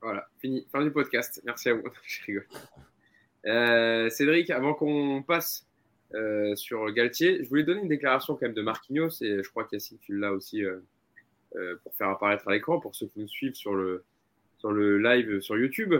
Voilà, 0.00 0.26
fini, 0.38 0.66
fin 0.70 0.82
du 0.82 0.90
podcast. 0.90 1.40
Merci 1.44 1.70
à 1.70 1.74
vous. 1.74 1.82
je 2.06 2.24
rigole. 2.24 2.46
Euh, 3.46 4.10
Cédric, 4.10 4.50
avant 4.50 4.74
qu'on 4.74 5.22
passe 5.22 5.66
euh, 6.14 6.54
sur 6.56 6.90
Galtier, 6.92 7.42
je 7.42 7.48
voulais 7.48 7.64
donner 7.64 7.82
une 7.82 7.88
déclaration 7.88 8.34
quand 8.34 8.42
même 8.42 8.54
de 8.54 8.62
Marquinhos, 8.62 9.22
et 9.22 9.42
je 9.42 9.48
crois 9.48 9.64
qu'Yacine, 9.64 9.98
tu 9.98 10.16
l'as 10.18 10.32
aussi 10.32 10.64
euh, 10.64 10.80
pour 11.82 11.94
faire 11.94 12.08
apparaître 12.08 12.48
à 12.48 12.52
l'écran, 12.52 12.80
pour 12.80 12.94
ceux 12.94 13.06
qui 13.06 13.20
nous 13.20 13.28
suivent 13.28 13.54
sur 13.54 13.74
le, 13.74 14.04
sur 14.64 14.72
le 14.72 14.96
live 14.96 15.40
sur 15.40 15.58
YouTube. 15.58 15.92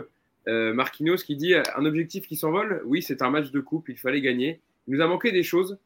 Euh, 0.47 0.73
Marquinhos 0.73 1.17
qui 1.17 1.35
dit 1.35 1.53
un 1.53 1.85
objectif 1.85 2.25
qui 2.25 2.35
s'envole. 2.35 2.81
Oui, 2.85 3.03
c'est 3.03 3.21
un 3.21 3.29
match 3.29 3.51
de 3.51 3.59
coupe, 3.59 3.89
il 3.89 3.97
fallait 3.99 4.21
gagner. 4.21 4.59
Il 4.87 4.95
nous 4.95 5.01
a 5.01 5.07
manqué 5.07 5.31
des 5.31 5.43
choses. 5.43 5.77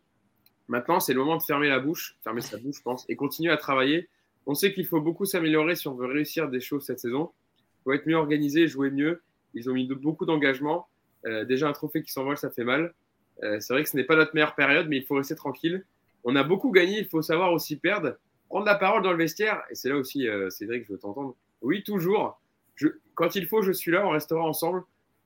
Maintenant, 0.70 1.02
c'est 1.02 1.14
le 1.14 1.20
moment 1.20 1.36
de 1.36 1.44
fermer 1.44 1.68
la 1.68 1.80
bouche, 1.80 2.16
fermer 2.24 2.40
sa 2.40 2.58
bouche, 2.58 2.78
je 2.78 2.82
pense, 2.82 3.06
et 3.10 3.18
continuer 3.18 3.52
à 3.52 3.58
travailler. 3.58 4.08
On 4.46 4.56
sait 4.56 4.74
qu'il 4.74 4.86
faut 4.86 5.02
beaucoup 5.02 5.26
s'améliorer 5.26 5.76
si 5.76 5.90
on 5.90 5.94
veut 5.94 6.06
réussir 6.06 6.48
des 6.48 6.62
choses 6.62 6.86
cette 6.86 7.02
saison. 7.02 7.32
Il 7.60 7.84
faut 7.84 7.92
être 7.92 8.08
mieux 8.08 8.16
organisé, 8.16 8.70
jouer 8.70 8.92
mieux. 8.92 9.24
Ils 9.56 9.70
ont 9.70 9.74
mis 9.74 9.86
beaucoup 9.86 10.26
d'engagement. 10.26 10.88
Euh, 11.26 11.44
déjà, 11.44 11.68
un 11.68 11.74
trophée 11.74 12.02
qui 12.02 12.14
s'envole, 12.14 12.38
ça 12.38 12.50
fait 12.50 12.64
mal. 12.64 12.94
Euh, 13.44 13.60
c'est 13.60 13.74
vrai 13.74 13.84
que 13.84 13.90
ce 13.90 13.98
n'est 13.98 14.06
pas 14.06 14.16
notre 14.16 14.34
meilleure 14.34 14.56
période, 14.56 14.88
mais 14.88 14.96
il 14.96 15.04
faut 15.04 15.16
rester 15.16 15.36
tranquille. 15.36 15.84
On 16.24 16.34
a 16.38 16.44
beaucoup 16.44 16.72
gagné, 16.72 17.00
il 17.00 17.10
faut 17.10 17.22
savoir 17.22 17.52
aussi 17.52 17.76
perdre. 17.76 18.16
Prendre 18.48 18.66
la 18.66 18.76
parole 18.76 19.04
dans 19.04 19.12
le 19.12 19.18
vestiaire, 19.18 19.64
et 19.70 19.76
c'est 19.76 19.90
là 19.90 19.98
aussi, 19.98 20.28
Cédric, 20.50 20.86
je 20.88 20.94
veux 20.94 20.98
t'entendre. 20.98 21.36
Oui, 21.62 21.84
toujours 21.84 22.40
quand 23.16 23.36
il 23.36 23.48
faut, 23.48 23.62
je 23.62 23.72
suis 23.72 23.92
là, 23.92 24.06
on 24.06 24.12
restera 24.12 24.42
ensemble. 24.42 24.84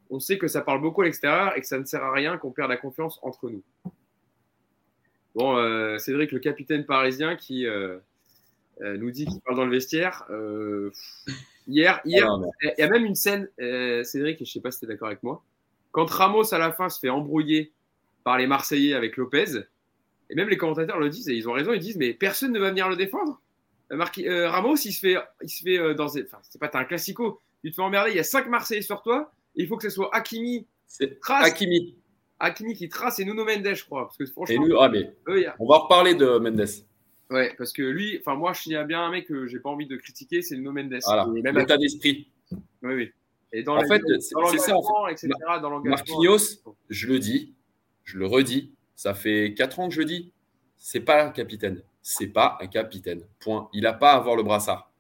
On 0.10 0.20
sait 0.20 0.38
que 0.38 0.48
ça 0.48 0.62
parle 0.62 0.82
beaucoup 0.82 1.02
à 1.02 1.06
l'extérieur 1.06 1.58
et 1.58 1.62
que 1.62 1.68
ça 1.68 1.80
ne 1.80 1.86
sert 1.86 2.04
à 2.04 2.12
rien 2.12 2.38
qu'on 2.38 2.52
perde 2.52 2.70
la 2.70 2.78
confiance 2.78 3.20
entre 3.24 3.50
nous. 3.50 3.64
Bon, 5.36 5.58
euh, 5.58 5.98
Cédric, 5.98 6.32
le 6.32 6.40
capitaine 6.40 6.86
parisien 6.86 7.36
qui 7.36 7.66
euh, 7.66 7.98
euh, 8.82 8.98
nous 8.98 9.10
dit 9.10 9.26
qu'il 9.26 9.42
parle 9.42 9.58
dans 9.58 9.66
le 9.66 9.72
vestiaire. 9.72 10.26
hier, 11.68 12.02
hier 12.06 12.28
ah 12.30 12.50
il 12.62 12.74
y 12.78 12.82
a 12.82 12.90
même 12.90 13.06
une 13.06 13.16
scène, 13.16 13.50
Cédric, 13.58 14.42
et 14.42 14.46
je 14.46 14.50
ne 14.50 14.54
sais 14.54 14.62
pas 14.62 14.72
si 14.72 14.80
tu 14.80 14.86
es 14.86 14.88
d'accord 14.88 15.08
avec 15.08 15.24
moi, 15.24 15.44
quand 15.92 16.10
Ramos 16.10 16.54
à 16.54 16.58
la 16.58 16.72
fin 16.72 16.90
se 16.90 17.00
fait 17.00 17.10
embrouiller 17.10 17.72
par 18.24 18.38
les 18.38 18.48
Marseillais 18.48 18.94
avec 18.94 19.18
Lopez, 19.18 19.62
et 20.30 20.36
même 20.36 20.50
les 20.50 20.58
commentateurs 20.58 21.00
le 21.00 21.10
disent, 21.10 21.30
et 21.30 21.36
ils 21.36 21.50
ont 21.50 21.54
raison, 21.54 21.74
ils 21.74 21.80
disent, 21.80 21.98
mais 21.98 22.14
personne 22.14 22.52
ne 22.52 22.60
va 22.60 22.70
venir 22.70 22.90
le 22.90 22.96
défendre. 22.96 23.42
Euh, 24.20 24.50
Ramos, 24.50 24.76
il 24.86 24.92
se 24.92 25.00
fait, 25.00 25.18
il 25.42 25.50
se 25.50 25.64
fait 25.64 25.80
euh, 25.80 25.94
dans. 25.94 26.08
Enfin, 26.08 26.40
c'est 26.50 26.60
pas 26.60 26.72
un 26.74 26.86
classico. 26.86 27.42
Tu 27.64 27.72
te 27.72 27.76
fais 27.76 27.82
emmerder. 27.82 28.12
Il 28.12 28.18
y 28.18 28.20
a 28.20 28.24
cinq 28.24 28.48
Marseillais 28.48 28.82
sur 28.82 29.02
toi. 29.02 29.32
il 29.56 29.68
faut 29.68 29.78
que 29.78 29.84
ce 29.84 29.90
soit 29.90 30.14
Hakimi. 30.16 30.66
C'est 30.88 31.20
Hakimi. 31.28 31.96
Hakimi 32.40 32.74
qui 32.74 32.90
trace 32.90 33.20
et 33.20 33.26
Nuno 33.26 33.46
Mendes, 33.46 33.74
je 33.74 33.86
crois. 33.86 34.06
Parce 34.06 34.18
que 34.18 34.26
franchement. 34.26 34.66
Ah, 34.80 34.92
on 35.60 35.68
va 35.68 35.78
reparler 35.78 36.16
de 36.16 36.38
Mendes. 36.38 36.68
Ouais, 37.30 37.54
parce 37.58 37.74
que 37.74 37.82
lui, 37.82 38.20
enfin 38.20 38.36
moi, 38.36 38.54
il 38.66 38.74
y 38.74 38.76
a 38.76 38.84
bien 38.84 39.02
un 39.02 39.10
mec 39.10 39.28
que 39.28 39.48
j'ai 39.48 39.60
pas 39.60 39.70
envie 39.70 39.88
de 39.88 39.96
critiquer, 39.96 40.42
c'est 40.42 40.56
Nuno 40.56 40.72
Mendes. 40.72 41.00
Voilà. 41.06 41.26
Même 41.26 41.58
l'état 41.58 41.78
d'esprit. 41.78 42.30
Oui, 42.82 42.94
oui. 42.94 43.12
Et 43.54 43.64
dans 43.64 43.78
en 43.78 43.88
fait, 43.88 44.02
c'est 44.20 44.58
ça, 44.58 44.76
en 44.76 45.06
fait. 45.06 45.14
etc. 45.14 45.30
Dans 45.62 45.80
Marquinhos, 45.80 46.64
je 46.90 47.08
le 47.08 47.20
dis, 47.20 47.54
je 48.04 48.18
le 48.18 48.26
redis, 48.26 48.74
ça 48.96 49.14
fait 49.14 49.54
4 49.56 49.80
ans 49.80 49.90
que 49.90 49.94
je 49.94 50.00
le 50.00 50.06
dis, 50.06 50.32
c'est 50.76 51.02
pas 51.02 51.30
capitaine 51.30 51.84
c'est 52.04 52.28
pas 52.28 52.58
un 52.62 52.68
capitaine. 52.68 53.26
Point. 53.40 53.70
Il 53.74 53.84
n'a 53.84 53.94
pas 53.94 54.12
à 54.12 54.18
avoir 54.18 54.36
le 54.36 54.44
brassard. 54.44 54.92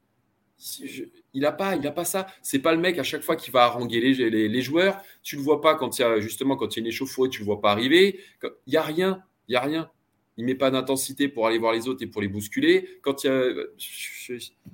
il 1.33 1.41
n'a 1.41 1.51
pas, 1.51 1.75
il 1.75 1.85
a 1.85 1.91
pas 1.91 2.05
ça. 2.05 2.27
C'est 2.41 2.59
pas 2.59 2.73
le 2.73 2.79
mec 2.79 2.97
à 2.97 3.03
chaque 3.03 3.21
fois 3.21 3.35
qui 3.35 3.51
va 3.51 3.65
haranguer 3.65 3.99
les, 3.99 4.61
joueurs. 4.61 4.99
Tu 5.21 5.35
le 5.35 5.41
vois 5.41 5.61
pas 5.61 5.75
quand 5.75 5.99
il 5.99 6.01
y 6.01 6.05
a 6.05 6.19
justement 6.21 6.55
quand 6.55 6.75
il 6.75 6.79
y 6.79 6.79
a 6.79 6.81
une 6.81 6.87
échauffourée, 6.87 7.29
tu 7.29 7.39
le 7.39 7.45
vois 7.45 7.59
pas 7.59 7.71
arriver. 7.71 8.21
Il 8.65 8.73
y 8.73 8.77
a 8.77 8.81
rien, 8.81 9.21
il 9.49 9.53
y 9.53 9.55
a 9.57 9.61
rien. 9.61 9.91
Il 10.37 10.45
met 10.45 10.55
pas 10.55 10.71
d'intensité 10.71 11.27
pour 11.27 11.45
aller 11.45 11.59
voir 11.59 11.73
les 11.73 11.87
autres 11.87 12.01
et 12.01 12.07
pour 12.07 12.21
les 12.21 12.29
bousculer. 12.29 12.97
Quand 13.01 13.25
il 13.25 13.27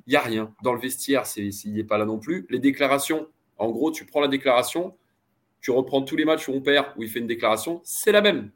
y 0.08 0.16
a, 0.16 0.22
rien 0.22 0.54
dans 0.64 0.74
le 0.74 0.80
vestiaire, 0.80 1.24
il 1.36 1.74
n'est 1.74 1.84
pas 1.84 1.98
là 1.98 2.06
non 2.06 2.20
plus. 2.20 2.46
Les 2.50 2.60
déclarations, 2.60 3.28
en 3.58 3.72
gros, 3.72 3.92
tu 3.92 4.06
prends 4.06 4.22
la 4.22 4.28
déclaration, 4.30 4.96
tu 5.62 5.72
reprends 5.72 6.04
tous 6.04 6.16
les 6.16 6.26
matchs 6.26 6.48
où 6.48 6.54
on 6.54 6.62
perd 6.62 6.88
où 6.96 7.04
il 7.04 7.10
fait 7.10 7.20
une 7.20 7.28
déclaration, 7.28 7.82
c'est 7.84 8.12
la 8.12 8.22
même, 8.22 8.52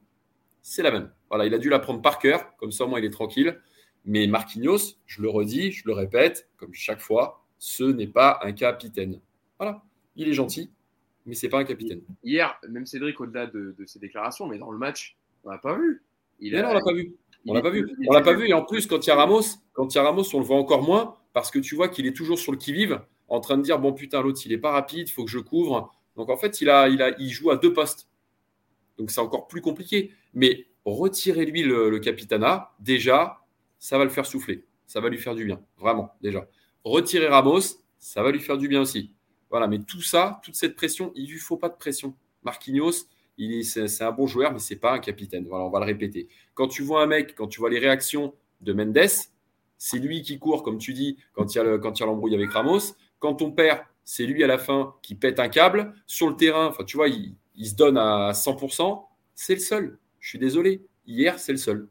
c'est 0.61 0.83
la 0.83 0.91
même. 0.91 1.11
Voilà, 1.33 1.47
il 1.47 1.53
a 1.55 1.57
dû 1.57 1.67
la 1.67 1.79
prendre 1.79 1.99
par 1.99 2.19
cœur, 2.19 2.55
comme 2.57 2.71
ça, 2.71 2.85
moi, 2.85 2.99
il 2.99 3.05
est 3.05 3.09
tranquille. 3.09 3.59
Mais 4.05 4.27
Marquinhos, 4.27 4.99
je 5.07 5.19
le 5.23 5.29
redis, 5.29 5.71
je 5.71 5.81
le 5.87 5.93
répète, 5.93 6.47
comme 6.57 6.75
chaque 6.75 6.99
fois, 6.99 7.43
ce 7.57 7.83
n'est 7.83 8.05
pas 8.05 8.39
un 8.43 8.51
capitaine. 8.51 9.19
Voilà, 9.57 9.81
il 10.15 10.29
est 10.29 10.33
gentil, 10.33 10.69
mais 11.25 11.33
c'est 11.33 11.49
pas 11.49 11.57
un 11.57 11.63
capitaine. 11.63 12.01
Hier, 12.23 12.55
même 12.69 12.85
Cédric, 12.85 13.19
au-delà 13.19 13.47
de, 13.47 13.75
ses 13.87 13.97
déclarations, 13.97 14.45
mais 14.45 14.59
dans 14.59 14.69
le 14.69 14.77
match, 14.77 15.17
on 15.43 15.49
l'a 15.49 15.57
pas 15.57 15.75
vu. 15.75 16.03
Il 16.39 16.53
non, 16.53 16.67
on 16.69 16.73
l'a 16.75 16.81
pas 16.81 16.93
vu. 16.93 17.15
On 17.47 17.53
l'a 17.55 17.61
pas 17.63 17.71
vu. 17.71 17.97
On 18.07 18.13
l'a 18.13 18.21
pas 18.21 18.33
vu. 18.33 18.47
Et 18.47 18.53
en 18.53 18.63
plus, 18.63 18.85
quand 18.85 19.03
il 19.03 19.09
y 19.09 19.11
a 19.11 19.15
Ramos, 19.15 19.41
quand 19.73 19.91
il 19.91 19.97
y 19.97 19.99
a 19.99 20.03
Ramos, 20.03 20.35
on 20.35 20.37
le 20.37 20.45
voit 20.45 20.57
encore 20.57 20.83
moins 20.83 21.17
parce 21.33 21.49
que 21.49 21.57
tu 21.57 21.73
vois 21.73 21.89
qu'il 21.89 22.05
est 22.05 22.15
toujours 22.15 22.37
sur 22.37 22.51
le 22.51 22.59
qui-vive, 22.59 23.01
en 23.27 23.39
train 23.39 23.57
de 23.57 23.63
dire 23.63 23.79
bon 23.79 23.93
putain 23.93 24.21
l'autre 24.21 24.39
il 24.45 24.51
est 24.51 24.59
pas 24.59 24.69
rapide, 24.69 25.09
il 25.09 25.11
faut 25.11 25.25
que 25.25 25.31
je 25.31 25.39
couvre. 25.39 25.91
Donc 26.15 26.29
en 26.29 26.37
fait, 26.37 26.61
il 26.61 26.69
a, 26.69 26.89
il 26.89 27.01
a, 27.01 27.19
il 27.19 27.31
joue 27.31 27.49
à 27.49 27.57
deux 27.57 27.73
postes. 27.73 28.07
Donc 28.99 29.09
c'est 29.09 29.19
encore 29.21 29.47
plus 29.47 29.61
compliqué. 29.61 30.11
Mais 30.35 30.67
retirez-lui 30.85 31.63
le, 31.63 31.89
le 31.89 31.99
capitana, 31.99 32.71
déjà, 32.79 33.41
ça 33.79 33.97
va 33.97 34.03
le 34.03 34.09
faire 34.09 34.25
souffler. 34.25 34.65
Ça 34.87 35.01
va 35.01 35.09
lui 35.09 35.17
faire 35.17 35.35
du 35.35 35.45
bien, 35.45 35.61
vraiment, 35.77 36.13
déjà. 36.21 36.47
Retirer 36.83 37.27
Ramos, 37.27 37.61
ça 37.99 38.21
va 38.21 38.31
lui 38.31 38.39
faire 38.39 38.57
du 38.57 38.67
bien 38.67 38.81
aussi. 38.81 39.11
Voilà, 39.49 39.67
mais 39.67 39.79
tout 39.79 40.01
ça, 40.01 40.41
toute 40.43 40.55
cette 40.55 40.75
pression, 40.75 41.11
il 41.15 41.25
ne 41.25 41.31
lui 41.31 41.39
faut 41.39 41.57
pas 41.57 41.69
de 41.69 41.75
pression. 41.75 42.15
Marquinhos, 42.43 43.07
c'est 43.63 44.01
un 44.01 44.11
bon 44.11 44.27
joueur, 44.27 44.51
mais 44.51 44.59
c'est 44.59 44.75
pas 44.75 44.93
un 44.93 44.99
capitaine. 44.99 45.45
Voilà, 45.47 45.65
on 45.65 45.69
va 45.69 45.79
le 45.79 45.85
répéter. 45.85 46.27
Quand 46.53 46.67
tu 46.67 46.83
vois 46.83 47.03
un 47.03 47.07
mec, 47.07 47.35
quand 47.35 47.47
tu 47.47 47.59
vois 47.59 47.69
les 47.69 47.79
réactions 47.79 48.33
de 48.61 48.73
Mendes, 48.73 49.09
c'est 49.77 49.99
lui 49.99 50.21
qui 50.21 50.39
court, 50.39 50.63
comme 50.63 50.77
tu 50.77 50.93
dis, 50.93 51.17
quand 51.33 51.53
il 51.53 51.57
y 51.57 51.61
a 51.61 51.63
l'embrouille 52.05 52.35
avec 52.35 52.51
Ramos. 52.51 52.95
Quand 53.19 53.41
on 53.41 53.51
perd, 53.51 53.81
c'est 54.03 54.25
lui 54.25 54.43
à 54.43 54.47
la 54.47 54.57
fin 54.57 54.95
qui 55.01 55.15
pète 55.15 55.39
un 55.39 55.49
câble. 55.49 55.93
Sur 56.07 56.29
le 56.29 56.35
terrain, 56.35 56.73
tu 56.85 56.97
vois, 56.97 57.07
il, 57.07 57.35
il 57.55 57.67
se 57.67 57.75
donne 57.75 57.97
à 57.97 58.31
100%. 58.31 59.03
C'est 59.35 59.55
le 59.55 59.59
seul. 59.59 59.99
Je 60.23 60.29
suis 60.29 60.39
désolé. 60.39 60.81
Hier, 61.05 61.37
c'est 61.37 61.51
le 61.51 61.57
seul. 61.57 61.89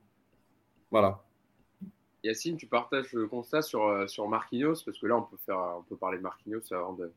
Voilà. 0.91 1.23
Yacine, 2.25 2.57
tu 2.57 2.67
partages 2.67 3.13
le 3.13 3.29
constat 3.29 3.61
sur, 3.61 3.85
euh, 3.85 4.07
sur 4.07 4.27
Marquinhos, 4.27 4.83
parce 4.87 4.99
que 4.99 5.07
là, 5.07 5.19
on 5.19 5.23
peut, 5.23 5.37
faire, 5.45 5.59
on 5.79 5.83
peut 5.83 5.99
parler 5.99 6.17
de 6.17 6.23
Marquinhos 6.23 6.73
avant 6.73 6.95
de 6.95 7.13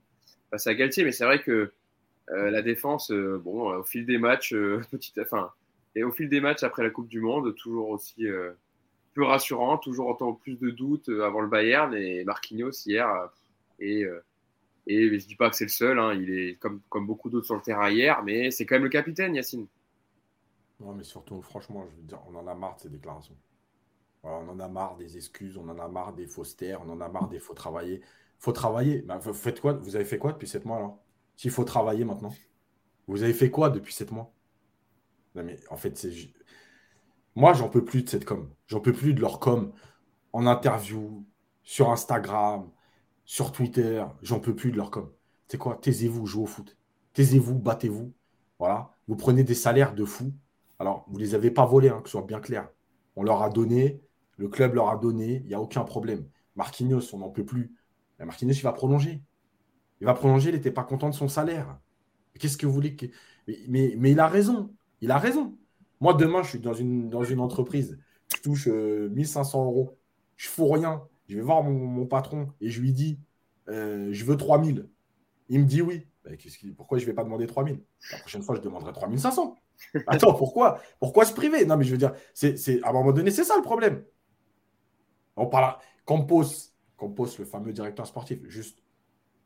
passer 0.52 0.72
à 0.72 0.76
Galtier, 0.76 1.06
mais 1.06 1.14
c'est 1.14 1.24
vrai 1.24 1.42
que 1.42 1.72
la 2.28 2.64
défense, 2.64 3.12
bon, 3.12 3.72
au 3.78 3.84
fil 3.84 4.06
des 4.06 4.18
matchs, 4.18 4.54
enfin, 5.22 5.52
et 5.96 6.04
au 6.04 6.12
fil 6.12 6.28
des 6.28 6.42
matchs 6.42 6.64
après 6.64 6.84
la 6.84 6.90
Coupe 6.90 7.08
du 7.08 7.22
Monde, 7.22 7.56
toujours 7.56 7.90
aussi 7.90 8.26
peu 9.14 9.24
rassurant, 9.24 9.78
toujours 9.78 10.08
autant 10.08 10.34
plus 10.34 10.60
de 10.60 10.72
doutes 10.72 11.08
avant 11.08 11.40
le 11.40 11.48
Bayern 11.48 11.94
et 11.94 12.26
Marquinhos 12.26 12.72
hier. 12.86 13.08
Et, 13.80 14.06
et 14.88 15.20
je 15.20 15.28
dis 15.28 15.36
pas 15.36 15.52
que 15.52 15.56
c'est 15.56 15.66
le 15.66 15.70
seul, 15.70 16.00
hein, 16.00 16.14
il 16.14 16.32
est 16.32 16.56
comme, 16.56 16.82
comme 16.90 17.06
beaucoup 17.06 17.30
d'autres 17.30 17.46
sur 17.46 17.56
le 17.56 17.62
terrain 17.62 17.92
hier, 17.92 18.24
mais 18.24 18.50
c'est 18.50 18.66
quand 18.66 18.76
même 18.76 18.84
le 18.84 18.90
capitaine, 18.90 19.36
Yacine. 19.36 19.68
Non, 20.80 20.94
mais 20.94 21.04
surtout, 21.04 21.42
franchement, 21.42 21.86
je 21.90 21.96
veux 21.96 22.04
dire, 22.04 22.20
on 22.28 22.36
en 22.36 22.48
a 22.48 22.56
marre 22.56 22.76
de 22.76 22.82
ces 22.82 22.90
déclarations. 22.90 23.38
on 24.24 24.50
en 24.50 24.60
a 24.60 24.68
marre 24.68 24.98
des 24.98 25.18
excuses, 25.18 25.58
on 25.58 25.68
en 25.70 25.80
a 25.80 25.88
marre 25.88 26.14
des 26.14 26.28
fausses 26.28 26.56
terres, 26.56 26.82
on 26.86 26.90
en 26.90 27.02
a 27.02 27.10
marre 27.10 27.30
des 27.30 27.40
faut 27.40 27.54
travailler. 27.54 28.02
Faut 28.40 28.52
travailler. 28.52 29.02
Ben, 29.02 29.18
vous 29.18 29.34
faites 29.34 29.62
quoi 29.62 29.74
Vous 29.74 29.96
avez 29.96 30.06
fait 30.06 30.18
quoi 30.18 30.34
depuis 30.34 30.48
sept 30.48 30.66
mois 30.66 30.78
alors? 30.78 31.00
S'il 31.38 31.52
faut 31.52 31.64
travailler 31.64 32.06
maintenant, 32.06 32.34
vous 33.08 33.24
avez 33.24 33.34
fait 33.34 33.52
quoi 33.52 33.70
depuis 33.70 33.94
sept 33.94 34.12
mois? 34.12 34.34
Non, 35.36 35.44
mais 35.44 35.60
en 35.70 35.78
fait, 35.78 35.98
c'est. 35.98 36.12
Moi, 37.36 37.54
j'en 37.54 37.70
peux 37.70 37.84
plus 37.84 38.04
de 38.04 38.10
cette 38.10 38.26
com. 38.26 38.50
J'en 38.68 38.80
peux 38.80 38.94
plus 38.94 39.14
de 39.14 39.22
leur 39.22 39.40
com 39.40 39.74
en 40.34 40.48
interview, 40.48 41.26
sur 41.64 41.92
Instagram, 41.92 42.72
sur 43.26 43.52
Twitter. 43.52 44.06
J'en 44.22 44.40
peux 44.40 44.56
plus 44.56 44.72
de 44.72 44.78
leur 44.78 44.92
com. 44.92 45.12
C'est 45.48 45.58
quoi? 45.58 45.78
Taisez-vous, 45.82 46.26
jouez 46.26 46.44
au 46.44 46.48
foot. 46.48 46.78
Taisez-vous, 47.14 47.60
battez-vous. 47.60 48.14
Voilà. 48.60 48.92
Vous 49.08 49.16
prenez 49.16 49.44
des 49.44 49.56
salaires 49.56 49.94
de 49.94 50.06
fous. 50.06 50.34
Alors, 50.80 51.06
vous 51.08 51.18
ne 51.18 51.24
les 51.24 51.36
avez 51.36 51.52
pas 51.52 51.66
volés, 51.66 51.90
hein, 51.90 52.02
que 52.02 52.10
ce 52.10 52.14
soit 52.14 52.26
bien 52.26 52.40
clair. 52.40 52.70
On 53.16 53.24
leur 53.24 53.42
a 53.42 53.50
donné, 53.50 54.02
le 54.38 54.50
club 54.50 54.76
leur 54.76 54.90
a 54.90 54.98
donné, 54.98 55.42
il 55.44 55.48
n'y 55.48 55.54
a 55.54 55.62
aucun 55.62 55.84
problème. 55.84 56.28
Marquinhos, 56.56 57.14
on 57.14 57.20
n'en 57.20 57.30
peut 57.30 57.46
plus. 57.46 57.74
Marquinhos, 58.20 58.54
il 58.54 58.62
va 58.62 58.74
prolonger. 58.74 59.22
Il 60.02 60.06
va 60.06 60.14
prolonger, 60.14 60.50
il 60.50 60.56
n'était 60.56 60.72
pas 60.72 60.84
content 60.84 61.10
de 61.10 61.16
son 61.16 61.28
salaire. 61.28 61.80
Qu'est-ce 62.40 62.58
que 62.58 62.66
vous 62.66 62.74
voulez 62.74 62.96
mais, 63.68 64.12
il 64.12 64.20
a 64.20 64.28
raison. 64.28 64.74
Il 65.02 65.12
a 65.12 65.18
raison. 65.18 65.58
Moi, 66.02 66.14
demain, 66.14 66.44
je 66.44 66.50
suis 66.50 66.60
dans 66.60 66.74
une, 66.74 67.14
entreprise. 67.40 67.98
Je 68.36 68.42
touche 68.42 68.68
1500 68.68 69.62
euh, 69.62 69.66
euros. 69.66 69.98
Je 70.36 70.48
ne 70.48 70.52
fous 70.52 70.68
rien. 70.68 71.04
Je 71.28 71.36
vais 71.36 71.42
voir 71.42 71.64
mon, 71.64 72.06
patron 72.06 72.50
et 72.62 72.70
je 72.70 72.82
lui 72.82 72.92
dis 72.92 73.20
euh, 73.70 74.10
Je 74.12 74.26
veux 74.26 74.38
3000. 74.38 74.90
Il 75.50 75.62
me 75.62 75.66
dit 75.66 75.82
oui. 75.82 76.08
Bah, 76.24 76.32
pourquoi 76.76 76.98
je 76.98 77.04
ne 77.04 77.08
vais 77.08 77.14
pas 77.14 77.24
demander 77.24 77.46
3000 77.46 77.82
La 78.12 78.18
prochaine 78.18 78.42
fois, 78.42 78.56
je 78.56 78.62
demanderai 78.62 78.92
3500. 78.94 79.56
Attends, 80.08 80.34
pourquoi? 80.34 80.80
Pourquoi 81.00 81.26
se 81.26 81.34
priver? 81.34 81.66
Non, 81.66 81.78
mais 81.78 81.86
je 81.86 81.92
veux 81.92 81.98
dire, 81.98 82.14
à 82.14 82.90
un 82.90 82.94
moment 82.94 83.12
donné, 83.12 83.32
c'est 83.32 83.44
ça 83.44 83.56
le 83.56 83.62
problème. 83.64 84.04
On 85.36 85.48
parle. 85.48 85.78
Campos, 86.06 86.46
Campos, 86.98 87.38
le 87.40 87.46
fameux 87.46 87.74
directeur 87.74 88.06
sportif, 88.06 88.40
juste 88.48 88.84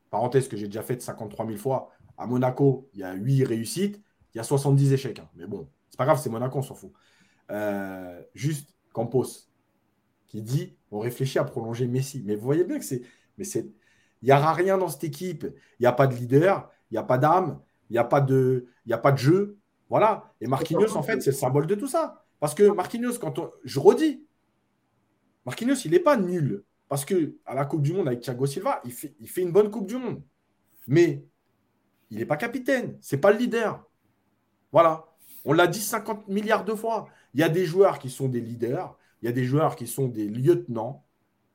parenthèse 0.10 0.48
que 0.48 0.58
j'ai 0.58 0.65
déjà 0.68 0.82
faite 0.82 1.02
53 1.02 1.46
000 1.46 1.58
fois. 1.58 1.92
À 2.18 2.28
Monaco, 2.28 2.89
il 2.94 3.00
y 3.00 3.04
a 3.04 3.13
8 3.13 3.46
réussites, 3.46 4.02
il 4.34 4.38
y 4.38 4.42
a 4.42 4.44
70 4.44 4.92
échecs. 4.92 5.20
Hein. 5.20 5.30
Mais 5.36 5.46
bon, 5.48 5.70
c'est 5.89 5.98
pas 5.98 6.06
grave, 6.06 6.20
c'est 6.22 6.30
Monaco, 6.30 6.60
on 6.60 6.62
s'en 6.62 6.76
fout. 6.76 6.92
Euh, 7.52 8.22
juste 8.34 8.76
Campos, 8.94 9.26
qui 10.28 10.42
dit 10.42 10.78
on 10.92 11.00
réfléchit 11.00 11.39
à 11.39 11.44
prolonger 11.44 11.88
Messi. 11.88 12.24
Mais 12.26 12.36
vous 12.36 12.44
voyez 12.44 12.63
bien 12.63 12.80
que 12.80 12.86
c'est. 12.86 13.02
Mais 13.38 13.44
c'est. 13.44 13.72
Il 14.22 14.26
n'y 14.26 14.34
aura 14.34 14.54
rien 14.54 14.78
dans 14.78 14.89
cette 14.89 15.06
équipe. 15.06 15.46
Il 15.80 15.84
n'y 15.84 15.88
a 15.88 15.94
pas 15.94 16.08
de 16.08 16.15
leader, 16.15 16.70
il 16.92 16.96
n'y 16.96 16.98
a 16.98 17.04
pas 17.04 17.18
d'âme, 17.18 17.62
il 17.89 17.94
n'y 17.94 17.98
a, 18.00 18.02
a 18.02 18.06
pas 18.06 18.22
de 19.12 19.18
jeu. 19.18 19.58
Voilà. 19.89 20.34
Et 20.39 20.47
Marquinhos, 20.47 20.95
en 20.95 21.04
fait, 21.04 21.21
c'est 21.21 21.32
le 21.32 21.36
symbole 21.36 21.67
de 21.67 21.75
tout 21.75 21.88
ça. 21.88 22.23
Parce 22.39 22.54
que 22.54 22.63
Marquinhos, 22.63 23.17
quand 23.19 23.39
on... 23.39 23.52
je 23.63 23.80
redis, 23.80 24.23
Marquinhos, 25.45 25.75
il 25.86 25.91
n'est 25.91 25.99
pas 25.99 26.17
nul. 26.17 26.63
Parce 26.88 27.06
que 27.06 27.36
à 27.45 27.54
la 27.54 27.65
Coupe 27.65 27.82
du 27.82 27.93
Monde 27.93 28.08
avec 28.08 28.21
Thiago 28.21 28.45
Silva, 28.45 28.82
il 28.84 28.91
fait, 28.91 29.15
il 29.19 29.30
fait 29.30 29.41
une 29.41 29.52
bonne 29.52 29.69
Coupe 29.69 29.88
du 29.88 29.97
Monde. 29.97 30.21
Mais 30.88 31.23
il 32.10 32.17
n'est 32.17 32.25
pas 32.25 32.38
capitaine. 32.38 32.97
C'est 33.02 33.17
pas 33.17 33.32
le 33.32 33.38
leader. 33.38 33.86
Voilà. 34.71 35.06
On 35.45 35.54
l'a 35.54 35.67
dit 35.67 35.82
50 35.82 36.28
milliards 36.28 36.65
de 36.65 36.73
fois. 36.73 37.08
Il 37.34 37.39
y 37.39 37.43
a 37.43 37.49
des 37.49 37.65
joueurs 37.65 37.99
qui 37.99 38.10
sont 38.10 38.28
des 38.28 38.41
leaders. 38.41 38.97
Il 39.21 39.25
y 39.25 39.30
a 39.30 39.32
des 39.32 39.45
joueurs 39.45 39.75
qui 39.75 39.88
sont 39.88 40.08
des 40.08 40.28
lieutenants. 40.28 41.06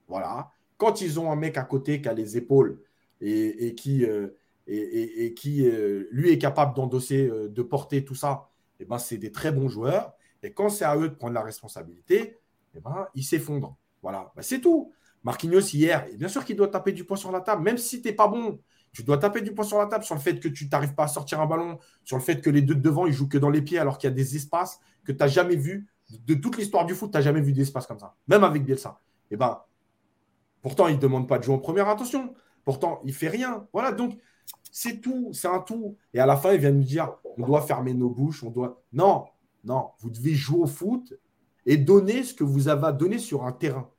Voilà. 0.08 0.50
Quand 0.76 1.00
ils 1.00 1.18
ont 1.18 1.30
un 1.32 1.36
mec 1.36 1.56
à 1.56 1.64
côté 1.64 2.00
qui 2.00 2.08
a 2.08 2.14
les 2.14 2.36
épaules 2.36 2.80
et, 3.20 3.74
qui, 3.74 4.04
euh, 4.04 4.36
et, 4.66 5.34
qui 5.34 5.66
euh, 5.66 6.08
lui 6.10 6.30
est 6.30 6.38
capable 6.38 6.74
d'endosser, 6.74 7.26
euh, 7.26 7.48
de 7.48 7.62
porter 7.62 8.04
tout 8.04 8.14
ça, 8.14 8.48
eh 8.80 8.84
ben, 8.84 8.98
c'est 8.98 9.18
des 9.18 9.30
très 9.30 9.52
bons 9.52 9.68
joueurs. 9.68 10.14
Et 10.42 10.52
quand 10.52 10.68
c'est 10.68 10.84
à 10.84 10.96
eux 10.96 11.08
de 11.08 11.14
prendre 11.14 11.34
la 11.34 11.42
responsabilité, 11.42 12.38
eh 12.74 12.80
ben, 12.80 13.06
ils 13.14 13.24
s'effondrent. 13.24 13.76
Voilà, 14.02 14.32
ben, 14.34 14.42
c'est 14.42 14.60
tout. 14.60 14.92
Marquinhos, 15.22 15.60
hier, 15.60 16.06
bien 16.16 16.28
sûr 16.28 16.44
qu'il 16.44 16.56
doit 16.56 16.68
taper 16.68 16.92
du 16.92 17.04
poing 17.04 17.16
sur 17.16 17.32
la 17.32 17.40
table, 17.40 17.62
même 17.62 17.78
si 17.78 18.02
tu 18.02 18.08
n'es 18.08 18.14
pas 18.14 18.28
bon. 18.28 18.60
Tu 18.92 19.02
dois 19.02 19.18
taper 19.18 19.40
du 19.40 19.52
poing 19.52 19.64
sur 19.64 19.78
la 19.78 19.86
table 19.86 20.04
sur 20.04 20.14
le 20.14 20.20
fait 20.20 20.38
que 20.38 20.48
tu 20.48 20.68
n'arrives 20.68 20.94
pas 20.94 21.04
à 21.04 21.08
sortir 21.08 21.40
un 21.40 21.46
ballon, 21.46 21.78
sur 22.04 22.16
le 22.16 22.22
fait 22.22 22.40
que 22.40 22.50
les 22.50 22.62
deux 22.62 22.74
de 22.74 22.80
devant, 22.80 23.06
ils 23.06 23.12
jouent 23.12 23.28
que 23.28 23.38
dans 23.38 23.50
les 23.50 23.62
pieds 23.62 23.78
alors 23.78 23.98
qu'il 23.98 24.08
y 24.08 24.12
a 24.12 24.14
des 24.14 24.36
espaces 24.36 24.80
que 25.04 25.12
tu 25.12 25.18
n'as 25.18 25.26
jamais 25.26 25.56
vus. 25.56 25.88
De 26.26 26.34
toute 26.34 26.58
l'histoire 26.58 26.84
du 26.84 26.94
foot, 26.94 27.10
tu 27.10 27.16
n'as 27.16 27.22
jamais 27.22 27.40
vu 27.40 27.52
d'espace 27.52 27.86
comme 27.86 27.98
ça, 27.98 28.14
même 28.28 28.44
avec 28.44 28.64
Bielsa. 28.64 29.00
Et 29.30 29.34
eh 29.34 29.36
ben, 29.36 29.62
pourtant, 30.62 30.86
il 30.86 30.96
ne 30.96 31.00
demande 31.00 31.26
pas 31.26 31.38
de 31.38 31.44
jouer 31.44 31.54
en 31.54 31.58
première 31.58 31.88
attention. 31.88 32.34
Pourtant, 32.64 33.00
il 33.04 33.12
fait 33.12 33.28
rien. 33.28 33.66
Voilà, 33.72 33.90
donc 33.90 34.18
c'est 34.70 35.00
tout, 35.00 35.32
c'est 35.32 35.48
un 35.48 35.60
tout. 35.60 35.96
Et 36.12 36.20
à 36.20 36.26
la 36.26 36.36
fin, 36.36 36.52
il 36.52 36.60
vient 36.60 36.72
nous 36.72 36.82
dire 36.82 37.16
on 37.36 37.46
doit 37.46 37.62
fermer 37.62 37.94
nos 37.94 38.10
bouches, 38.10 38.42
on 38.42 38.50
doit. 38.50 38.82
Non, 38.92 39.26
non, 39.64 39.90
vous 40.00 40.10
devez 40.10 40.34
jouer 40.34 40.62
au 40.62 40.66
foot 40.66 41.14
et 41.66 41.76
donner 41.76 42.22
ce 42.22 42.34
que 42.34 42.44
vous 42.44 42.68
avez 42.68 42.86
à 42.86 42.92
donner 42.92 43.18
sur 43.18 43.44
un 43.44 43.52
terrain. 43.52 43.90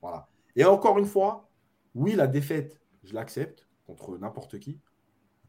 Voilà. 0.00 0.28
Et 0.56 0.64
encore 0.64 0.98
une 0.98 1.06
fois, 1.06 1.50
oui, 1.94 2.14
la 2.14 2.26
défaite, 2.26 2.80
je 3.04 3.14
l'accepte 3.14 3.66
contre 3.86 4.16
n'importe 4.18 4.58
qui, 4.58 4.80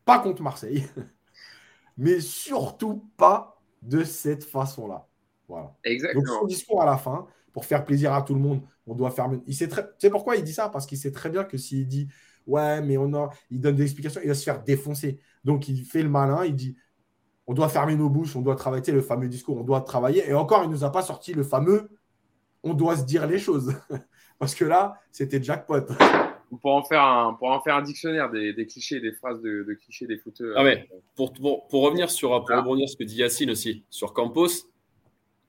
pas 0.06 0.20
contre 0.20 0.42
Marseille, 0.42 0.88
mais 1.98 2.20
surtout 2.20 3.10
pas 3.18 3.62
de 3.82 4.04
cette 4.04 4.44
façon-là. 4.44 5.08
Voilà. 5.48 5.76
Exactement. 5.84 6.24
Donc 6.24 6.40
son 6.42 6.46
discours 6.48 6.82
à 6.82 6.86
la 6.86 6.98
fin, 6.98 7.28
pour 7.54 7.66
faire 7.66 7.86
plaisir 7.86 8.14
à 8.14 8.22
tout 8.22 8.34
le 8.34 8.40
monde, 8.40 8.62
on 8.86 8.96
doit 8.96 9.12
fermer. 9.12 9.40
Il 9.48 9.56
sait 9.56 9.68
très... 9.68 9.84
Tu 9.84 9.90
sais 10.00 10.10
pourquoi 10.10 10.36
il 10.36 10.44
dit 10.44 10.54
ça? 10.54 10.70
Parce 10.70 10.86
qu'il 10.86 10.98
sait 10.98 11.12
très 11.12 11.30
bien 11.30 11.44
que 11.44 11.58
s'il 11.58 11.88
dit 11.88 12.08
Ouais, 12.50 12.82
mais 12.82 12.98
on 12.98 13.14
a. 13.14 13.30
Il 13.52 13.62
donne 13.62 13.76
des 13.76 13.84
explications, 13.84 14.22
il 14.24 14.28
va 14.28 14.34
se 14.34 14.44
faire 14.44 14.64
défoncer. 14.64 15.20
Donc 15.44 15.68
il 15.68 15.84
fait 15.86 16.02
le 16.02 16.10
malin, 16.10 16.46
il 16.46 16.56
dit 16.56 16.76
On 17.48 17.54
doit 17.54 17.70
fermer 17.70 17.96
nos 17.96 18.10
bouches, 18.10 18.36
on 18.36 18.42
doit 18.42 18.56
travailler 18.56 18.92
le 18.92 19.02
fameux 19.02 19.28
discours, 19.28 19.58
on 19.58 19.64
doit 19.64 19.82
travailler. 19.82 20.28
Et 20.28 20.34
encore, 20.34 20.64
il 20.64 20.70
ne 20.70 20.74
nous 20.74 20.84
a 20.84 20.92
pas 20.92 21.04
sorti 21.04 21.34
le 21.34 21.44
fameux 21.44 21.90
On 22.64 22.74
doit 22.74 22.98
se 22.98 23.06
dire 23.06 23.28
les 23.28 23.40
choses. 23.40 23.76
Parce 24.40 24.56
que 24.56 24.66
là, 24.66 24.96
c'était 25.12 25.42
jackpot. 25.42 25.86
Pour 26.62 26.74
en 26.74 26.84
faire 26.84 27.04
un, 27.04 27.34
pour 27.34 27.52
en 27.52 27.62
faire 27.62 27.76
un 27.76 27.84
dictionnaire 27.84 28.32
des, 28.32 28.66
clichés, 28.66 29.00
des 29.00 29.12
phrases 29.12 29.40
de, 29.42 29.78
clichés 29.84 30.08
des 30.08 30.18
footeux. 30.18 30.54
Ah 30.58 30.64
mais 30.64 30.90
pour, 31.16 31.32
pour, 31.34 31.84
revenir 31.84 32.10
sur 32.10 32.30
pour 32.30 32.58
rebondir 32.58 32.90
ce 32.90 32.98
que 32.98 33.04
dit 33.04 33.18
Yacine 33.18 33.52
aussi 33.52 33.84
sur 33.92 34.14
Campos, 34.14 34.48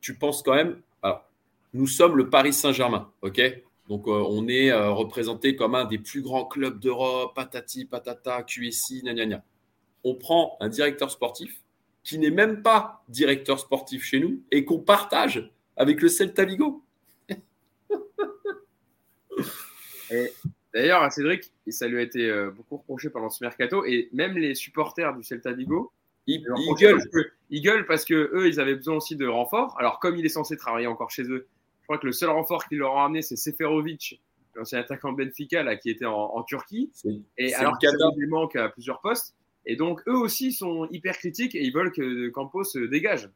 tu 0.03 0.19
penses 0.19 0.43
quand 0.43 0.55
même. 0.55 0.83
Alors, 1.03 1.25
nous 1.73 1.87
sommes 1.87 2.17
le 2.19 2.29
Paris 2.29 2.53
Saint-Germain, 2.53 3.11
ok? 3.23 3.41
Donc, 3.90 4.07
euh, 4.07 4.24
on 4.29 4.46
est 4.46 4.70
euh, 4.70 4.92
représenté 4.92 5.57
comme 5.57 5.74
un 5.74 5.85
des 5.85 5.98
plus 5.98 6.22
grands 6.22 6.44
clubs 6.44 6.79
d'Europe, 6.79 7.35
patati, 7.35 7.87
patata, 7.87 8.44
QSI, 8.44 9.03
gna, 9.03 9.12
gna, 9.12 9.42
On 10.05 10.14
prend 10.14 10.57
un 10.61 10.68
directeur 10.68 11.11
sportif 11.11 11.61
qui 12.05 12.20
n'est 12.20 12.31
même 12.31 12.62
pas 12.62 13.03
directeur 13.09 13.59
sportif 13.59 14.05
chez 14.05 14.20
nous 14.20 14.44
et 14.53 14.64
qu'on 14.64 14.79
partage 14.79 15.50
avec 15.76 16.00
le 16.03 16.09
Celta 16.09 16.44
Vigo. 16.44 16.85
D'ailleurs, 20.72 21.11
Cédric, 21.11 21.53
ça 21.66 21.88
lui 21.88 21.98
a 21.98 22.03
été 22.03 22.31
euh, 22.31 22.53
beaucoup 22.53 22.76
reproché 22.76 23.11
pendant 23.11 23.29
ce 23.29 23.42
mercato 23.42 23.85
et 23.85 24.09
même 24.12 24.38
les 24.38 24.55
supporters 24.55 25.16
du 25.16 25.24
Celta 25.24 25.53
Vigo, 25.53 25.90
ils, 26.29 26.44
gueulent. 26.79 27.03
ils 27.50 27.61
gueulent 27.61 27.87
parce 27.87 28.05
que 28.05 28.31
eux, 28.35 28.46
ils 28.46 28.61
avaient 28.61 28.76
besoin 28.76 28.94
aussi 28.94 29.16
de 29.16 29.26
renforts. 29.26 29.76
Alors, 29.81 29.98
comme 29.98 30.14
il 30.14 30.24
est 30.24 30.29
censé 30.29 30.57
travailler 30.57 30.87
encore 30.87 31.11
chez 31.11 31.24
eux, 31.24 31.48
crois 31.90 31.98
que 31.98 32.07
le 32.07 32.12
seul 32.12 32.31
renfort 32.31 32.69
qu'ils 32.69 32.79
leur 32.79 32.92
ont 32.92 33.02
amené, 33.02 33.21
c'est 33.21 33.35
Seferovic, 33.35 34.23
l'ancien 34.54 34.79
attaquant 34.79 35.12
Benfica, 35.12 35.65
là, 35.65 35.75
qui 35.77 35.90
était 35.90 36.04
en, 36.04 36.42
Turquie. 36.44 36.92
Et 37.37 37.52
alors 37.54 37.79
qu'il 37.79 37.88
y 37.88 37.92
a 37.92 38.10
des 38.17 38.27
manques 38.27 38.54
à 38.54 38.69
plusieurs 38.69 39.00
postes. 39.00 39.35
Et 39.67 39.75
donc, 39.75 40.00
eux 40.06 40.17
aussi 40.17 40.52
sont 40.52 40.87
hyper 40.92 41.19
critiques 41.19 41.56
et 41.56 41.65
ils 41.65 41.73
veulent 41.73 41.90
que 41.90 42.29
Campos 42.29 42.62
se 42.62 42.79
dégage. 42.79 43.29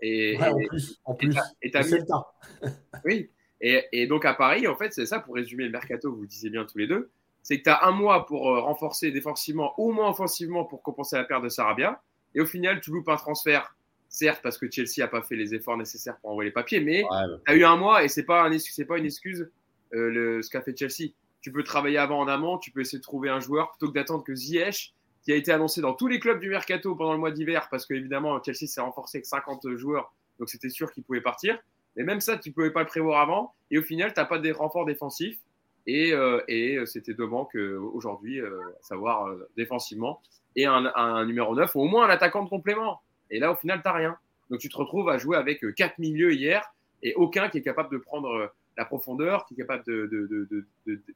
Et, 0.00 0.38
en 0.40 0.56
plus, 0.66 1.00
en 1.04 1.14
plus 1.14 1.36
et 1.60 1.70
oui. 3.04 3.30
Et, 3.60 3.84
et, 3.92 4.06
donc, 4.06 4.24
à 4.24 4.32
Paris, 4.32 4.66
en 4.66 4.74
fait, 4.74 4.94
c'est 4.94 5.04
ça, 5.04 5.20
pour 5.20 5.34
résumer 5.34 5.64
le 5.64 5.70
mercato, 5.70 6.10
vous 6.10 6.22
le 6.22 6.26
disiez 6.26 6.48
bien 6.48 6.64
tous 6.64 6.78
les 6.78 6.86
deux, 6.86 7.10
c'est 7.42 7.58
que 7.58 7.64
tu 7.64 7.68
as 7.70 7.84
un 7.84 7.90
mois 7.90 8.24
pour 8.24 8.48
euh, 8.48 8.60
renforcer 8.60 9.10
défensivement, 9.10 9.78
au 9.78 9.92
moins 9.92 10.08
offensivement, 10.08 10.64
pour 10.64 10.82
compenser 10.82 11.16
la 11.16 11.24
perte 11.24 11.44
de 11.44 11.50
Sarabia. 11.50 12.00
Et 12.34 12.40
au 12.40 12.46
final, 12.46 12.80
tu 12.80 12.90
loupes 12.90 13.10
un 13.10 13.16
transfert 13.16 13.76
certes 14.10 14.40
parce 14.42 14.58
que 14.58 14.70
Chelsea 14.70 14.98
n'a 14.98 15.08
pas 15.08 15.22
fait 15.22 15.36
les 15.36 15.54
efforts 15.54 15.78
nécessaires 15.78 16.18
pour 16.18 16.30
envoyer 16.30 16.50
les 16.50 16.52
papiers, 16.52 16.80
mais 16.80 17.04
tu 17.46 17.52
as 17.52 17.54
eu 17.54 17.64
un 17.64 17.76
mois 17.76 18.04
et 18.04 18.08
c'est 18.08 18.24
pas 18.24 18.44
un 18.44 18.58
c'est 18.58 18.84
pas 18.84 18.98
une 18.98 19.06
excuse 19.06 19.48
euh, 19.94 20.10
le, 20.10 20.42
ce 20.42 20.50
qu'a 20.50 20.60
fait 20.60 20.76
Chelsea. 20.76 21.12
Tu 21.40 21.50
peux 21.50 21.62
travailler 21.62 21.96
avant 21.96 22.18
en 22.18 22.28
amont, 22.28 22.58
tu 22.58 22.70
peux 22.70 22.80
essayer 22.80 22.98
de 22.98 23.02
trouver 23.02 23.30
un 23.30 23.40
joueur 23.40 23.70
plutôt 23.70 23.88
que 23.88 23.94
d'attendre 23.94 24.24
que 24.24 24.34
Ziyech, 24.34 24.94
qui 25.22 25.32
a 25.32 25.36
été 25.36 25.52
annoncé 25.52 25.80
dans 25.80 25.94
tous 25.94 26.08
les 26.08 26.18
clubs 26.18 26.40
du 26.40 26.50
mercato 26.50 26.94
pendant 26.96 27.12
le 27.12 27.18
mois 27.18 27.30
d'hiver, 27.30 27.68
parce 27.70 27.86
que 27.86 27.94
évidemment 27.94 28.42
Chelsea 28.42 28.66
s'est 28.66 28.80
renforcé 28.80 29.18
avec 29.18 29.26
50 29.26 29.76
joueurs, 29.76 30.12
donc 30.38 30.50
c'était 30.50 30.68
sûr 30.68 30.92
qu'il 30.92 31.04
pouvait 31.04 31.22
partir. 31.22 31.58
Mais 31.96 32.04
même 32.04 32.20
ça, 32.20 32.36
tu 32.36 32.52
pouvais 32.52 32.70
pas 32.70 32.80
le 32.80 32.86
prévoir 32.86 33.20
avant. 33.20 33.54
Et 33.70 33.78
au 33.78 33.82
final, 33.82 34.12
tu 34.12 34.20
n'as 34.20 34.26
pas 34.26 34.38
des 34.38 34.52
renforts 34.52 34.86
défensifs. 34.86 35.38
Et, 35.86 36.12
et 36.46 36.78
c'était 36.86 37.14
deux 37.14 37.26
manques 37.26 37.56
aujourd'hui, 37.56 38.40
à 38.40 38.44
savoir 38.80 39.28
défensivement, 39.56 40.22
et 40.54 40.66
un, 40.66 40.86
un, 40.94 41.26
numéro 41.26 41.56
9, 41.56 41.74
ou 41.74 41.80
au 41.80 41.84
moins 41.86 42.06
un 42.06 42.10
attaquant 42.10 42.44
de 42.44 42.48
complément. 42.48 43.00
Et 43.30 43.38
là, 43.38 43.52
au 43.52 43.56
final, 43.56 43.80
tu 43.82 43.88
n'as 43.88 43.94
rien. 43.94 44.16
Donc 44.50 44.60
tu 44.60 44.68
te 44.68 44.76
retrouves 44.76 45.08
à 45.08 45.18
jouer 45.18 45.36
avec 45.36 45.64
quatre 45.76 45.98
milieux 45.98 46.32
hier 46.32 46.74
et 47.02 47.14
aucun 47.14 47.48
qui 47.48 47.58
est 47.58 47.62
capable 47.62 47.92
de 47.92 47.98
prendre 47.98 48.52
la 48.76 48.84
profondeur, 48.84 49.46
qui 49.46 49.54
est 49.54 49.58
capable 49.58 49.84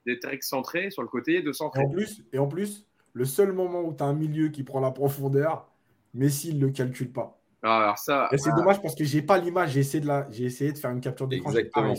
d'être 0.06 0.28
excentré 0.28 0.90
sur 0.90 1.02
le 1.02 1.08
côté, 1.08 1.42
de 1.42 1.52
centrer. 1.52 1.82
Et 1.82 1.86
en 1.86 1.90
plus, 1.90 2.24
et 2.32 2.38
en 2.38 2.46
plus 2.46 2.86
le 3.12 3.24
seul 3.24 3.52
moment 3.52 3.82
où 3.82 3.94
tu 3.94 4.02
as 4.02 4.06
un 4.06 4.14
milieu 4.14 4.48
qui 4.48 4.62
prend 4.62 4.80
la 4.80 4.90
profondeur, 4.90 5.68
Messi 6.12 6.54
ne 6.54 6.66
le 6.66 6.72
calcule 6.72 7.12
pas. 7.12 7.40
Ah, 7.62 7.78
alors 7.78 7.98
ça, 7.98 8.28
et 8.30 8.36
c'est 8.36 8.50
ah. 8.52 8.56
dommage 8.56 8.82
parce 8.82 8.94
que 8.94 9.04
j'ai 9.04 9.22
pas 9.22 9.38
l'image. 9.38 9.70
J'ai 9.70 9.80
essayé 9.80 10.00
de 10.02 10.06
la, 10.06 10.28
j'ai 10.30 10.44
essayé 10.44 10.70
de 10.70 10.78
faire 10.78 10.90
une 10.90 11.00
capture 11.00 11.26
d'écran. 11.26 11.50
Exactement. 11.50 11.94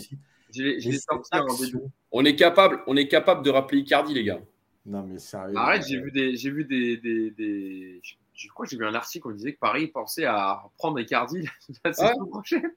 On 2.12 2.24
est 2.24 2.36
capable, 2.36 2.82
on 2.86 2.96
est 2.96 3.08
capable 3.08 3.44
de 3.44 3.50
rappeler 3.50 3.80
Icardi, 3.80 4.14
les 4.14 4.24
gars. 4.24 4.40
Non 4.84 5.02
mais 5.02 5.18
sérieux. 5.18 5.56
Arrête, 5.56 5.84
j'ai 5.88 6.00
vu 6.00 6.12
des, 6.12 6.36
j'ai 6.36 6.50
vu 6.50 6.64
des, 6.64 6.96
des, 6.98 8.00
je 8.36 8.48
crois 8.48 8.66
que 8.66 8.70
j'ai 8.70 8.76
vu 8.76 8.86
un 8.86 8.94
article 8.94 9.26
où 9.26 9.30
on 9.30 9.34
disait 9.34 9.54
que 9.54 9.58
Paris 9.58 9.88
pensait 9.88 10.24
à 10.24 10.62
prendre 10.78 11.00
Icardi 11.00 11.48
la 11.84 11.92
saison 11.92 12.26
prochaine, 12.26 12.70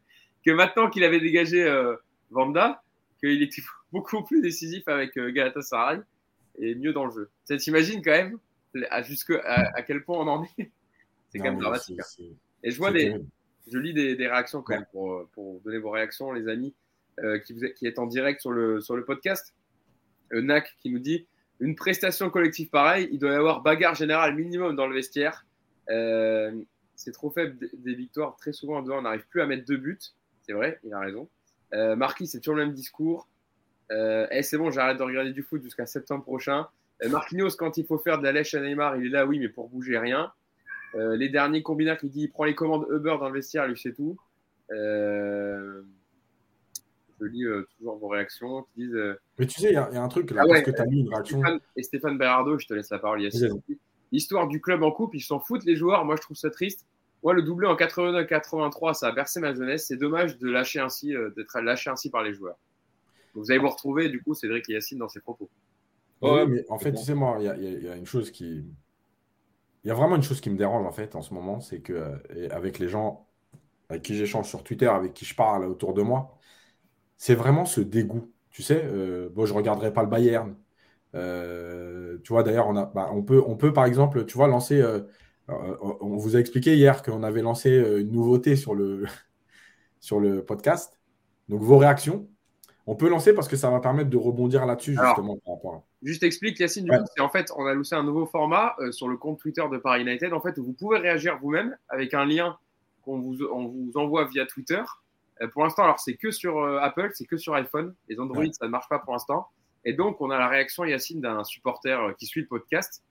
que 0.46 0.52
maintenant 0.52 0.90
qu'il 0.90 1.04
avait 1.04 1.20
dégagé 1.20 1.64
euh, 1.64 1.96
Vanda, 2.32 2.82
qu'il 3.20 3.42
était 3.42 3.62
beaucoup 3.92 4.24
plus 4.24 4.42
décisif 4.42 4.88
avec 4.88 5.18
euh, 5.18 5.32
Galatasaray 5.32 6.00
et 6.60 6.76
mieux 6.76 6.94
dans 6.94 7.06
le 7.06 7.12
jeu. 7.12 7.30
Tu 7.48 7.58
t'imagines 7.58 8.02
quand 8.02 8.12
même 8.12 8.40
à, 8.90 9.02
jusque, 9.02 9.32
à, 9.32 9.82
quel 9.84 10.04
point 10.04 10.18
on 10.20 10.28
en 10.28 10.44
est? 10.58 10.72
C'est 11.30 11.40
quand 11.40 11.46
même 11.46 11.60
dramatique. 11.60 12.00
Hein. 12.00 12.24
Et 12.64 12.72
je 12.72 12.78
vois 12.78 12.92
des, 12.92 13.16
je 13.72 13.78
lis 13.78 13.94
des, 13.94 14.16
des 14.16 14.28
réactions 14.28 14.62
quand 14.62 14.74
même 14.74 14.86
pour, 14.92 15.28
pour, 15.34 15.60
donner 15.62 15.78
vos 15.78 15.92
réactions, 15.92 16.32
les 16.32 16.48
amis, 16.48 16.74
euh, 17.24 17.40
qui, 17.40 17.54
vous, 17.54 17.62
qui 17.76 17.86
est 17.86 18.00
en 18.00 18.08
direct 18.08 18.42
sur 18.42 18.52
le, 18.52 18.82
sur 18.82 18.96
le 18.96 19.06
podcast. 19.06 19.54
Euh, 20.34 20.42
NAC 20.42 20.76
qui 20.80 20.90
nous 20.90 21.00
dit 21.00 21.28
une 21.60 21.76
prestation 21.76 22.30
collective 22.30 22.70
pareille, 22.70 23.10
il 23.12 23.20
doit 23.20 23.32
y 23.32 23.36
avoir 23.36 23.62
bagarre 23.62 23.96
générale 23.96 24.36
minimum 24.36 24.76
dans 24.76 24.88
le 24.88 24.96
vestiaire. 24.96 25.46
Euh, 25.90 26.52
c'est 26.96 27.12
trop 27.12 27.30
faible 27.30 27.58
des 27.74 27.96
victoires. 27.96 28.36
Très 28.38 28.52
souvent, 28.52 28.84
on 28.84 29.02
n'arrive 29.02 29.26
plus 29.30 29.42
à 29.42 29.46
mettre 29.46 29.66
deux 29.66 29.78
buts. 29.78 30.00
C'est 30.42 30.54
vrai, 30.54 30.80
il 30.84 30.94
a 30.94 31.00
raison. 31.00 31.30
Euh, 31.74 31.96
Marquis, 31.96 32.28
c'est 32.28 32.40
toujours 32.40 32.56
le 32.56 32.66
même 32.66 32.74
discours. 32.74 33.28
Euh, 33.92 34.28
eh, 34.32 34.44
c'est 34.44 34.58
bon, 34.58 34.70
j'arrête 34.70 34.98
de 34.98 35.04
regarder 35.04 35.32
du 35.32 35.44
foot 35.44 35.64
jusqu'à 35.64 35.86
septembre 35.86 36.24
prochain. 36.24 36.68
Euh, 37.04 37.10
Marquinhos, 37.10 37.52
quand 37.58 37.78
il 37.78 37.86
faut 37.86 37.98
faire 37.98 38.20
de 38.20 38.24
la 38.24 38.32
lèche 38.32 38.54
à 38.54 38.60
Neymar, 38.60 38.98
il 38.98 39.08
est 39.08 39.10
là, 39.10 39.26
oui, 39.26 39.40
mais 39.40 39.50
pour 39.50 39.70
bouger 39.70 39.98
rien. 39.98 40.32
Euh, 40.96 41.16
les 41.16 41.30
derniers 41.30 41.64
combinats 41.64 41.96
qui 41.96 42.10
dit 42.10 42.24
il 42.24 42.30
prend 42.30 42.44
les 42.44 42.56
commandes 42.56 42.86
Uber 42.90 43.16
dans 43.20 43.30
le 43.30 43.36
vestiaire, 43.36 43.68
lui, 43.68 43.78
c'est 43.78 43.94
tout. 43.94 44.18
je 44.70 45.84
lis 47.22 47.46
toujours 47.78 47.98
vos 47.98 48.08
réactions 48.08 48.64
qui 48.64 48.82
disent. 48.82 49.16
Mais 49.38 49.46
tu 49.46 49.60
sais, 49.60 49.70
il 49.70 49.74
y, 49.74 49.78
a 49.78 50.02
un 50.02 50.08
truc 50.08 50.32
là, 50.32 50.42
ah 50.44 50.48
parce 50.48 50.64
que 50.64 50.72
tu 50.72 50.82
as 50.82 50.86
mis 50.86 51.02
une 51.02 51.14
réaction. 51.14 51.42
et 51.76 51.84
Stéphane 51.84 52.18
Berardo, 52.18 52.58
je 52.60 52.68
te 52.68 52.74
laisse 52.74 52.90
la 52.90 53.00
parole, 53.00 53.22
L'histoire 54.12 54.48
du 54.48 54.62
club 54.62 54.84
en 54.84 54.92
coupe, 54.92 55.14
ils 55.14 55.22
s'en 55.22 55.40
foutent 55.40 55.66
les 55.66 55.76
joueurs. 55.76 56.06
Moi, 56.06 56.16
je 56.16 56.22
trouve 56.22 56.38
ça 56.38 56.50
triste. 56.50 56.88
Moi, 57.24 57.34
le 57.34 57.42
doublé 57.42 57.68
en 57.68 57.76
89-83, 57.76 58.94
ça 58.94 59.08
a 59.08 59.12
bercé 59.12 59.40
ma 59.40 59.54
jeunesse. 59.54 59.88
C'est 59.88 59.98
dommage 59.98 60.38
de 60.38 60.50
lâcher 60.50 60.80
ainsi, 60.80 61.16
euh, 61.16 61.30
d'être 61.36 61.60
lâché 61.60 61.90
ainsi 61.90 62.10
par 62.10 62.24
les 62.24 62.34
joueurs. 62.34 62.58
vous 63.36 63.52
allez 63.52 63.60
vous 63.60 63.70
retrouver, 63.70 64.10
du 64.10 64.22
coup, 64.22 64.34
Cédric 64.34 64.70
et 64.70 64.74
Yacine 64.74 65.00
dans 65.00 65.10
ses 65.10 65.20
propos. 65.20 65.50
Ouais, 66.22 66.46
mais 66.46 66.66
en 66.70 66.80
fait, 66.80 66.92
tu 66.92 67.04
sais, 67.04 67.14
moi, 67.14 67.38
il 67.40 67.46
y, 67.46 67.88
a 67.88 67.96
une 67.96 68.06
chose 68.06 68.32
qui. 68.32 68.66
Il 69.84 69.88
y 69.88 69.92
a 69.92 69.94
vraiment 69.94 70.18
une 70.18 70.24
chose 70.24 70.42
qui 70.42 70.50
me 70.50 70.58
dérange, 70.58 70.86
en 70.86 70.92
fait, 70.92 71.16
en 71.16 71.22
ce 71.22 71.34
moment, 71.34 71.62
c'est 71.62 71.80
que, 71.80 71.94
euh, 71.94 72.48
avec 72.52 72.80
les 72.80 72.90
gens 72.90 73.30
avec 73.90 74.04
qui 74.04 74.16
j'échange 74.16 74.48
sur 74.48 74.64
Twitter, 74.64 74.88
avec 74.88 75.14
qui 75.14 75.26
je 75.26 75.36
parle 75.36 75.66
autour 75.66 75.94
de 75.94 76.02
moi, 76.02 76.38
c'est 77.18 77.36
vraiment 77.36 77.66
ce 77.66 77.82
dégoût. 77.82 78.32
Tu 78.52 78.64
sais, 78.64 78.82
euh, 78.86 79.30
bon, 79.34 79.46
je 79.46 79.54
ne 79.54 79.58
regarderai 79.58 79.92
pas 79.94 80.04
le 80.04 80.10
Bayern. 80.10 80.56
Tu 81.14 82.34
vois, 82.34 82.44
d'ailleurs, 82.44 82.68
on, 82.68 82.76
a, 82.76 82.86
bah, 82.86 83.10
on, 83.12 83.24
peut, 83.24 83.42
on 83.46 83.56
peut, 83.56 83.74
par 83.74 83.86
exemple, 83.86 84.26
tu 84.26 84.38
vois, 84.38 84.48
lancer 84.48 84.84
euh, 85.50 85.76
on 85.82 86.18
vous 86.18 86.36
a 86.36 86.40
expliqué 86.40 86.76
hier 86.76 87.02
qu'on 87.02 87.24
avait 87.24 87.42
lancé 87.42 87.72
euh, 87.72 88.02
une 88.02 88.12
nouveauté 88.12 88.56
sur 88.56 88.76
le, 88.76 89.06
sur 90.00 90.20
le 90.20 90.44
podcast. 90.44 91.00
Donc, 91.48 91.62
vos 91.62 91.78
réactions, 91.78 92.28
on 92.86 92.96
peut 92.96 93.10
lancer 93.10 93.34
parce 93.34 93.48
que 93.48 93.56
ça 93.56 93.70
va 93.70 93.80
permettre 93.80 94.10
de 94.10 94.18
rebondir 94.18 94.66
là-dessus, 94.66 94.98
justement. 95.02 95.38
Juste 96.02 96.24
explique, 96.24 96.60
Yacine, 96.60 96.86
du 96.86 96.92
coup, 96.92 97.06
c'est 97.16 97.22
en 97.22 97.30
fait, 97.30 97.52
on 97.56 97.66
a 97.66 97.74
lancé 97.74 97.96
un 97.96 98.04
nouveau 98.04 98.26
format 98.26 98.76
euh, 98.80 98.92
sur 98.92 99.08
le 99.08 99.18
compte 99.18 99.40
Twitter 99.40 99.64
de 99.72 99.78
Paris 99.78 100.02
United, 100.02 100.34
en 100.34 100.42
fait, 100.42 100.58
où 100.58 100.64
vous 100.64 100.74
pouvez 100.74 101.00
réagir 101.00 101.40
vous-même 101.42 101.76
avec 101.90 102.14
un 102.14 102.26
lien 102.26 102.58
qu'on 103.04 103.20
vous, 103.20 103.36
vous 103.36 103.92
envoie 103.96 104.26
via 104.26 104.46
Twitter. 104.46 104.82
pour 105.54 105.64
l'instant, 105.64 105.84
alors, 105.84 106.00
c'est 106.00 106.16
que 106.16 106.32
sur 106.32 106.64
Apple, 106.64 107.12
c'est 107.14 107.26
que 107.26 107.38
sur 107.38 107.56
iPhone. 107.56 107.96
Les 108.08 108.20
Android, 108.20 108.46
ça 108.52 108.66
ne 108.66 108.72
marche 108.72 108.90
pas 108.90 109.00
pour 109.00 109.14
l'instant. 109.14 109.48
Et 109.86 109.94
donc, 109.94 110.20
on 110.22 110.30
a 110.30 110.38
la 110.38 110.48
réaction, 110.48 110.84
Yacine, 110.86 111.22
d'un 111.22 111.44
supporter 111.44 112.16
qui 112.18 112.26
suit 112.26 112.42
le 112.42 112.48
podcast, 112.48 113.04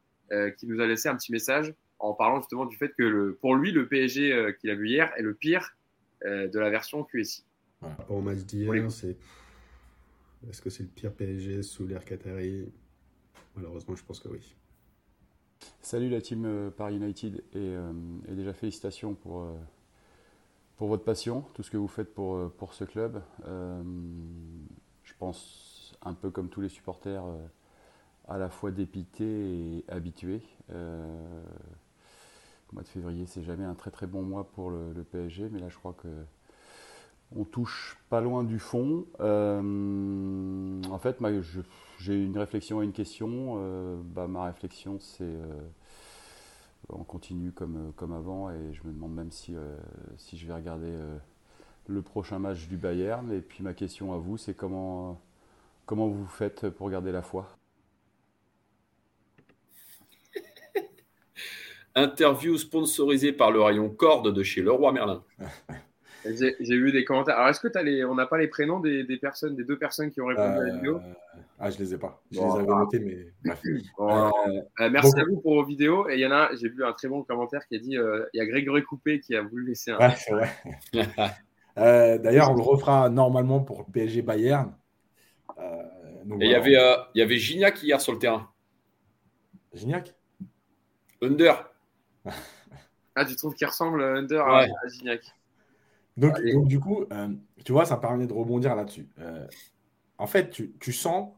qui 0.59 0.67
nous 0.67 0.81
a 0.81 0.87
laissé 0.87 1.09
un 1.09 1.17
petit 1.17 1.33
message 1.33 1.75
en 1.99 2.15
parlant 2.15 2.39
justement 2.39 2.67
du 2.67 2.77
fait 2.77 2.93
que 2.97 3.03
le, 3.03 3.35
pour 3.35 3.55
lui, 3.55 3.73
le 3.73 3.89
PSG 3.89 4.33
euh, 4.33 4.53
qu'il 4.53 4.71
a 4.71 4.75
vu 4.75 4.89
hier 4.89 5.13
est 5.17 5.23
le 5.23 5.35
pire 5.35 5.77
euh, 6.25 6.49
de 6.49 6.59
la 6.59 6.71
version 6.71 7.05
QSI. 7.05 7.45
Ouais. 7.83 7.89
Au 8.09 8.21
match 8.21 8.39
d'hier, 8.39 8.91
c'est 8.91 9.17
est-ce 10.49 10.63
que 10.63 10.71
c'est 10.71 10.85
le 10.85 10.89
pire 10.89 11.13
PSG 11.13 11.63
sous 11.63 11.87
l'ère 11.87 12.05
Qatari? 12.05 12.73
Malheureusement, 13.57 13.97
je 13.97 14.05
pense 14.05 14.21
que 14.21 14.29
oui. 14.29 14.55
Salut 15.81 16.09
la 16.09 16.21
team 16.21 16.45
euh, 16.45 16.71
Paris 16.71 16.97
United 16.97 17.43
et, 17.55 17.75
et 18.29 18.35
déjà 18.35 18.53
félicitations 18.53 19.15
pour, 19.15 19.47
pour 20.77 20.89
votre 20.89 21.05
passion, 21.05 21.43
tout 21.55 21.63
ce 21.63 21.71
que 21.71 21.77
vous 21.77 21.89
faites 21.89 22.15
pour, 22.15 22.53
pour 22.53 22.75
ce 22.75 22.85
club. 22.85 23.23
je 23.45 25.15
pense 25.19 25.78
un 26.09 26.15
peu 26.15 26.31
comme 26.31 26.49
tous 26.49 26.61
les 26.61 26.69
supporters 26.69 27.23
à 28.29 28.39
la 28.39 28.49
fois 28.51 28.71
dépité 28.71 29.25
et 29.25 29.85
habitué 29.89 30.43
le 32.71 32.75
mois 32.75 32.83
de 32.83 32.89
février, 32.89 33.27
c'est 33.27 33.43
jamais 33.43 33.65
un 33.65 33.75
très 33.75 33.91
très 33.91 34.07
bon 34.07 34.23
mois 34.23 34.45
pour 34.45 34.71
le, 34.71 35.05
PSG, 35.11 35.49
mais 35.51 35.59
là 35.59 35.69
je 35.69 35.77
crois 35.77 35.95
que 35.95 36.09
on 37.37 37.45
touche 37.45 37.99
pas 38.09 38.23
loin 38.23 38.43
du 38.43 38.59
fond. 38.59 39.05
Euh, 39.21 40.83
en 40.91 40.99
fait, 40.99 41.19
j'ai 41.99 42.15
une 42.15 42.39
réflexion 42.39 42.81
et 42.81 42.87
une 42.87 42.93
question. 42.93 43.57
Euh, 43.59 44.01
bah, 44.03 44.27
ma 44.29 44.45
réflexion, 44.45 44.99
c'est 44.99 45.25
euh, 45.25 45.61
on 46.89 47.05
continue 47.05 47.53
comme, 47.53 47.93
comme 47.97 48.13
avant 48.13 48.51
et 48.51 48.73
je 48.73 48.81
me 48.87 48.95
demande 48.95 49.15
même 49.15 49.31
si, 49.31 49.55
si 50.17 50.39
je 50.39 50.47
vais 50.47 50.55
regarder 50.55 50.91
le 51.87 52.01
prochain 52.01 52.39
match 52.39 52.67
du 52.67 52.79
Bayern. 52.79 53.31
Et 53.31 53.43
puis 53.43 53.63
ma 53.63 53.75
question 53.75 54.15
à 54.15 54.17
vous, 54.17 54.39
c'est 54.39 54.55
comment, 54.55 55.21
comment 55.89 56.07
vous 56.07 56.27
faites 56.27 56.69
pour 56.69 56.91
garder 56.91 57.11
la 57.11 57.23
foi? 57.23 57.49
Interview 61.95 62.59
sponsorisée 62.59 63.33
par 63.33 63.51
le 63.51 63.63
rayon 63.63 63.89
corde 63.89 64.35
de 64.35 64.43
chez 64.43 64.61
Leroy 64.61 64.93
Merlin. 64.93 65.25
J'ai 66.25 66.77
vu 66.77 66.93
des 66.93 67.05
commentaires. 67.05 67.37
Alors, 67.37 67.49
est-ce 67.49 67.61
que 67.61 67.79
as 67.79 67.83
les... 67.83 68.05
on 68.05 68.15
n'a 68.15 68.27
pas 68.27 68.37
les 68.37 68.49
prénoms 68.49 68.81
des, 68.81 69.05
personnes, 69.17 69.57
des 69.57 69.65
deux 69.65 69.79
personnes 69.79 70.11
qui 70.11 70.21
ont 70.21 70.27
répondu 70.27 70.59
à 70.59 70.63
la 70.63 70.75
vidéo? 70.75 70.97
Euh, 70.97 71.43
Ah, 71.59 71.71
je 71.71 71.79
les 71.79 71.95
ai 71.95 71.97
pas. 71.97 72.23
Je 72.31 72.39
les 72.39 72.45
avais 72.45 72.67
notés, 72.67 72.99
mais 72.99 73.29
euh, 73.47 74.31
euh, 74.81 74.91
merci 74.91 75.19
à 75.19 75.25
vous 75.25 75.41
pour 75.41 75.55
vos 75.55 75.65
vidéos. 75.65 76.07
Et 76.11 76.17
il 76.17 76.21
y 76.21 76.27
en 76.27 76.33
a, 76.33 76.51
j'ai 76.55 76.69
vu 76.69 76.85
un 76.85 76.93
très 76.93 77.09
bon 77.09 77.23
commentaire 77.23 77.67
qui 77.67 77.77
a 77.77 77.79
dit 77.79 77.93
il 77.93 78.29
y 78.35 78.41
a 78.41 78.47
Grégory 78.47 78.83
Coupé 78.83 79.21
qui 79.21 79.35
a 79.35 79.41
voulu 79.41 79.69
laisser 79.69 79.93
un. 79.93 79.99
Ouais, 79.99 80.15
c'est 80.17 80.33
vrai. 80.33 80.51
D'ailleurs, 82.19 82.51
on 82.51 82.57
le 82.57 82.63
refera 82.63 83.09
normalement 83.09 83.61
pour 83.61 83.87
PSG 83.87 84.21
Bayern. 84.21 84.75
Et 85.59 86.45
il 86.45 86.51
y 86.51 86.55
avait, 86.55 86.77
il 87.15 87.19
y 87.19 87.23
avait 87.23 87.39
Gignac 87.39 87.83
hier 87.83 88.01
sur 88.01 88.13
le 88.13 88.19
terrain. 88.19 88.51
Gignac? 89.73 90.15
Under. 91.23 91.71
ah, 93.15 93.25
tu 93.25 93.37
trouves 93.37 93.55
qu'il 93.55 93.67
ressemble 93.67 94.03
Under 94.03 94.47
à, 94.47 94.67
Gignac? 94.89 95.35
Donc, 96.17 96.41
du 96.67 96.81
coup, 96.81 97.05
euh, 97.13 97.29
tu 97.65 97.73
vois, 97.73 97.85
ça 97.85 97.97
permet 97.97 98.27
de 98.27 98.33
rebondir 98.33 98.75
là-dessus. 98.75 99.09
Euh, 99.21 99.47
en 100.19 100.27
fait, 100.27 100.51
tu, 100.51 100.93
sens, 100.93 101.33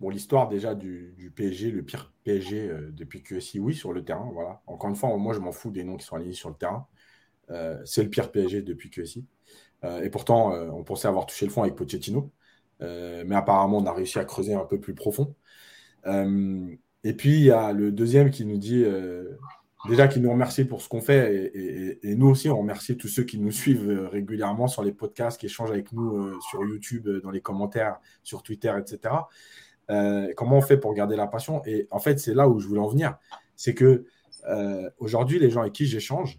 bon, 0.00 0.10
l'histoire 0.10 0.48
déjà 0.48 0.74
du, 0.74 1.32
PSG, 1.36 1.70
le 1.70 1.84
pire 1.84 2.12
PSG 2.24 2.68
euh, 2.68 2.90
depuis 2.92 3.22
QSI, 3.22 3.60
oui, 3.60 3.74
sur 3.74 3.92
le 3.92 4.04
terrain, 4.04 4.28
voilà. 4.32 4.60
Encore 4.66 4.90
une 4.90 4.96
fois, 4.96 5.16
moi, 5.16 5.34
je 5.34 5.38
m'en 5.38 5.52
fous 5.52 5.70
des 5.70 5.84
noms 5.84 5.96
qui 5.96 6.04
sont 6.04 6.16
alignés 6.16 6.34
sur 6.34 6.48
le 6.48 6.56
terrain. 6.56 6.86
c'est 7.84 8.02
le 8.02 8.10
pire 8.10 8.32
PSG 8.32 8.62
depuis 8.62 8.90
QSI. 8.90 9.24
et 10.02 10.10
pourtant, 10.10 10.52
on 10.52 10.82
pensait 10.82 11.08
avoir 11.08 11.26
touché 11.26 11.46
le 11.46 11.52
fond 11.52 11.62
avec 11.62 11.76
Pochettino. 11.76 12.32
Mais 13.26 13.34
apparemment, 13.34 13.78
on 13.78 13.86
a 13.86 13.92
réussi 13.92 14.18
à 14.18 14.24
creuser 14.24 14.54
un 14.54 14.64
peu 14.64 14.78
plus 14.80 14.94
profond. 14.94 15.34
et 16.06 17.14
puis, 17.14 17.32
il 17.32 17.44
y 17.44 17.50
a 17.50 17.72
le 17.72 17.92
deuxième 17.92 18.30
qui 18.30 18.44
nous 18.44 18.58
dit 18.58 18.84
déjà 19.88 20.08
qui 20.08 20.20
nous 20.20 20.30
remercie 20.30 20.64
pour 20.64 20.82
ce 20.82 20.88
qu'on 20.88 21.00
fait 21.00 21.50
et, 21.54 22.14
nous 22.14 22.28
aussi 22.28 22.48
on 22.48 22.58
remercie 22.58 22.96
tous 22.96 23.08
ceux 23.08 23.24
qui 23.24 23.38
nous 23.38 23.50
suivent 23.50 23.90
euh, 23.90 24.08
régulièrement 24.08 24.66
sur 24.66 24.82
les 24.82 24.92
podcasts, 24.92 25.38
qui 25.38 25.46
échangent 25.46 25.70
avec 25.70 25.92
nous 25.92 26.16
euh, 26.16 26.38
sur 26.50 26.64
YouTube, 26.64 27.08
euh, 27.08 27.20
dans 27.20 27.30
les 27.30 27.40
commentaires, 27.40 27.98
sur 28.22 28.42
Twitter, 28.42 28.72
etc. 28.78 29.14
comment 30.36 30.58
on 30.58 30.62
fait 30.62 30.78
pour 30.78 30.94
garder 30.94 31.16
la 31.16 31.26
passion? 31.26 31.62
Et 31.66 31.86
en 31.90 31.98
fait, 31.98 32.18
c'est 32.18 32.34
là 32.34 32.48
où 32.48 32.58
je 32.58 32.66
voulais 32.66 32.80
en 32.80 32.88
venir, 32.88 33.18
c'est 33.56 33.74
que 33.74 34.06
aujourd'hui, 34.98 35.38
les 35.38 35.50
gens 35.50 35.62
avec 35.62 35.72
qui 35.72 35.86
j'échange, 35.86 36.38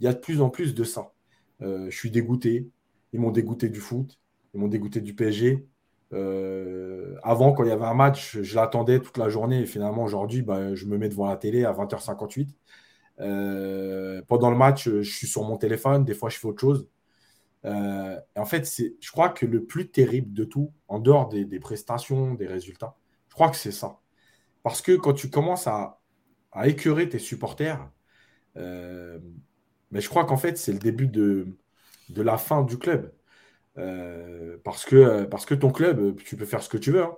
il 0.00 0.04
y 0.04 0.08
a 0.08 0.12
de 0.12 0.18
plus 0.18 0.40
en 0.40 0.50
plus 0.50 0.74
de 0.74 0.84
ça. 0.84 1.12
je 1.60 1.90
suis 1.90 2.10
dégoûté, 2.10 2.68
ils 3.12 3.20
m'ont 3.20 3.30
dégoûté 3.30 3.68
du 3.68 3.80
foot, 3.80 4.18
ils 4.52 4.60
m'ont 4.60 4.68
dégoûté 4.68 5.00
du 5.00 5.14
PSG. 5.14 5.66
Euh, 6.14 7.16
avant, 7.22 7.52
quand 7.52 7.64
il 7.64 7.68
y 7.68 7.72
avait 7.72 7.84
un 7.84 7.94
match, 7.94 8.38
je 8.40 8.56
l'attendais 8.56 9.00
toute 9.00 9.18
la 9.18 9.28
journée 9.28 9.60
et 9.60 9.66
finalement, 9.66 10.04
aujourd'hui, 10.04 10.42
bah, 10.42 10.74
je 10.74 10.86
me 10.86 10.96
mets 10.98 11.08
devant 11.08 11.26
la 11.26 11.36
télé 11.36 11.64
à 11.64 11.72
20h58. 11.72 12.48
Euh, 13.20 14.22
pendant 14.28 14.50
le 14.50 14.56
match, 14.56 14.88
je 14.88 15.02
suis 15.02 15.26
sur 15.26 15.44
mon 15.44 15.56
téléphone, 15.56 16.04
des 16.04 16.14
fois, 16.14 16.30
je 16.30 16.38
fais 16.38 16.46
autre 16.46 16.60
chose. 16.60 16.88
Euh, 17.64 18.18
en 18.36 18.44
fait, 18.44 18.70
je 19.00 19.10
crois 19.12 19.30
que 19.30 19.46
le 19.46 19.64
plus 19.64 19.90
terrible 19.90 20.32
de 20.34 20.44
tout, 20.44 20.72
en 20.88 20.98
dehors 21.00 21.28
des, 21.28 21.60
prestations, 21.60 22.34
des 22.34 22.46
résultats, 22.46 22.96
je 23.28 23.34
crois 23.34 23.50
que 23.50 23.56
c'est 23.56 23.72
ça. 23.72 24.00
Parce 24.62 24.82
que 24.82 24.92
quand 24.92 25.14
tu 25.14 25.30
commences 25.30 25.66
à, 25.66 26.00
écœurer 26.64 27.08
tes 27.08 27.18
supporters, 27.18 27.90
mais 28.56 30.00
je 30.00 30.08
crois 30.08 30.24
qu'en 30.24 30.36
fait, 30.36 30.56
c'est 30.58 30.72
le 30.72 30.78
début 30.78 31.08
de 31.08 31.56
la 32.22 32.38
fin 32.38 32.62
du 32.62 32.78
club. 32.78 33.12
Euh, 33.78 34.56
parce, 34.62 34.84
que, 34.84 35.24
parce 35.24 35.46
que 35.46 35.54
ton 35.54 35.70
club, 35.70 36.16
tu 36.22 36.36
peux 36.36 36.44
faire 36.44 36.62
ce 36.62 36.68
que 36.68 36.76
tu 36.76 36.92
veux. 36.92 37.02
Hein. 37.02 37.16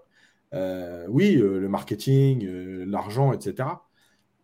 Euh, 0.54 1.06
oui, 1.08 1.36
euh, 1.36 1.58
le 1.60 1.68
marketing, 1.68 2.46
l'argent, 2.86 3.32
etc. 3.32 3.68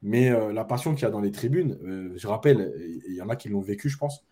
Mais 0.03 0.31
la 0.53 0.65
passion 0.65 0.95
qu'il 0.95 1.03
y 1.05 1.07
a 1.07 1.11
dans 1.11 1.21
les 1.21 1.31
tribunes, 1.31 1.79
je 2.17 2.27
rappelle, 2.27 2.75
il 3.07 3.15
y 3.15 3.23
en 3.23 3.29
a 3.29 3.37
qui 3.37 3.49
l'ont 3.49 3.61
vécu, 3.61 3.89
je 3.89 3.97
pense. 3.97 4.25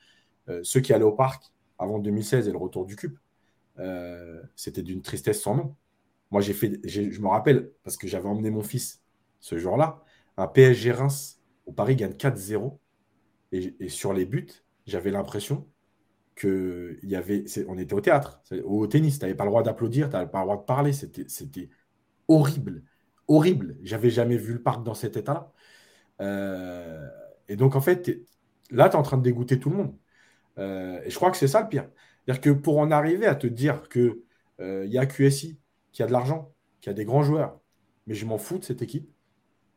ceux 0.64 0.80
qui 0.80 0.92
allaient 0.92 1.04
au 1.04 1.12
parc 1.12 1.44
avant 1.78 2.00
2016 2.00 2.48
et 2.48 2.50
le 2.50 2.58
retour 2.58 2.86
du 2.86 2.96
CUP, 2.96 3.16
c'était 4.56 4.82
d'une 4.82 5.00
tristesse 5.00 5.40
sans 5.40 5.54
nom. 5.54 5.76
Moi, 6.32 6.40
j'ai 6.40 6.54
fait, 6.54 6.80
je 6.84 7.20
me 7.20 7.28
rappelle, 7.28 7.70
parce 7.84 7.96
que 7.96 8.08
j'avais 8.08 8.28
emmené 8.28 8.50
mon 8.50 8.64
fils 8.64 9.00
ce 9.38 9.58
jour-là, 9.58 10.02
un 10.36 10.48
PSG 10.48 10.90
Reims 10.90 11.40
au 11.66 11.72
Paris 11.72 11.94
gagne 11.94 12.14
4-0. 12.14 12.80
et, 13.52 13.88
sur 13.88 14.12
les 14.12 14.24
buts, 14.24 14.50
j'avais 14.86 15.12
l'impression 15.12 15.68
que 16.40 16.98
y 17.02 17.16
avait, 17.16 17.44
on 17.68 17.76
était 17.76 17.92
au 17.92 18.00
théâtre, 18.00 18.42
au 18.64 18.86
tennis, 18.86 19.18
tu 19.18 19.24
n'avais 19.24 19.34
pas 19.34 19.44
le 19.44 19.50
droit 19.50 19.62
d'applaudir, 19.62 20.08
tu 20.08 20.14
n'avais 20.14 20.30
pas 20.30 20.38
le 20.38 20.44
droit 20.44 20.56
de 20.56 20.62
parler, 20.62 20.94
c'était 20.94 21.68
horrible, 22.28 22.82
horrible. 23.28 23.76
J'avais 23.82 24.08
jamais 24.08 24.38
vu 24.38 24.54
le 24.54 24.62
parc 24.62 24.82
dans 24.82 24.94
cet 24.94 25.18
état-là. 25.18 25.52
Euh, 26.22 27.06
et 27.48 27.56
donc, 27.56 27.76
en 27.76 27.82
fait, 27.82 28.10
là, 28.70 28.88
tu 28.88 28.96
es 28.96 28.98
en 28.98 29.02
train 29.02 29.18
de 29.18 29.22
dégoûter 29.22 29.60
tout 29.60 29.68
le 29.68 29.76
monde. 29.76 29.94
Euh, 30.58 31.02
et 31.04 31.10
je 31.10 31.16
crois 31.16 31.30
que 31.30 31.36
c'est 31.36 31.46
ça 31.46 31.60
le 31.60 31.68
pire. 31.68 31.90
C'est-à-dire 32.24 32.40
que 32.40 32.50
pour 32.50 32.78
en 32.78 32.90
arriver 32.90 33.26
à 33.26 33.34
te 33.34 33.46
dire 33.46 33.90
qu'il 33.90 34.16
euh, 34.60 34.86
y 34.86 34.96
a 34.96 35.04
QSI, 35.04 35.60
qui 35.92 36.02
a 36.02 36.06
de 36.06 36.12
l'argent, 36.12 36.54
qui 36.80 36.88
a 36.88 36.94
des 36.94 37.04
grands 37.04 37.22
joueurs, 37.22 37.60
mais 38.06 38.14
je 38.14 38.24
m'en 38.24 38.38
fous 38.38 38.58
de 38.58 38.64
cette 38.64 38.80
équipe, 38.80 39.10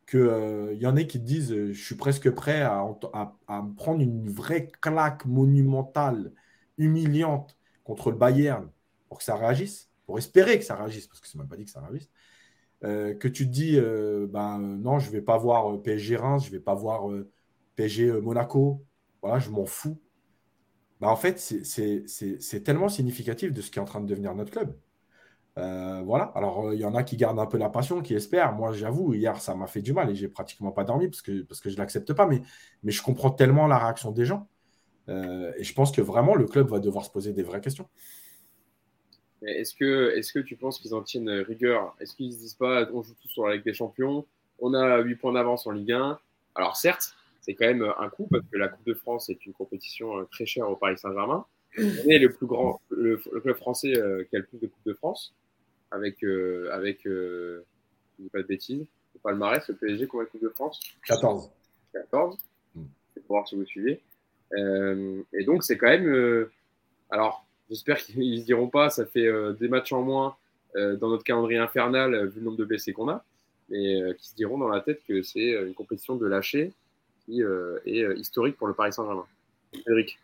qu'il 0.06 0.78
y 0.80 0.86
en 0.86 0.96
ait 0.96 1.06
qui 1.06 1.18
te 1.20 1.24
disent 1.24 1.54
je 1.54 1.84
suis 1.84 1.96
presque 1.96 2.30
prêt 2.30 2.62
à, 2.62 2.84
à, 3.12 3.36
à, 3.48 3.66
prendre 3.76 4.00
une 4.00 4.30
vraie 4.30 4.68
claque 4.80 5.26
monumentale 5.26 6.32
humiliante 6.78 7.56
contre 7.84 8.10
le 8.10 8.16
Bayern 8.16 8.70
pour 9.08 9.18
que 9.18 9.24
ça 9.24 9.36
réagisse, 9.36 9.90
pour 10.06 10.18
espérer 10.18 10.58
que 10.58 10.64
ça 10.64 10.76
réagisse, 10.76 11.06
parce 11.06 11.20
que 11.20 11.28
c'est 11.28 11.38
même 11.38 11.48
pas 11.48 11.56
dit 11.56 11.64
que 11.64 11.70
ça 11.70 11.80
réagisse, 11.80 12.10
euh, 12.84 13.14
que 13.14 13.28
tu 13.28 13.46
te 13.46 13.50
dis, 13.52 13.78
euh, 13.78 14.26
ben 14.28 14.58
non, 14.58 14.98
je 14.98 15.10
vais 15.10 15.22
pas 15.22 15.38
voir 15.38 15.72
euh, 15.72 15.82
PSG 15.82 16.16
Reims, 16.16 16.44
je 16.44 16.50
vais 16.50 16.60
pas 16.60 16.74
voir 16.74 17.08
PSG 17.76 18.20
Monaco, 18.20 18.84
voilà, 19.22 19.38
je 19.38 19.50
m'en 19.50 19.64
fous. 19.64 19.98
Ben, 21.00 21.08
en 21.08 21.16
fait, 21.16 21.38
c'est 21.38 22.64
tellement 22.64 22.88
significatif 22.88 23.52
de 23.52 23.60
ce 23.60 23.70
qui 23.70 23.78
est 23.78 23.82
en 23.82 23.86
train 23.86 24.00
de 24.00 24.06
devenir 24.06 24.34
notre 24.34 24.52
club. 24.52 24.76
voilà, 25.56 26.24
alors 26.34 26.72
il 26.74 26.80
y 26.80 26.84
en 26.84 26.94
a 26.94 27.02
qui 27.04 27.16
gardent 27.16 27.38
un 27.40 27.46
peu 27.46 27.58
la 27.58 27.70
passion, 27.70 28.02
qui 28.02 28.14
espèrent. 28.14 28.52
Moi, 28.54 28.72
j'avoue, 28.72 29.14
hier, 29.14 29.40
ça 29.40 29.54
m'a 29.54 29.66
fait 29.66 29.82
du 29.82 29.92
mal 29.92 30.10
et 30.10 30.14
j'ai 30.14 30.28
pratiquement 30.28 30.72
pas 30.72 30.84
dormi 30.84 31.08
parce 31.08 31.22
que, 31.22 31.42
parce 31.42 31.60
que 31.60 31.70
je 31.70 31.78
l'accepte 31.78 32.12
pas, 32.14 32.26
mais, 32.26 32.42
mais 32.82 32.92
je 32.92 33.02
comprends 33.02 33.30
tellement 33.30 33.66
la 33.66 33.78
réaction 33.78 34.12
des 34.12 34.24
gens. 34.24 34.48
Euh, 35.08 35.52
et 35.58 35.64
je 35.64 35.74
pense 35.74 35.92
que 35.92 36.00
vraiment, 36.00 36.34
le 36.34 36.46
club 36.46 36.68
va 36.68 36.80
devoir 36.80 37.04
se 37.04 37.10
poser 37.10 37.32
des 37.32 37.42
vraies 37.42 37.60
questions. 37.60 37.88
Est-ce 39.46 39.74
que, 39.74 40.16
est 40.16 40.32
que 40.32 40.38
tu 40.38 40.56
penses 40.56 40.78
qu'ils 40.78 40.94
en 40.94 41.02
tiennent 41.02 41.28
rigueur? 41.28 41.94
Est-ce 42.00 42.14
qu'ils 42.14 42.28
ne 42.28 42.32
se 42.32 42.38
disent 42.38 42.54
pas 42.54 42.88
on 42.92 43.02
joue 43.02 43.14
tous 43.20 43.28
sur 43.28 43.46
la 43.46 43.56
Ligue 43.56 43.64
des 43.64 43.74
Champions 43.74 44.26
On 44.58 44.72
a 44.72 45.00
8 45.00 45.16
points 45.16 45.32
d'avance 45.32 45.66
en 45.66 45.72
Ligue 45.72 45.92
1. 45.92 46.18
Alors 46.54 46.76
certes, 46.76 47.14
c'est 47.42 47.54
quand 47.54 47.66
même 47.66 47.82
un 47.98 48.08
coup 48.08 48.26
parce 48.30 48.44
que 48.50 48.56
la 48.56 48.68
Coupe 48.68 48.86
de 48.86 48.94
France 48.94 49.28
est 49.28 49.44
une 49.44 49.52
compétition 49.52 50.18
euh, 50.18 50.24
très 50.30 50.46
chère 50.46 50.70
au 50.70 50.76
Paris 50.76 50.96
Saint-Germain. 50.96 51.44
On 51.76 52.08
est 52.08 52.18
le 52.18 52.32
plus 52.32 52.46
grand, 52.46 52.80
le, 52.88 53.16
club 53.16 53.56
français 53.56 53.98
euh, 53.98 54.24
qui 54.30 54.36
a 54.36 54.38
le 54.38 54.46
plus 54.46 54.58
de 54.58 54.66
Coupes 54.68 54.86
de 54.86 54.94
France 54.94 55.34
avec, 55.90 56.24
avec 56.72 57.00
je 57.04 57.60
dis 58.18 58.28
pas 58.30 58.42
de 58.42 58.46
bêtises, 58.46 58.86
le 59.14 59.20
palmarès, 59.20 59.66
le 59.68 59.76
PSG, 59.76 60.06
combien 60.06 60.24
de 60.24 60.30
Coupes 60.30 60.42
de 60.42 60.48
France? 60.48 60.80
14. 61.06 61.50
14. 61.92 62.36
Mm. 62.74 62.82
C'est 63.12 63.20
pour 63.24 63.36
voir 63.36 63.48
si 63.48 63.56
vous 63.56 63.64
suivez. 63.64 64.00
Euh, 64.58 65.22
et 65.32 65.44
donc, 65.44 65.64
c'est 65.64 65.76
quand 65.76 65.88
même. 65.88 66.06
Euh, 66.06 66.50
alors, 67.10 67.46
j'espère 67.68 67.98
qu'ils 67.98 68.18
ne 68.40 68.44
diront 68.44 68.68
pas, 68.68 68.90
ça 68.90 69.06
fait 69.06 69.26
euh, 69.26 69.52
des 69.52 69.68
matchs 69.68 69.92
en 69.92 70.02
moins 70.02 70.36
dans 70.76 71.08
notre 71.08 71.22
calendrier 71.22 71.60
infernal, 71.60 72.26
vu 72.30 72.40
le 72.40 72.46
nombre 72.46 72.56
de 72.56 72.64
blessés 72.64 72.92
qu'on 72.92 73.08
a, 73.08 73.24
mais 73.68 73.96
qui 74.18 74.30
se 74.30 74.34
diront 74.34 74.58
dans 74.58 74.66
la 74.66 74.80
tête 74.80 75.04
que 75.06 75.22
c'est 75.22 75.52
une 75.52 75.72
compétition 75.72 76.16
de 76.16 76.26
lâcher 76.26 76.72
qui 77.24 77.42
est 77.42 78.18
historique 78.18 78.56
pour 78.56 78.66
le 78.66 78.74
Paris 78.74 78.92
Saint-Germain. 78.92 79.24
Eric. 79.88 80.18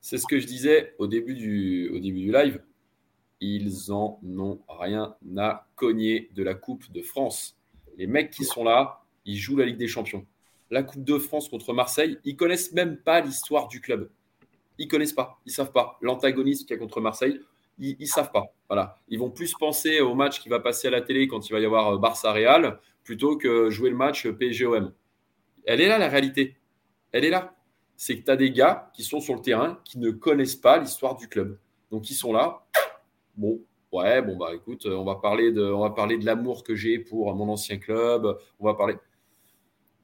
C'est 0.00 0.18
ce 0.18 0.26
que 0.26 0.40
je 0.40 0.48
disais 0.48 0.96
au 0.98 1.06
début 1.06 1.34
du, 1.34 1.90
au 1.90 2.00
début 2.00 2.22
du 2.22 2.32
live. 2.32 2.60
Ils 3.40 3.92
en 3.92 4.18
ont 4.36 4.58
rien 4.68 5.14
à 5.36 5.64
cogner 5.76 6.28
de 6.34 6.42
la 6.42 6.54
Coupe 6.54 6.90
de 6.90 7.00
France. 7.00 7.56
Les 7.96 8.08
mecs 8.08 8.32
qui 8.32 8.42
sont 8.42 8.64
là, 8.64 9.04
ils 9.24 9.36
jouent 9.36 9.58
la 9.58 9.66
Ligue 9.66 9.78
des 9.78 9.86
Champions 9.86 10.26
la 10.70 10.82
Coupe 10.82 11.04
de 11.04 11.18
France 11.18 11.48
contre 11.48 11.72
Marseille, 11.72 12.18
ils 12.24 12.36
connaissent 12.36 12.72
même 12.72 12.96
pas 12.96 13.20
l'histoire 13.20 13.68
du 13.68 13.80
club. 13.80 14.10
Ils 14.78 14.88
connaissent 14.88 15.12
pas, 15.12 15.40
ils 15.46 15.52
savent 15.52 15.72
pas. 15.72 15.98
L'antagoniste 16.00 16.66
qu'il 16.66 16.74
y 16.74 16.78
a 16.78 16.82
contre 16.82 17.00
Marseille, 17.00 17.40
ils, 17.78 17.96
ne 17.98 18.06
savent 18.06 18.32
pas. 18.32 18.46
Voilà, 18.68 18.98
ils 19.08 19.18
vont 19.18 19.30
plus 19.30 19.54
penser 19.54 20.00
au 20.00 20.14
match 20.14 20.40
qui 20.40 20.48
va 20.48 20.60
passer 20.60 20.88
à 20.88 20.90
la 20.90 21.00
télé 21.00 21.28
quand 21.28 21.48
il 21.48 21.52
va 21.52 21.60
y 21.60 21.64
avoir 21.64 21.94
euh, 21.94 21.98
Barça 21.98 22.32
Real 22.32 22.78
plutôt 23.02 23.36
que 23.36 23.70
jouer 23.70 23.90
le 23.90 23.96
match 23.96 24.26
PSG-OM. 24.26 24.92
Elle 25.66 25.80
est 25.80 25.88
là 25.88 25.98
la 25.98 26.08
réalité. 26.08 26.56
Elle 27.12 27.24
est 27.24 27.30
là. 27.30 27.54
C'est 27.96 28.18
que 28.18 28.24
tu 28.24 28.30
as 28.30 28.36
des 28.36 28.50
gars 28.50 28.90
qui 28.94 29.04
sont 29.04 29.20
sur 29.20 29.34
le 29.34 29.40
terrain 29.40 29.78
qui 29.84 29.98
ne 29.98 30.10
connaissent 30.10 30.56
pas 30.56 30.78
l'histoire 30.78 31.16
du 31.16 31.28
club. 31.28 31.58
Donc 31.90 32.10
ils 32.10 32.14
sont 32.14 32.32
là. 32.32 32.64
Bon, 33.36 33.60
ouais, 33.92 34.22
bon 34.22 34.36
bah 34.36 34.50
écoute, 34.54 34.86
on 34.86 35.04
va 35.04 35.16
parler 35.16 35.52
de, 35.52 35.62
on 35.62 35.80
va 35.80 35.90
parler 35.90 36.18
de 36.18 36.24
l'amour 36.24 36.64
que 36.64 36.74
j'ai 36.74 36.98
pour 36.98 37.32
mon 37.34 37.48
ancien 37.48 37.78
club. 37.78 38.36
On 38.58 38.66
va 38.66 38.74
parler. 38.74 38.96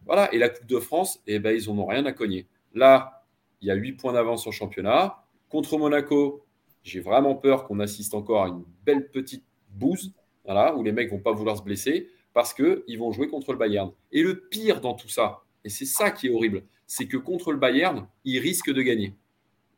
Voilà, 0.07 0.33
et 0.35 0.39
la 0.39 0.49
Coupe 0.49 0.67
de 0.67 0.79
France, 0.79 1.21
eh 1.27 1.39
ben, 1.39 1.57
ils 1.57 1.69
n'en 1.69 1.79
ont 1.79 1.87
rien 1.87 2.05
à 2.07 2.13
cogner. 2.13 2.47
Là, 2.75 3.25
il 3.61 3.69
y 3.69 3.71
a 3.71 3.75
8 3.75 3.93
points 3.95 4.13
d'avance 4.13 4.47
en 4.47 4.51
championnat. 4.51 5.25
Contre 5.49 5.79
Monaco, 5.79 6.45
j'ai 6.83 7.01
vraiment 7.01 7.35
peur 7.35 7.65
qu'on 7.65 7.81
assiste 7.81 8.15
encore 8.15 8.45
à 8.45 8.49
une 8.49 8.65
belle 8.85 9.11
petite 9.11 9.45
bouse, 9.71 10.13
voilà, 10.45 10.75
où 10.77 10.83
les 10.83 10.93
mecs 10.93 11.11
vont 11.11 11.19
pas 11.19 11.33
vouloir 11.33 11.57
se 11.57 11.63
blesser 11.63 12.09
parce 12.33 12.55
qu'ils 12.55 12.99
vont 12.99 13.13
jouer 13.13 13.29
contre 13.29 13.53
le 13.53 13.59
Bayern. 13.59 13.93
Et 14.13 14.23
le 14.23 14.41
pire 14.41 14.81
dans 14.81 14.95
tout 14.95 15.09
ça, 15.09 15.43
et 15.65 15.69
c'est 15.69 15.85
ça 15.85 16.11
qui 16.11 16.29
est 16.29 16.31
horrible, 16.31 16.65
c'est 16.87 17.07
que 17.07 17.17
contre 17.17 17.53
le 17.53 17.59
Bayern, 17.59 18.07
ils 18.25 18.39
risquent 18.39 18.73
de 18.73 18.83
gagner. 18.83 19.15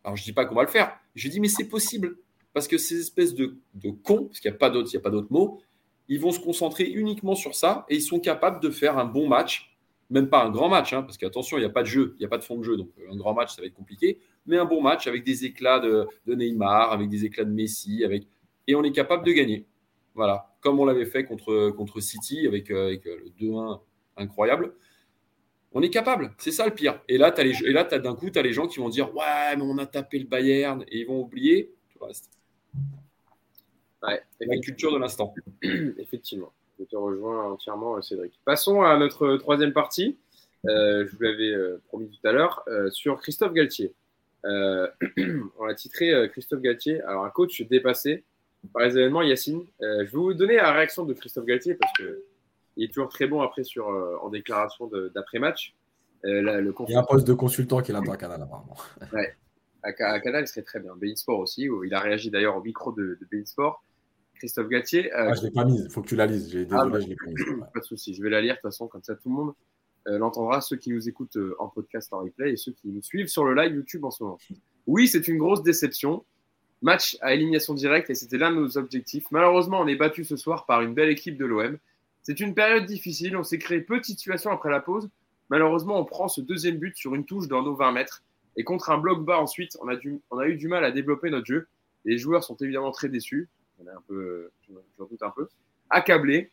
Alors 0.05 0.17
je 0.17 0.25
dis 0.25 0.33
pas 0.33 0.45
qu'on 0.45 0.55
va 0.55 0.63
le 0.63 0.69
faire, 0.69 0.99
je 1.15 1.29
dis 1.29 1.41
mais 1.41 1.49
c'est 1.49 1.69
possible 1.69 2.17
parce 2.53 2.69
que 2.69 2.77
ces 2.77 3.01
espèces 3.01 3.35
de, 3.35 3.57
de 3.75 3.91
cons, 3.91 4.27
parce 4.27 4.41
qu'il 4.41 4.51
n'y 4.51 4.57
a 4.57 4.59
pas 4.59 4.71
d'autres, 4.71 4.91
il 4.91 4.95
y 4.95 4.99
a 4.99 5.01
pas 5.01 5.11
d'autres 5.11 5.33
mots, 5.33 5.61
ils 6.09 6.21
vont 6.21 6.33
se 6.33 6.41
concentrer 6.41 6.85
uniquement 6.85 7.35
sur 7.35 7.55
ça 7.55 7.87
et 7.89 7.97
ils 7.97 8.03
sont 8.03 8.21
capables 8.21 8.61
de 8.61 8.71
faire 8.71 8.99
un 8.99 9.05
bon 9.05 9.29
match 9.29 9.72
même 10.13 10.29
pas 10.29 10.45
un 10.45 10.51
grand 10.51 10.69
match, 10.69 10.93
hein, 10.93 11.03
parce 11.03 11.17
qu'attention, 11.17 11.57
il 11.57 11.61
n'y 11.61 11.67
a 11.67 11.71
pas 11.71 11.83
de 11.83 11.89
jeu, 11.89 12.15
il 12.17 12.21
n'y 12.21 12.27
a 12.27 12.29
pas 12.29 12.37
de 12.37 12.45
fond 12.45 12.59
de 12.59 12.63
jeu, 12.63 12.77
donc 12.77 12.91
euh, 12.99 13.13
un 13.13 13.17
grand 13.17 13.33
match, 13.33 13.55
ça 13.55 13.63
va 13.63 13.67
être 13.67 13.75
compliqué, 13.75 14.19
mais 14.45 14.59
un 14.59 14.67
bon 14.67 14.83
match 14.83 15.07
avec 15.07 15.25
des 15.25 15.47
éclats 15.47 15.81
de, 15.81 16.07
Neymar, 16.27 16.93
avec 16.93 17.09
des 17.09 17.25
éclats 17.25 17.45
de 17.45 17.51
Messi, 17.51 18.05
avec... 18.05 18.25
et 18.67 18.75
on 18.75 18.85
est 18.85 18.93
capable 18.93 19.25
de 19.25 19.33
gagner. 19.33 19.67
Voilà, 20.15 20.55
comme 20.61 20.79
on 20.79 20.85
l'avait 20.85 21.07
fait 21.07 21.25
contre, 21.25 21.71
contre 21.71 22.01
City 22.01 22.47
avec, 22.47 22.71
euh, 22.71 22.89
avec 22.89 23.07
euh, 23.07 23.17
le 23.25 23.47
2-1 23.47 23.81
incroyable. 24.19 24.75
On 25.73 25.81
est 25.81 25.89
capable, 25.89 26.35
c'est 26.37 26.53
ça 26.53 26.67
le 26.67 26.75
pire. 26.75 27.01
Et 27.09 27.17
là, 27.17 27.33
as 27.35 27.43
les, 27.43 27.65
et 27.65 27.73
là 27.73 27.89
as, 27.91 27.99
d'un 27.99 28.15
coup, 28.15 28.29
tu 28.29 28.39
as 28.39 28.43
les 28.43 28.53
gens 28.53 28.67
qui 28.67 28.79
vont 28.79 28.91
dire 28.91 29.15
Ouais, 29.17 29.57
mais 29.57 29.63
on 29.63 29.79
a 29.79 29.87
tapé 29.87 30.19
le 30.19 30.27
Bayern, 30.27 30.85
et 30.89 31.01
ils 31.01 31.07
vont 31.07 31.23
oublier 31.23 31.73
tout 31.89 31.99
le 32.03 32.09
reste. 32.09 32.31
Ouais, 34.03 34.21
la 34.41 34.59
culture 34.59 34.93
de 34.93 34.99
l'instant. 34.99 35.33
Effectivement. 35.63 36.53
Je 36.83 36.89
te 36.89 36.97
rejoins 36.97 37.53
entièrement, 37.53 37.97
euh, 37.97 38.01
Cédric. 38.01 38.41
Passons 38.45 38.83
à 38.83 38.97
notre 38.97 39.37
troisième 39.37 39.73
partie. 39.73 40.19
Euh, 40.67 41.07
je 41.07 41.17
vous 41.17 41.23
l'avais 41.23 41.53
euh, 41.53 41.81
promis 41.89 42.09
tout 42.09 42.27
à 42.27 42.33
l'heure, 42.33 42.65
sur 42.91 43.19
Christophe 43.21 43.53
Galtier. 43.53 43.95
on 44.45 45.65
l'a 45.65 45.75
titré 45.77 46.29
Christophe 46.33 46.61
Galtier, 46.61 47.01
alors 47.03 47.25
un 47.25 47.31
coach 47.31 47.63
dépassé 47.63 48.25
par 48.73 48.83
les 48.83 48.99
événements 48.99 49.23
Yacine. 49.23 49.65
je 49.81 49.87
vais 49.87 50.05
vous 50.07 50.35
donner 50.35 50.57
la 50.57 50.73
réaction 50.73 51.05
de 51.05 51.15
Christophe 51.15 51.45
Galtier 51.45 51.75
parce 51.75 51.93
qu'il 51.93 52.83
est 52.85 52.93
toujours 52.93 53.09
très 53.09 53.29
bon 53.29 53.41
après 53.41 53.63
sur, 53.63 53.87
en 53.87 54.29
déclaration 54.31 54.91
d'après-match. 55.15 55.77
il 56.25 56.43
y 56.89 56.95
a 56.95 56.99
un 56.99 57.03
poste 57.05 57.27
de 57.29 57.35
consultant 57.35 57.83
qui 57.83 57.93
est 57.93 57.95
là 57.95 58.01
dans 58.01 58.17
Canal 58.17 58.43
apparemment. 58.43 58.77
Ouais. 59.13 59.33
À, 59.85 59.93
Canal, 59.93 60.43
il 60.43 60.49
serait 60.49 60.63
très 60.63 60.81
bien. 60.81 60.97
Bein 60.97 61.15
Sport 61.15 61.39
aussi, 61.39 61.69
où 61.69 61.85
il 61.85 61.95
a 61.95 62.01
réagi 62.01 62.29
d'ailleurs 62.29 62.57
au 62.57 62.63
micro 62.63 62.91
de, 62.91 63.17
de 63.21 63.29
Bein 63.31 63.45
Sport. 63.45 63.85
Christophe 64.43 64.67
Gatier. 64.67 65.13
Euh, 65.13 65.29
ah, 65.31 65.35
je 65.35 65.41
ne 65.41 65.47
l'ai 65.47 65.51
pas 65.53 65.65
mise, 65.65 65.85
il 65.85 65.93
faut 65.93 66.03
que 66.03 66.09
tu 66.09 66.17
la 66.17 66.27
lises. 66.27 66.49
Désolé, 66.51 66.67
ah, 66.73 67.01
je 67.01 67.07
l'ai 67.07 67.15
pas 67.15 67.27
mise. 67.27 67.65
Pas 67.73 67.79
de 67.79 67.85
souci, 67.85 68.13
je 68.13 68.21
vais 68.21 68.29
la 68.29 68.41
lire 68.41 68.55
de 68.55 68.57
toute 68.57 68.63
façon, 68.63 68.89
comme 68.89 69.03
ça 69.05 69.15
tout 69.15 69.29
le 69.29 69.37
monde 69.37 69.55
euh, 70.09 70.19
l'entendra, 70.19 70.61
ceux 70.61 70.77
qui 70.77 70.91
nous 70.91 71.09
écoutent 71.09 71.37
euh, 71.37 71.55
en 71.61 71.69
podcast, 71.69 72.13
en 72.13 72.25
replay 72.25 72.55
et 72.55 72.57
ceux 72.57 72.73
qui 72.73 72.89
nous 72.89 73.03
suivent 73.03 73.29
sur 73.29 73.45
le 73.45 73.55
live 73.55 73.73
YouTube 73.73 74.05
en 74.05 74.11
ce 74.11 74.25
moment. 74.25 74.39
Oui, 74.89 75.07
c'est 75.07 75.29
une 75.29 75.39
grosse 75.39 75.63
déception. 75.63 76.25
Match 76.81 77.17
à 77.21 77.35
élimination 77.35 77.73
directe 77.73 78.11
et 78.11 78.17
c'était 78.17 78.37
l'un 78.37 78.51
de 78.51 78.57
nos 78.57 78.77
objectifs. 78.77 79.27
Malheureusement, 79.31 79.79
on 79.79 79.87
est 79.87 79.95
battu 79.95 80.25
ce 80.25 80.37
soir 80.37 80.67
par 80.67 80.83
une 80.83 80.93
belle 80.93 81.11
équipe 81.11 81.39
de 81.39 81.45
l'OM. 81.45 81.79
C'est 82.25 82.41
une 82.41 82.53
période 82.53 82.85
difficile. 82.87 83.37
On 83.37 83.45
s'est 83.45 83.59
créé 83.59 83.81
peu 83.81 84.01
de 84.01 84.05
situations 84.05 84.51
après 84.51 84.71
la 84.71 84.81
pause. 84.81 85.09
Malheureusement, 85.51 86.01
on 86.01 86.05
prend 86.05 86.27
ce 86.27 86.41
deuxième 86.41 86.79
but 86.79 86.97
sur 86.97 87.15
une 87.15 87.25
touche 87.25 87.47
dans 87.47 87.63
nos 87.63 87.77
20 87.77 87.93
mètres. 87.93 88.25
Et 88.57 88.65
contre 88.65 88.91
un 88.91 88.99
bloc 88.99 89.25
bas 89.25 89.39
ensuite, 89.39 89.79
on 89.81 89.89
a, 89.89 89.95
on 90.33 90.39
a 90.39 90.49
eu 90.49 90.57
du 90.57 90.67
mal 90.67 90.85
à 90.85 90.91
développer 90.91 91.31
notre 91.31 91.47
jeu. 91.47 91.69
Les 92.05 92.19
joueurs 92.19 92.43
sont 92.43 92.57
évidemment 92.57 92.91
très 92.91 93.09
déçus. 93.09 93.49
On 93.79 93.87
est 93.87 93.91
un 93.91 94.03
peu, 94.07 94.51
doute 94.99 95.23
un 95.23 95.31
peu. 95.31 95.49
Accablés. 95.91 96.51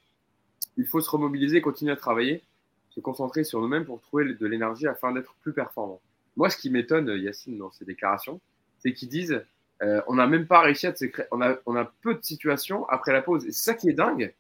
Il 0.78 0.86
faut 0.86 1.02
se 1.02 1.10
remobiliser, 1.10 1.62
continuer 1.62 1.92
à 1.92 1.96
travailler, 1.96 2.44
se 2.90 3.00
concentrer 3.00 3.44
sur 3.44 3.60
nous-mêmes 3.62 3.86
pour 3.86 4.00
trouver 4.02 4.34
de 4.34 4.48
l'énergie 4.48 4.88
afin 4.88 5.12
d'être 5.12 5.36
plus 5.42 5.54
performant. 5.54 6.02
Moi, 6.38 6.50
ce 6.50 6.58
qui 6.58 6.70
m'étonne, 6.70 7.10
Yacine, 7.10 7.58
dans 7.58 7.72
ces 7.72 7.86
déclarations, 7.86 8.40
c'est 8.80 8.94
qu'ils 8.94 9.10
disent 9.10 9.44
euh, 9.82 10.02
on 10.08 10.16
n'a 10.16 10.28
même 10.28 10.46
pas 10.46 10.62
réussi 10.62 10.88
à 10.88 10.96
se 10.96 11.06
créer. 11.06 11.26
On 11.32 11.42
a, 11.42 11.86
peu 12.02 12.16
de 12.16 12.24
situations 12.24 12.88
après 12.90 13.14
la 13.14 13.22
pause. 13.22 13.46
Et 13.46 13.52
ça 13.52 13.74
qui 13.74 13.90
est 13.90 13.94
dingue, 13.94 14.34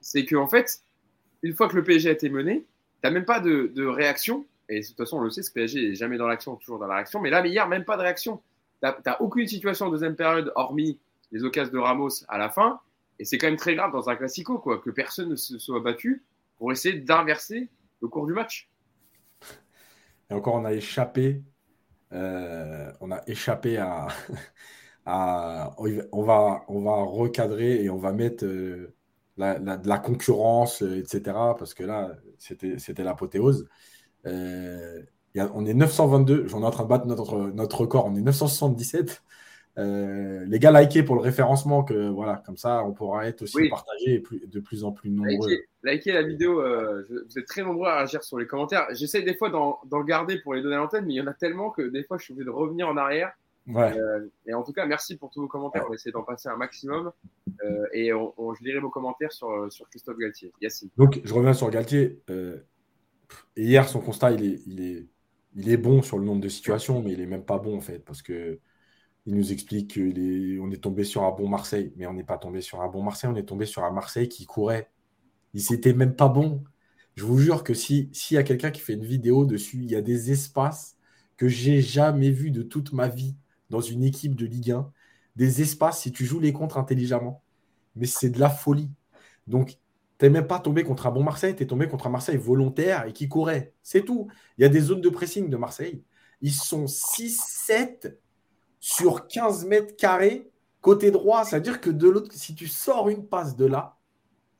c'est 0.00 0.24
qu'en 0.24 0.48
fait, 0.48 0.80
une 1.42 1.54
fois 1.54 1.68
que 1.68 1.76
le 1.76 1.82
PSG 1.82 2.08
a 2.08 2.12
été 2.12 2.30
mené, 2.30 2.60
tu 2.60 2.64
n'as 3.04 3.10
même 3.10 3.24
pas 3.24 3.40
de, 3.40 3.86
réaction. 3.86 4.46
Et 4.68 4.80
de 4.80 4.86
toute 4.86 4.96
façon, 4.96 5.18
on 5.18 5.20
le 5.20 5.30
sait, 5.30 5.42
ce 5.42 5.50
PSG 5.52 5.88
n'est 5.88 5.94
jamais 5.94 6.16
dans 6.16 6.28
l'action, 6.28 6.54
toujours 6.56 6.78
dans 6.78 6.86
la 6.86 6.96
réaction. 6.96 7.20
Mais 7.20 7.30
là, 7.30 7.44
hier, 7.44 7.66
même 7.68 7.84
pas 7.84 7.96
de 7.96 8.02
réaction. 8.02 8.40
Tu 8.82 8.88
n'as 9.04 9.16
aucune 9.20 9.46
situation 9.48 9.86
en 9.86 9.90
deuxième 9.90 10.16
période, 10.16 10.52
hormis 10.54 10.98
les 11.32 11.44
occasions 11.44 11.72
de 11.72 11.78
Ramos 11.78 12.24
à 12.28 12.38
la 12.38 12.50
fin. 12.50 12.80
Et 13.18 13.24
c'est 13.24 13.38
quand 13.38 13.48
même 13.48 13.56
très 13.56 13.74
grave 13.74 13.92
dans 13.92 14.08
un 14.08 14.16
classico, 14.16 14.58
que 14.58 14.90
personne 14.90 15.28
ne 15.28 15.36
se 15.36 15.58
soit 15.58 15.80
battu 15.80 16.24
pour 16.56 16.72
essayer 16.72 16.98
d'inverser 17.00 17.68
le 18.00 18.08
cours 18.08 18.26
du 18.26 18.32
match. 18.32 18.70
Et 20.30 20.34
encore, 20.34 20.54
on 20.54 20.64
a 20.64 20.72
échappé. 20.72 21.42
Euh, 22.12 22.90
on 23.00 23.10
a 23.10 23.22
échappé 23.26 23.78
à, 23.78 24.08
on, 25.06 26.22
va, 26.22 26.64
on 26.68 26.80
va 26.82 27.02
recadrer 27.02 27.84
et 27.84 27.90
on 27.90 27.98
va 27.98 28.12
mettre 28.12 28.44
euh, 28.44 28.94
de 29.36 29.88
la 29.88 29.98
concurrence, 29.98 30.82
euh, 30.82 30.98
etc. 30.98 31.22
Parce 31.58 31.74
que 31.74 31.84
là, 31.84 32.16
c'était 32.38 33.04
l'apothéose. 33.04 33.68
On 34.24 35.66
est 35.66 35.74
922, 35.74 36.48
j'en 36.48 36.62
ai 36.62 36.64
en 36.64 36.70
train 36.70 36.84
de 36.84 36.88
battre 36.88 37.06
notre, 37.06 37.50
notre 37.50 37.82
record, 37.82 38.06
on 38.06 38.16
est 38.16 38.22
977. 38.22 39.22
Euh, 39.78 40.44
les 40.46 40.58
gars, 40.58 40.72
likez 40.72 41.02
pour 41.02 41.14
le 41.14 41.20
référencement, 41.20 41.84
que 41.84 42.08
voilà, 42.08 42.42
comme 42.44 42.56
ça, 42.56 42.84
on 42.84 42.92
pourra 42.92 43.26
être 43.26 43.42
aussi 43.42 43.68
partagé 43.68 44.22
et 44.32 44.46
de 44.46 44.60
plus 44.60 44.84
en 44.84 44.92
plus 44.92 45.10
nombreux. 45.10 45.48
Likez, 45.82 46.12
la 46.12 46.22
vidéo, 46.22 46.60
euh, 46.60 47.06
vous 47.08 47.38
êtes 47.38 47.46
très 47.46 47.62
nombreux 47.62 47.88
à 47.88 47.98
réagir 47.98 48.22
sur 48.22 48.38
les 48.38 48.46
commentaires. 48.46 48.86
J'essaie 48.92 49.22
des 49.22 49.34
fois 49.34 49.50
d'en 49.50 50.04
garder 50.04 50.40
pour 50.40 50.54
les 50.54 50.62
donner 50.62 50.74
à 50.74 50.78
l'antenne, 50.78 51.06
mais 51.06 51.14
il 51.14 51.16
y 51.16 51.20
en 51.20 51.26
a 51.26 51.34
tellement 51.34 51.70
que 51.70 51.82
des 51.82 52.04
fois, 52.04 52.18
je 52.18 52.24
suis 52.24 52.32
obligé 52.32 52.46
de 52.46 52.50
revenir 52.50 52.88
en 52.88 52.96
arrière. 52.96 53.32
Euh, 53.68 54.26
et 54.46 54.54
en 54.54 54.64
tout 54.64 54.72
cas, 54.72 54.84
merci 54.86 55.16
pour 55.16 55.30
tous 55.30 55.42
vos 55.42 55.48
commentaires. 55.48 55.86
On 55.88 55.92
essaie 55.92 56.10
d'en 56.10 56.24
passer 56.24 56.48
un 56.48 56.56
maximum. 56.56 57.12
et 57.92 58.12
on, 58.12 58.54
je 58.54 58.64
lirai 58.64 58.80
vos 58.80 58.90
commentaires 58.90 59.32
sur, 59.32 59.70
sur 59.72 59.88
Christophe 59.88 60.18
Galtier. 60.18 60.52
Yacine. 60.60 60.90
Donc, 60.96 61.20
je 61.22 61.32
reviens 61.32 61.54
sur 61.54 61.70
Galtier. 61.70 62.20
hier, 63.56 63.88
son 63.88 64.00
constat, 64.00 64.32
il 64.32 64.44
est, 64.44 64.60
il, 64.66 64.80
est, 64.80 65.06
il 65.54 65.70
est 65.70 65.76
bon 65.76 66.02
sur 66.02 66.18
le 66.18 66.24
nombre 66.24 66.40
de 66.40 66.48
situations, 66.48 67.02
mais 67.02 67.12
il 67.12 67.20
est 67.20 67.26
même 67.26 67.44
pas 67.44 67.58
bon 67.58 67.76
en 67.76 67.80
fait, 67.80 68.00
parce 68.00 68.22
que 68.22 68.58
il 69.30 69.36
nous 69.36 69.52
explique 69.52 69.94
qu'on 69.94 70.72
est, 70.72 70.82
tombé 70.82 71.04
sur 71.04 71.22
un 71.22 71.30
bon 71.30 71.48
Marseille, 71.48 71.92
mais 71.94 72.04
on 72.08 72.14
n'est 72.14 72.24
pas 72.24 72.36
tombé 72.36 72.60
sur 72.60 72.80
un 72.80 72.88
bon 72.88 73.00
Marseille, 73.04 73.30
on 73.32 73.36
est 73.36 73.44
tombé 73.44 73.64
sur 73.64 73.84
un 73.84 73.92
Marseille 73.92 74.28
qui 74.28 74.44
courait. 74.44 74.90
Il 75.54 75.62
n'était 75.70 75.92
même 75.92 76.16
pas 76.16 76.26
bon. 76.26 76.64
Je 77.14 77.24
vous 77.24 77.38
jure 77.38 77.62
que 77.62 77.72
s'il 77.72 78.10
y 78.32 78.36
a 78.36 78.42
quelqu'un 78.42 78.72
qui 78.72 78.80
fait 78.80 78.94
une 78.94 79.04
vidéo 79.04 79.44
dessus, 79.44 79.84
il 79.84 79.88
y 79.88 79.94
a 79.94 80.02
des 80.02 80.32
espaces 80.32 80.96
que 81.36 81.46
j'ai 81.46 81.80
jamais 81.80 82.32
vus 82.32 82.50
de 82.50 82.62
toute 82.64 82.92
ma 82.92 83.06
vie 83.06 83.36
dans 83.68 83.80
une 83.80 84.02
équipe 84.02 84.34
de 84.34 84.46
Ligue 84.46 84.72
1. 84.72 84.92
Des 85.36 85.62
espaces, 85.62 86.00
si 86.00 86.10
tu 86.10 86.26
joues 86.26 86.40
les 86.40 86.52
contres 86.52 86.76
intelligemment. 86.76 87.44
Mais 87.94 88.06
c'est 88.06 88.30
de 88.30 88.40
la 88.40 88.50
folie. 88.50 88.90
Donc, 89.46 89.78
tu 90.18 90.24
n'es 90.24 90.30
même 90.30 90.48
pas 90.48 90.58
tombé 90.58 90.82
contre 90.82 91.06
un 91.06 91.12
bon 91.12 91.22
Marseille, 91.22 91.54
tu 91.54 91.62
es 91.62 91.66
tombé 91.68 91.86
contre 91.86 92.08
un 92.08 92.10
Marseille 92.10 92.36
volontaire 92.36 93.06
et 93.06 93.12
qui 93.12 93.28
courait. 93.28 93.74
C'est 93.84 94.04
tout. 94.04 94.26
Il 94.58 94.62
y 94.62 94.64
a 94.64 94.68
des 94.68 94.80
zones 94.80 95.00
de 95.00 95.08
pressing 95.08 95.48
de 95.48 95.56
Marseille. 95.56 96.02
Ils 96.40 96.52
sont 96.52 96.86
6-7 96.86 98.16
sur 98.80 99.28
15 99.28 99.66
mètres 99.66 99.94
carrés 99.96 100.50
côté 100.80 101.10
droit. 101.10 101.44
C'est-à-dire 101.44 101.80
que 101.80 101.90
de 101.90 102.08
l'autre, 102.08 102.32
si 102.32 102.54
tu 102.54 102.66
sors 102.66 103.08
une 103.08 103.26
passe 103.26 103.56
de 103.56 103.66
là, 103.66 103.96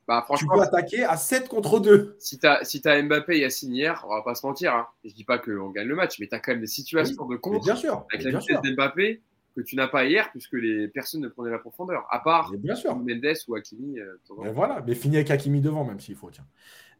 bah, 0.07 0.25
tu 0.37 0.45
peux 0.45 0.59
attaquer 0.59 1.03
à 1.03 1.15
7 1.15 1.47
contre 1.47 1.79
2. 1.79 2.15
Si 2.19 2.37
tu 2.37 2.45
as, 2.45 2.63
si 2.63 2.81
as 2.85 3.01
Mbappé 3.01 3.37
et 3.37 3.41
Yacine 3.41 3.73
hier, 3.73 4.05
on 4.07 4.15
va 4.15 4.21
pas 4.21 4.35
se 4.35 4.45
mentir. 4.45 4.73
Hein. 4.73 4.87
Je 5.05 5.13
dis 5.13 5.23
pas 5.23 5.37
qu'on 5.37 5.69
gagne 5.69 5.87
le 5.87 5.95
match, 5.95 6.19
mais 6.19 6.27
tu 6.27 6.35
as 6.35 6.39
quand 6.39 6.51
même 6.51 6.61
des 6.61 6.67
situations 6.67 7.25
de 7.25 7.35
contre 7.37 7.63
bien 7.63 7.75
sûr, 7.75 8.05
avec 8.11 8.25
la 8.25 8.39
vitesse 8.39 8.61
d'Mbappé 8.61 9.21
que 9.55 9.61
tu 9.61 9.75
n'as 9.75 9.87
pas 9.87 10.05
hier 10.05 10.31
puisque 10.31 10.53
les 10.53 10.87
personnes 10.87 11.21
ne 11.21 11.27
prenaient 11.27 11.51
la 11.51 11.59
profondeur. 11.59 12.05
À 12.09 12.19
part 12.19 12.51
bien 12.57 12.75
sûr. 12.75 12.95
Mendes 12.95 13.37
ou 13.47 13.55
Hakimi. 13.55 13.99
Euh, 13.99 14.17
mais 14.41 14.51
voilà, 14.51 14.83
mais 14.85 14.95
fini 14.95 15.17
avec 15.17 15.29
Hakimi 15.29 15.61
devant, 15.61 15.83
même 15.83 15.99
s'il 15.99 16.15
faut. 16.15 16.29
Tiens. 16.29 16.45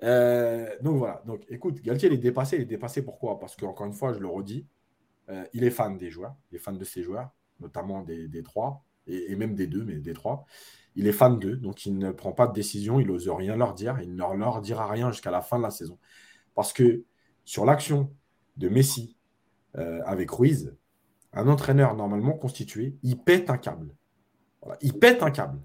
Euh, 0.03 0.69
donc 0.82 0.97
voilà. 0.97 1.22
Donc 1.26 1.43
écoute, 1.49 1.82
Galtier, 1.82 2.09
il 2.09 2.13
est 2.15 2.17
dépassé. 2.17 2.57
Il 2.57 2.63
est 2.63 2.65
dépassé 2.65 3.03
pourquoi? 3.03 3.39
Parce 3.39 3.55
qu'encore 3.55 3.88
une 3.88 3.93
fois, 3.93 4.13
je 4.13 4.19
le 4.19 4.28
redis, 4.28 4.65
euh, 5.32 5.45
il 5.53 5.63
est 5.63 5.71
fan 5.71 5.97
des 5.97 6.09
joueurs. 6.09 6.36
Il 6.51 6.55
est 6.57 6.59
fan 6.59 6.77
de 6.77 6.84
ses 6.84 7.03
joueurs 7.03 7.32
notamment 7.61 8.01
des, 8.01 8.43
trois, 8.43 8.84
et, 9.07 9.36
même 9.36 9.55
des 9.55 9.67
deux, 9.67 9.86
mais 9.86 9.95
des 9.95 10.13
trois. 10.13 10.45
Il 10.95 11.07
est 11.07 11.13
fan 11.13 11.39
d'eux, 11.39 11.55
donc 11.55 11.86
il 11.86 11.97
ne 11.97 12.11
prend 12.11 12.34
pas 12.34 12.47
de 12.47 12.53
décision, 12.53 12.99
il 12.99 13.07
n'ose 13.07 13.29
rien 13.29 13.55
leur 13.55 13.73
dire, 13.73 13.99
il 14.01 14.13
ne 14.13 14.17
leur 14.17 14.61
dira 14.61 14.88
rien 14.88 15.11
jusqu'à 15.11 15.32
la 15.32 15.41
fin 15.41 15.57
de 15.57 15.63
la 15.63 15.71
saison. 15.71 15.97
Parce 16.53 16.73
que 16.73 17.05
sur 17.45 17.65
l'action 17.65 18.13
de 18.57 18.67
Messi 18.67 19.17
euh, 19.77 20.01
avec 20.05 20.29
Ruiz, 20.32 20.75
un 21.32 21.47
entraîneur 21.47 21.95
normalement 21.95 22.34
constitué, 22.34 22.97
il 23.03 23.17
pète 23.17 23.49
un 23.49 23.57
câble. 23.57 23.95
il 24.82 24.99
pète 24.99 25.23
un 25.23 25.32
câble. 25.32 25.61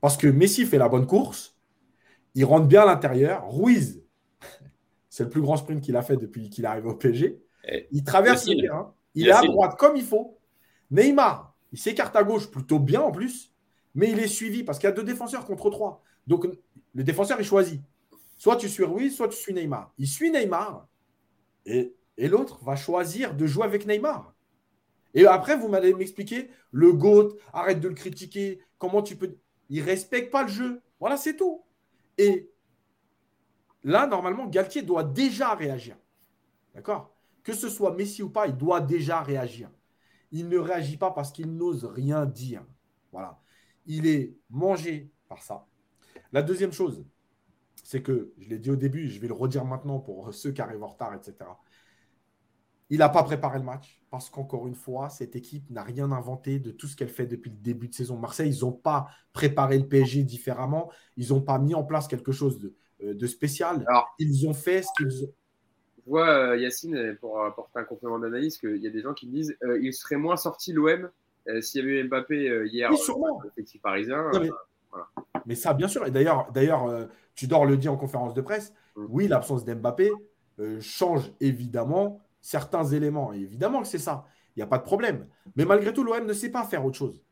Parce 0.00 0.16
que 0.16 0.26
Messi 0.26 0.64
fait 0.64 0.78
la 0.78 0.88
bonne 0.88 1.06
course, 1.06 1.58
il 2.34 2.44
rentre 2.44 2.66
bien 2.66 2.82
à 2.82 2.86
l'intérieur. 2.86 3.50
Ruiz, 3.50 4.02
c'est 5.10 5.24
le 5.24 5.30
plus 5.30 5.42
grand 5.42 5.56
sprint 5.56 5.82
qu'il 5.82 5.96
a 5.96 6.02
fait 6.02 6.16
depuis 6.16 6.48
qu'il 6.48 6.64
arrive 6.64 6.86
au 6.86 6.94
PSG. 6.94 7.45
Il 7.90 8.04
traverse 8.04 8.46
le 8.48 8.60
terrain, 8.60 8.94
il 9.14 9.28
est 9.28 9.32
à 9.32 9.42
droite 9.42 9.76
comme 9.78 9.96
il 9.96 10.04
faut. 10.04 10.38
Neymar, 10.90 11.56
il 11.72 11.78
s'écarte 11.78 12.14
à 12.14 12.22
gauche 12.22 12.50
plutôt 12.50 12.78
bien 12.78 13.00
en 13.00 13.10
plus, 13.10 13.52
mais 13.94 14.10
il 14.10 14.20
est 14.20 14.28
suivi 14.28 14.62
parce 14.62 14.78
qu'il 14.78 14.88
y 14.88 14.92
a 14.92 14.94
deux 14.94 15.02
défenseurs 15.02 15.44
contre 15.44 15.70
trois. 15.70 16.02
Donc 16.26 16.46
le 16.94 17.04
défenseur, 17.04 17.40
il 17.40 17.44
choisit. 17.44 17.80
Soit 18.36 18.56
tu 18.56 18.68
suis 18.68 18.84
Ruiz, 18.84 19.16
soit 19.16 19.28
tu 19.28 19.36
suis 19.36 19.54
Neymar. 19.54 19.92
Il 19.98 20.06
suit 20.06 20.30
Neymar 20.30 20.86
et, 21.64 21.94
l'autre 22.18 22.62
va 22.64 22.76
choisir 22.76 23.34
de 23.34 23.46
jouer 23.46 23.64
avec 23.64 23.86
Neymar. 23.86 24.34
Et 25.14 25.26
après, 25.26 25.56
vous 25.56 25.68
m'allez 25.68 25.94
m'expliquer, 25.94 26.50
le 26.70 26.92
GOAT, 26.92 27.36
arrête 27.52 27.80
de 27.80 27.88
le 27.88 27.94
critiquer, 27.94 28.60
comment 28.78 29.02
tu 29.02 29.16
peux... 29.16 29.36
Il 29.70 29.80
ne 29.80 29.86
respecte 29.86 30.30
pas 30.30 30.42
le 30.42 30.48
jeu. 30.48 30.82
Voilà, 31.00 31.16
c'est 31.16 31.36
tout. 31.36 31.64
Et 32.18 32.50
là, 33.82 34.06
normalement, 34.06 34.46
Galtier 34.46 34.82
doit 34.82 35.04
déjà 35.04 35.54
réagir. 35.54 35.96
D'accord? 36.74 37.15
Que 37.46 37.54
ce 37.54 37.68
soit 37.68 37.94
Messi 37.94 38.24
ou 38.24 38.30
pas, 38.30 38.48
il 38.48 38.56
doit 38.56 38.80
déjà 38.80 39.22
réagir 39.22 39.70
il 40.30 40.48
ne 40.48 40.58
réagit 40.58 40.96
pas 40.96 41.10
parce 41.10 41.32
qu'il 41.32 41.56
n'ose 41.56 41.84
rien 41.84 42.26
dire. 42.26 42.64
Voilà. 43.12 43.40
Il 43.86 44.06
est 44.06 44.36
mangé 44.50 45.10
par 45.28 45.42
ça. 45.42 45.66
La 46.32 46.42
deuxième 46.42 46.72
chose, 46.72 47.06
c'est 47.82 48.02
que, 48.02 48.32
je 48.38 48.48
l'ai 48.48 48.58
dit 48.58 48.70
au 48.70 48.76
début, 48.76 49.08
je 49.08 49.20
vais 49.20 49.28
le 49.28 49.34
redire 49.34 49.64
maintenant 49.64 50.00
pour 50.00 50.34
ceux 50.34 50.52
qui 50.52 50.60
arrivent 50.60 50.82
en 50.82 50.88
retard, 50.88 51.14
etc. 51.14 51.36
Il 52.90 52.98
n'a 52.98 53.08
pas 53.08 53.22
préparé 53.22 53.58
le 53.58 53.64
match 53.64 54.00
parce 54.10 54.30
qu'encore 54.30 54.66
une 54.66 54.74
fois, 54.74 55.08
cette 55.08 55.34
équipe 55.34 55.70
n'a 55.70 55.82
rien 55.82 56.12
inventé 56.12 56.60
de 56.60 56.70
tout 56.70 56.86
ce 56.86 56.96
qu'elle 56.96 57.08
fait 57.08 57.26
depuis 57.26 57.50
le 57.50 57.56
début 57.56 57.88
de 57.88 57.94
saison. 57.94 58.16
Marseille, 58.16 58.52
ils 58.54 58.60
n'ont 58.60 58.72
pas 58.72 59.08
préparé 59.32 59.78
le 59.78 59.88
PSG 59.88 60.22
différemment. 60.22 60.90
Ils 61.16 61.30
n'ont 61.30 61.42
pas 61.42 61.58
mis 61.58 61.74
en 61.74 61.84
place 61.84 62.06
quelque 62.06 62.32
chose 62.32 62.58
de, 62.58 62.76
euh, 63.02 63.26
spécial. 63.26 63.84
Alors, 63.88 64.14
ils 64.18 64.48
ont 64.48 64.54
fait 64.54 64.82
ce 64.82 64.88
qu'ils 64.96 65.24
ont 65.24 65.32
vois, 66.10 66.28
euh, 66.28 66.56
Yacine, 66.56 67.16
pour 67.20 67.42
apporter 67.42 67.78
un 67.78 67.84
complément 67.84 68.18
d'analyse, 68.18 68.58
qu'il 68.58 68.76
y 68.76 68.86
a 68.86 68.90
des 68.90 69.02
gens 69.02 69.14
qui 69.14 69.26
me 69.26 69.32
disent 69.32 69.56
qu'il 69.60 69.70
euh, 69.70 69.80
il 69.82 69.92
serait 69.92 70.16
moins 70.16 70.36
sorti 70.36 70.72
l'OM 70.72 71.10
euh, 71.48 71.60
s'il 71.60 71.80
y 71.80 71.84
avait 71.84 72.00
eu 72.00 72.08
Mbappé 72.08 72.66
hier, 72.66 72.90
oui, 72.90 72.98
sûrement. 72.98 73.40
parisien. 73.82 74.30
mais... 75.46 75.54
ça, 75.54 75.74
bien 75.74 75.88
sûr. 75.88 76.06
Et 76.06 76.10
d'ailleurs, 76.10 76.50
d'ailleurs 76.52 77.08
Tudor 77.34 77.66
le 77.66 77.76
dit 77.76 77.88
en 77.88 77.96
conférence 77.96 78.34
de 78.34 78.40
presse. 78.40 78.72
Mm. 78.96 79.06
Oui, 79.10 79.28
l'absence 79.28 79.64
d'Mbappé 79.64 80.10
change 80.80 81.30
évidemment 81.40 82.20
certains 82.40 82.84
éléments. 82.84 83.32
Et 83.32 83.38
évidemment 83.38 83.82
que 83.82 83.88
c'est 83.88 83.98
ça. 83.98 84.24
Il 84.56 84.60
n'y 84.60 84.62
a 84.62 84.66
pas 84.66 84.78
de 84.78 84.84
problème. 84.84 85.28
Mais 85.54 85.64
malgré 85.64 85.92
tout, 85.92 86.02
l'OM 86.02 86.24
ne 86.24 86.32
sait 86.32 86.50
pas 86.50 86.64
faire 86.64 86.84
autre 86.84 86.96
chose. 86.96 87.22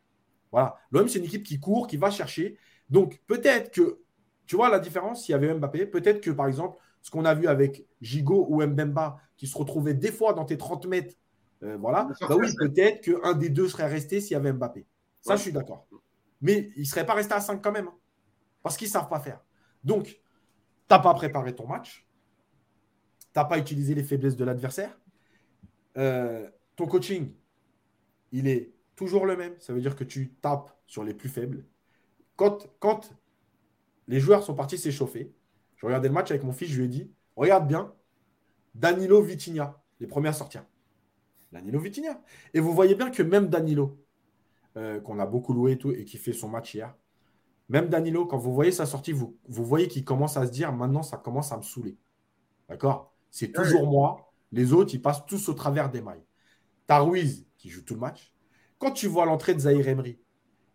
Voilà. 0.53 0.77
L'OM, 0.91 1.09
c'est 1.09 1.19
une 1.19 1.25
équipe 1.25 1.43
qui 1.43 1.59
court, 1.59 1.87
qui 1.87 1.97
va 1.97 2.11
chercher. 2.11 2.59
Donc, 2.91 3.21
peut-être 3.27 3.73
que, 3.73 3.99
tu 4.47 4.57
vois 4.57 4.69
la 4.69 4.79
différence, 4.79 5.25
s'il 5.25 5.33
y 5.33 5.35
avait 5.35 5.53
Mbappé, 5.55 5.87
peut-être 5.87 6.21
que, 6.21 6.31
par 6.31 6.47
exemple, 6.47 6.79
ce 7.05 7.11
qu'on 7.11 7.27
a 7.27 7.35
vu 7.35 7.49
avec 7.49 7.85
Gigot 8.01 8.47
ou 8.49 8.65
Mbemba, 8.65 9.19
qui 9.37 9.47
se 9.47 9.59
retrouvaient 9.59 9.93
des 9.93 10.11
fois 10.11 10.33
dans 10.33 10.47
tes 10.47 10.57
30 10.57 10.87
mètres, 10.87 11.15
euh, 11.63 11.77
voilà, 11.77 12.09
bah 12.23 12.35
oui, 12.35 12.49
peut-être 12.59 13.03
qu'un 13.03 13.35
des 13.35 13.51
deux 13.51 13.69
serait 13.69 13.87
resté 13.87 14.23
s'il 14.23 14.33
y 14.33 14.37
avait 14.37 14.55
Mbappé. 14.55 14.87
Ça, 15.21 15.37
je 15.37 15.43
suis 15.43 15.53
d'accord. 15.53 15.87
Mais 16.41 16.71
il 16.77 16.81
ne 16.81 16.87
serait 16.87 17.05
pas 17.05 17.13
resté 17.13 17.35
à 17.35 17.43
5 17.43 17.63
quand 17.63 17.73
même, 17.73 17.89
hein, 17.89 17.99
parce 18.63 18.79
qu'ils 18.79 18.89
ne 18.89 18.93
savent 18.93 19.11
pas 19.11 19.21
faire. 19.21 19.45
Donc, 19.85 20.07
tu 20.07 20.17
n'as 20.91 20.99
pas 20.99 21.13
préparé 21.13 21.55
ton 21.55 21.67
match, 21.67 22.09
tu 23.21 23.27
n'as 23.37 23.45
pas 23.45 23.59
utilisé 23.59 23.95
les 23.95 24.03
faiblesses 24.03 24.37
de 24.37 24.45
l'adversaire, 24.47 24.99
euh, 25.99 26.49
ton 26.75 26.87
coaching, 26.87 27.35
il 28.33 28.49
est 28.49 28.73
toujours 28.97 29.27
le 29.27 29.37
même. 29.37 29.55
Ça 29.61 29.75
veut 29.75 29.81
dire 29.83 29.95
que 29.95 30.05
tu 30.05 30.33
tapes 30.41 30.75
sur 30.87 31.05
les 31.05 31.13
plus 31.13 31.29
faibles. 31.29 31.67
Quand, 32.37 32.67
quand 32.79 33.15
les 34.09 34.21
joueurs 34.21 34.43
sont 34.43 34.55
partis 34.55 34.79
s'échauffer, 34.79 35.35
je 35.77 35.87
regardais 35.87 36.09
le 36.09 36.15
match 36.15 36.31
avec 36.31 36.45
mon 36.45 36.53
fils, 36.53 36.69
je 36.69 36.79
lui 36.79 36.85
ai 36.85 36.89
dit 36.89 37.11
Regarde 37.37 37.67
bien, 37.67 37.93
Danilo 38.75 39.23
Vitinha, 39.23 39.83
les 40.01 40.07
premières 40.07 40.35
sorties. 40.35 40.59
Danilo 41.53 41.79
Vitinha. 41.79 42.21
Et 42.53 42.61
vous 42.61 42.73
voyez 42.73 42.95
bien 42.95 43.11
que 43.11 43.23
même 43.23 43.49
Danilo, 43.49 43.99
euh, 44.77 45.01
qu'on 45.01 45.19
a 45.19 45.27
beaucoup 45.27 45.53
loué 45.53 45.73
et, 45.73 45.79
tout, 45.79 45.93
et 45.93 46.05
qui 46.05 46.19
fait 46.19 46.33
son 46.33 46.49
match 46.49 46.75
hier, 46.75 46.95
même 47.69 47.89
Danilo, 47.89 48.27
quand 48.27 48.37
vous 48.37 48.53
voyez 48.53 48.73
sa 48.73 48.87
sortie, 48.87 49.13
vous, 49.13 49.39
vous 49.49 49.65
voyez 49.65 49.89
qu'il 49.89 50.05
commence 50.05 50.37
à 50.37 50.47
se 50.47 50.53
dire 50.53 50.73
maintenant, 50.73 51.03
ça 51.03 51.17
commence 51.17 51.53
à 51.53 51.57
me 51.57 51.63
saouler. 51.63 51.97
D'accord? 52.69 53.15
C'est 53.31 53.53
toujours 53.53 53.87
moi. 53.87 54.33
Les 54.53 54.73
autres, 54.73 54.95
ils 54.95 55.03
passent 55.03 55.27
tous 55.27 55.49
au 55.49 55.55
travers 55.55 55.91
des 55.91 56.01
mailles. 56.01 56.25
T'as 56.87 57.05
qui 57.57 57.71
joue 57.71 57.83
tout 57.83 57.95
le 57.95 58.01
match. 58.01 58.33
Quand 58.79 58.93
tu 58.93 59.07
vois 59.07 59.25
l'entrée 59.25 59.55
de 59.55 59.61
Zahir 59.61 59.89
Emery, 59.89 60.19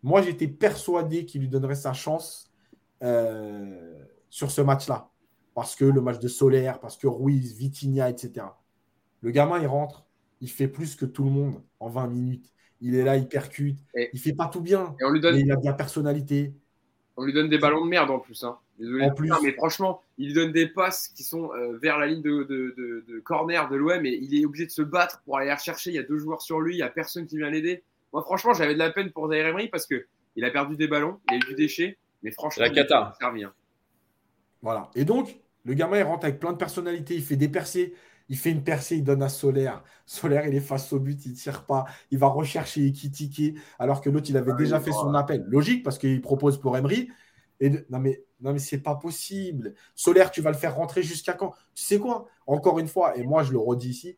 moi, 0.02 0.22
j'étais 0.22 0.48
persuadé 0.48 1.24
qu'il 1.24 1.42
lui 1.42 1.48
donnerait 1.48 1.74
sa 1.74 1.92
chance 1.92 2.50
euh, 3.02 4.04
sur 4.30 4.50
ce 4.50 4.60
match-là. 4.60 5.10
Parce 5.54 5.76
que 5.76 5.84
le 5.84 6.00
match 6.00 6.20
de 6.20 6.28
Solaire, 6.28 6.80
parce 6.80 6.96
que 6.96 7.06
Ruiz, 7.06 7.56
Vitinha, 7.56 8.08
etc. 8.08 8.46
Le 9.20 9.30
gamin, 9.30 9.58
il 9.58 9.66
rentre, 9.66 10.06
il 10.40 10.48
fait 10.48 10.68
plus 10.68 10.96
que 10.96 11.04
tout 11.04 11.24
le 11.24 11.30
monde 11.30 11.62
en 11.80 11.88
20 11.88 12.06
minutes. 12.06 12.52
Il 12.80 12.94
est 12.94 13.04
là, 13.04 13.16
il 13.16 13.28
percute. 13.28 13.78
il 13.94 14.18
fait 14.18 14.32
pas 14.32 14.46
tout 14.46 14.62
bien. 14.62 14.94
Et 15.00 15.04
on 15.04 15.10
lui 15.10 15.20
donne... 15.20 15.34
Mais 15.34 15.42
il 15.42 15.52
a 15.52 15.56
de 15.56 15.66
la 15.66 15.74
personnalité. 15.74 16.54
On 17.16 17.24
lui 17.24 17.34
donne 17.34 17.50
des 17.50 17.58
ballons 17.58 17.84
de 17.84 17.90
merde 17.90 18.10
en 18.10 18.18
plus. 18.18 18.42
Hein. 18.44 18.56
Désolé. 18.78 19.10
plus. 19.14 19.30
mais 19.42 19.52
franchement, 19.52 20.00
il 20.16 20.28
lui 20.28 20.32
donne 20.32 20.52
des 20.52 20.66
passes 20.66 21.08
qui 21.08 21.22
sont 21.22 21.52
euh, 21.52 21.76
vers 21.76 21.98
la 21.98 22.06
ligne 22.06 22.22
de, 22.22 23.20
corner 23.22 23.68
de 23.68 23.76
l'OM 23.76 24.06
et 24.06 24.18
il 24.22 24.40
est 24.40 24.46
obligé 24.46 24.64
de 24.64 24.70
se 24.70 24.80
battre 24.80 25.20
pour 25.24 25.36
aller 25.36 25.48
la 25.48 25.56
rechercher. 25.56 25.90
Il 25.90 25.96
y 25.96 25.98
a 25.98 26.02
deux 26.02 26.16
joueurs 26.16 26.40
sur 26.40 26.60
lui, 26.60 26.74
il 26.74 26.78
n'y 26.78 26.82
a 26.82 26.88
personne 26.88 27.26
qui 27.26 27.36
vient 27.36 27.50
l'aider. 27.50 27.82
Moi, 28.14 28.22
franchement, 28.22 28.54
j'avais 28.54 28.72
de 28.72 28.78
la 28.78 28.88
peine 28.88 29.10
pour 29.10 29.28
Zaire 29.28 29.46
Emery 29.46 29.68
parce 29.68 29.86
qu'il 29.86 30.44
a 30.44 30.50
perdu 30.50 30.76
des 30.76 30.88
ballons, 30.88 31.20
il 31.28 31.34
a 31.34 31.36
eu 31.36 31.40
du 31.40 31.54
déchet, 31.54 31.98
mais 32.22 32.30
franchement, 32.30 32.64
la 32.64 32.70
cata. 32.70 33.12
il 33.20 33.24
a 33.24 33.26
servi. 33.26 33.44
Hein. 33.44 33.52
Voilà. 34.62 34.90
Et 34.94 35.04
donc, 35.04 35.40
le 35.64 35.74
gamin, 35.74 35.98
il 35.98 36.02
rentre 36.02 36.24
avec 36.24 36.40
plein 36.40 36.52
de 36.52 36.56
personnalités, 36.56 37.14
il 37.14 37.22
fait 37.22 37.36
des 37.36 37.48
percées. 37.48 37.94
Il 38.28 38.38
fait 38.38 38.52
une 38.52 38.62
percée, 38.62 38.96
il 38.96 39.02
donne 39.02 39.24
à 39.24 39.28
Solaire. 39.28 39.82
Solaire, 40.06 40.46
il 40.46 40.54
est 40.54 40.60
face 40.60 40.92
au 40.92 41.00
but, 41.00 41.26
il 41.26 41.32
ne 41.32 41.36
tire 41.36 41.66
pas. 41.66 41.84
Il 42.10 42.18
va 42.18 42.28
rechercher 42.28 42.86
Ekitike, 42.86 43.58
alors 43.78 44.00
que 44.00 44.08
l'autre, 44.08 44.30
il 44.30 44.36
avait 44.36 44.52
ah 44.52 44.56
déjà 44.56 44.80
fait 44.80 44.92
son 44.92 45.14
appel. 45.14 45.44
Logique, 45.48 45.82
parce 45.82 45.98
qu'il 45.98 46.20
propose 46.20 46.60
pour 46.60 46.76
Emery. 46.76 47.10
Et 47.58 47.70
Non, 47.90 47.98
mais, 47.98 48.24
non, 48.40 48.52
mais 48.52 48.60
c'est 48.60 48.78
pas 48.78 48.94
possible. 48.94 49.74
Solaire, 49.96 50.30
tu 50.30 50.42
vas 50.42 50.50
le 50.50 50.56
faire 50.56 50.76
rentrer 50.76 51.02
jusqu'à 51.02 51.32
quand? 51.32 51.54
Tu 51.74 51.82
sais 51.82 51.98
quoi? 51.98 52.28
Encore 52.46 52.78
une 52.78 52.88
fois, 52.88 53.16
et 53.16 53.24
moi, 53.24 53.42
je 53.42 53.52
le 53.52 53.58
redis 53.58 53.90
ici, 53.90 54.16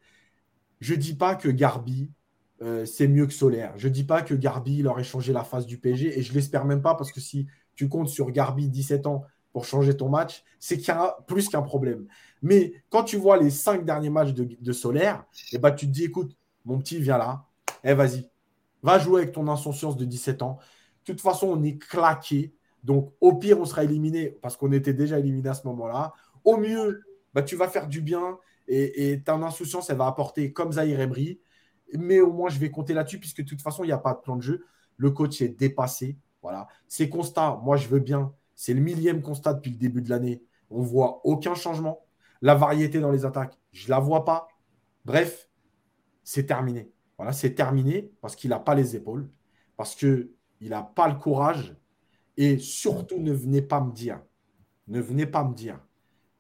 je 0.81 0.95
ne 0.95 0.99
dis 0.99 1.15
pas 1.15 1.35
que 1.35 1.49
Garbi, 1.49 2.11
euh, 2.61 2.85
c'est 2.85 3.09
mieux 3.09 3.27
que 3.27 3.33
Solaire. 3.33 3.73
Je 3.77 3.89
ne 3.89 3.93
dis 3.93 4.05
pas 4.05 4.21
que 4.21 4.35
Garbi, 4.35 4.79
il 4.79 4.89
aurait 4.89 5.05
changé 5.05 5.33
la 5.33 5.43
face 5.43 5.65
du 5.65 5.79
PSG. 5.79 6.19
Et 6.19 6.23
je 6.23 6.31
ne 6.31 6.35
l'espère 6.35 6.67
même 6.67 6.83
pas, 6.83 6.95
parce 6.95 7.13
que 7.13 7.21
si 7.21 7.47
tu 7.75 7.89
comptes 7.89 8.09
sur 8.09 8.31
Garbi, 8.31 8.69
17 8.69 9.07
ans, 9.07 9.25
pour 9.53 9.65
changer 9.65 9.97
ton 9.97 10.09
match, 10.09 10.45
c'est 10.59 10.79
qu'il 10.79 10.89
y 10.89 10.91
a 10.91 11.19
plus 11.27 11.49
qu'un 11.49 11.63
problème. 11.63 12.07
Mais 12.43 12.73
quand 12.89 13.05
tu 13.05 13.17
vois 13.17 13.37
les 13.37 13.51
cinq 13.51 13.85
derniers 13.85 14.11
matchs 14.11 14.33
de, 14.33 14.73
Solaire, 14.73 15.25
et 15.53 15.57
eh 15.57 15.59
ben, 15.59 15.71
tu 15.73 15.87
te 15.87 15.93
dis, 15.93 16.05
écoute, 16.05 16.37
mon 16.65 16.79
petit, 16.79 16.99
viens 16.99 17.19
là. 17.19 17.45
Eh, 17.85 17.95
vas-y. 17.95 18.29
Va 18.83 18.99
jouer 18.99 19.23
avec 19.23 19.33
ton 19.33 19.47
insouciance 19.49 19.97
de 19.97 20.05
17 20.05 20.43
ans. 20.43 20.59
De 21.05 21.13
toute 21.13 21.21
façon, 21.21 21.49
on 21.49 21.63
est 21.63 21.79
claqué. 21.79 22.55
Donc, 22.83 23.13
au 23.21 23.35
pire, 23.35 23.61
on 23.61 23.65
sera 23.65 23.85
éliminé 23.85 24.31
parce 24.43 24.57
qu'on 24.57 24.73
était 24.73 24.95
déjà 24.95 25.19
éliminé 25.19 25.49
à 25.49 25.55
ce 25.55 25.67
moment-là. 25.69 26.13
Au 26.45 26.57
mieux, 26.57 27.03
bah, 27.35 27.43
tu 27.43 27.55
vas 27.55 27.69
faire 27.69 27.87
du 27.87 28.01
bien 28.01 28.39
et, 28.67 29.13
et 29.13 29.23
ton 29.23 29.43
insouciance, 29.43 29.91
elle 29.91 29.99
va 29.99 30.07
apporter 30.07 30.53
comme 30.53 30.73
Zahir 30.73 31.01
Emery. 31.01 31.41
Mais 31.95 32.21
au 32.21 32.33
moins, 32.33 32.49
je 32.49 32.59
vais 32.59 32.71
compter 32.71 32.95
là-dessus 32.95 33.21
puisque 33.21 33.43
de 33.43 33.49
toute 33.49 33.63
façon, 33.63 33.85
il 33.85 33.89
n'y 33.89 33.93
a 33.93 33.99
pas 33.99 34.15
de 34.15 34.21
plan 34.21 34.37
de 34.37 34.43
jeu. 34.43 34.65
Le 34.97 35.11
coach 35.11 35.41
est 35.43 35.49
dépassé. 35.49 36.17
Voilà. 36.43 36.67
Ces 36.89 37.09
constats, 37.09 37.61
moi, 37.63 37.77
je 37.77 37.89
veux 37.89 38.01
bien. 38.01 38.33
C'est 38.55 38.75
le 38.75 38.81
millième 38.81 39.23
constat 39.23 39.55
depuis 39.55 39.71
le 39.71 39.77
début 39.77 40.03
de 40.03 40.11
l'année. 40.11 40.43
On 40.71 40.83
voit 40.83 41.21
aucun 41.25 41.55
changement. 41.55 42.07
La 42.41 42.55
variété 42.55 43.01
dans 43.01 43.11
les 43.11 43.25
attaques, 43.25 43.59
je 43.73 43.87
ne 43.87 43.91
la 43.91 44.01
vois 44.01 44.25
pas. 44.25 44.49
Bref, 45.05 45.49
c'est 46.25 46.47
terminé. 46.47 46.91
Voilà, 47.17 47.33
c'est 47.33 47.55
terminé 47.55 48.11
parce 48.21 48.35
qu'il 48.37 48.51
n'a 48.51 48.59
pas 48.59 48.75
les 48.75 48.97
épaules, 48.97 49.31
parce 49.77 49.95
qu'il 49.95 50.29
n'a 50.61 50.83
pas 50.83 51.09
le 51.09 51.15
courage. 51.15 51.77
Et 52.37 52.59
surtout, 52.59 53.19
ne 53.19 53.33
venez 53.33 53.63
pas 53.63 53.81
me 53.81 53.93
dire, 53.93 54.21
ne 54.89 55.01
venez 55.01 55.27
pas 55.27 55.45
me 55.45 55.55
dire, 55.55 55.79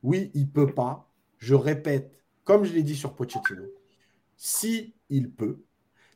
oui, 0.02 0.30
il 0.34 0.46
ne 0.46 0.50
peut 0.50 0.74
pas. 0.74 1.08
Je 1.38 1.54
répète, 1.54 2.12
comme 2.44 2.64
je 2.64 2.72
l'ai 2.72 2.82
dit 2.82 2.96
sur 2.96 3.14
Pochettino, 3.14 3.64
si 4.36 4.94
il 5.08 5.30
peut, 5.30 5.64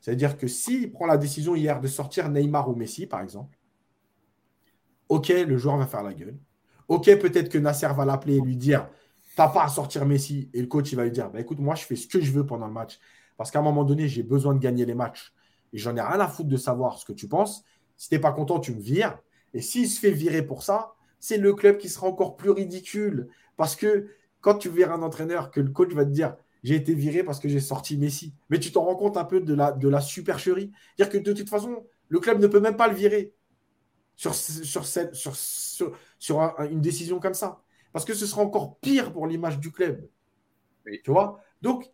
c'est-à-dire 0.01 0.37
que 0.37 0.47
s'il 0.47 0.91
prend 0.91 1.05
la 1.05 1.17
décision 1.17 1.55
hier 1.55 1.81
de 1.81 1.87
sortir 1.87 2.29
Neymar 2.29 2.69
ou 2.69 2.75
Messi, 2.75 3.07
par 3.07 3.21
exemple, 3.21 3.56
ok, 5.09 5.29
le 5.29 5.57
joueur 5.57 5.77
va 5.77 5.87
faire 5.87 6.03
la 6.03 6.13
gueule. 6.13 6.37
Ok, 6.87 7.05
peut-être 7.19 7.49
que 7.49 7.57
Nasser 7.57 7.89
va 7.95 8.05
l'appeler 8.05 8.37
et 8.37 8.41
lui 8.41 8.55
dire 8.55 8.87
T'as 9.35 9.49
pas 9.49 9.63
à 9.65 9.67
sortir 9.67 10.05
Messi. 10.05 10.49
Et 10.53 10.61
le 10.61 10.67
coach, 10.67 10.91
il 10.91 10.95
va 10.95 11.03
lui 11.03 11.11
dire 11.11 11.29
bah, 11.29 11.39
écoute, 11.39 11.59
moi, 11.59 11.75
je 11.75 11.83
fais 11.83 11.95
ce 11.95 12.07
que 12.07 12.19
je 12.19 12.31
veux 12.31 12.45
pendant 12.45 12.65
le 12.65 12.73
match. 12.73 12.99
Parce 13.37 13.51
qu'à 13.51 13.59
un 13.59 13.61
moment 13.61 13.83
donné, 13.83 14.07
j'ai 14.07 14.23
besoin 14.23 14.55
de 14.55 14.59
gagner 14.59 14.83
les 14.83 14.95
matchs. 14.95 15.31
Et 15.73 15.77
j'en 15.77 15.95
ai 15.95 16.01
rien 16.01 16.19
à 16.19 16.27
foutre 16.27 16.49
de 16.49 16.57
savoir 16.57 16.97
ce 16.97 17.05
que 17.05 17.13
tu 17.13 17.27
penses. 17.27 17.63
Si 17.97 18.09
t'es 18.09 18.17
pas 18.17 18.31
content, 18.31 18.59
tu 18.59 18.73
me 18.73 18.81
vires. 18.81 19.19
Et 19.53 19.61
s'il 19.61 19.87
se 19.87 19.99
fait 19.99 20.09
virer 20.09 20.41
pour 20.41 20.63
ça, 20.63 20.95
c'est 21.19 21.37
le 21.37 21.53
club 21.53 21.77
qui 21.77 21.87
sera 21.87 22.07
encore 22.07 22.35
plus 22.35 22.49
ridicule. 22.49 23.27
Parce 23.57 23.75
que 23.75 24.07
quand 24.41 24.55
tu 24.55 24.69
verras 24.69 24.95
un 24.95 25.03
entraîneur, 25.03 25.51
que 25.51 25.59
le 25.59 25.69
coach 25.69 25.93
va 25.93 26.03
te 26.03 26.09
dire 26.09 26.35
j'ai 26.63 26.73
été 26.73 26.95
viré 26.95 27.23
parce 27.23 27.39
que 27.39 27.47
j'ai 27.47 27.59
sorti 27.59 27.95
Messi. 27.95 28.33
Mais 28.49 28.59
tu 28.59 28.71
t'en 28.71 28.83
rends 28.85 28.95
compte 28.95 29.17
un 29.17 29.23
peu 29.23 29.39
de 29.39 29.53
la, 29.53 29.71
de 29.71 29.87
la 29.87 30.01
supercherie. 30.01 30.71
Dire 30.97 31.09
que 31.09 31.17
de 31.19 31.31
toute 31.31 31.47
façon, 31.47 31.85
le 32.09 32.19
club 32.19 32.39
ne 32.39 32.47
peut 32.47 32.59
même 32.59 32.75
pas 32.75 32.87
le 32.87 32.95
virer 32.95 33.33
sur, 34.17 34.33
sur, 34.33 34.85
cette, 34.85 35.15
sur, 35.15 35.35
sur, 36.19 36.41
une 36.69 36.81
décision 36.81 37.19
comme 37.19 37.35
ça. 37.35 37.61
Parce 37.93 38.03
que 38.03 38.13
ce 38.13 38.25
sera 38.25 38.41
encore 38.41 38.77
pire 38.79 39.13
pour 39.13 39.27
l'image 39.27 39.59
du 39.59 39.71
club. 39.71 40.09
Tu 40.85 41.11
vois? 41.11 41.39
Donc, 41.61 41.89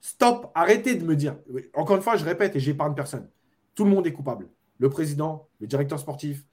stop, 0.00 0.50
arrêtez 0.54 0.96
de 0.96 1.04
me 1.04 1.16
dire. 1.16 1.36
Encore 1.74 1.96
une 1.96 2.02
fois, 2.02 2.16
je 2.16 2.24
répète 2.24 2.56
et 2.56 2.60
j'épargne 2.60 2.94
personne. 2.94 3.28
Tout 3.74 3.84
le 3.84 3.90
monde 3.90 4.06
est 4.06 4.12
coupable. 4.12 4.48
Le 4.78 4.90
président, 4.90 5.48
le 5.60 5.66
directeur 5.66 5.98
sportif, 5.98 6.44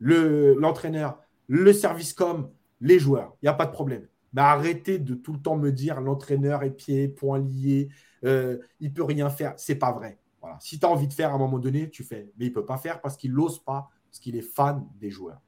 l'entraîneur, 0.00 1.18
le, 1.46 1.72
service 1.72 2.12
com, 2.12 2.50
les 2.80 2.98
joueurs. 2.98 3.36
Il 3.42 3.46
n'y 3.46 3.50
a 3.50 3.54
pas 3.54 3.66
de 3.66 3.72
problème. 3.72 4.06
Mais 4.32 4.42
arrêtez 4.42 4.98
de 4.98 5.14
tout 5.14 5.32
le 5.32 5.40
temps 5.40 5.56
me 5.56 5.70
dire 5.70 6.00
l'entraîneur 6.00 6.64
est 6.64 6.72
pied, 6.72 7.06
point 7.06 7.38
lié, 7.38 7.88
euh, 8.24 8.58
il 8.80 8.92
peut 8.92 9.04
rien 9.04 9.30
faire. 9.30 9.54
C'est 9.56 9.76
pas 9.76 9.92
vrai. 9.92 10.18
Voilà. 10.40 10.58
Si 10.60 10.80
tu 10.80 10.86
as 10.86 10.88
envie 10.88 11.06
de 11.06 11.12
faire 11.12 11.30
à 11.30 11.34
un 11.34 11.38
moment 11.38 11.60
donné, 11.60 11.88
tu 11.90 12.02
fais. 12.02 12.32
Mais 12.36 12.46
il 12.46 12.48
ne 12.48 12.54
peut 12.54 12.66
pas 12.66 12.76
faire 12.76 13.00
parce 13.00 13.16
qu'il 13.16 13.32
n'ose 13.32 13.62
pas, 13.62 13.90
parce 14.14 14.22
qu'il 14.22 14.36
est 14.36 14.42
fan 14.42 14.86
des 15.00 15.10
joueurs. 15.10 15.40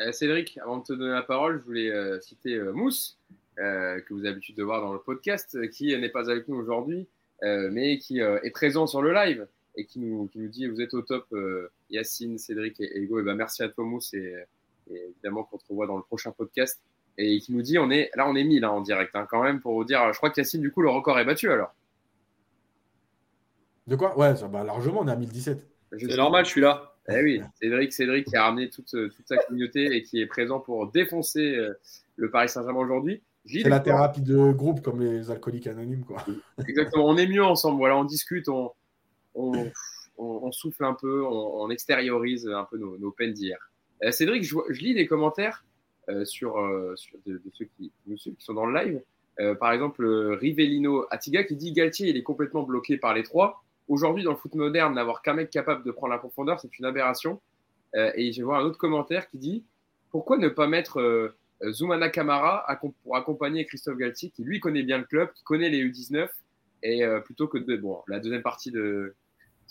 Euh, 0.00 0.12
Cédric, 0.12 0.56
avant 0.62 0.78
de 0.78 0.82
te 0.82 0.94
donner 0.94 1.12
la 1.12 1.22
parole, 1.22 1.58
je 1.58 1.64
voulais 1.64 1.90
euh, 1.90 2.18
citer 2.18 2.54
euh, 2.54 2.72
Mousse, 2.72 3.18
que 3.56 4.14
vous 4.14 4.20
avez 4.20 4.30
l'habitude 4.30 4.56
de 4.56 4.62
voir 4.62 4.80
dans 4.80 4.94
le 4.94 4.98
podcast, 4.98 5.68
qui 5.68 5.94
n'est 5.94 6.08
pas 6.08 6.30
avec 6.30 6.48
nous 6.48 6.56
aujourd'hui, 6.56 7.06
mais 7.42 7.98
qui 7.98 8.18
est 8.18 8.50
présent 8.50 8.88
sur 8.88 9.00
le 9.00 9.12
live 9.12 9.46
et 9.76 9.84
qui 9.84 10.00
nous, 10.00 10.26
qui 10.26 10.40
nous 10.40 10.48
dit 10.48 10.66
Vous 10.66 10.80
êtes 10.80 10.92
au 10.92 11.02
top, 11.02 11.32
Yacine, 11.88 12.36
Cédric 12.36 12.80
et 12.80 12.98
Ego. 12.98 13.20
Et 13.20 13.22
ben, 13.22 13.36
merci 13.36 13.62
à 13.62 13.68
toi, 13.68 13.84
Mousse, 13.84 14.12
et, 14.14 14.34
évidemment 14.90 15.44
qu'on 15.44 15.58
te 15.58 15.64
revoit 15.68 15.86
dans 15.86 15.96
le 15.96 16.02
prochain 16.02 16.32
podcast. 16.32 16.82
Et 17.16 17.38
qui 17.38 17.52
nous 17.52 17.62
dit 17.62 17.78
on 17.78 17.92
est, 17.92 18.10
Là, 18.16 18.26
on 18.28 18.34
est 18.34 18.42
mis 18.42 18.58
là, 18.58 18.72
en 18.72 18.80
direct, 18.80 19.14
hein, 19.14 19.28
quand 19.30 19.44
même, 19.44 19.60
pour 19.60 19.74
vous 19.74 19.84
dire 19.84 20.12
Je 20.12 20.16
crois 20.16 20.30
que 20.30 20.40
Yacine, 20.40 20.60
du 20.60 20.72
coup, 20.72 20.82
le 20.82 20.90
record 20.90 21.16
est 21.20 21.24
battu 21.24 21.48
alors. 21.48 21.72
De 23.86 23.94
quoi? 23.94 24.18
Ouais, 24.18 24.34
ça, 24.34 24.48
bah, 24.48 24.64
largement, 24.64 25.02
on 25.02 25.06
est 25.06 25.12
à 25.12 25.16
1017. 25.16 25.64
C'est 25.96 26.16
normal, 26.16 26.44
je 26.44 26.50
suis 26.50 26.60
là. 26.60 26.93
Eh 27.08 27.22
oui, 27.22 27.42
Cédric, 27.60 27.92
Cédric 27.92 28.26
qui 28.26 28.36
a 28.36 28.44
ramené 28.44 28.70
toute, 28.70 28.90
toute 28.90 29.26
sa 29.26 29.36
communauté 29.36 29.94
et 29.94 30.02
qui 30.02 30.20
est 30.20 30.26
présent 30.26 30.60
pour 30.60 30.90
défoncer 30.90 31.54
euh, 31.54 31.74
le 32.16 32.30
Paris 32.30 32.48
Saint-Germain 32.48 32.80
aujourd'hui. 32.80 33.22
C'est 33.46 33.68
la 33.68 33.80
thérapie 33.80 34.22
de 34.22 34.52
groupe 34.52 34.80
comme 34.80 35.02
les 35.02 35.30
alcooliques 35.30 35.66
anonymes. 35.66 36.04
Quoi. 36.04 36.24
Exactement, 36.66 37.06
on 37.06 37.16
est 37.18 37.26
mieux 37.26 37.44
ensemble. 37.44 37.76
Voilà, 37.76 37.96
on 37.98 38.04
discute, 38.04 38.48
on, 38.48 38.72
on, 39.34 39.70
on, 40.16 40.50
souffle 40.50 40.84
un 40.84 40.94
peu, 40.94 41.22
on, 41.26 41.68
extériorise 41.68 42.48
un 42.48 42.64
peu 42.64 42.78
nos, 42.78 42.96
nos 42.96 43.10
peines 43.10 43.34
d'hier. 43.34 43.58
Euh, 44.02 44.12
Cédric, 44.12 44.44
je, 44.44 44.56
je, 44.70 44.80
lis 44.80 44.94
des 44.94 45.06
commentaires 45.06 45.64
euh, 46.08 46.24
sur, 46.24 46.58
euh, 46.58 46.94
sur 46.96 47.18
de, 47.26 47.34
de, 47.34 47.50
ceux 47.52 47.66
qui, 47.76 47.90
de, 48.06 48.16
ceux 48.16 48.32
qui, 48.32 48.44
sont 48.44 48.54
dans 48.54 48.66
le 48.66 48.78
live. 48.78 49.02
Euh, 49.40 49.54
par 49.54 49.72
exemple, 49.72 50.06
Rivellino 50.06 51.06
Atiga 51.10 51.44
qui 51.44 51.56
dit 51.56 51.72
Galtier, 51.72 52.10
il 52.10 52.16
est 52.16 52.22
complètement 52.22 52.62
bloqué 52.62 52.98
par 52.98 53.14
les 53.14 53.22
trois. 53.22 53.63
Aujourd'hui, 53.88 54.24
dans 54.24 54.30
le 54.30 54.36
foot 54.36 54.54
moderne, 54.54 54.94
n'avoir 54.94 55.22
qu'un 55.22 55.34
mec 55.34 55.50
capable 55.50 55.84
de 55.84 55.90
prendre 55.90 56.12
la 56.12 56.18
profondeur, 56.18 56.60
c'est 56.60 56.78
une 56.78 56.84
aberration. 56.84 57.40
Euh, 57.94 58.10
et 58.16 58.32
je 58.32 58.42
voir 58.42 58.60
un 58.60 58.64
autre 58.64 58.78
commentaire 58.78 59.28
qui 59.28 59.38
dit 59.38 59.64
pourquoi 60.10 60.36
ne 60.38 60.48
pas 60.48 60.66
mettre 60.66 61.00
euh, 61.00 61.36
Zoumana 61.70 62.08
Kamara 62.08 62.66
pour 63.02 63.16
accompagner 63.16 63.64
Christophe 63.66 63.96
Galtier, 63.96 64.30
qui 64.30 64.42
lui 64.42 64.60
connaît 64.60 64.82
bien 64.82 64.98
le 64.98 65.04
club, 65.04 65.32
qui 65.32 65.44
connaît 65.44 65.68
les 65.68 65.84
U19, 65.84 66.28
et 66.82 67.04
euh, 67.04 67.20
plutôt 67.20 67.46
que 67.48 67.58
de. 67.58 67.76
Bon, 67.76 68.02
la 68.08 68.20
deuxième 68.20 68.42
partie 68.42 68.70
de, 68.70 69.14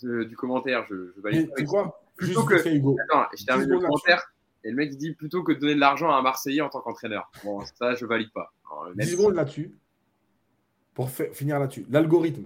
du 0.01 0.35
commentaire, 0.35 0.85
je, 0.89 1.11
je 1.15 1.21
valide. 1.21 1.51
C'est 1.57 1.65
quoi 1.65 1.99
Plutôt 2.15 2.43
que. 2.43 2.55
Attends, 2.55 3.27
je 3.37 3.45
termine 3.45 3.69
le 3.69 3.79
commentaire. 3.79 4.33
Et 4.63 4.69
le 4.69 4.75
mec 4.75 4.95
dit 4.95 5.13
plutôt 5.13 5.43
que 5.43 5.51
de 5.51 5.59
donner 5.59 5.75
de 5.75 5.79
l'argent 5.79 6.09
à 6.09 6.15
un 6.15 6.21
Marseillais 6.21 6.61
en 6.61 6.69
tant 6.69 6.79
qu'entraîneur. 6.79 7.29
Bon, 7.43 7.61
ça, 7.77 7.95
je 7.95 8.05
valide 8.05 8.31
pas. 8.31 8.53
10 8.95 9.11
secondes 9.11 9.35
là-dessus. 9.35 9.77
Pour 10.93 11.09
finir 11.09 11.59
là-dessus. 11.59 11.85
L'algorithme 11.89 12.45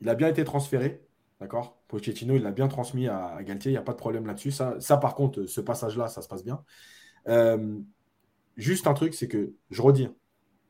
il 0.00 0.08
a 0.08 0.14
bien 0.14 0.28
été 0.28 0.44
transféré. 0.44 1.02
D'accord? 1.40 1.80
Pochettino, 1.86 2.34
il 2.34 2.42
l'a 2.42 2.50
bien 2.50 2.68
transmis 2.68 3.06
à, 3.06 3.38
Galtier, 3.42 3.70
il 3.70 3.74
n'y 3.74 3.78
a 3.78 3.82
pas 3.82 3.92
de 3.92 3.98
problème 3.98 4.26
là-dessus. 4.26 4.50
Ça, 4.50 4.76
ça, 4.80 4.96
par 4.96 5.14
contre, 5.14 5.46
ce 5.46 5.60
passage-là, 5.60 6.08
ça 6.08 6.20
se 6.20 6.28
passe 6.28 6.44
bien. 6.44 6.64
Euh, 7.28 7.78
juste 8.56 8.86
un 8.86 8.94
truc, 8.94 9.14
c'est 9.14 9.28
que, 9.28 9.52
je 9.70 9.82
redis, 9.82 10.08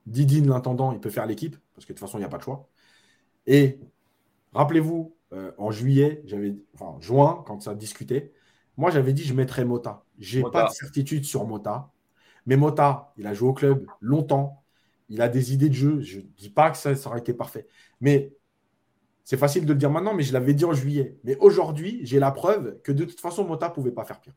Didine, 0.06 0.48
l'intendant, 0.48 0.92
il 0.92 1.00
peut 1.00 1.10
faire 1.10 1.26
l'équipe, 1.26 1.56
parce 1.74 1.86
que 1.86 1.92
de 1.92 1.98
toute 1.98 2.06
façon, 2.06 2.18
il 2.18 2.20
n'y 2.20 2.26
a 2.26 2.30
pas 2.30 2.38
de 2.38 2.42
choix. 2.42 2.68
Et 3.46 3.80
rappelez-vous, 4.52 5.16
euh, 5.32 5.52
en 5.58 5.70
juillet, 5.70 6.22
j'avais, 6.26 6.54
enfin, 6.74 6.98
juin, 7.00 7.42
quand 7.46 7.62
ça 7.62 7.74
discutait, 7.74 8.32
moi, 8.76 8.90
j'avais 8.90 9.12
dit, 9.12 9.24
je 9.24 9.34
mettrais 9.34 9.64
Mota. 9.64 10.04
Je 10.18 10.38
n'ai 10.38 10.50
pas 10.50 10.68
de 10.68 10.72
certitude 10.72 11.24
sur 11.24 11.46
Mota. 11.46 11.90
Mais 12.46 12.56
Mota, 12.56 13.12
il 13.16 13.26
a 13.26 13.34
joué 13.34 13.48
au 13.48 13.52
club 13.52 13.86
longtemps. 14.00 14.62
Il 15.08 15.20
a 15.20 15.28
des 15.28 15.52
idées 15.52 15.68
de 15.68 15.74
jeu. 15.74 16.00
Je 16.00 16.18
ne 16.18 16.24
dis 16.36 16.50
pas 16.50 16.70
que 16.70 16.76
ça, 16.76 16.94
ça 16.94 17.10
aurait 17.10 17.18
été 17.18 17.34
parfait. 17.34 17.66
Mais 18.00 18.32
c'est 19.28 19.36
facile 19.36 19.66
de 19.66 19.74
le 19.74 19.78
dire 19.78 19.90
maintenant, 19.90 20.14
mais 20.14 20.22
je 20.22 20.32
l'avais 20.32 20.54
dit 20.54 20.64
en 20.64 20.72
juillet. 20.72 21.18
Mais 21.22 21.36
aujourd'hui, 21.36 22.00
j'ai 22.02 22.18
la 22.18 22.30
preuve 22.30 22.80
que 22.82 22.92
de 22.92 23.04
toute 23.04 23.20
façon, 23.20 23.44
Mota 23.44 23.68
ne 23.68 23.74
pouvait 23.74 23.90
pas 23.90 24.06
faire 24.06 24.22
pire. 24.22 24.32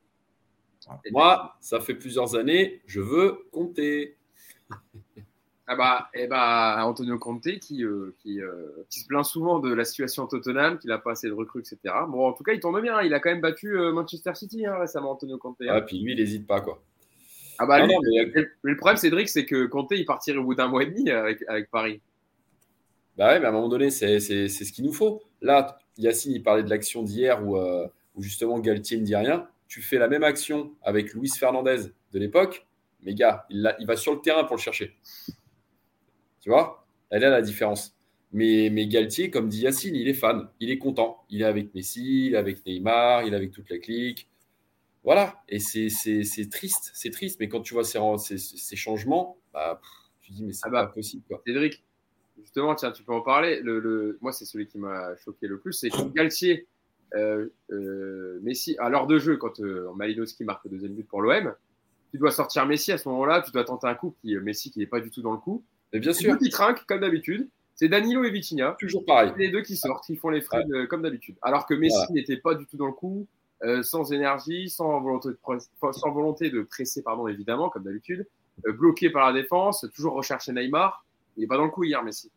Moi, 1.14 1.56
ça 1.62 1.80
fait 1.80 1.94
plusieurs 1.94 2.36
années, 2.36 2.82
je 2.88 3.00
veux 3.00 3.38
compter. 3.54 4.18
ah 5.68 5.78
bah, 5.78 6.10
eh 6.14 6.28
bah, 6.28 6.86
Antonio 6.86 7.18
Conte 7.20 7.58
qui, 7.62 7.86
euh, 7.86 8.14
euh, 8.26 8.86
qui, 8.90 9.00
se 9.00 9.08
plaint 9.08 9.24
souvent 9.24 9.60
de 9.60 9.74
la 9.74 9.86
situation 9.86 10.28
Tottenham, 10.28 10.78
qu'il 10.78 10.90
n'a 10.90 10.98
pas 10.98 11.12
assez 11.12 11.30
de 11.30 11.34
recrues, 11.34 11.62
etc. 11.62 11.96
Bon, 12.10 12.28
en 12.28 12.34
tout 12.34 12.44
cas, 12.44 12.52
il 12.52 12.60
tourne 12.60 12.82
bien. 12.82 13.00
Il 13.02 13.14
a 13.14 13.22
quand 13.22 13.30
même 13.30 13.40
battu 13.40 13.78
euh, 13.78 13.94
Manchester 13.94 14.36
City 14.36 14.66
hein, 14.66 14.76
récemment, 14.78 15.12
Antonio 15.12 15.38
Conte. 15.38 15.56
Hein. 15.62 15.68
Ah, 15.70 15.80
puis 15.80 16.02
lui, 16.02 16.12
il 16.12 16.18
n'hésite 16.18 16.46
pas, 16.46 16.60
quoi. 16.60 16.84
Ah 17.60 17.66
bah, 17.66 17.88
mais... 17.88 17.96
le 18.62 18.76
problème, 18.76 18.98
Cédric, 18.98 19.30
c'est 19.30 19.46
que 19.46 19.68
Conte, 19.68 19.92
il 19.92 20.04
partirait 20.04 20.40
au 20.40 20.44
bout 20.44 20.56
d'un 20.56 20.68
mois 20.68 20.84
et 20.84 20.88
demi 20.88 21.10
avec, 21.10 21.42
avec 21.48 21.72
Paris. 21.72 22.02
Bah 23.18 23.28
ouais, 23.28 23.40
mais 23.40 23.46
à 23.46 23.50
un 23.50 23.54
moment 23.54 23.70
donné, 23.70 23.90
c'est 23.90 24.20
ce 24.20 24.72
qu'il 24.72 24.86
nous 24.86 24.94
faut. 24.94 25.22
Là, 25.42 25.78
Yacine, 25.98 26.32
il 26.32 26.44
parlait 26.44 26.64
de 26.64 26.70
l'action 26.70 27.04
d'hier 27.04 27.46
où, 27.46 27.58
où 27.58 28.22
justement 28.22 28.60
Galtier 28.60 28.98
ne 28.98 29.04
dit 29.04 29.16
rien 29.16 29.48
tu 29.72 29.82
fais 29.82 29.98
la 29.98 30.10
même 30.10 30.26
action 30.26 30.76
avec 30.82 31.14
Luis 31.14 31.30
Fernandez 31.30 31.94
de 32.12 32.20
l'époque, 32.20 32.68
mais 33.04 33.14
gars, 33.14 33.46
il, 33.50 33.74
il, 33.80 33.88
va 33.88 33.96
sur 33.96 34.14
le 34.14 34.20
terrain 34.20 34.44
pour 34.44 34.58
le 34.58 34.62
chercher. 34.62 34.98
Tu 36.42 36.50
vois? 36.50 36.86
Elle 37.10 37.24
est 37.24 37.30
la 37.30 37.42
différence. 37.42 37.96
Mais, 38.34 38.70
mais 38.70 38.86
Galtier, 38.88 39.30
comme 39.30 39.48
dit 39.48 39.62
Yacine, 39.62 39.96
il 39.96 40.10
est 40.10 40.14
fan, 40.14 40.50
il 40.60 40.72
est 40.72 40.78
content. 40.78 41.24
Il 41.30 41.42
est 41.42 41.46
avec 41.46 41.74
Messi, 41.74 42.28
il 42.28 42.34
est 42.34 42.38
avec 42.38 42.66
Neymar, 42.66 43.24
il 43.24 43.32
est 43.32 43.38
avec 43.38 43.52
toute 43.52 43.70
la 43.70 43.78
clique. 43.78 44.30
Voilà. 45.06 45.42
Et 45.48 45.60
c'est 45.60 45.88
triste, 46.52 46.92
c'est 46.94 47.12
triste. 47.12 47.40
Mais 47.40 47.48
quand 47.48 47.62
tu 47.62 47.74
vois 47.74 47.86
ces, 47.86 48.38
ces, 48.38 48.76
changements, 48.76 49.38
bah, 49.54 49.80
tu 50.20 50.34
dis, 50.34 50.44
mais 50.44 50.52
c'est 50.52 50.64
ah 50.66 50.70
bah, 50.70 50.86
pas 50.86 50.92
possible. 50.92 51.24
Quoi. 51.30 51.42
Cédric, 51.48 51.82
justement, 52.42 52.76
tiens, 52.76 52.92
tu 52.92 53.04
peux 53.04 53.14
en 53.14 53.22
parler. 53.22 53.62
Le, 53.62 53.80
le... 53.80 54.18
Moi, 54.22 54.32
c'est 54.32 54.46
celui 54.46 54.68
qui 54.68 54.78
m'a 54.78 55.16
choqué 55.18 55.48
le 55.48 55.60
plus. 55.60 55.74
C'est 55.74 55.90
que 55.90 56.14
Galtier 56.14 56.68
euh, 57.16 57.48
euh, 57.72 58.40
Messi, 58.42 58.76
à 58.80 58.90
l'heure 58.90 59.08
de 59.08 59.20
jeu, 59.20 59.38
quand 59.38 59.60
euh, 59.60 59.92
Malinowski 59.96 60.46
marque 60.46 60.64
le 60.66 60.72
deuxième 60.72 60.94
but 60.94 61.08
pour 61.08 61.22
l'OM, 61.22 61.54
tu 62.12 62.18
dois 62.18 62.32
sortir 62.32 62.66
Messi 62.66 62.92
à 62.92 62.98
ce 62.98 63.08
moment-là, 63.10 63.42
tu 63.42 63.52
dois 63.52 63.64
tenter 63.64 63.88
un 63.88 63.96
coup 63.96 64.16
qui 64.22 64.36
Messi 64.38 64.72
qui 64.72 64.80
n'est 64.80 64.86
pas 64.86 65.00
du 65.00 65.10
tout 65.12 65.22
dans 65.22 65.32
le 65.32 65.38
coup. 65.38 65.64
Et 65.94 66.00
bien 66.00 66.14
sûr. 66.14 66.38
Qui 66.38 66.50
trinque 66.50 66.86
comme 66.86 67.02
d'habitude. 67.02 67.50
C'est 67.76 67.90
Danilo 67.90 68.24
et 68.24 68.30
Vitinha. 68.30 68.76
Toujours 68.80 69.06
pareil. 69.06 69.34
Les 69.38 69.50
deux 69.50 69.62
qui 69.62 69.76
sortent, 69.76 70.06
qui 70.06 70.16
font 70.16 70.30
les 70.30 70.42
frais 70.42 70.64
comme 70.90 71.02
d'habitude. 71.02 71.36
Alors 71.42 71.66
que 71.66 71.74
Messi 71.74 72.12
n'était 72.12 72.38
pas 72.38 72.54
du 72.54 72.66
tout 72.66 72.78
dans 72.78 72.86
le 72.86 72.94
coup, 72.94 73.28
sans 73.82 74.14
énergie, 74.14 74.70
sans 74.70 75.02
volonté 75.02 75.30
de, 75.30 75.38
sans 75.92 76.12
volonté 76.12 76.50
de 76.50 76.62
presser, 76.62 77.02
pardon, 77.02 77.28
évidemment, 77.28 77.70
comme 77.70 77.84
d'habitude, 77.84 78.28
bloqué 78.66 79.10
par 79.10 79.32
la 79.32 79.42
défense, 79.42 79.86
toujours 79.96 80.14
rechercher 80.14 80.52
Neymar. 80.52 81.06
Il 81.38 81.42
n'est 81.42 81.48
pas 81.48 81.58
dans 81.58 81.66
le 81.66 81.72
coup 81.72 81.84
hier, 81.84 82.04
Messi. 82.04 82.32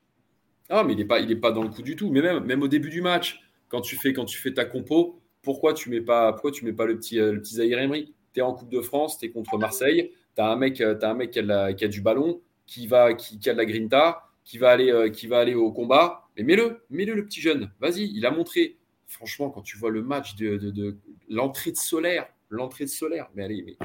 Ah, 0.68 0.82
mais 0.84 0.94
il 0.94 0.98
n'est 0.98 1.04
pas, 1.04 1.20
pas 1.40 1.52
dans 1.52 1.62
le 1.62 1.68
coup 1.68 1.82
du 1.82 1.96
tout. 1.96 2.10
Mais 2.10 2.22
même, 2.22 2.44
même 2.44 2.62
au 2.62 2.68
début 2.68 2.90
du 2.90 3.02
match, 3.02 3.42
quand 3.68 3.80
tu 3.80 3.96
fais, 3.96 4.12
quand 4.12 4.24
tu 4.24 4.38
fais 4.38 4.52
ta 4.52 4.64
compo, 4.64 5.20
pourquoi 5.42 5.74
tu 5.74 5.90
mets 5.90 6.00
mets 6.00 6.04
pas 6.04 6.32
le 6.86 6.96
petit, 6.96 7.20
euh, 7.20 7.32
le 7.32 7.40
petit 7.40 7.54
Zahir 7.54 7.78
Emery? 7.78 8.14
Tu 8.32 8.40
es 8.40 8.42
en 8.42 8.54
Coupe 8.54 8.70
de 8.70 8.80
France, 8.80 9.18
tu 9.18 9.26
es 9.26 9.30
contre 9.30 9.58
Marseille, 9.58 10.12
tu 10.34 10.42
as 10.42 10.50
un 10.50 10.56
mec, 10.56 10.80
euh, 10.80 10.94
qui, 11.74 11.84
a 11.84 11.88
du 11.88 12.00
ballon, 12.00 12.40
qui, 12.66 12.86
va, 12.86 13.04
a 13.04 13.12
de 13.12 13.50
la 13.52 13.64
grinta, 13.64 14.22
qui 14.42 14.58
va 14.58 14.70
aller, 14.70 14.90
euh, 14.90 15.08
qui 15.10 15.26
va 15.26 15.38
aller 15.38 15.54
au 15.54 15.70
combat. 15.70 16.28
Mais 16.36 16.42
mets-le, 16.42 16.84
mets-le 16.90 17.14
le 17.14 17.24
petit 17.24 17.40
jeune. 17.40 17.70
Vas-y, 17.80 18.10
il 18.14 18.26
a 18.26 18.30
montré. 18.30 18.78
Franchement, 19.06 19.50
quand 19.50 19.62
tu 19.62 19.76
vois 19.76 19.90
le 19.90 20.02
match 20.02 20.34
de, 20.34 20.56
de, 20.56 20.96
l'entrée 21.28 21.70
de 21.70 21.76
Solaire, 21.76 22.26
l'entrée 22.48 22.84
de 22.84 22.90
Solaire, 22.90 23.30
mais 23.34 23.44
allez, 23.44 23.62
mais 23.62 23.76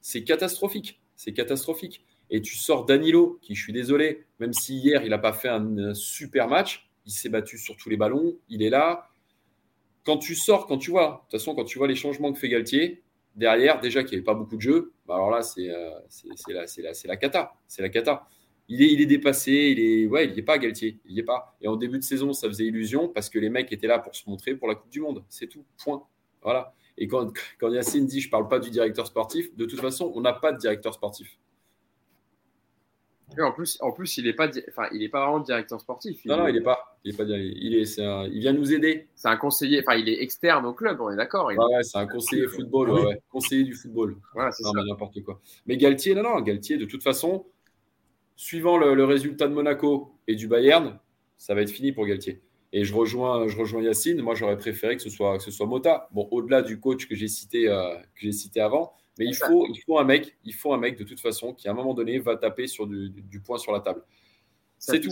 c'est 0.00 0.24
catastrophique. 0.24 1.00
C'est 1.16 1.32
catastrophique. 1.32 2.06
Et 2.30 2.42
tu 2.42 2.56
sors 2.56 2.84
Danilo, 2.84 3.38
qui, 3.40 3.54
je 3.54 3.62
suis 3.62 3.72
désolé, 3.72 4.24
même 4.40 4.52
si 4.52 4.76
hier, 4.76 5.02
il 5.04 5.10
n'a 5.10 5.18
pas 5.18 5.32
fait 5.32 5.48
un 5.48 5.94
super 5.94 6.48
match, 6.48 6.90
il 7.06 7.12
s'est 7.12 7.28
battu 7.28 7.56
sur 7.56 7.76
tous 7.76 7.88
les 7.88 7.96
ballons, 7.96 8.36
il 8.48 8.62
est 8.62 8.70
là. 8.70 9.08
Quand 10.04 10.18
tu 10.18 10.34
sors, 10.34 10.66
quand 10.66 10.78
tu 10.78 10.90
vois, 10.90 11.24
de 11.26 11.30
toute 11.30 11.40
façon, 11.40 11.54
quand 11.54 11.64
tu 11.64 11.78
vois 11.78 11.88
les 11.88 11.94
changements 11.94 12.32
que 12.32 12.38
fait 12.38 12.48
Galtier, 12.48 13.02
derrière, 13.36 13.80
déjà 13.80 14.02
qu'il 14.02 14.12
n'y 14.12 14.16
avait 14.16 14.24
pas 14.24 14.34
beaucoup 14.34 14.56
de 14.56 14.60
jeux, 14.60 14.92
bah 15.06 15.14
alors 15.14 15.30
là, 15.30 15.42
c'est 15.42 15.70
euh, 15.70 15.90
la, 16.48 16.64
la, 16.64 16.92
la 17.04 17.16
cata. 17.16 17.52
C'est 17.68 17.82
la 17.82 17.88
cata. 17.88 18.26
Il 18.68 18.82
est, 18.82 18.92
il 18.92 19.00
est 19.00 19.06
dépassé, 19.06 19.52
il 19.52 19.78
est, 19.78 20.06
ouais, 20.06 20.24
il 20.26 20.32
n'y 20.32 20.40
est 20.40 20.42
pas 20.42 20.58
Galtier, 20.58 20.98
il 21.04 21.14
n'y 21.14 21.20
est 21.20 21.24
pas. 21.24 21.56
Et 21.60 21.68
en 21.68 21.76
début 21.76 21.98
de 21.98 22.02
saison, 22.04 22.32
ça 22.32 22.48
faisait 22.48 22.64
illusion 22.64 23.08
parce 23.08 23.30
que 23.30 23.38
les 23.38 23.48
mecs 23.48 23.70
étaient 23.72 23.86
là 23.86 24.00
pour 24.00 24.16
se 24.16 24.28
montrer 24.28 24.56
pour 24.56 24.66
la 24.66 24.74
Coupe 24.74 24.90
du 24.90 25.00
Monde. 25.00 25.24
C'est 25.28 25.46
tout, 25.46 25.64
point. 25.82 26.02
Voilà. 26.42 26.74
Et 26.98 27.06
quand, 27.06 27.32
quand 27.60 27.70
Yacine 27.70 28.06
dit 28.06 28.20
je 28.20 28.26
ne 28.26 28.30
parle 28.32 28.48
pas 28.48 28.58
du 28.58 28.70
directeur 28.70 29.06
sportif, 29.06 29.54
de 29.56 29.66
toute 29.66 29.80
façon, 29.80 30.10
on 30.16 30.20
n'a 30.20 30.32
pas 30.32 30.50
de 30.50 30.58
directeur 30.58 30.94
sportif 30.94 31.38
en 33.42 33.52
plus, 33.52 33.78
en 33.80 33.92
plus, 33.92 34.16
il 34.16 34.24
n'est 34.24 34.32
pas, 34.32 34.48
enfin, 34.68 34.88
il 34.92 35.02
est 35.02 35.08
pas 35.08 35.24
vraiment 35.24 35.40
directeur 35.40 35.80
sportif. 35.80 36.24
non, 36.24 36.38
non, 36.38 36.48
il 36.48 36.54
n'est 36.54 36.60
pas. 36.60 36.98
Il 37.04 37.14
est 37.14 37.16
pas. 37.16 37.24
Il 37.24 37.74
est. 37.74 37.98
il 37.98 38.40
vient 38.40 38.52
nous 38.52 38.72
aider. 38.72 39.08
C'est 39.14 39.28
un 39.28 39.36
conseiller. 39.36 39.80
Enfin, 39.80 39.96
il 39.96 40.08
est 40.08 40.22
externe 40.22 40.64
au 40.66 40.72
club. 40.72 41.00
On 41.00 41.10
est 41.10 41.16
d'accord. 41.16 41.46
Ouais, 41.46 41.56
c'est 41.82 41.98
un 41.98 42.06
conseiller 42.06 42.46
football. 42.46 42.90
Ouais, 42.90 43.20
Conseiller 43.30 43.64
du 43.64 43.74
football. 43.74 44.16
Voilà, 44.34 44.50
c'est 44.52 44.62
ça. 44.62 44.70
n'importe 44.88 45.22
quoi. 45.22 45.40
Mais 45.66 45.76
Galtier, 45.76 46.14
non, 46.14 46.22
non, 46.22 46.40
Galtier. 46.40 46.76
De 46.76 46.84
toute 46.84 47.02
façon, 47.02 47.46
suivant 48.36 48.76
le, 48.78 49.04
résultat 49.04 49.48
de 49.48 49.54
Monaco 49.54 50.14
et 50.28 50.34
du 50.34 50.46
Bayern, 50.46 50.98
ça 51.36 51.54
va 51.54 51.62
être 51.62 51.70
fini 51.70 51.92
pour 51.92 52.06
Galtier. 52.06 52.42
Et 52.72 52.84
je 52.84 52.94
rejoins, 52.94 53.48
je 53.48 53.56
rejoins 53.56 53.82
Yacine. 53.82 54.20
Moi, 54.20 54.34
j'aurais 54.34 54.58
préféré 54.58 54.96
que 54.96 55.02
ce 55.02 55.10
soit, 55.10 55.38
que 55.38 55.42
ce 55.42 55.50
soit 55.50 55.66
Mota. 55.66 56.08
Bon, 56.12 56.28
au-delà 56.30 56.62
du 56.62 56.78
coach 56.78 57.08
que 57.08 57.14
j'ai 57.14 57.28
cité, 57.28 57.68
euh, 57.68 57.94
que 57.96 58.20
j'ai 58.20 58.32
cité 58.32 58.60
avant, 58.60 58.92
mais 59.18 59.26
il 59.26 59.34
faut, 59.34 59.66
il 59.68 59.80
faut 59.80 59.98
un 59.98 60.04
mec, 60.04 60.36
il 60.44 60.54
faut 60.54 60.72
un 60.74 60.78
mec 60.78 60.98
de 60.98 61.04
toute 61.04 61.20
façon 61.20 61.54
qui 61.54 61.68
à 61.68 61.70
un 61.70 61.74
moment 61.74 61.94
donné 61.94 62.18
va 62.18 62.36
taper 62.36 62.66
sur 62.66 62.86
du, 62.86 63.10
du, 63.10 63.40
point 63.40 63.58
sur 63.58 63.72
la 63.72 63.80
table. 63.80 64.02
C'est 64.78 65.00
tout. 65.00 65.10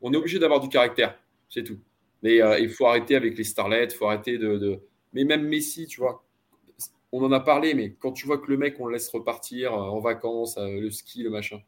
On 0.00 0.12
est 0.12 0.16
obligé 0.16 0.38
d'avoir 0.38 0.60
du 0.60 0.68
caractère, 0.68 1.18
c'est 1.48 1.62
tout. 1.62 1.78
Mais 2.22 2.42
euh, 2.42 2.58
il 2.58 2.70
faut 2.70 2.86
arrêter 2.86 3.14
avec 3.14 3.36
les 3.38 3.44
starlets, 3.44 3.84
il 3.84 3.90
faut 3.90 4.06
arrêter 4.06 4.38
de, 4.38 4.80
Mais 5.12 5.24
même 5.24 5.46
Messi, 5.46 5.86
tu 5.86 6.00
vois, 6.00 6.24
on 7.12 7.22
en 7.24 7.30
a 7.30 7.40
parlé, 7.40 7.74
mais 7.74 7.92
quand 7.92 8.12
tu 8.12 8.26
vois 8.26 8.38
que 8.38 8.50
le 8.50 8.56
mec, 8.56 8.80
on 8.80 8.86
le 8.86 8.94
laisse 8.94 9.08
repartir 9.08 9.72
euh, 9.72 9.76
en 9.76 10.00
vacances, 10.00 10.56
euh, 10.58 10.80
le 10.80 10.90
ski, 10.90 11.22
le 11.22 11.30
machin, 11.30 11.60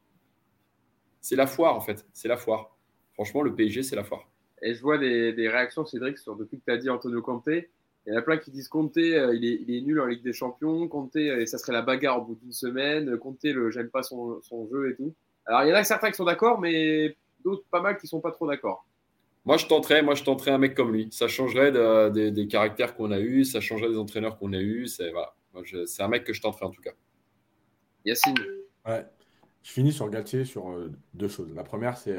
c'est 1.21 1.37
la 1.37 1.47
foire 1.47 1.77
en 1.77 1.81
fait, 1.81 2.07
c'est 2.13 2.29
la 2.29 2.37
foire. 2.37 2.77
Franchement, 3.13 3.43
le 3.43 3.55
PSG, 3.55 3.85
c'est 3.85 3.97
la 3.97 4.05
foire. 4.05 4.29
Et 4.61 4.75
je 4.75 4.81
vois 4.81 4.99
des, 4.99 5.33
des 5.33 5.49
réactions, 5.49 5.85
Cédric, 5.85 6.19
sur 6.19 6.35
depuis 6.37 6.59
que 6.59 6.65
tu 6.65 6.73
as 6.73 6.79
dit 6.79 6.91
Antonio 6.91 7.23
Conte. 7.23 7.49
Il 8.07 8.13
y 8.13 8.17
en 8.17 8.19
a 8.19 8.23
plein 8.23 8.37
qui 8.37 8.51
disent 8.51 8.69
Conte, 8.69 8.99
euh, 8.99 9.35
il, 9.35 9.45
est, 9.45 9.59
il, 9.63 9.75
est, 9.75 9.81
nul 9.81 9.99
en 10.01 10.07
Ligue 10.07 10.23
des 10.23 10.35
Champions. 10.35 10.89
Conte, 10.89 11.17
et 11.17 11.31
euh, 11.31 11.47
ça 11.47 11.57
serait 11.57 11.73
la 11.73 11.83
bagarre 11.83 12.21
au 12.21 12.25
bout 12.25 12.35
d'une 12.35 12.53
semaine. 12.53 13.17
Conte, 13.19 13.43
le 13.45 13.71
j'aime 13.71 13.89
pas 13.89 14.03
son, 14.03 14.41
son, 14.43 14.69
jeu 14.69 14.91
et 14.91 14.97
tout. 14.97 15.15
Alors, 15.47 15.65
il 15.65 15.71
y 15.71 15.73
en 15.73 15.77
a 15.77 15.85
certains 15.85 16.11
qui 16.11 16.17
sont 16.17 16.25
d'accord, 16.25 16.61
mais 16.61 17.17
d'autres 17.45 17.65
pas 17.71 17.81
mal 17.81 17.97
qui 17.97 18.07
sont 18.07 18.21
pas 18.21 18.31
trop 18.31 18.47
d'accord. 18.47 18.87
Moi, 19.47 19.57
je 19.57 19.67
tenterais, 19.67 20.03
moi, 20.03 20.15
je 20.15 20.25
tenterais 20.25 20.51
un 20.51 20.59
mec 20.59 20.75
comme 20.75 20.93
lui. 20.93 21.09
Ça 21.13 21.29
changerait 21.29 21.73
des 22.11 22.49
caractères 22.49 22.95
qu'on 22.95 23.11
a 23.11 23.21
eus, 23.21 23.45
ça 23.45 23.61
changerait 23.61 23.91
des 23.91 23.99
entraîneurs 23.99 24.39
qu'on 24.39 24.53
a 24.53 24.61
eus. 24.61 24.87
C'est 24.87 25.11
voilà. 25.11 25.35
un 25.55 26.09
mec 26.09 26.25
que 26.25 26.33
je 26.33 26.41
tenterais 26.41 26.67
en 26.67 26.71
tout 26.71 26.83
cas. 26.83 26.93
Yacine. 28.05 28.35
Ouais. 28.87 29.05
Je 29.63 29.73
finis 29.73 29.93
sur 29.93 30.11
Galtier 30.11 30.45
sur 30.45 30.71
euh, 30.71 30.93
deux 31.15 31.29
choses. 31.29 31.55
La 31.55 31.65
première, 31.65 31.97
c'est 31.97 32.19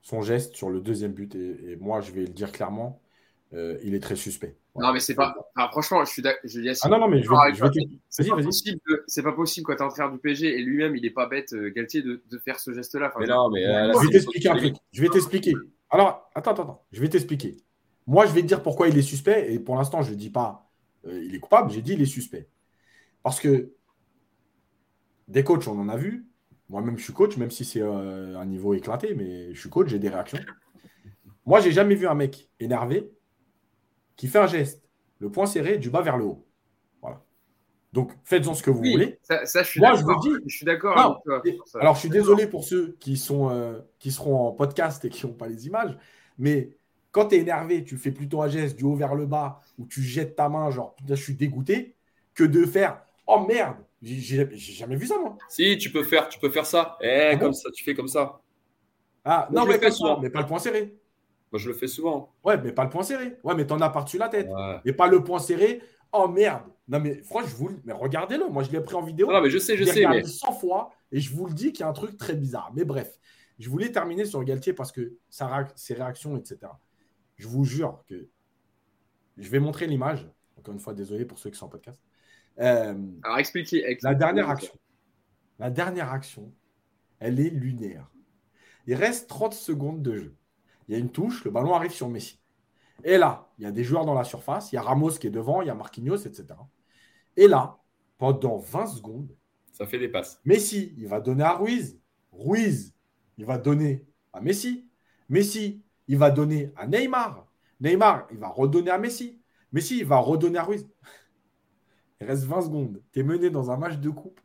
son 0.00 0.22
geste 0.22 0.56
sur 0.56 0.70
le 0.70 0.80
deuxième 0.80 1.12
but. 1.12 1.34
et, 1.34 1.76
moi, 1.76 2.00
je 2.00 2.12
vais 2.12 2.22
le 2.22 2.28
dire 2.28 2.50
clairement 2.50 3.03
euh, 3.52 3.78
il 3.84 3.94
est 3.94 4.00
très 4.00 4.16
suspect. 4.16 4.56
Non, 4.76 4.92
mais 4.92 5.00
c'est 5.00 5.14
pas. 5.14 5.34
franchement, 5.70 6.04
je 6.04 6.10
suis 6.10 6.22
d'accord. 6.22 6.40
Ah 6.82 6.88
non, 6.88 6.98
non, 6.98 7.08
mais 7.08 7.22
je 7.22 7.30
vais. 7.30 7.88
C'est 8.08 8.28
pas, 8.28 8.42
possible, 8.42 8.80
c'est 9.06 9.22
pas 9.22 9.32
possible 9.32 9.66
quand 9.66 9.76
tu 9.76 9.82
es 9.82 9.84
entraîneur 9.84 10.12
du 10.12 10.18
PG 10.18 10.58
et 10.58 10.62
lui-même, 10.62 10.96
il 10.96 11.02
n'est 11.02 11.10
pas 11.10 11.26
bête, 11.26 11.52
euh, 11.52 11.70
Galtier, 11.70 12.02
de, 12.02 12.22
de, 12.28 12.38
faire 12.38 12.58
ce 12.58 12.72
geste-là. 12.72 13.12
mais 13.18 13.26
non, 13.26 13.50
mais. 13.50 13.64
Euh, 13.64 13.92
je 13.92 14.06
vais 14.06 14.12
t'expliquer 14.12 14.48
un 14.48 14.56
truc. 14.56 14.74
Je 14.92 15.02
vais 15.02 15.08
t'expliquer. 15.08 15.54
Alors, 15.90 16.28
attends, 16.34 16.52
attends, 16.52 16.62
attends. 16.62 16.86
Je 16.90 17.00
vais 17.00 17.08
t'expliquer. 17.08 17.56
Moi, 18.06 18.26
je 18.26 18.32
vais 18.32 18.42
te 18.42 18.46
dire 18.46 18.62
pourquoi 18.62 18.88
il 18.88 18.98
est 18.98 19.02
suspect 19.02 19.52
et 19.52 19.58
pour 19.60 19.76
l'instant, 19.76 20.02
je 20.02 20.10
ne 20.10 20.16
dis 20.16 20.30
pas 20.30 20.70
il 21.06 21.34
est 21.34 21.38
coupable, 21.38 21.70
j'ai 21.70 21.82
dit 21.82 21.92
il 21.92 22.02
est 22.02 22.06
suspect. 22.06 22.48
Parce 23.22 23.38
que 23.38 23.72
des 25.28 25.44
coachs, 25.44 25.68
on 25.68 25.78
en 25.78 25.88
a 25.88 25.96
vu. 25.96 26.26
Moi-même, 26.70 26.98
je 26.98 27.04
suis 27.04 27.12
coach, 27.12 27.36
même 27.36 27.50
si 27.50 27.64
c'est 27.64 27.82
un 27.82 28.44
niveau 28.46 28.72
éclaté, 28.74 29.14
mais 29.14 29.52
je 29.54 29.60
suis 29.60 29.68
coach, 29.68 29.88
j'ai 29.88 29.98
des 29.98 30.08
réactions. 30.08 30.38
Moi, 31.46 31.60
j'ai 31.60 31.72
jamais 31.72 31.94
vu 31.94 32.06
un 32.06 32.14
mec 32.14 32.48
énervé 32.58 33.13
qui 34.16 34.28
fait 34.28 34.38
un 34.38 34.46
geste, 34.46 34.82
le 35.18 35.30
point 35.30 35.46
serré 35.46 35.78
du 35.78 35.90
bas 35.90 36.02
vers 36.02 36.16
le 36.16 36.24
haut. 36.24 36.46
Voilà. 37.00 37.22
Donc, 37.92 38.12
faites-en 38.24 38.54
ce 38.54 38.62
que 38.62 38.70
vous 38.70 38.78
voulez. 38.78 39.18
Ça, 39.22 39.44
je 39.44 39.68
suis 39.68 39.80
Moi, 39.80 39.94
je 39.94 40.02
vous 40.02 40.18
dis. 40.20 40.32
Je 40.46 40.56
suis 40.56 40.66
d'accord. 40.66 41.22
Alors, 41.74 41.94
je 41.94 42.00
suis 42.00 42.10
désolé 42.10 42.46
pour 42.46 42.64
ceux 42.64 42.96
qui, 43.00 43.16
sont, 43.16 43.50
euh, 43.50 43.80
qui 43.98 44.12
seront 44.12 44.48
en 44.48 44.52
podcast 44.52 45.04
et 45.04 45.08
qui 45.08 45.26
n'ont 45.26 45.32
pas 45.32 45.48
les 45.48 45.66
images, 45.66 45.96
mais 46.38 46.76
Quand 47.12 47.28
tu 47.28 47.36
es 47.36 47.38
énervé, 47.38 47.84
tu 47.84 47.96
fais 47.96 48.10
plutôt 48.10 48.42
un 48.42 48.48
geste 48.48 48.76
du 48.76 48.82
haut 48.82 48.96
vers 48.96 49.14
le 49.14 49.24
bas 49.24 49.60
où 49.78 49.86
tu 49.86 50.02
jettes 50.02 50.34
ta 50.34 50.48
main, 50.48 50.68
genre 50.72 50.96
je 51.08 51.14
suis 51.14 51.34
dégoûté, 51.34 51.94
que 52.34 52.42
de 52.42 52.66
faire 52.66 53.04
oh 53.28 53.46
merde, 53.46 53.76
j'ai 54.02 54.48
jamais 54.56 54.96
vu 54.96 55.06
ça 55.06 55.18
moi. 55.18 55.38
Si, 55.48 55.78
tu 55.78 55.90
peux 55.90 56.02
faire, 56.02 56.28
tu 56.28 56.40
peux 56.40 56.50
faire 56.50 56.66
ça. 56.66 56.98
Eh, 57.00 57.30
ah 57.32 57.36
comme 57.36 57.52
ça, 57.52 57.70
tu 57.72 57.84
fais 57.84 57.94
comme 57.94 58.08
ça. 58.08 58.40
Ah, 59.24 59.48
non, 59.52 59.64
mais, 59.64 59.78
mais 60.20 60.30
pas 60.30 60.40
le 60.40 60.46
point 60.46 60.58
serré. 60.58 60.94
Moi, 61.54 61.60
je 61.60 61.68
le 61.68 61.74
fais 61.74 61.86
souvent. 61.86 62.34
Ouais, 62.42 62.60
mais 62.60 62.72
pas 62.72 62.82
le 62.82 62.90
point 62.90 63.04
serré. 63.04 63.36
Ouais, 63.44 63.54
mais 63.54 63.64
t'en 63.64 63.80
as 63.80 63.88
par-dessus 63.88 64.18
la 64.18 64.28
tête. 64.28 64.50
Et 64.84 64.92
pas 64.92 65.06
le 65.06 65.22
point 65.22 65.38
serré. 65.38 65.80
Oh 66.10 66.26
merde. 66.26 66.64
Non, 66.88 66.98
mais 66.98 67.22
franchement, 67.22 67.48
je 67.48 67.54
vous 67.54 67.70
Mais 67.84 67.92
regardez-le. 67.92 68.48
Moi, 68.48 68.64
je 68.64 68.72
l'ai 68.72 68.80
pris 68.80 68.96
en 68.96 69.02
vidéo. 69.02 69.30
Non, 69.30 69.40
mais 69.40 69.50
je 69.50 69.58
sais, 69.58 69.76
je, 69.76 69.84
sais. 69.84 70.04
Mais... 70.04 70.24
100 70.24 70.52
fois. 70.54 70.90
Et 71.12 71.20
je 71.20 71.32
vous 71.32 71.46
le 71.46 71.54
dis 71.54 71.70
qu'il 71.70 71.82
y 71.82 71.82
a 71.84 71.88
un 71.88 71.92
truc 71.92 72.16
très 72.16 72.34
bizarre. 72.34 72.72
Mais 72.74 72.84
bref, 72.84 73.20
je 73.60 73.70
voulais 73.70 73.92
terminer 73.92 74.24
sur 74.24 74.42
Galtier 74.42 74.72
parce 74.72 74.90
que 74.90 75.16
ses 75.28 75.94
réactions, 75.94 76.36
etc. 76.36 76.72
Je 77.36 77.46
vous 77.46 77.64
jure 77.64 78.02
que 78.08 78.28
je 79.36 79.48
vais 79.48 79.60
montrer 79.60 79.86
l'image. 79.86 80.28
Encore 80.58 80.74
une 80.74 80.80
fois, 80.80 80.92
désolé 80.92 81.24
pour 81.24 81.38
ceux 81.38 81.50
qui 81.50 81.56
sont 81.56 81.66
en 81.66 81.68
podcast. 81.68 82.00
Euh, 82.58 82.96
Alors, 83.22 83.38
expliquez. 83.38 83.96
la 84.02 84.16
dernière 84.16 84.50
action. 84.50 84.74
La 85.60 85.70
dernière 85.70 86.10
action, 86.10 86.52
elle 87.20 87.38
est 87.38 87.50
lunaire. 87.50 88.10
Il 88.88 88.96
reste 88.96 89.28
30 89.28 89.54
secondes 89.54 90.02
de 90.02 90.16
jeu. 90.16 90.36
Il 90.88 90.92
y 90.92 90.94
a 90.96 90.98
une 90.98 91.10
touche, 91.10 91.44
le 91.44 91.50
ballon 91.50 91.74
arrive 91.74 91.92
sur 91.92 92.08
Messi. 92.08 92.40
Et 93.02 93.18
là, 93.18 93.48
il 93.58 93.64
y 93.64 93.66
a 93.66 93.72
des 93.72 93.84
joueurs 93.84 94.04
dans 94.04 94.14
la 94.14 94.24
surface. 94.24 94.72
Il 94.72 94.76
y 94.76 94.78
a 94.78 94.82
Ramos 94.82 95.12
qui 95.12 95.26
est 95.26 95.30
devant, 95.30 95.62
il 95.62 95.66
y 95.66 95.70
a 95.70 95.74
Marquinhos, 95.74 96.26
etc. 96.26 96.46
Et 97.36 97.48
là, 97.48 97.78
pendant 98.18 98.58
20 98.58 98.86
secondes, 98.86 99.34
ça 99.72 99.86
fait 99.86 99.98
des 99.98 100.08
passes. 100.08 100.40
Messi, 100.44 100.94
il 100.96 101.08
va 101.08 101.20
donner 101.20 101.42
à 101.42 101.54
Ruiz. 101.54 101.98
Ruiz, 102.32 102.94
il 103.36 103.44
va 103.44 103.58
donner 103.58 104.06
à 104.32 104.40
Messi. 104.40 104.88
Messi, 105.28 105.82
il 106.06 106.16
va 106.16 106.30
donner 106.30 106.72
à 106.76 106.86
Neymar. 106.86 107.46
Neymar, 107.80 108.28
il 108.30 108.38
va 108.38 108.48
redonner 108.48 108.90
à 108.90 108.98
Messi. 108.98 109.40
Messi, 109.72 109.98
il 109.98 110.06
va 110.06 110.18
redonner 110.18 110.58
à 110.58 110.64
Ruiz. 110.64 110.86
Il 112.20 112.28
reste 112.28 112.44
20 112.44 112.62
secondes. 112.62 113.02
Tu 113.12 113.20
es 113.20 113.22
mené 113.24 113.50
dans 113.50 113.72
un 113.72 113.76
match 113.76 113.98
de 113.98 114.08
coupe. 114.08 114.40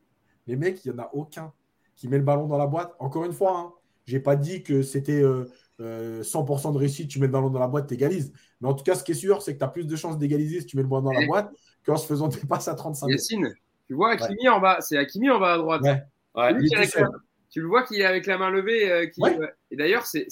Les 0.48 0.56
mecs, 0.56 0.84
il 0.84 0.92
n'y 0.92 1.00
en 1.00 1.04
a 1.04 1.10
aucun 1.14 1.54
qui 1.96 2.08
met 2.08 2.18
le 2.18 2.24
ballon 2.24 2.48
dans 2.48 2.58
la 2.58 2.66
boîte. 2.66 2.96
Encore 2.98 3.24
une 3.26 3.32
fois, 3.32 3.58
hein, 3.58 3.74
je 4.06 4.18
n'ai 4.18 4.20
pas 4.20 4.36
dit 4.36 4.64
que 4.64 4.82
c'était 4.82 5.22
100% 5.22 5.46
euh, 5.80 6.24
euh, 6.24 6.72
de 6.72 6.78
réussite, 6.78 7.10
tu 7.10 7.20
mets 7.20 7.28
le 7.28 7.32
ballon 7.32 7.50
dans 7.50 7.60
la 7.60 7.68
boîte, 7.68 7.88
tu 7.88 7.94
égalises. 7.94 8.34
Mais 8.62 8.68
en 8.68 8.74
tout 8.74 8.84
cas, 8.84 8.96
ce 8.96 9.04
qui 9.04 9.12
est 9.12 9.16
sûr, 9.16 9.42
c'est 9.42 9.54
que 9.54 9.60
tu 9.60 9.64
as 9.64 9.70
plus 9.70 9.88
de 9.88 9.96
chances 9.96 10.18
d'égaliser 10.18 10.62
si 10.62 10.66
tu 10.66 10.78
mets 10.78 10.84
le 10.84 10.90
ballon 10.90 11.04
dans 11.04 11.12
la 11.12 11.26
boîte 11.26 11.52
qu'en 11.86 11.98
se 11.98 12.06
faisant 12.06 12.28
des 12.28 12.40
passes 12.48 12.68
à 12.68 12.76
35 12.76 13.08
Yacine, 13.08 13.54
tu 13.88 13.94
vois 13.94 14.12
Hakimi 14.12 14.50
en 14.50 14.60
bas. 14.60 14.82
C'est 14.82 14.98
Hakimi 14.98 15.30
en 15.30 15.40
bas 15.40 15.54
à 15.54 15.58
droite. 15.58 15.82
tu 17.50 17.62
le 17.62 17.68
vois 17.68 17.84
qu'il 17.84 18.00
est 18.02 18.06
avec 18.06 18.26
la 18.26 18.38
main 18.38 18.50
levée. 18.50 18.92
Euh, 18.92 19.48
et 19.72 19.76
d'ailleurs, 19.76 20.06
c'est 20.06 20.28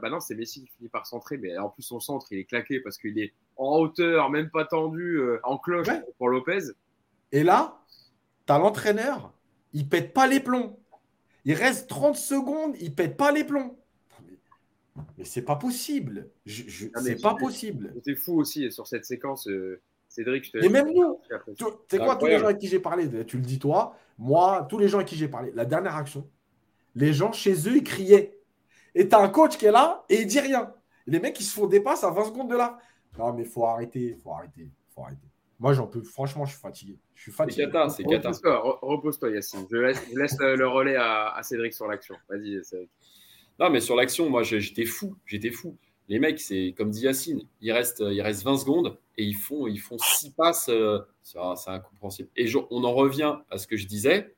bah 0.00 0.10
non, 0.10 0.20
c'est 0.20 0.34
Messi 0.34 0.62
qui 0.62 0.68
finit 0.76 0.88
par 0.88 1.06
centrer, 1.06 1.36
mais 1.36 1.56
en 1.58 1.68
plus 1.68 1.82
son 1.82 2.00
centre, 2.00 2.26
il 2.30 2.38
est 2.38 2.44
claqué 2.44 2.80
parce 2.80 2.98
qu'il 2.98 3.18
est 3.18 3.32
en 3.56 3.76
hauteur, 3.78 4.30
même 4.30 4.50
pas 4.50 4.64
tendu, 4.64 5.20
en 5.42 5.58
cloche 5.58 5.88
pour 6.18 6.28
Lopez. 6.28 6.72
Et 7.32 7.42
là, 7.42 7.78
tu 8.46 8.52
as 8.52 8.58
l'entraîneur, 8.58 9.32
il 9.72 9.88
pète 9.88 10.14
pas 10.14 10.26
les 10.26 10.40
plombs. 10.40 10.78
Il 11.44 11.54
reste 11.54 11.88
30 11.88 12.16
secondes, 12.16 12.74
il 12.80 12.94
pète 12.94 13.16
pas 13.16 13.30
les 13.30 13.44
plombs. 13.44 13.78
Mais, 15.18 15.24
c'est 15.24 15.42
pas 15.42 15.56
possible. 15.56 16.30
Je, 16.44 16.86
ah, 16.94 17.00
c'est 17.02 17.20
pas 17.20 17.34
possible. 17.34 17.92
C'était 17.96 18.14
fou 18.14 18.38
aussi 18.38 18.70
sur 18.70 18.86
cette 18.86 19.04
séquence, 19.04 19.48
euh, 19.48 19.80
Cédric. 20.08 20.54
Et 20.54 20.68
même 20.68 20.92
nous. 20.92 21.20
C'est 21.88 21.98
quoi 21.98 22.16
tous 22.16 22.26
les 22.26 22.38
gens 22.38 22.46
avec 22.46 22.58
qui 22.58 22.68
j'ai 22.68 22.80
parlé 22.80 23.08
Tu 23.26 23.36
le 23.36 23.42
dis 23.42 23.58
toi, 23.58 23.96
moi, 24.18 24.66
tous 24.68 24.78
les 24.78 24.88
gens 24.88 24.98
avec 24.98 25.08
qui 25.08 25.16
j'ai 25.16 25.28
parlé. 25.28 25.52
La 25.54 25.64
dernière 25.64 25.96
action, 25.96 26.28
les 26.94 27.12
gens 27.12 27.32
chez 27.32 27.52
eux, 27.68 27.76
ils 27.76 27.84
criaient. 27.84 28.38
Et 28.94 29.08
tu 29.08 29.14
as 29.14 29.20
un 29.20 29.28
coach 29.28 29.58
qui 29.58 29.66
est 29.66 29.72
là 29.72 30.04
et 30.08 30.22
il 30.22 30.26
dit 30.26 30.40
rien. 30.40 30.72
Les 31.06 31.20
mecs, 31.20 31.38
ils 31.38 31.44
se 31.44 31.54
font 31.54 31.66
des 31.66 31.80
passes 31.80 32.02
à 32.02 32.10
20 32.10 32.24
secondes 32.24 32.50
de 32.50 32.56
là. 32.56 32.78
Non, 33.18 33.32
mais 33.32 33.44
faut 33.44 33.66
arrêter, 33.66 34.16
faut 34.22 34.32
arrêter, 34.32 34.70
faut 34.94 35.02
arrêter. 35.02 35.28
Moi, 35.58 35.72
j'en 35.72 35.86
peux. 35.86 36.02
Franchement, 36.02 36.44
je 36.44 36.52
suis 36.52 36.60
fatigué. 36.60 36.98
Je 37.14 37.22
suis 37.22 37.32
fatigué. 37.32 37.68
C'est 37.88 38.02
c'est 38.02 38.42
Repose-toi, 38.44 39.30
Yacine. 39.30 39.66
Je 39.70 39.76
laisse, 39.76 40.38
le 40.38 40.66
relais 40.66 40.96
à, 40.96 41.38
Cédric 41.42 41.72
sur 41.72 41.86
l'action. 41.86 42.16
Vas-y, 42.28 42.62
Cédric. 42.64 42.90
Non, 43.58 43.70
mais 43.70 43.80
sur 43.80 43.96
l'action, 43.96 44.28
moi, 44.28 44.42
j'étais 44.42 44.84
fou. 44.84 45.16
J'étais 45.24 45.50
fou. 45.50 45.76
Les 46.08 46.18
mecs, 46.18 46.40
c'est 46.40 46.74
comme 46.76 46.90
dit 46.90 47.02
Yacine, 47.02 47.42
il 47.60 47.72
reste, 47.72 48.00
il 48.00 48.22
reste 48.22 48.44
20 48.44 48.58
secondes 48.58 48.98
et 49.18 49.24
ils 49.24 49.34
font, 49.34 49.66
ils 49.66 49.80
font 49.80 49.96
6 49.98 50.30
passes. 50.32 50.68
Euh, 50.68 51.00
c'est 51.22 51.38
incompréhensible. 51.68 52.28
Et 52.36 52.46
on 52.70 52.84
en 52.84 52.94
revient 52.94 53.36
à 53.50 53.58
ce 53.58 53.66
que 53.66 53.76
je 53.76 53.86
disais. 53.86 54.34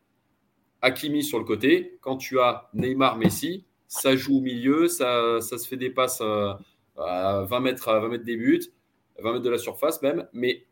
Hakimi 0.80 1.22
sur 1.22 1.38
le 1.38 1.44
côté, 1.44 1.98
quand 2.00 2.16
tu 2.16 2.40
as 2.40 2.70
Neymar, 2.72 3.18
Messi, 3.18 3.64
ça 3.88 4.16
joue 4.16 4.38
au 4.38 4.40
milieu, 4.40 4.86
ça, 4.88 5.40
ça 5.40 5.58
se 5.58 5.66
fait 5.66 5.76
des 5.76 5.90
passes 5.90 6.20
euh, 6.22 6.52
à 6.96 7.44
20 7.48 7.60
mètres, 7.60 7.88
à 7.88 7.98
20 8.00 8.08
mètres 8.08 8.24
des 8.24 8.36
buts, 8.36 8.62
20 9.18 9.32
mètres 9.32 9.44
de 9.44 9.50
la 9.50 9.58
surface 9.58 10.00
même, 10.02 10.28
mais 10.32 10.64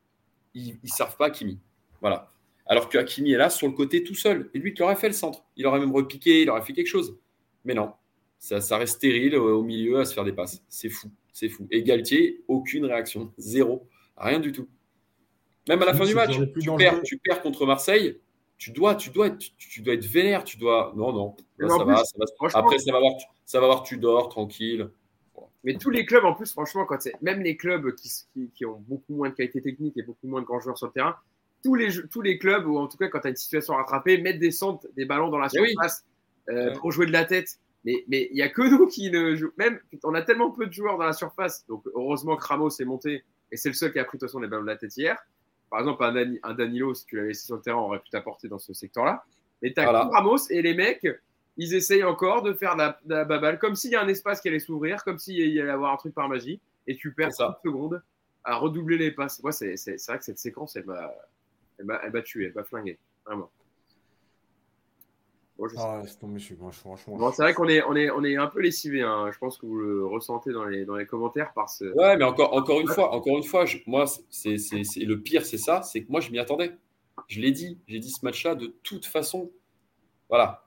ils 0.54 0.78
ne 0.82 0.88
servent 0.88 1.16
pas 1.16 1.26
Hakimi. 1.26 1.58
Voilà. 2.00 2.32
Alors 2.66 2.88
que 2.88 2.98
Hakimi 2.98 3.32
est 3.32 3.36
là 3.36 3.50
sur 3.50 3.66
le 3.66 3.74
côté 3.74 4.04
tout 4.04 4.14
seul. 4.14 4.50
Et 4.54 4.58
lui, 4.58 4.72
il 4.74 4.82
aurait 4.82 4.96
fait 4.96 5.08
le 5.08 5.14
centre. 5.14 5.44
Il 5.56 5.66
aurait 5.66 5.80
même 5.80 5.92
repiqué, 5.92 6.42
il 6.42 6.50
aurait 6.50 6.62
fait 6.62 6.72
quelque 6.72 6.86
chose. 6.86 7.18
Mais 7.64 7.74
non, 7.74 7.92
ça, 8.38 8.60
ça 8.60 8.78
reste 8.78 8.96
stérile 8.96 9.36
au 9.36 9.62
milieu 9.62 10.00
à 10.00 10.04
se 10.04 10.14
faire 10.14 10.24
des 10.24 10.32
passes. 10.32 10.62
C'est 10.68 10.88
fou, 10.88 11.10
c'est 11.32 11.48
fou. 11.48 11.66
Et 11.70 11.82
Galtier, 11.82 12.44
aucune 12.48 12.84
réaction. 12.84 13.32
Zéro. 13.38 13.88
Rien 14.16 14.40
du 14.40 14.52
tout. 14.52 14.68
Même 15.68 15.82
à 15.82 15.86
la 15.86 15.94
fin 15.94 16.04
du 16.04 16.14
match, 16.14 16.38
tu 16.60 16.70
perds, 16.76 17.02
tu 17.02 17.18
perds, 17.18 17.42
contre 17.42 17.66
Marseille. 17.66 18.20
Tu 18.56 18.70
dois, 18.70 18.94
tu 18.94 19.10
dois, 19.10 19.26
être, 19.26 19.38
tu, 19.58 19.82
dois 19.82 19.94
être 19.94 20.06
vénère. 20.06 20.44
Tu 20.44 20.56
dois. 20.56 20.92
Non, 20.96 21.12
non. 21.12 21.36
ça, 21.58 21.84
va, 21.84 21.96
ça, 22.04 22.14
va, 22.18 22.48
Après, 22.54 22.78
ça 22.78 22.92
va 22.92 23.00
voir, 23.00 23.12
ça 23.44 23.60
va 23.60 23.66
voir, 23.66 23.82
tu 23.82 23.98
dors 23.98 24.28
tranquille. 24.28 24.88
Mais 25.64 25.74
tous 25.76 25.90
les 25.90 26.06
clubs, 26.06 26.24
en 26.24 26.32
plus, 26.32 26.52
franchement, 26.52 26.86
quand 26.86 27.00
c'est 27.00 27.20
même 27.22 27.42
les 27.42 27.56
clubs 27.56 27.92
qui, 27.96 28.08
qui, 28.54 28.64
ont 28.64 28.80
beaucoup 28.86 29.14
moins 29.14 29.30
de 29.30 29.34
qualité 29.34 29.60
technique 29.60 29.96
et 29.96 30.02
beaucoup 30.02 30.28
moins 30.28 30.40
de 30.40 30.46
grands 30.46 30.60
joueurs 30.60 30.78
sur 30.78 30.86
le 30.86 30.92
terrain, 30.92 31.16
tous 31.64 31.74
les, 31.74 31.88
tous 32.08 32.22
les 32.22 32.38
clubs, 32.38 32.66
ou 32.66 32.78
en 32.78 32.86
tout 32.86 32.96
cas 32.96 33.08
quand 33.08 33.18
tu 33.18 33.26
as 33.26 33.30
une 33.30 33.36
situation 33.36 33.74
à 33.74 33.78
rattraper, 33.78 34.18
mettent 34.18 34.38
des 34.38 34.52
centres, 34.52 34.86
des 34.96 35.04
ballons 35.04 35.28
dans 35.28 35.38
la 35.38 35.48
eh 35.52 35.66
surface 35.66 36.04
euh, 36.48 36.72
pour 36.76 36.92
jouer 36.92 37.06
de 37.06 37.12
la 37.12 37.24
tête. 37.24 37.58
Mais 37.86 38.04
il 38.10 38.34
n'y 38.34 38.42
a 38.42 38.48
que 38.48 38.62
nous 38.62 38.88
qui 38.88 39.10
ne 39.10 39.36
jouons. 39.36 39.52
Même, 39.56 39.78
on 40.02 40.14
a 40.14 40.22
tellement 40.22 40.50
peu 40.50 40.66
de 40.66 40.72
joueurs 40.72 40.98
dans 40.98 41.06
la 41.06 41.12
surface. 41.12 41.64
Donc, 41.68 41.84
heureusement 41.94 42.36
que 42.36 42.44
Ramos 42.44 42.70
est 42.80 42.84
monté 42.84 43.22
et 43.52 43.56
c'est 43.56 43.68
le 43.68 43.74
seul 43.74 43.92
qui 43.92 44.00
a 44.00 44.04
pris 44.04 44.18
de 44.18 44.20
toute 44.20 44.28
façon 44.28 44.40
les 44.40 44.48
ballons 44.48 44.62
de 44.62 44.68
la 44.68 44.76
tête 44.76 44.96
hier. 44.96 45.16
Par 45.70 45.80
exemple, 45.80 46.02
un, 46.02 46.54
Danilo, 46.54 46.94
si 46.94 47.06
tu 47.06 47.16
l'avais 47.16 47.28
laissé 47.28 47.46
sur 47.46 47.56
le 47.56 47.62
terrain, 47.62 47.78
aurait 47.78 48.00
pu 48.00 48.10
t'apporter 48.10 48.48
dans 48.48 48.58
ce 48.58 48.72
secteur-là. 48.72 49.24
Mais 49.62 49.72
tu 49.72 49.80
as 49.80 49.90
Ramos 49.90 50.48
et 50.50 50.62
les 50.62 50.74
mecs, 50.74 51.06
ils 51.56 51.74
essayent 51.74 52.04
encore 52.04 52.42
de 52.42 52.52
faire 52.52 52.76
de 52.76 52.92
la, 53.08 53.24
baballe, 53.24 53.58
comme 53.58 53.74
s'il 53.74 53.92
y 53.92 53.94
a 53.94 54.02
un 54.02 54.08
espace 54.08 54.40
qui 54.40 54.48
allait 54.48 54.58
s'ouvrir, 54.58 55.04
comme 55.04 55.18
s'il 55.18 55.36
y 55.36 55.60
allait 55.60 55.70
avoir 55.70 55.92
un 55.92 55.96
truc 55.96 56.14
par 56.14 56.28
magie, 56.28 56.60
et 56.86 56.96
tu 56.96 57.12
perds 57.12 57.30
30 57.30 57.56
secondes 57.64 58.02
à 58.44 58.56
redoubler 58.56 58.98
les 58.98 59.10
passes. 59.10 59.42
Moi, 59.42 59.52
c'est 59.52 59.74
vrai 60.08 60.18
que 60.18 60.24
cette 60.24 60.38
séquence, 60.38 60.76
elle 60.76 60.86
m'a 60.86 62.22
tué, 62.22 62.46
elle 62.46 62.54
m'a 62.54 62.64
flingué, 62.64 62.98
vraiment. 63.24 63.50
Ah, 65.78 66.02
c'est 66.06 66.18
tombé, 66.18 66.38
je 66.38 66.54
franchement. 66.54 67.32
c'est 67.32 67.42
vrai 67.42 67.54
qu'on 67.54 67.68
est, 67.68 67.82
on 67.82 67.96
est, 67.96 68.10
on 68.10 68.22
est 68.24 68.36
un 68.36 68.46
peu 68.46 68.60
lessivé. 68.60 69.02
Hein. 69.02 69.30
Je 69.32 69.38
pense 69.38 69.58
que 69.58 69.66
vous 69.66 69.76
le 69.76 70.06
ressentez 70.06 70.52
dans 70.52 70.64
les, 70.64 70.84
dans 70.84 70.96
les 70.96 71.06
commentaires 71.06 71.52
par 71.54 71.70
ce. 71.70 71.84
Ouais, 71.94 72.16
mais 72.16 72.24
encore, 72.24 72.54
encore 72.54 72.80
une 72.80 72.88
fois, 72.88 73.14
encore 73.14 73.36
une 73.36 73.44
fois, 73.44 73.64
moi, 73.86 74.04
c'est 74.30 74.56
le 74.96 75.20
pire, 75.20 75.44
c'est 75.44 75.58
ça, 75.58 75.82
c'est 75.82 76.04
que 76.04 76.10
moi, 76.10 76.20
je 76.20 76.30
m'y 76.30 76.38
attendais. 76.38 76.76
Je 77.28 77.40
l'ai 77.40 77.52
dit, 77.52 77.80
j'ai 77.86 77.98
dit 77.98 78.10
ce 78.10 78.24
match-là 78.24 78.54
de 78.54 78.76
toute 78.82 79.06
façon 79.06 79.50
voilà, 80.28 80.64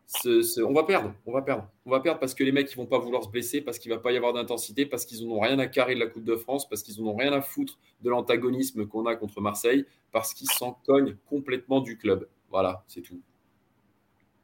on 0.64 0.74
va 0.74 0.84
perdre, 0.84 1.14
on 1.26 1.34
va 1.34 1.42
perdre. 1.42 1.68
On 1.86 1.92
va 1.92 2.00
perdre 2.00 2.20
parce 2.20 2.34
que 2.34 2.46
les 2.46 2.54
mecs, 2.54 2.72
ils 2.72 2.78
vont 2.78 2.86
pas 2.86 2.98
vouloir 2.98 3.24
se 3.24 3.30
blesser, 3.30 3.60
parce 3.60 3.78
qu'il 3.78 3.92
va 3.92 3.98
pas 3.98 4.14
y 4.14 4.18
avoir 4.18 4.32
d'intensité, 4.32 4.86
parce 4.86 5.06
qu'ils 5.06 5.28
n'ont 5.28 5.40
rien 5.40 5.60
à 5.60 5.68
carrer 5.68 5.96
de 5.96 6.00
la 6.00 6.08
Coupe 6.08 6.24
de 6.24 6.38
France, 6.38 6.68
parce 6.70 6.82
qu'ils 6.82 7.04
n'ont 7.04 7.16
rien 7.16 7.34
à 7.34 7.42
foutre 7.42 7.78
de 8.02 8.10
l'antagonisme 8.10 8.88
qu'on 8.88 9.06
a 9.06 9.18
contre 9.18 9.42
Marseille, 9.42 9.86
parce 10.12 10.34
qu'ils 10.34 10.50
s'en 10.50 10.80
cognent 10.86 11.18
complètement 11.26 11.82
du 11.82 11.98
club. 11.98 12.30
Voilà, 12.50 12.86
c'est 12.88 13.02
tout. 13.02 13.22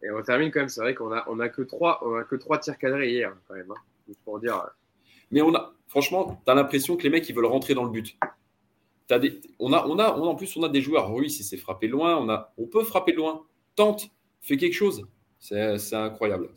Et 0.04 0.12
on 0.12 0.22
termine 0.22 0.52
quand 0.52 0.60
même, 0.60 0.70
c'est 0.70 0.82
vrai 0.82 0.94
qu'on 0.94 1.12
a, 1.12 1.26
on 1.28 1.40
a 1.40 1.50
que 1.50 1.62
trois, 1.62 2.00
on 2.06 2.16
a 2.16 2.24
que 2.24 2.36
trois 2.36 2.60
tirs 2.60 2.78
cadrés 2.78 3.12
hier, 3.12 3.36
quand 3.48 3.56
même, 3.56 3.72
hein, 3.72 4.14
pour 4.24 4.40
dire. 4.40 4.70
Mais 5.32 5.42
on 5.42 5.54
a, 5.56 5.74
franchement, 5.88 6.42
tu 6.46 6.52
as 6.52 6.56
l'impression 6.56 6.98
que 6.98 7.04
les 7.04 7.10
mecs, 7.10 7.28
ils 7.28 7.36
veulent 7.36 7.46
rentrer 7.46 7.74
dans 7.74 7.84
le 7.84 7.90
but. 7.90 8.16
As 9.10 9.20
des, 9.20 9.40
on 9.60 9.72
a, 9.74 9.86
on 9.86 10.00
a, 10.00 10.12
en 10.12 10.36
plus, 10.36 10.56
on 10.58 10.64
a 10.64 10.70
des 10.70 10.82
joueurs. 10.82 11.12
Oui, 11.14 11.30
si 11.30 11.44
c'est 11.44 11.58
frappé 11.58 11.88
loin, 11.88 12.18
on 12.18 12.30
a, 12.30 12.54
on 12.58 12.66
peut 12.66 12.84
frapper 12.84 13.14
loin. 13.14 13.44
Tente, 13.76 14.10
fais 14.42 14.58
quelque 14.58 14.74
chose. 14.74 15.06
C'est 15.40 15.94
incroyable. 15.94 16.50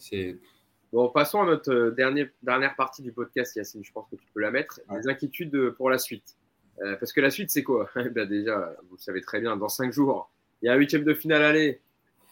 Bon, 0.93 1.11
passons 1.11 1.43
à 1.43 1.45
notre 1.45 1.71
euh, 1.71 1.91
dernier, 1.91 2.31
dernière 2.43 2.75
partie 2.75 3.03
du 3.03 3.13
podcast, 3.13 3.55
Yacine. 3.57 3.85
Je 3.85 3.93
pense 3.93 4.09
que 4.11 4.17
tu 4.17 4.27
peux 4.33 4.41
la 4.41 4.51
mettre. 4.51 4.81
Les 4.91 5.09
inquiétudes 5.09 5.55
euh, 5.55 5.75
pour 5.77 5.91
la 5.91 5.99
suite. 5.99 6.37
Euh, 6.81 6.97
parce 6.97 7.13
que 7.13 7.21
la 7.21 7.31
suite, 7.31 7.51
c'est 7.51 7.63
quoi? 7.63 7.91
Ben 8.15 8.27
Déjà, 8.27 8.75
vous 8.89 8.97
le 8.97 9.01
savez 9.01 9.21
très 9.21 9.41
bien, 9.41 9.57
dans 9.59 9.69
cinq 9.69 9.93
jours, 9.93 10.31
il 10.63 10.67
y 10.67 10.69
a 10.71 10.73
un 10.73 10.77
huitième 10.77 11.05
de 11.05 11.13
finale 11.13 11.43
aller 11.43 11.83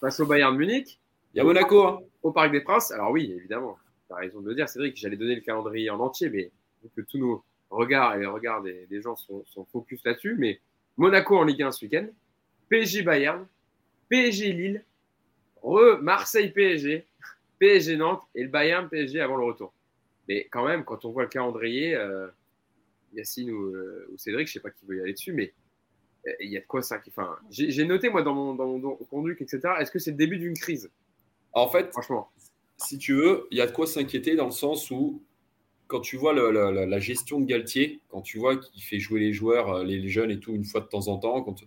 face 0.00 0.20
au 0.20 0.26
Bayern 0.26 0.56
Munich. 0.56 1.00
Il 1.34 1.38
y 1.38 1.40
a 1.40 1.44
Monaco. 1.44 1.82
Hein. 1.82 2.00
Au 2.22 2.32
Parc 2.32 2.50
des 2.50 2.60
Princes. 2.60 2.90
Alors 2.90 3.10
oui, 3.10 3.32
évidemment, 3.36 3.78
tu 4.08 4.14
as 4.14 4.16
raison 4.16 4.40
de 4.40 4.48
le 4.48 4.54
dire, 4.54 4.68
Cédric. 4.68 4.96
J'allais 4.96 5.16
donner 5.16 5.36
le 5.36 5.42
calendrier 5.42 5.90
en 5.90 6.00
entier, 6.00 6.28
mais 6.28 6.50
que 6.94 7.00
tous 7.02 7.18
nos 7.18 7.44
regards 7.70 8.16
et 8.16 8.20
les 8.20 8.26
regards 8.26 8.62
des, 8.62 9.00
gens 9.00 9.16
sont, 9.16 9.44
sont 9.46 9.64
focus 9.64 10.00
là-dessus. 10.04 10.36
Mais 10.38 10.60
Monaco 10.96 11.36
en 11.36 11.44
Ligue 11.44 11.62
1 11.62 11.72
ce 11.72 11.84
week-end. 11.84 12.06
PSG 12.68 13.02
Bayern. 13.02 13.46
PSG 14.08 14.52
Lille 14.52 14.84
Marseille 16.00 16.50
PSG, 16.50 17.06
PSG 17.58 17.96
Nantes 17.96 18.22
et 18.34 18.42
le 18.42 18.48
Bayern 18.48 18.88
PSG 18.88 19.20
avant 19.20 19.36
le 19.36 19.44
retour. 19.44 19.72
Mais 20.28 20.48
quand 20.50 20.66
même, 20.66 20.84
quand 20.84 21.04
on 21.04 21.10
voit 21.10 21.24
le 21.24 21.28
calendrier, 21.28 21.94
euh, 21.94 22.28
Yacine 23.14 23.50
ou, 23.50 23.72
Cédric, 24.16 24.48
je 24.48 24.54
sais 24.54 24.60
pas 24.60 24.70
qui 24.70 24.84
veut 24.86 24.96
y 24.96 25.00
aller 25.00 25.12
dessus, 25.12 25.32
mais 25.32 25.52
il 26.40 26.50
y 26.50 26.56
a 26.56 26.60
de 26.60 26.66
quoi 26.66 26.82
ça. 26.82 27.00
Enfin, 27.08 27.36
j'ai 27.50 27.84
noté 27.84 28.08
moi 28.08 28.22
dans 28.22 28.34
mon, 28.34 28.54
dans 28.54 28.66
mon 28.66 28.96
conduit, 29.10 29.36
etc. 29.38 29.60
Est-ce 29.80 29.90
que 29.90 29.98
c'est 29.98 30.12
le 30.12 30.16
début 30.16 30.38
d'une 30.38 30.56
crise? 30.56 30.90
En 31.52 31.68
fait, 31.68 31.90
franchement, 31.92 32.28
si 32.76 32.98
tu 32.98 33.14
veux, 33.14 33.46
il 33.50 33.58
y 33.58 33.60
a 33.60 33.66
de 33.66 33.72
quoi 33.72 33.86
s'inquiéter 33.86 34.36
dans 34.36 34.46
le 34.46 34.50
sens 34.50 34.90
où 34.90 35.22
quand 35.86 36.00
tu 36.00 36.16
vois 36.16 36.34
la, 36.34 36.98
gestion 36.98 37.40
de 37.40 37.46
Galtier, 37.46 38.00
quand 38.08 38.20
tu 38.20 38.38
vois 38.38 38.56
qu'il 38.56 38.82
fait 38.82 38.98
jouer 38.98 39.20
les 39.20 39.32
joueurs, 39.32 39.84
les, 39.84 40.08
jeunes 40.08 40.30
et 40.30 40.40
tout 40.40 40.52
une 40.52 40.64
fois 40.64 40.80
de 40.80 40.86
temps 40.86 41.08
en 41.08 41.18
temps, 41.18 41.42
quand, 41.42 41.64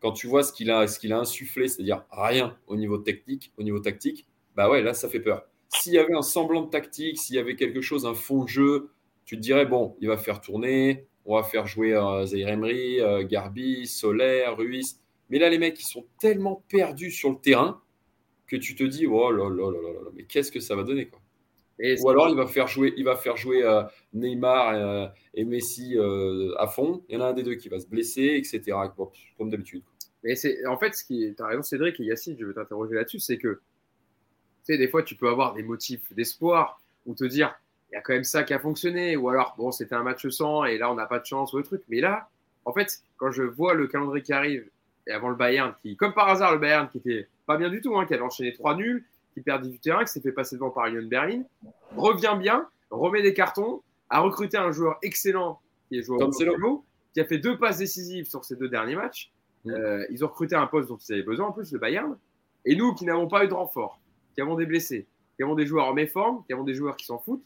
quand 0.00 0.12
tu 0.12 0.26
vois 0.26 0.42
ce 0.42 0.52
qu'il 0.52 0.70
a, 0.70 0.86
ce 0.86 0.98
qu'il 0.98 1.12
a 1.12 1.18
insufflé, 1.18 1.68
c'est-à-dire 1.68 2.04
rien 2.10 2.56
au 2.66 2.76
niveau 2.76 2.98
technique, 2.98 3.52
au 3.58 3.62
niveau 3.62 3.80
tactique, 3.80 4.26
bah 4.54 4.70
ouais, 4.70 4.82
là 4.82 4.94
ça 4.94 5.08
fait 5.08 5.20
peur. 5.20 5.46
S'il 5.68 5.94
y 5.94 5.98
avait 5.98 6.14
un 6.14 6.22
semblant 6.22 6.62
de 6.62 6.70
tactique, 6.70 7.18
s'il 7.18 7.36
y 7.36 7.38
avait 7.38 7.56
quelque 7.56 7.80
chose, 7.80 8.06
un 8.06 8.14
fond 8.14 8.44
de 8.44 8.48
jeu, 8.48 8.90
tu 9.24 9.36
te 9.36 9.40
dirais 9.40 9.66
bon, 9.66 9.96
il 10.00 10.08
va 10.08 10.16
faire 10.16 10.40
tourner, 10.40 11.06
on 11.26 11.36
va 11.36 11.42
faire 11.42 11.66
jouer 11.66 11.92
euh, 11.92 12.24
Emery, 12.26 13.00
euh, 13.00 13.24
Garbi, 13.24 13.86
Solaire, 13.86 14.56
Ruiz. 14.56 15.00
Mais 15.28 15.38
là, 15.38 15.50
les 15.50 15.58
mecs, 15.58 15.78
ils 15.80 15.86
sont 15.86 16.06
tellement 16.20 16.64
perdus 16.68 17.10
sur 17.10 17.30
le 17.30 17.36
terrain 17.36 17.82
que 18.46 18.56
tu 18.56 18.76
te 18.76 18.84
dis 18.84 19.06
oh 19.06 19.32
là 19.32 19.50
là 19.50 19.70
là 19.72 19.82
là 19.82 19.92
là, 19.92 20.10
mais 20.14 20.22
qu'est-ce 20.22 20.52
que 20.52 20.60
ça 20.60 20.76
va 20.76 20.84
donner 20.84 21.08
quoi? 21.08 21.20
Ou 21.78 22.08
alors 22.08 22.28
il 22.30 22.36
va 22.36 22.46
faire 22.46 22.68
jouer, 22.68 22.94
il 22.96 23.04
va 23.04 23.16
faire 23.16 23.36
jouer 23.36 23.62
euh, 23.62 23.82
Neymar 24.14 25.12
et, 25.34 25.44
Messi 25.44 25.96
à 26.56 26.66
fond. 26.68 27.04
Il 27.08 27.16
y 27.16 27.18
en 27.18 27.20
a 27.22 27.26
un 27.26 27.32
des 27.34 27.42
deux 27.42 27.56
qui 27.56 27.68
va 27.68 27.78
se 27.80 27.86
blesser, 27.86 28.40
etc. 28.42 28.78
comme 29.36 29.50
d'habitude. 29.50 29.82
Mais 30.22 30.36
c'est 30.36 30.64
en 30.66 30.78
fait 30.78 30.94
ce 30.94 31.04
qui, 31.04 31.34
tu 31.36 31.42
as 31.42 31.46
raison 31.46 31.62
Cédric 31.62 32.00
et 32.00 32.04
Yacine, 32.04 32.36
je 32.38 32.46
veux 32.46 32.54
t'interroger 32.54 32.94
là-dessus, 32.94 33.18
c'est 33.18 33.36
que 33.36 33.60
tu 34.64 34.72
sais 34.72 34.78
des 34.78 34.88
fois 34.88 35.02
tu 35.02 35.16
peux 35.16 35.28
avoir 35.28 35.52
des 35.52 35.62
motifs 35.62 36.12
d'espoir 36.14 36.80
ou 37.04 37.14
te 37.14 37.24
dire 37.24 37.54
il 37.90 37.94
y 37.94 37.96
a 37.96 38.00
quand 38.00 38.12
même 38.12 38.24
ça 38.24 38.42
qui 38.44 38.54
a 38.54 38.58
fonctionné. 38.58 39.16
Ou 39.16 39.28
alors, 39.28 39.54
bon, 39.56 39.72
c'était 39.72 39.94
un 39.94 40.02
match 40.02 40.26
sans 40.28 40.64
et 40.64 40.78
là, 40.78 40.90
on 40.90 40.94
n'a 40.94 41.06
pas 41.06 41.18
de 41.18 41.26
chance 41.26 41.52
ou 41.52 41.58
le 41.58 41.62
truc. 41.62 41.82
Mais 41.88 42.00
là, 42.00 42.28
en 42.64 42.72
fait, 42.72 43.00
quand 43.16 43.30
je 43.30 43.42
vois 43.42 43.74
le 43.74 43.86
calendrier 43.86 44.22
qui 44.22 44.32
arrive 44.32 44.68
et 45.06 45.12
avant 45.12 45.28
le 45.28 45.36
Bayern, 45.36 45.74
qui, 45.82 45.96
comme 45.96 46.14
par 46.14 46.28
hasard, 46.28 46.52
le 46.52 46.58
Bayern 46.58 46.88
qui 46.88 46.98
était 46.98 47.28
pas 47.46 47.56
bien 47.56 47.70
du 47.70 47.80
tout, 47.80 47.96
hein, 47.96 48.06
qui 48.06 48.14
avait 48.14 48.22
enchaîné 48.22 48.52
trois 48.52 48.74
nuls, 48.74 49.04
qui 49.34 49.40
perd 49.40 49.62
18 49.62 49.78
terrains, 49.78 50.04
qui 50.04 50.12
s'est 50.12 50.20
fait 50.20 50.32
passer 50.32 50.56
devant 50.56 50.70
par 50.70 50.86
Union 50.86 51.06
Berlin, 51.06 51.42
revient 51.96 52.36
bien, 52.38 52.66
remet 52.90 53.22
des 53.22 53.34
cartons, 53.34 53.82
a 54.10 54.20
recruté 54.20 54.56
un 54.56 54.72
joueur 54.72 54.98
excellent 55.02 55.60
qui 55.88 55.98
est 55.98 56.02
joueur 56.02 56.28
au 56.28 56.84
qui 57.16 57.20
a 57.20 57.24
fait 57.24 57.38
deux 57.38 57.56
passes 57.56 57.78
décisives 57.78 58.26
sur 58.26 58.44
ces 58.44 58.56
deux 58.56 58.68
derniers 58.68 58.94
matchs. 58.94 59.32
Mm. 59.64 59.70
Euh, 59.70 60.06
ils 60.10 60.24
ont 60.24 60.28
recruté 60.28 60.54
un 60.54 60.66
poste 60.66 60.88
dont 60.88 60.98
ils 60.98 61.12
avaient 61.14 61.22
besoin 61.22 61.46
en 61.46 61.52
plus, 61.52 61.72
le 61.72 61.78
Bayern. 61.78 62.18
Et 62.66 62.76
nous, 62.76 62.94
qui 62.94 63.04
n'avons 63.04 63.26
pas 63.26 63.44
eu 63.44 63.48
de 63.48 63.54
renfort, 63.54 64.00
qui 64.34 64.40
avons 64.42 64.54
des 64.54 64.66
blessés, 64.66 65.06
qui 65.36 65.42
avons 65.42 65.54
des 65.54 65.64
joueurs 65.64 65.86
en 65.86 65.94
méforme, 65.94 66.44
qui 66.46 66.52
avons 66.52 66.64
des 66.64 66.74
joueurs 66.74 66.96
qui 66.96 67.06
s'en 67.06 67.18
foutent, 67.18 67.44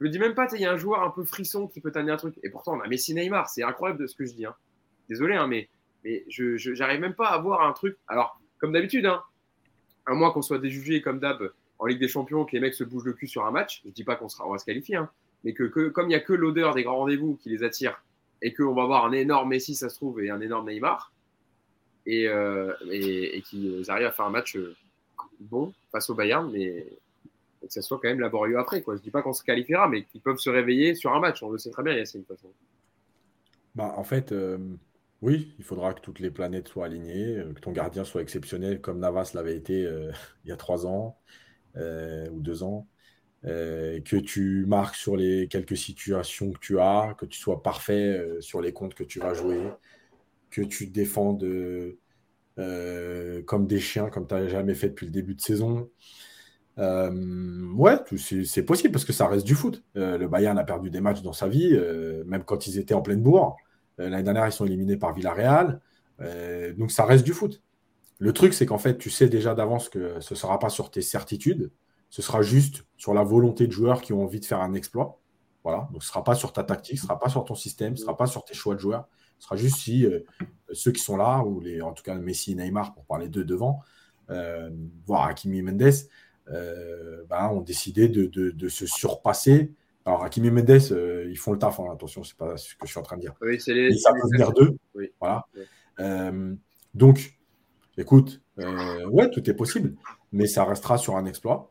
je 0.00 0.04
me 0.04 0.10
dis 0.10 0.18
même 0.18 0.34
pas, 0.34 0.46
il 0.52 0.60
y 0.60 0.64
a 0.64 0.72
un 0.72 0.76
joueur 0.76 1.02
un 1.02 1.10
peu 1.10 1.24
frisson 1.24 1.66
qui 1.66 1.80
peut 1.80 1.90
t'amener 1.90 2.12
un 2.12 2.16
truc. 2.16 2.38
Et 2.42 2.50
pourtant, 2.50 2.76
on 2.76 2.80
a 2.80 2.86
Messi 2.86 3.14
Neymar. 3.14 3.48
C'est 3.48 3.64
incroyable 3.64 4.00
de 4.00 4.06
ce 4.06 4.14
que 4.14 4.24
je 4.24 4.32
dis. 4.32 4.46
Hein. 4.46 4.54
Désolé, 5.08 5.34
hein, 5.34 5.48
mais, 5.48 5.68
n'arrive 6.04 7.00
même 7.00 7.14
pas 7.14 7.28
à 7.28 7.38
voir 7.38 7.62
un 7.62 7.72
truc. 7.72 7.96
Alors, 8.06 8.40
comme 8.58 8.72
d'habitude, 8.72 9.06
hein, 9.06 9.22
à 10.06 10.14
moins 10.14 10.30
qu'on 10.30 10.42
soit 10.42 10.58
déjugé 10.58 11.02
comme 11.02 11.18
d'hab 11.18 11.50
en 11.78 11.86
Ligue 11.86 11.98
des 11.98 12.08
Champions, 12.08 12.44
que 12.44 12.52
les 12.52 12.60
mecs 12.60 12.74
se 12.74 12.84
bougent 12.84 13.04
le 13.04 13.12
cul 13.12 13.26
sur 13.26 13.44
un 13.44 13.50
match, 13.50 13.82
je 13.84 13.90
dis 13.90 14.04
pas 14.04 14.16
qu'on 14.16 14.28
sera, 14.28 14.48
va 14.48 14.58
se 14.58 14.64
qualifier, 14.64 15.00
mais 15.44 15.52
que, 15.52 15.64
comme 15.64 16.06
il 16.06 16.08
n'y 16.08 16.14
a 16.14 16.20
que 16.20 16.32
l'odeur 16.32 16.74
des 16.74 16.82
grands 16.82 16.98
rendez-vous 16.98 17.36
qui 17.36 17.50
les 17.50 17.62
attire 17.62 18.02
et 18.42 18.52
qu'on 18.52 18.74
va 18.74 18.84
voir 18.86 19.04
un 19.04 19.12
énorme 19.12 19.48
Messi, 19.50 19.74
ça 19.74 19.88
se 19.88 19.96
trouve, 19.96 20.20
et 20.20 20.30
un 20.30 20.40
énorme 20.40 20.68
Neymar, 20.68 21.12
et, 22.06 22.28
euh, 22.28 22.72
et, 22.90 23.42
qu'ils 23.42 23.90
arrivent 23.90 24.06
à 24.06 24.12
faire 24.12 24.26
un 24.26 24.30
match 24.30 24.56
euh, 24.56 24.76
bon 25.40 25.72
face 25.92 26.08
au 26.10 26.14
Bayern, 26.14 26.50
mais 26.50 26.86
que 27.66 27.72
ça 27.72 27.82
soit 27.82 27.98
quand 28.00 28.08
même 28.08 28.20
laborieux 28.20 28.58
après. 28.58 28.82
Quoi. 28.82 28.94
Je 28.94 29.00
ne 29.00 29.04
dis 29.04 29.10
pas 29.10 29.22
qu'on 29.22 29.32
se 29.32 29.42
qualifiera, 29.42 29.88
mais 29.88 30.04
qu'ils 30.04 30.20
peuvent 30.20 30.38
se 30.38 30.50
réveiller 30.50 30.94
sur 30.94 31.12
un 31.12 31.20
match. 31.20 31.42
On 31.42 31.50
le 31.50 31.58
sait 31.58 31.70
très 31.70 31.82
bien, 31.82 31.94
Yacine, 31.94 32.24
façon. 32.24 32.48
Bah, 33.74 33.94
en 33.96 34.04
fait, 34.04 34.32
euh, 34.32 34.58
oui, 35.22 35.54
il 35.58 35.64
faudra 35.64 35.94
que 35.94 36.00
toutes 36.00 36.18
les 36.18 36.30
planètes 36.30 36.68
soient 36.68 36.86
alignées, 36.86 37.36
euh, 37.36 37.52
que 37.52 37.60
ton 37.60 37.72
gardien 37.72 38.04
soit 38.04 38.22
exceptionnel 38.22 38.80
comme 38.80 38.98
Navas 38.98 39.32
l'avait 39.34 39.56
été 39.56 39.84
euh, 39.86 40.10
il 40.44 40.48
y 40.48 40.52
a 40.52 40.56
trois 40.56 40.86
ans 40.86 41.18
ou 42.32 42.40
deux 42.40 42.64
ans. 42.64 42.88
que 43.44 44.16
tu 44.16 44.66
marques 44.66 44.96
sur 44.96 45.16
les 45.16 45.46
quelques 45.46 45.76
situations 45.76 46.50
que 46.50 46.58
tu 46.58 46.80
as, 46.80 47.14
que 47.16 47.24
tu 47.24 47.38
sois 47.38 47.62
parfait 47.62 48.20
sur 48.40 48.60
les 48.60 48.72
comptes 48.72 48.94
que 48.94 49.04
tu 49.04 49.20
vas 49.20 49.32
jouer, 49.32 49.60
que 50.50 50.62
tu 50.62 50.88
défendes 50.88 51.46
comme 52.56 53.66
des 53.68 53.78
chiens, 53.78 54.10
comme 54.10 54.26
tu 54.26 54.34
n'as 54.34 54.48
jamais 54.48 54.74
fait 54.74 54.88
depuis 54.88 55.06
le 55.06 55.12
début 55.12 55.36
de 55.36 55.40
saison. 55.40 55.88
Euh, 56.78 57.72
ouais, 57.72 57.96
c'est 58.16 58.62
possible 58.62 58.92
parce 58.92 59.04
que 59.04 59.12
ça 59.12 59.26
reste 59.26 59.46
du 59.46 59.54
foot. 59.54 59.82
Euh, 59.96 60.16
le 60.16 60.28
Bayern 60.28 60.58
a 60.58 60.64
perdu 60.64 60.90
des 60.90 61.00
matchs 61.00 61.22
dans 61.22 61.32
sa 61.32 61.48
vie, 61.48 61.70
euh, 61.72 62.22
même 62.26 62.44
quand 62.44 62.66
ils 62.66 62.78
étaient 62.78 62.94
en 62.94 63.02
pleine 63.02 63.22
bourre. 63.22 63.56
L'année 63.98 64.22
dernière, 64.22 64.46
ils 64.46 64.52
sont 64.52 64.64
éliminés 64.64 64.96
par 64.96 65.12
Villarreal. 65.12 65.80
donc 66.76 66.92
ça 66.92 67.04
reste 67.04 67.24
du 67.24 67.32
foot. 67.32 67.62
Le 68.20 68.32
truc, 68.32 68.54
c'est 68.54 68.64
qu'en 68.64 68.78
fait, 68.78 68.96
tu 68.96 69.10
sais 69.10 69.28
déjà 69.28 69.54
d'avance 69.54 69.88
que 69.88 70.20
ce 70.20 70.34
ne 70.34 70.38
sera 70.38 70.58
pas 70.60 70.68
sur 70.68 70.90
tes 70.92 71.02
certitudes, 71.02 71.72
ce 72.08 72.22
sera 72.22 72.42
juste 72.42 72.84
sur 72.96 73.12
la 73.12 73.24
volonté 73.24 73.66
de 73.66 73.72
joueurs 73.72 74.00
qui 74.00 74.12
ont 74.12 74.22
envie 74.22 74.38
de 74.38 74.44
faire 74.44 74.60
un 74.60 74.74
exploit. 74.74 75.20
Voilà. 75.64 75.88
Donc 75.92 76.02
ce 76.04 76.08
ne 76.08 76.12
sera 76.12 76.22
pas 76.22 76.36
sur 76.36 76.52
ta 76.52 76.62
tactique, 76.62 76.98
ce 76.98 77.04
ne 77.04 77.08
sera 77.08 77.18
pas 77.18 77.28
sur 77.28 77.44
ton 77.44 77.56
système, 77.56 77.96
ce 77.96 78.02
ne 78.02 78.06
sera 78.06 78.16
pas 78.16 78.26
sur 78.28 78.44
tes 78.44 78.54
choix 78.54 78.76
de 78.76 78.80
joueurs. 78.80 79.08
Ce 79.40 79.46
sera 79.46 79.56
juste 79.56 79.78
si 79.78 80.06
ceux 80.72 80.92
qui 80.92 81.02
sont 81.02 81.16
là, 81.16 81.42
ou 81.42 81.58
les, 81.60 81.82
en 81.82 81.92
tout 81.92 82.04
cas 82.04 82.14
Messi 82.14 82.52
et 82.52 82.54
Neymar, 82.54 82.94
pour 82.94 83.04
parler 83.04 83.28
d'eux 83.28 83.44
devant, 83.44 83.80
voire 84.28 85.26
Hakimi 85.26 85.62
Mendes, 85.62 85.92
bah, 87.28 87.50
ont 87.52 87.60
décidé 87.60 88.08
de, 88.08 88.68
se 88.68 88.86
surpasser. 88.86 89.72
Alors, 90.08 90.24
Hakimi 90.24 90.50
Mendes, 90.50 90.70
euh, 90.70 91.26
ils 91.28 91.36
font 91.36 91.52
le 91.52 91.58
taf, 91.58 91.80
hein, 91.80 91.88
attention, 91.92 92.24
c'est 92.24 92.36
pas 92.36 92.56
ce 92.56 92.74
que 92.76 92.86
je 92.86 92.92
suis 92.92 92.98
en 92.98 93.02
train 93.02 93.16
de 93.16 93.20
dire. 93.20 93.34
Oui, 93.42 93.60
c'est 93.60 93.74
les, 93.74 93.94
ça 93.94 94.10
peut 94.14 94.26
venir 94.32 94.52
d'eux. 94.52 94.74
Voilà. 95.20 95.46
Euh, 96.00 96.54
donc, 96.94 97.38
écoute, 97.98 98.40
ouais, 98.56 99.28
tout 99.28 99.50
est 99.50 99.54
possible, 99.54 99.96
mais 100.32 100.46
ça 100.46 100.64
restera 100.64 100.96
sur 100.96 101.16
un 101.16 101.26
exploit. 101.26 101.70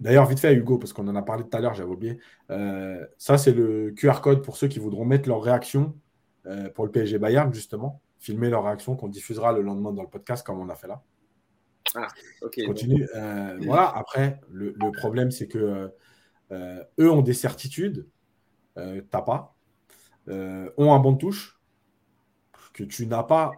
D'ailleurs, 0.00 0.26
vite 0.26 0.40
fait, 0.40 0.52
Hugo, 0.52 0.76
parce 0.76 0.92
qu'on 0.92 1.08
en 1.08 1.16
a 1.16 1.22
parlé 1.22 1.44
tout 1.44 1.56
à 1.56 1.60
l'heure, 1.60 1.72
j'avais 1.72 1.88
oublié. 1.88 2.18
ça, 3.16 3.38
c'est 3.38 3.52
le 3.52 3.92
QR 3.92 4.20
code 4.22 4.42
pour 4.42 4.58
ceux 4.58 4.68
qui 4.68 4.78
voudront 4.78 5.06
mettre 5.06 5.30
leur 5.30 5.42
réaction 5.42 5.94
pour 6.74 6.84
le 6.84 6.90
PSG 6.90 7.18
Bayern, 7.18 7.54
justement. 7.54 8.02
Filmer 8.18 8.50
leur 8.50 8.64
réaction 8.64 8.96
qu'on 8.96 9.08
diffusera 9.08 9.52
le 9.52 9.62
lendemain 9.62 9.92
dans 9.92 10.02
le 10.02 10.08
podcast, 10.08 10.46
comme 10.46 10.60
on 10.60 10.68
a 10.68 10.74
fait 10.74 10.88
là. 10.88 11.02
Ah, 11.94 12.08
ok. 12.42 12.60
Continue. 12.66 13.08
Euh, 13.14 13.58
voilà, 13.62 13.92
après, 13.96 14.40
le, 14.50 14.74
problème, 14.92 15.30
c'est 15.30 15.48
que 15.48 15.90
euh, 16.50 16.84
eux 16.98 17.10
ont 17.10 17.22
des 17.22 17.34
certitudes, 17.34 18.06
euh, 18.78 19.00
t'as 19.10 19.22
pas, 19.22 19.56
ont 20.28 20.92
un 20.92 20.98
bon 20.98 21.12
de 21.12 21.18
touche 21.18 21.60
que 22.72 22.82
tu 22.82 23.06
n'as 23.06 23.22
pas, 23.22 23.52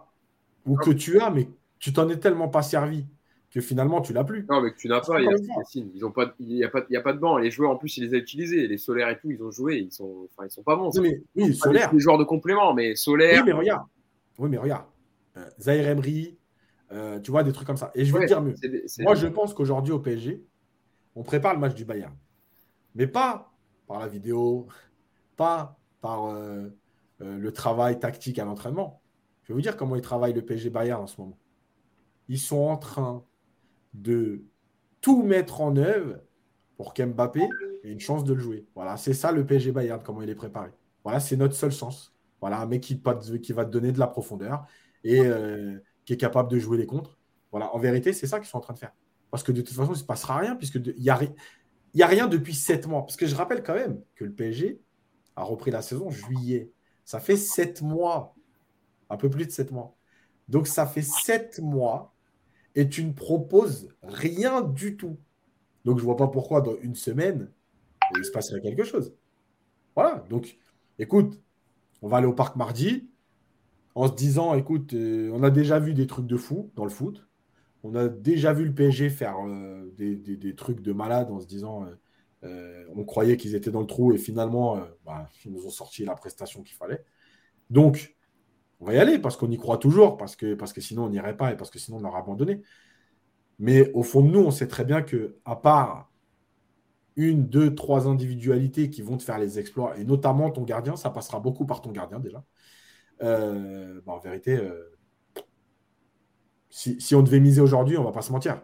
ou 0.65 0.75
que 0.77 0.91
tu 0.91 1.19
as, 1.19 1.29
mais 1.31 1.49
tu 1.79 1.93
t'en 1.93 2.07
es 2.09 2.17
tellement 2.17 2.49
pas 2.49 2.61
servi 2.61 3.05
que 3.49 3.61
finalement 3.61 4.01
tu 4.01 4.13
l'as 4.13 4.23
plus. 4.23 4.45
Non, 4.49 4.61
mais 4.61 4.71
que 4.71 4.77
tu 4.77 4.87
n'as 4.87 4.99
pas, 4.99 5.19
il 5.19 5.27
n'y 5.27 5.33
a, 5.33 6.09
pas, 6.09 6.33
il 6.39 6.63
a, 6.63 6.69
pas, 6.69 6.79
a 6.93 7.01
pas 7.01 7.13
de 7.13 7.19
banc. 7.19 7.37
Les 7.37 7.49
joueurs, 7.49 7.71
en 7.71 7.77
plus, 7.77 7.97
ils 7.97 8.03
les 8.03 8.15
ont 8.15 8.21
utilisés. 8.21 8.67
Les 8.67 8.77
solaires 8.77 9.09
et 9.09 9.17
tout, 9.17 9.31
ils 9.31 9.41
ont 9.41 9.51
joué. 9.51 9.77
Ils 9.77 9.91
sont, 9.91 10.27
enfin, 10.29 10.45
ils 10.45 10.51
sont 10.51 10.63
pas 10.63 10.75
bons. 10.75 10.91
Oui, 10.99 11.23
mais, 11.35 11.53
solaire. 11.53 11.91
Les 11.93 11.99
joueurs 11.99 12.17
de 12.17 12.25
complément, 12.25 12.73
mais 12.73 12.95
solaire. 12.95 13.39
Oui, 13.39 13.45
mais 13.45 13.53
regarde. 13.53 13.87
Oui, 14.37 14.49
mais 14.49 14.57
regarde. 14.57 14.85
Zaire 15.59 15.87
Emery, 15.87 16.37
euh, 16.91 17.19
tu 17.19 17.31
vois, 17.31 17.43
des 17.43 17.51
trucs 17.51 17.67
comme 17.67 17.77
ça. 17.77 17.91
Et 17.95 18.05
je 18.05 18.13
vais 18.13 18.21
te 18.21 18.25
dire 18.25 18.41
mieux. 18.41 18.55
Moi, 18.99 19.15
je 19.15 19.27
pense 19.27 19.53
qu'aujourd'hui, 19.53 19.93
au 19.93 19.99
PSG, 19.99 20.43
on 21.15 21.23
prépare 21.23 21.53
le 21.53 21.59
match 21.59 21.75
du 21.75 21.85
Bayern. 21.85 22.15
Mais 22.95 23.07
pas 23.07 23.51
par 23.87 23.99
la 23.99 24.07
vidéo, 24.07 24.67
pas 25.35 25.77
par 26.01 26.25
euh, 26.27 26.67
euh, 27.21 27.37
le 27.37 27.51
travail 27.51 27.99
tactique 27.99 28.39
à 28.39 28.45
l'entraînement. 28.45 29.01
Je 29.43 29.49
vais 29.49 29.53
vous 29.55 29.61
dire 29.61 29.77
comment 29.77 29.95
ils 29.95 30.01
travaillent 30.01 30.33
le 30.33 30.41
PSG 30.41 30.69
Bayern 30.69 31.01
en 31.01 31.07
ce 31.07 31.19
moment. 31.19 31.37
Ils 32.27 32.39
sont 32.39 32.57
en 32.57 32.77
train 32.77 33.23
de 33.93 34.43
tout 35.01 35.23
mettre 35.23 35.61
en 35.61 35.75
œuvre 35.77 36.19
pour 36.75 36.93
qu'Mbappé 36.93 37.47
ait 37.83 37.91
une 37.91 37.99
chance 37.99 38.23
de 38.23 38.33
le 38.33 38.39
jouer. 38.39 38.65
Voilà, 38.75 38.97
c'est 38.97 39.13
ça 39.13 39.31
le 39.31 39.45
PSG 39.45 39.71
Bayern, 39.71 40.01
comment 40.03 40.21
il 40.21 40.29
est 40.29 40.35
préparé. 40.35 40.69
Voilà, 41.03 41.19
c'est 41.19 41.37
notre 41.37 41.55
seul 41.55 41.71
sens. 41.71 42.13
Voilà, 42.41 42.59
un 42.59 42.65
mec 42.65 42.81
qui, 42.81 43.01
qui 43.41 43.53
va 43.53 43.65
te 43.65 43.71
donner 43.71 43.91
de 43.91 43.99
la 43.99 44.07
profondeur. 44.07 44.65
Et 45.03 45.21
qui 46.07 46.13
est 46.13 46.17
capable 46.17 46.49
de 46.49 46.57
jouer 46.57 46.77
les 46.77 46.85
contres. 46.85 47.19
Voilà, 47.51 47.75
en 47.75 47.77
vérité, 47.77 48.13
c'est 48.13 48.27
ça 48.27 48.39
qu'ils 48.39 48.47
sont 48.47 48.57
en 48.57 48.61
train 48.61 48.73
de 48.73 48.79
faire. 48.79 48.93
Parce 49.29 49.43
que 49.43 49.51
de 49.51 49.61
toute 49.61 49.75
façon, 49.75 49.89
il 49.89 49.95
ne 49.95 49.99
se 49.99 50.05
passera 50.05 50.37
rien, 50.37 50.55
puisqu'il 50.55 50.95
n'y 50.97 51.09
a, 51.09 51.15
a 51.15 52.07
rien 52.07 52.27
depuis 52.27 52.55
sept 52.55 52.87
mois. 52.87 53.05
Parce 53.05 53.17
que 53.17 53.27
je 53.27 53.35
rappelle 53.35 53.61
quand 53.61 53.73
même 53.73 54.01
que 54.15 54.23
le 54.23 54.31
PSG 54.31 54.79
a 55.35 55.43
repris 55.43 55.69
la 55.69 55.81
saison 55.81 56.09
juillet. 56.09 56.71
Ça 57.03 57.19
fait 57.19 57.35
sept 57.35 57.81
mois, 57.81 58.35
un 59.09 59.17
peu 59.17 59.29
plus 59.29 59.45
de 59.45 59.51
sept 59.51 59.71
mois. 59.71 59.97
Donc 60.47 60.67
ça 60.67 60.87
fait 60.87 61.01
sept 61.01 61.59
mois 61.59 62.13
et 62.73 62.87
tu 62.87 63.03
ne 63.03 63.11
proposes 63.11 63.89
rien 64.01 64.61
du 64.61 64.95
tout. 64.95 65.17
Donc 65.83 65.97
je 65.97 66.03
ne 66.03 66.05
vois 66.05 66.15
pas 66.15 66.29
pourquoi 66.29 66.61
dans 66.61 66.77
une 66.81 66.95
semaine, 66.95 67.51
il 68.17 68.23
se 68.23 68.31
passerait 68.31 68.61
quelque 68.61 68.85
chose. 68.85 69.13
Voilà, 69.93 70.23
donc 70.29 70.57
écoute, 70.99 71.37
on 72.01 72.07
va 72.07 72.17
aller 72.17 72.27
au 72.27 72.33
parc 72.33 72.55
mardi 72.55 73.09
en 73.97 74.07
se 74.07 74.13
disant, 74.13 74.53
écoute, 74.55 74.93
euh, 74.93 75.31
on 75.33 75.43
a 75.43 75.49
déjà 75.49 75.79
vu 75.79 75.93
des 75.93 76.07
trucs 76.07 76.27
de 76.27 76.37
fou 76.37 76.71
dans 76.75 76.83
le 76.83 76.89
foot. 76.89 77.27
On 77.83 77.95
a 77.95 78.07
déjà 78.07 78.53
vu 78.53 78.65
le 78.65 78.73
PSG 78.73 79.09
faire 79.09 79.37
euh, 79.45 79.91
des, 79.97 80.55
trucs 80.55 80.81
de 80.81 80.93
malade 80.93 81.31
en 81.31 81.39
se 81.39 81.47
disant, 81.47 81.85
on 82.43 83.03
croyait 83.05 83.37
qu'ils 83.37 83.55
étaient 83.55 83.71
dans 83.71 83.81
le 83.81 83.87
trou 83.87 84.13
et 84.13 84.17
finalement, 84.17 84.79
bah, 85.05 85.29
ils 85.45 85.51
nous 85.51 85.65
ont 85.65 85.71
sorti 85.71 86.05
la 86.05 86.15
prestation 86.15 86.63
qu'il 86.63 86.75
fallait. 86.75 87.03
Donc, 87.69 88.15
on 88.79 88.85
va 88.85 88.93
y 88.93 88.97
aller 88.99 89.19
parce 89.19 89.37
qu'on 89.37 89.49
y 89.49 89.57
croit 89.57 89.77
toujours, 89.77 90.17
parce 90.17 90.35
que, 90.35 90.55
sinon 90.79 91.05
on 91.05 91.09
n'irait 91.09 91.37
pas 91.37 91.51
et 91.51 91.57
parce 91.57 91.69
que 91.69 91.79
sinon 91.79 91.97
on 91.97 92.05
aurait 92.05 92.19
abandonné. 92.19 92.61
Mais 93.59 93.91
au 93.93 94.03
fond 94.03 94.21
de 94.21 94.29
nous, 94.29 94.39
on 94.39 94.51
sait 94.51 94.67
très 94.67 94.85
bien 94.85 95.01
que, 95.01 95.37
à 95.45 95.55
part 95.55 96.11
une, 97.15 97.47
deux, 97.47 97.73
trois 97.73 98.07
individualités 98.07 98.89
qui 98.91 99.01
vont 99.01 99.17
te 99.17 99.23
faire 99.23 99.39
les 99.39 99.57
exploits, 99.59 99.97
et 99.97 100.05
notamment 100.05 100.51
ton 100.51 100.63
gardien, 100.63 100.95
ça 100.95 101.09
passera 101.09 101.39
beaucoup 101.39 101.65
par 101.65 101.81
ton 101.81 101.91
gardien 101.91 102.19
déjà. 102.19 102.43
Euh, 103.21 104.01
bah, 104.05 104.13
en 104.13 104.19
vérité, 104.19 104.55
euh, 104.55 104.83
si, 106.69 107.15
on 107.15 107.23
devait 107.23 107.39
miser 107.39 107.61
aujourd'hui, 107.61 107.97
on 107.97 108.01
ne 108.01 108.05
va 108.05 108.11
pas 108.11 108.21
se 108.21 108.31
mentir. 108.31 108.61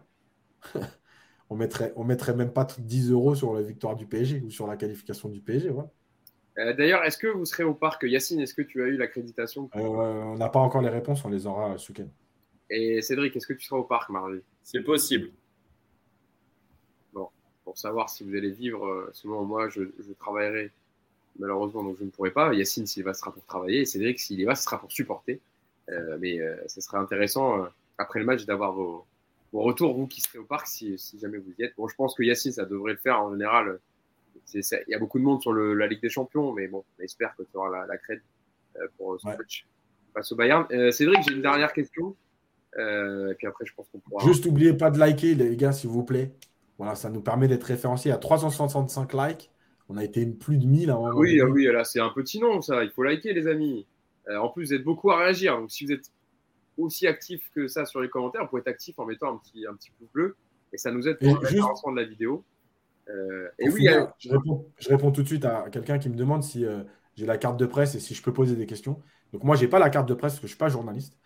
on 1.50 1.56
mettrait, 1.56 1.94
on 1.96 2.04
mettrait 2.04 2.36
même 2.36 2.54
pas 2.54 2.68
10 2.78 3.12
euros 3.12 3.36
sur 3.36 3.54
la 3.54 3.62
victoire 3.62 3.96
du 3.96 4.06
PSG 4.06 4.42
ou 4.42 4.50
sur 4.50 4.68
la 4.68 4.78
qualification 4.78 5.30
du 5.30 5.42
PSG. 5.42 5.72
Euh, 6.60 6.74
d'ailleurs, 6.74 7.04
est-ce 7.04 7.18
que 7.18 7.28
vous 7.28 7.46
serez 7.46 7.64
au 7.64 7.74
parc 7.74 8.04
Yacine, 8.04 8.40
est-ce 8.40 8.54
que 8.54 8.62
tu 8.62 8.84
as 8.84 8.88
eu 8.88 8.98
l'accréditation 8.98 9.70
On 9.74 10.36
n'a 10.36 10.50
pas 10.50 10.60
encore 10.60 10.82
les 10.82 10.90
réponses, 10.90 11.26
on 11.26 11.30
les 11.30 11.48
aura 11.48 11.78
ce 11.78 11.92
week-end. 11.92 12.10
Et 12.70 13.02
Cédric, 13.02 13.36
est-ce 13.36 13.48
que 13.48 13.54
tu 13.54 13.66
seras 13.66 13.80
au 13.80 13.84
parc 13.84 14.10
mardi 14.10 14.40
C'est 14.64 14.84
possible. 14.84 15.32
Bon, 17.12 17.30
pour 17.64 17.78
savoir 17.78 18.10
si 18.10 18.24
vous 18.24 18.36
allez 18.36 18.52
vivre, 18.52 19.10
selon 19.14 19.44
moi, 19.44 19.70
je, 19.70 19.82
travaillerai 20.20 20.72
malheureusement, 21.40 21.84
donc 21.84 21.98
je 22.00 22.04
ne 22.04 22.10
pourrai 22.10 22.32
pas. 22.32 22.54
Yacine, 22.54 22.86
s'il 22.86 23.04
va, 23.04 23.14
ce 23.14 23.22
sera 23.22 23.34
pour 23.34 23.46
travailler. 23.46 23.82
Et 23.82 23.86
Cédric, 23.86 24.20
s'il 24.20 24.40
y 24.40 24.46
va, 24.46 24.56
ce 24.56 24.64
sera 24.64 24.80
pour 24.80 24.92
supporter. 24.92 25.40
Euh, 25.90 26.18
mais 26.20 26.40
ce 26.68 26.82
serait 26.82 26.98
intéressant, 26.98 27.68
après 27.98 28.20
le 28.20 28.26
match, 28.26 28.46
d'avoir 28.46 28.74
vos, 28.74 29.06
retours, 29.54 29.94
vous 29.94 30.08
qui 30.08 30.22
serez 30.22 30.40
au 30.40 30.46
parc, 30.46 30.68
si, 30.68 30.98
jamais 31.20 31.38
vous 31.38 31.54
y 31.60 31.64
êtes. 31.64 31.76
Bon, 31.78 31.88
je 31.88 31.96
pense 31.96 32.16
que 32.16 32.24
Yacine, 32.24 32.52
ça 32.52 32.66
devrait 32.66 32.94
le 32.94 33.00
faire 33.00 33.22
en 33.22 33.32
général 33.32 33.80
il 34.54 34.84
y 34.88 34.96
a 34.96 35.00
beaucoup 35.00 35.20
de 35.20 35.24
monde 35.24 35.42
sur 35.42 35.54
la 35.54 35.88
Ligue 35.88 36.02
des 36.02 36.10
Champions, 36.10 36.54
mais 36.54 36.68
bon, 36.68 36.84
on 37.00 37.04
espère 37.04 37.36
que 37.36 37.44
tu 37.44 37.58
auras 37.58 37.70
la, 37.70 37.86
la 37.86 37.98
crête 37.98 38.22
euh, 38.78 38.88
pour 38.98 39.20
ce 39.20 39.28
match 39.28 39.66
face 40.14 40.32
au 40.32 40.36
Bayern. 40.36 40.66
Euh, 40.72 40.92
Cédric, 40.92 41.20
j'ai 41.28 41.34
une 41.34 41.42
dernière 41.42 41.74
question. 41.74 42.16
Euh, 42.78 43.32
et 43.32 43.36
puis 43.36 43.48
après, 43.48 43.66
je 43.66 43.74
pense 43.74 43.88
qu'on 43.92 44.00
pourra. 44.00 44.26
Juste 44.26 44.46
n'oubliez 44.46 44.74
pas 44.74 44.92
de 44.92 45.00
liker, 45.00 45.36
les 45.36 45.56
gars, 45.56 45.72
s'il 45.72 45.90
vous 45.90 46.04
plaît. 46.04 46.34
Voilà, 46.78 46.96
ça 46.96 47.10
nous 47.10 47.22
permet 47.22 47.48
d'être 47.48 47.64
référencés 47.64 48.12
à 48.12 48.18
365 48.18 49.14
likes. 49.14 49.52
On 49.90 49.98
a 49.98 50.04
été 50.04 50.26
plus 50.26 50.58
de 50.58 50.66
1000 50.66 50.90
avant. 50.90 51.12
Oui, 51.14 51.40
ah 51.42 51.46
oui, 51.46 51.66
là, 51.66 51.84
c'est 51.84 52.00
un 52.00 52.10
petit 52.10 52.40
nom, 52.40 52.62
ça. 52.62 52.84
Il 52.84 52.92
faut 52.92 53.04
liker, 53.04 53.34
les 53.34 53.48
amis. 53.48 53.86
en 54.30 54.50
plus, 54.50 54.68
vous 54.68 54.74
êtes 54.74 54.84
beaucoup 54.84 55.12
à 55.12 55.18
réagir. 55.18 55.58
Donc, 55.58 55.72
si 55.72 55.86
vous 55.86 55.92
êtes 55.92 56.10
aussi 56.78 57.08
actif 57.08 57.50
que 57.54 57.68
ça 57.68 57.86
sur 57.86 58.02
les 58.02 58.10
commentaires, 58.10 58.42
vous 58.44 58.50
pouvez 58.50 58.62
être 58.62 58.68
actif 58.68 58.98
en 59.00 59.06
mettant 59.06 59.34
un 59.34 59.38
petit, 59.38 59.66
un 59.68 59.76
petit 59.76 59.92
pouce 59.92 60.10
bleu. 60.12 60.36
Et 60.72 60.78
ça 60.78 60.92
nous 60.92 61.08
aide 61.08 61.18
pour 61.20 61.34
le 61.34 61.40
référencement 61.40 61.92
de 61.92 61.98
la 61.98 62.06
vidéo. 62.06 62.44
Euh, 63.10 63.50
et 63.60 63.70
oui, 63.70 63.88
je, 64.18 64.90
réponds, 64.90 65.12
tout 65.12 65.24
de 65.24 65.28
suite 65.28 65.46
à 65.46 65.70
quelqu'un 65.70 66.00
qui 66.00 66.10
me 66.10 66.16
demande 66.16 66.44
si 66.44 66.66
euh, 66.66 66.84
j'ai 67.16 67.26
la 67.26 67.38
carte 67.38 67.58
de 67.58 67.66
presse 67.66 67.96
et 67.96 68.00
si 68.00 68.16
je 68.16 68.24
peux 68.24 68.34
poser 68.34 68.56
des 68.56 68.66
questions. 68.66 69.02
Donc 69.34 69.44
moi, 69.44 69.56
je 69.56 69.64
n'ai 69.64 69.68
pas 69.68 69.80
la 69.80 69.90
carte 69.90 70.08
de 70.08 70.14
presse 70.14 70.34
parce 70.34 70.42
que 70.42 70.48
je 70.48 70.54
ne 70.54 70.56
suis 70.56 70.58
pas 70.58 70.70
journaliste. 70.70 71.18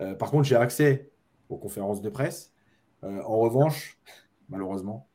Euh, 0.00 0.14
par 0.14 0.30
contre, 0.30 0.44
j'ai 0.44 0.56
accès 0.56 1.10
aux 1.48 1.58
conférences 1.58 2.02
de 2.02 2.08
presse. 2.08 2.52
en 3.02 3.38
revanche, 3.38 3.98
malheureusement, 4.48 5.07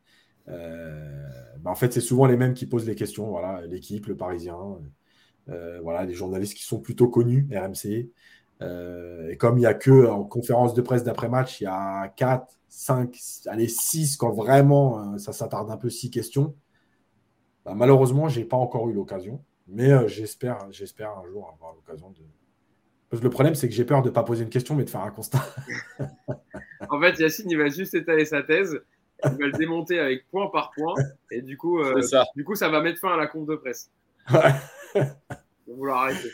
bah, 0.47 1.71
en 1.71 1.75
fait, 1.75 1.93
c'est 1.93 2.01
souvent 2.01 2.25
les 2.25 2.37
mêmes 2.37 2.53
qui 2.53 2.65
posent 2.65 2.87
les 2.87 2.95
questions. 2.95 3.29
Voilà, 3.29 3.65
l'équipe, 3.65 4.07
le 4.07 4.17
Parisien, 4.17 4.57
voilà, 5.47 6.05
les 6.05 6.13
journalistes 6.13 6.55
qui 6.55 6.63
sont 6.63 6.79
plutôt 6.79 7.07
connus, 7.07 7.47
RMC. 7.51 8.09
et 8.61 9.37
comme 9.37 9.57
il 9.57 9.61
n'y 9.61 9.65
a 9.65 9.73
que 9.73 10.07
en 10.07 10.23
conférence 10.23 10.73
de 10.73 10.81
presse 10.81 11.03
d'après-match, 11.03 11.61
il 11.61 11.65
y 11.65 11.67
a 11.67 12.07
4, 12.15 12.57
5, 12.73 13.15
allez, 13.45 13.67
6 13.67 14.17
quand 14.17 14.31
vraiment 14.31 15.13
euh, 15.13 15.17
ça 15.19 15.31
s'attarde 15.31 15.69
un 15.69 15.77
peu, 15.77 15.89
6 15.89 16.09
questions. 16.09 16.55
Bah, 17.65 17.73
malheureusement, 17.75 18.29
je 18.29 18.39
n'ai 18.39 18.45
pas 18.45 18.57
encore 18.57 18.89
eu 18.89 18.93
l'occasion. 18.93 19.43
Mais 19.67 19.91
euh, 19.91 20.07
j'espère, 20.07 20.57
j'espère 20.71 21.11
un 21.11 21.25
jour 21.27 21.53
avoir 21.53 21.73
l'occasion 21.75 22.09
de. 22.09 22.21
Parce 23.09 23.21
que 23.21 23.25
le 23.25 23.29
problème, 23.29 23.53
c'est 23.53 23.69
que 23.69 23.75
j'ai 23.75 23.85
peur 23.85 24.01
de 24.01 24.09
ne 24.09 24.13
pas 24.13 24.23
poser 24.23 24.43
une 24.43 24.49
question, 24.49 24.75
mais 24.75 24.85
de 24.85 24.89
faire 24.89 25.01
un 25.01 25.11
constat. 25.11 25.45
en 26.89 26.99
fait, 26.99 27.19
Yacine, 27.19 27.49
il 27.49 27.57
va 27.57 27.69
juste 27.69 27.93
étaler 27.93 28.25
sa 28.25 28.41
thèse. 28.41 28.81
Il 29.25 29.37
va 29.37 29.47
le 29.47 29.57
démonter 29.57 29.99
avec 29.99 30.27
point 30.29 30.47
par 30.47 30.71
point. 30.71 30.95
Et 31.31 31.41
du 31.41 31.57
coup, 31.57 31.79
euh, 31.79 32.01
ça. 32.01 32.25
du 32.35 32.43
coup 32.43 32.55
ça 32.55 32.69
va 32.69 32.81
mettre 32.81 32.99
fin 32.99 33.13
à 33.13 33.17
la 33.17 33.27
compte 33.27 33.45
de 33.45 33.55
presse. 33.55 33.91
Ouais. 34.31 35.01
vouloir 35.67 36.03
arrêter. 36.03 36.29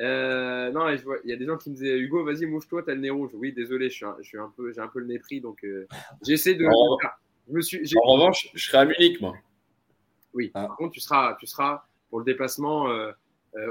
Euh, 0.00 0.72
non, 0.72 0.88
il 0.88 1.30
y 1.30 1.32
a 1.32 1.36
des 1.36 1.46
gens 1.46 1.56
qui 1.56 1.70
me 1.70 1.74
disaient 1.74 1.96
Hugo, 1.96 2.24
vas-y, 2.24 2.46
mouche-toi, 2.46 2.82
t'as 2.82 2.94
le 2.94 3.00
nez 3.00 3.10
rouge. 3.10 3.30
Oui, 3.34 3.52
désolé, 3.52 3.90
je 3.90 3.94
suis 4.22 4.38
un, 4.38 4.52
peu, 4.56 4.72
j'ai 4.72 4.80
un 4.80 4.88
peu 4.88 4.98
le 4.98 5.06
nez 5.06 5.18
pris, 5.18 5.40
donc 5.40 5.64
euh, 5.64 5.86
j'essaie 6.26 6.54
de. 6.54 6.66
En, 6.66 6.98
je 7.48 7.52
me 7.52 7.60
suis, 7.60 7.92
en 8.02 8.12
revanche, 8.12 8.50
je 8.54 8.64
serai 8.64 8.78
à 8.78 8.84
Munich, 8.86 9.20
moi. 9.20 9.34
Oui, 10.32 10.50
ah. 10.54 10.66
par 10.66 10.76
contre, 10.76 10.92
tu 10.92 11.00
seras, 11.00 11.36
tu 11.38 11.46
seras 11.46 11.84
pour 12.10 12.18
le 12.18 12.24
déplacement 12.24 12.90
euh, 12.90 13.12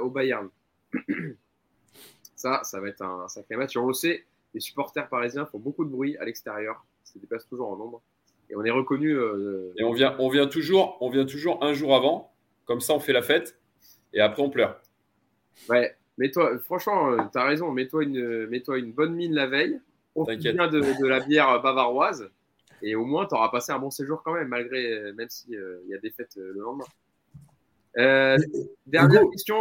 au 0.01 0.09
Bayern. 0.09 0.49
ça, 2.35 2.61
ça 2.63 2.79
va 2.79 2.87
être 2.87 3.01
un 3.01 3.27
sacré 3.27 3.57
match. 3.57 3.75
Et 3.75 3.79
on 3.79 3.87
le 3.87 3.93
sait, 3.93 4.25
les 4.53 4.61
supporters 4.61 5.09
parisiens 5.09 5.45
font 5.45 5.59
beaucoup 5.59 5.83
de 5.83 5.89
bruit 5.89 6.15
à 6.17 6.25
l'extérieur. 6.25 6.85
Ils 7.05 7.09
se 7.09 7.19
déplacent 7.19 7.47
toujours 7.47 7.69
en 7.71 7.75
nombre. 7.75 8.01
Et 8.53 8.55
on 8.55 8.63
est 8.63 8.71
reconnu. 8.71 9.17
et 9.77 9.83
on 9.83 9.93
vient, 9.93 10.15
on 10.19 10.29
vient 10.29 10.45
toujours, 10.45 10.97
on 11.01 11.09
vient 11.09 11.25
toujours 11.25 11.63
un 11.63 11.73
jour 11.73 11.95
avant. 11.95 12.31
Comme 12.65 12.81
ça, 12.81 12.93
on 12.93 12.99
fait 12.99 13.13
la 13.13 13.23
fête. 13.23 13.57
Et 14.13 14.21
après, 14.21 14.43
on 14.43 14.49
pleure. 14.49 14.79
Ouais, 15.69 15.95
mais 16.17 16.29
toi, 16.31 16.57
franchement, 16.59 17.11
euh, 17.11 17.17
tu 17.31 17.37
as 17.37 17.43
raison. 17.43 17.71
Mets-toi 17.71 18.03
une, 18.03 18.47
mets 18.47 18.63
une 18.67 18.93
bonne 18.93 19.15
mine 19.15 19.33
la 19.33 19.47
veille. 19.47 19.79
Profite 20.13 20.41
bien 20.41 20.67
de, 20.67 20.79
de, 20.79 21.07
la 21.07 21.19
bière 21.19 21.61
bavaroise. 21.61 22.29
Et 22.83 22.95
au 22.95 23.05
moins, 23.05 23.25
tu 23.25 23.33
auras 23.33 23.49
passé 23.49 23.71
un 23.71 23.79
bon 23.79 23.89
séjour 23.89 24.21
quand 24.23 24.33
même, 24.33 24.49
malgré, 24.49 25.11
même 25.13 25.29
s'il 25.29 25.55
euh, 25.55 25.81
il 25.85 25.91
y 25.91 25.95
a 25.95 25.97
des 25.97 26.11
fêtes 26.11 26.37
euh, 26.37 26.53
le 26.53 26.61
lendemain. 26.61 26.85
dernière 28.85 29.23
question. 29.31 29.55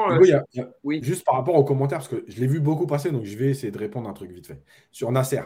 oui. 0.85 1.03
Juste 1.03 1.25
par 1.25 1.37
rapport 1.37 1.55
aux 1.55 1.65
commentaires, 1.65 1.99
parce 1.99 2.09
que 2.09 2.23
je 2.29 2.39
l'ai 2.39 2.47
vu 2.47 2.61
beaucoup 2.61 2.87
passer, 2.87 3.11
donc 3.11 3.25
je 3.25 3.37
vais 3.37 3.49
essayer 3.49 3.73
de 3.73 3.79
répondre 3.79 4.09
un 4.09 4.13
truc 4.13 4.31
vite 4.31 4.47
fait. 4.47 4.63
Sur 4.91 5.11
Nasser, 5.11 5.43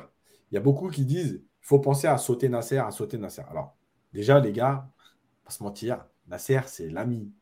il 0.51 0.55
y 0.55 0.59
a 0.59 0.61
beaucoup 0.61 0.89
qui 0.89 1.05
disent 1.05 1.45
faut 1.67 1.81
penser 1.81 2.07
à 2.07 2.17
sauter 2.17 2.49
Nasser, 2.49 2.79
à 2.79 2.93
sauter 2.93 3.19
Nasser. 3.19 3.43
Alors, 3.51 3.77
déjà, 4.13 4.39
les 4.39 4.53
gars, 4.53 4.89
pas 5.45 5.51
se 5.51 5.65
mentir, 5.65 6.07
Nasser, 6.29 6.61
c'est 6.67 6.89
l'ami, 6.89 7.33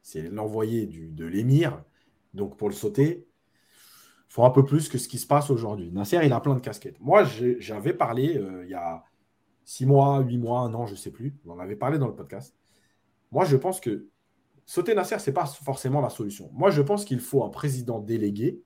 c'est 0.00 0.22
l'envoyé 0.30 0.86
de 0.86 1.26
l'émir. 1.26 1.84
Donc 2.32 2.56
pour 2.56 2.70
le 2.70 2.74
sauter, 2.74 3.28
il 4.28 4.32
faut 4.32 4.44
un 4.44 4.50
peu 4.50 4.64
plus 4.64 4.88
que 4.88 4.96
ce 4.96 5.06
qui 5.06 5.18
se 5.18 5.26
passe 5.26 5.50
aujourd'hui. 5.50 5.92
Nasser, 5.92 6.18
il 6.24 6.32
a 6.32 6.40
plein 6.40 6.54
de 6.54 6.60
casquettes. 6.60 6.98
Moi, 7.00 7.24
j'avais 7.58 7.92
parlé 7.92 8.38
euh, 8.38 8.64
il 8.64 8.70
y 8.70 8.74
a 8.74 9.04
six 9.66 9.84
mois, 9.84 10.20
huit 10.20 10.38
mois, 10.38 10.60
un 10.60 10.72
an, 10.72 10.86
je 10.86 10.92
ne 10.92 10.96
sais 10.96 11.10
plus. 11.10 11.36
On 11.44 11.50
en 11.50 11.58
avait 11.58 11.76
parlé 11.76 11.98
dans 11.98 12.08
le 12.08 12.14
podcast. 12.14 12.56
Moi, 13.32 13.44
je 13.44 13.56
pense 13.56 13.80
que 13.80 14.08
sauter 14.64 14.94
Nasser, 14.94 15.18
ce 15.18 15.28
n'est 15.28 15.34
pas 15.34 15.44
forcément 15.44 16.00
la 16.00 16.08
solution. 16.08 16.48
Moi, 16.54 16.70
je 16.70 16.80
pense 16.80 17.04
qu'il 17.04 17.20
faut 17.20 17.44
un 17.44 17.50
président 17.50 17.98
délégué. 17.98 18.62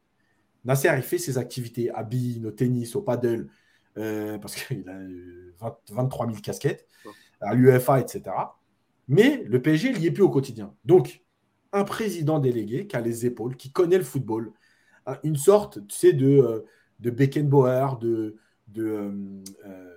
Nasser, 0.65 0.93
il 0.95 1.03
fait 1.03 1.19
ses 1.19 1.39
activités 1.39 1.91
à 1.91 2.05
Bean, 2.05 2.45
au 2.45 2.53
tennis, 2.53 2.95
au 2.95 3.03
paddle, 3.03 3.49
euh, 3.99 4.39
parce 4.39 4.55
qu'il 4.55 4.89
a 5.61 5.79
23 5.91 6.27
000 6.27 6.39
casquettes, 6.41 6.87
à 7.41 7.55
l'UEFA, 7.55 8.01
etc. 8.01 8.23
Mais 9.09 9.43
le 9.47 9.61
PSG, 9.61 9.91
il 9.91 10.01
n'y 10.01 10.07
est 10.07 10.11
plus 10.13 10.23
au 10.23 10.31
quotidien. 10.31 10.75
Donc, 10.85 11.23
un 11.73 11.85
président 11.85 12.39
délégué 12.39 12.87
qui 12.87 12.97
a 12.97 13.01
les 13.01 13.27
épaules, 13.27 13.57
qui 13.57 13.73
connaît 13.73 13.99
le 13.99 14.05
football, 14.05 14.53
hein, 15.07 15.19
une 15.25 15.37
sorte, 15.37 15.87
tu 15.87 15.97
sais, 15.97 16.13
de, 16.13 16.27
euh, 16.27 16.65
de 17.01 17.11
Beckenbauer, 17.11 17.99
de, 18.01 18.37
de 18.69 18.85
euh, 18.85 19.11
euh, 19.67 19.95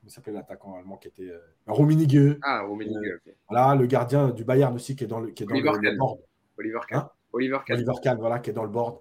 comment 0.00 0.10
s'appelle 0.10 0.34
l'attaquant 0.34 0.76
allemand 0.76 0.96
qui 0.96 1.08
était 1.08 1.30
Rummenigge. 1.66 2.38
Ah, 2.42 2.62
Rummenigge, 2.62 3.20
ok. 3.26 3.34
Voilà, 3.48 3.74
le 3.74 3.86
gardien 3.86 4.30
du 4.30 4.44
Bayern 4.44 4.74
aussi 4.74 4.96
qui 4.96 5.04
est 5.04 5.08
dans 5.08 5.20
le, 5.20 5.30
qui 5.30 5.42
est 5.42 5.46
dans 5.46 5.54
le, 5.54 5.96
board. 5.96 6.18
Oliver 6.56 6.80
Kahn. 6.88 7.00
Hein? 7.00 7.10
Oliver 7.32 7.58
Kahn. 7.66 7.76
Oliver 7.76 7.94
Kahn, 8.02 8.18
voilà, 8.18 8.38
qui 8.38 8.50
est 8.50 8.54
dans 8.54 8.64
le 8.64 8.70
board. 8.70 9.00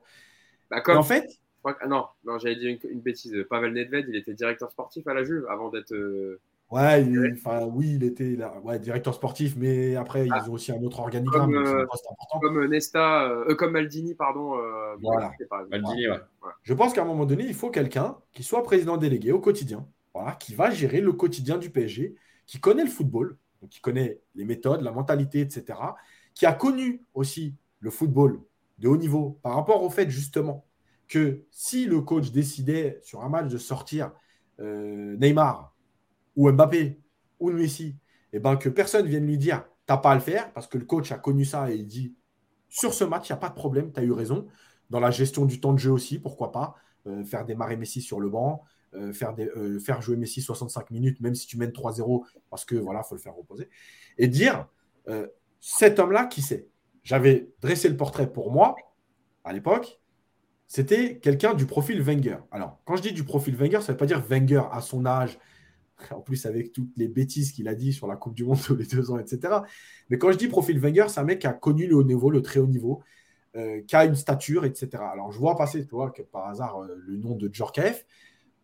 Bah, 0.69 0.81
comme... 0.81 0.98
en 0.98 1.03
fait, 1.03 1.26
ah, 1.63 1.88
non, 1.88 2.05
non 2.25 2.38
j'allais 2.38 2.55
dire 2.55 2.69
une, 2.69 2.91
une, 2.91 3.01
bêtise. 3.01 3.35
Pavel 3.49 3.73
Nedved, 3.73 4.05
il 4.09 4.15
était 4.15 4.33
directeur 4.33 4.71
sportif 4.71 5.07
à 5.07 5.13
la 5.13 5.23
Juve 5.23 5.45
avant 5.49 5.69
d'être 5.69 5.93
Ouais, 6.71 7.05
enfin, 7.33 7.65
oui, 7.65 7.95
il 7.95 8.03
était 8.05 8.38
là, 8.38 8.57
ouais, 8.63 8.79
directeur 8.79 9.13
sportif, 9.13 9.55
mais 9.57 9.97
après, 9.97 10.25
ils 10.25 10.31
ah. 10.33 10.49
ont 10.49 10.53
aussi 10.53 10.71
un 10.71 10.81
autre 10.81 11.01
organigramme. 11.01 11.51
Comme, 11.51 11.67
euh, 11.67 11.85
comme 12.41 12.65
Nesta, 12.67 13.29
euh, 13.29 13.55
comme 13.55 13.73
Maldini, 13.73 14.15
pardon. 14.15 14.57
Euh, 14.57 14.95
voilà. 15.01 15.33
Maldini, 15.69 16.07
ouais. 16.07 16.19
Je 16.63 16.73
pense 16.73 16.93
qu'à 16.93 17.01
un 17.01 17.05
moment 17.05 17.25
donné, 17.25 17.43
il 17.43 17.53
faut 17.53 17.71
quelqu'un 17.71 18.15
qui 18.31 18.43
soit 18.43 18.63
président 18.63 18.95
délégué 18.95 19.33
au 19.33 19.41
quotidien, 19.41 19.85
voilà, 20.13 20.31
qui 20.31 20.55
va 20.55 20.71
gérer 20.71 21.01
le 21.01 21.11
quotidien 21.11 21.57
du 21.57 21.69
PSG, 21.69 22.15
qui 22.47 22.61
connaît 22.61 22.85
le 22.85 22.89
football, 22.89 23.35
donc 23.61 23.69
qui 23.69 23.81
connaît 23.81 24.21
les 24.35 24.45
méthodes, 24.45 24.81
la 24.81 24.93
mentalité, 24.93 25.41
etc., 25.41 25.77
qui 26.33 26.45
a 26.45 26.53
connu 26.53 27.03
aussi 27.13 27.53
le 27.81 27.89
football 27.89 28.39
de 28.79 28.88
haut 28.88 28.97
niveau 28.97 29.39
par 29.43 29.55
rapport 29.55 29.83
au 29.83 29.89
fait 29.89 30.09
justement 30.09 30.65
que 31.11 31.43
si 31.51 31.85
le 31.85 32.01
coach 32.01 32.31
décidait 32.31 32.99
sur 33.03 33.21
un 33.21 33.29
match 33.29 33.49
de 33.49 33.57
sortir 33.57 34.11
Neymar 34.59 35.75
ou 36.35 36.51
Mbappé 36.51 36.99
ou 37.39 37.51
Messi, 37.51 37.95
et 38.33 38.38
eh 38.38 38.39
ben 38.39 38.55
que 38.55 38.69
personne 38.69 39.07
vienne 39.07 39.25
lui 39.25 39.38
dire 39.38 39.65
t'as 39.85 39.97
pas 39.97 40.11
à 40.11 40.15
le 40.15 40.21
faire 40.21 40.53
parce 40.53 40.67
que 40.67 40.77
le 40.77 40.85
coach 40.85 41.11
a 41.11 41.17
connu 41.17 41.43
ça 41.43 41.69
et 41.71 41.75
il 41.75 41.88
dit 41.88 42.15
sur 42.69 42.93
ce 42.93 43.03
match, 43.03 43.27
il 43.27 43.33
n'y 43.33 43.38
a 43.38 43.39
pas 43.39 43.49
de 43.49 43.55
problème, 43.55 43.91
tu 43.91 43.99
as 43.99 44.03
eu 44.03 44.13
raison. 44.13 44.47
Dans 44.89 45.01
la 45.01 45.11
gestion 45.11 45.45
du 45.45 45.59
temps 45.59 45.73
de 45.73 45.79
jeu 45.79 45.91
aussi, 45.91 46.19
pourquoi 46.19 46.51
pas 46.51 46.75
euh, 47.05 47.23
faire 47.25 47.45
démarrer 47.45 47.75
Messi 47.75 48.01
sur 48.01 48.21
le 48.21 48.29
banc, 48.29 48.63
euh, 48.93 49.13
faire, 49.13 49.33
euh, 49.39 49.79
faire 49.79 50.01
jouer 50.01 50.17
Messi 50.17 50.41
65 50.41 50.91
minutes, 50.91 51.21
même 51.21 51.33
si 51.33 51.47
tu 51.47 51.57
mènes 51.57 51.71
3-0, 51.71 52.25
parce 52.49 52.65
que 52.65 52.75
voilà, 52.75 53.03
faut 53.03 53.15
le 53.15 53.21
faire 53.21 53.35
reposer. 53.35 53.69
Et 54.17 54.27
dire 54.27 54.67
euh, 55.07 55.27
cet 55.61 55.97
homme-là, 55.99 56.25
qui 56.25 56.41
c'est 56.41 56.67
J'avais 57.03 57.49
dressé 57.61 57.88
le 57.88 57.95
portrait 57.95 58.31
pour 58.31 58.51
moi, 58.51 58.75
à 59.45 59.53
l'époque, 59.53 60.01
c'était 60.72 61.18
quelqu'un 61.18 61.53
du 61.53 61.65
profil 61.65 62.02
Wenger. 62.02 62.38
Alors, 62.49 62.80
quand 62.85 62.95
je 62.95 63.02
dis 63.02 63.11
du 63.11 63.26
profil 63.26 63.57
Wenger, 63.57 63.81
ça 63.81 63.88
ne 63.88 63.91
veut 63.91 63.98
pas 63.98 64.06
dire 64.06 64.23
Wenger 64.26 64.61
à 64.72 64.80
son 64.80 65.06
âge, 65.06 65.38
en 66.11 66.22
plus 66.22 66.45
avec 66.45 66.72
toutes 66.72 66.95
les 66.95 67.10
bêtises 67.10 67.52
qu'il 67.52 67.68
a 67.68 67.76
dit 67.76 67.91
sur 67.91 68.07
la 68.07 68.15
Coupe 68.15 68.35
du 68.35 68.45
Monde 68.45 68.61
tous 68.65 68.77
les 68.77 68.85
deux 68.85 69.11
ans, 69.11 69.19
etc. 69.19 69.53
Mais 70.10 70.18
quand 70.18 70.31
je 70.31 70.38
dis 70.38 70.48
profil 70.48 70.80
Wenger, 70.80 71.07
c'est 71.10 71.19
un 71.19 71.26
mec 71.26 71.39
qui 71.39 71.48
a 71.48 71.52
connu 71.52 71.88
le 71.88 71.98
haut 71.98 72.06
niveau, 72.06 72.30
le 72.30 72.41
très 72.41 72.61
haut 72.61 72.68
niveau, 72.68 73.03
euh, 73.57 73.81
qui 73.85 73.98
a 73.98 74.06
une 74.06 74.15
stature, 74.15 74.64
etc. 74.64 75.03
Alors, 75.11 75.34
je 75.34 75.39
vois 75.39 75.57
passer, 75.57 75.85
tu 75.85 75.93
vois, 75.93 76.14
par 76.31 76.48
hasard, 76.48 76.81
euh, 76.84 76.95
le 77.06 77.18
nom 77.18 77.35
de 77.35 77.49
Djorkaeff. 77.52 78.06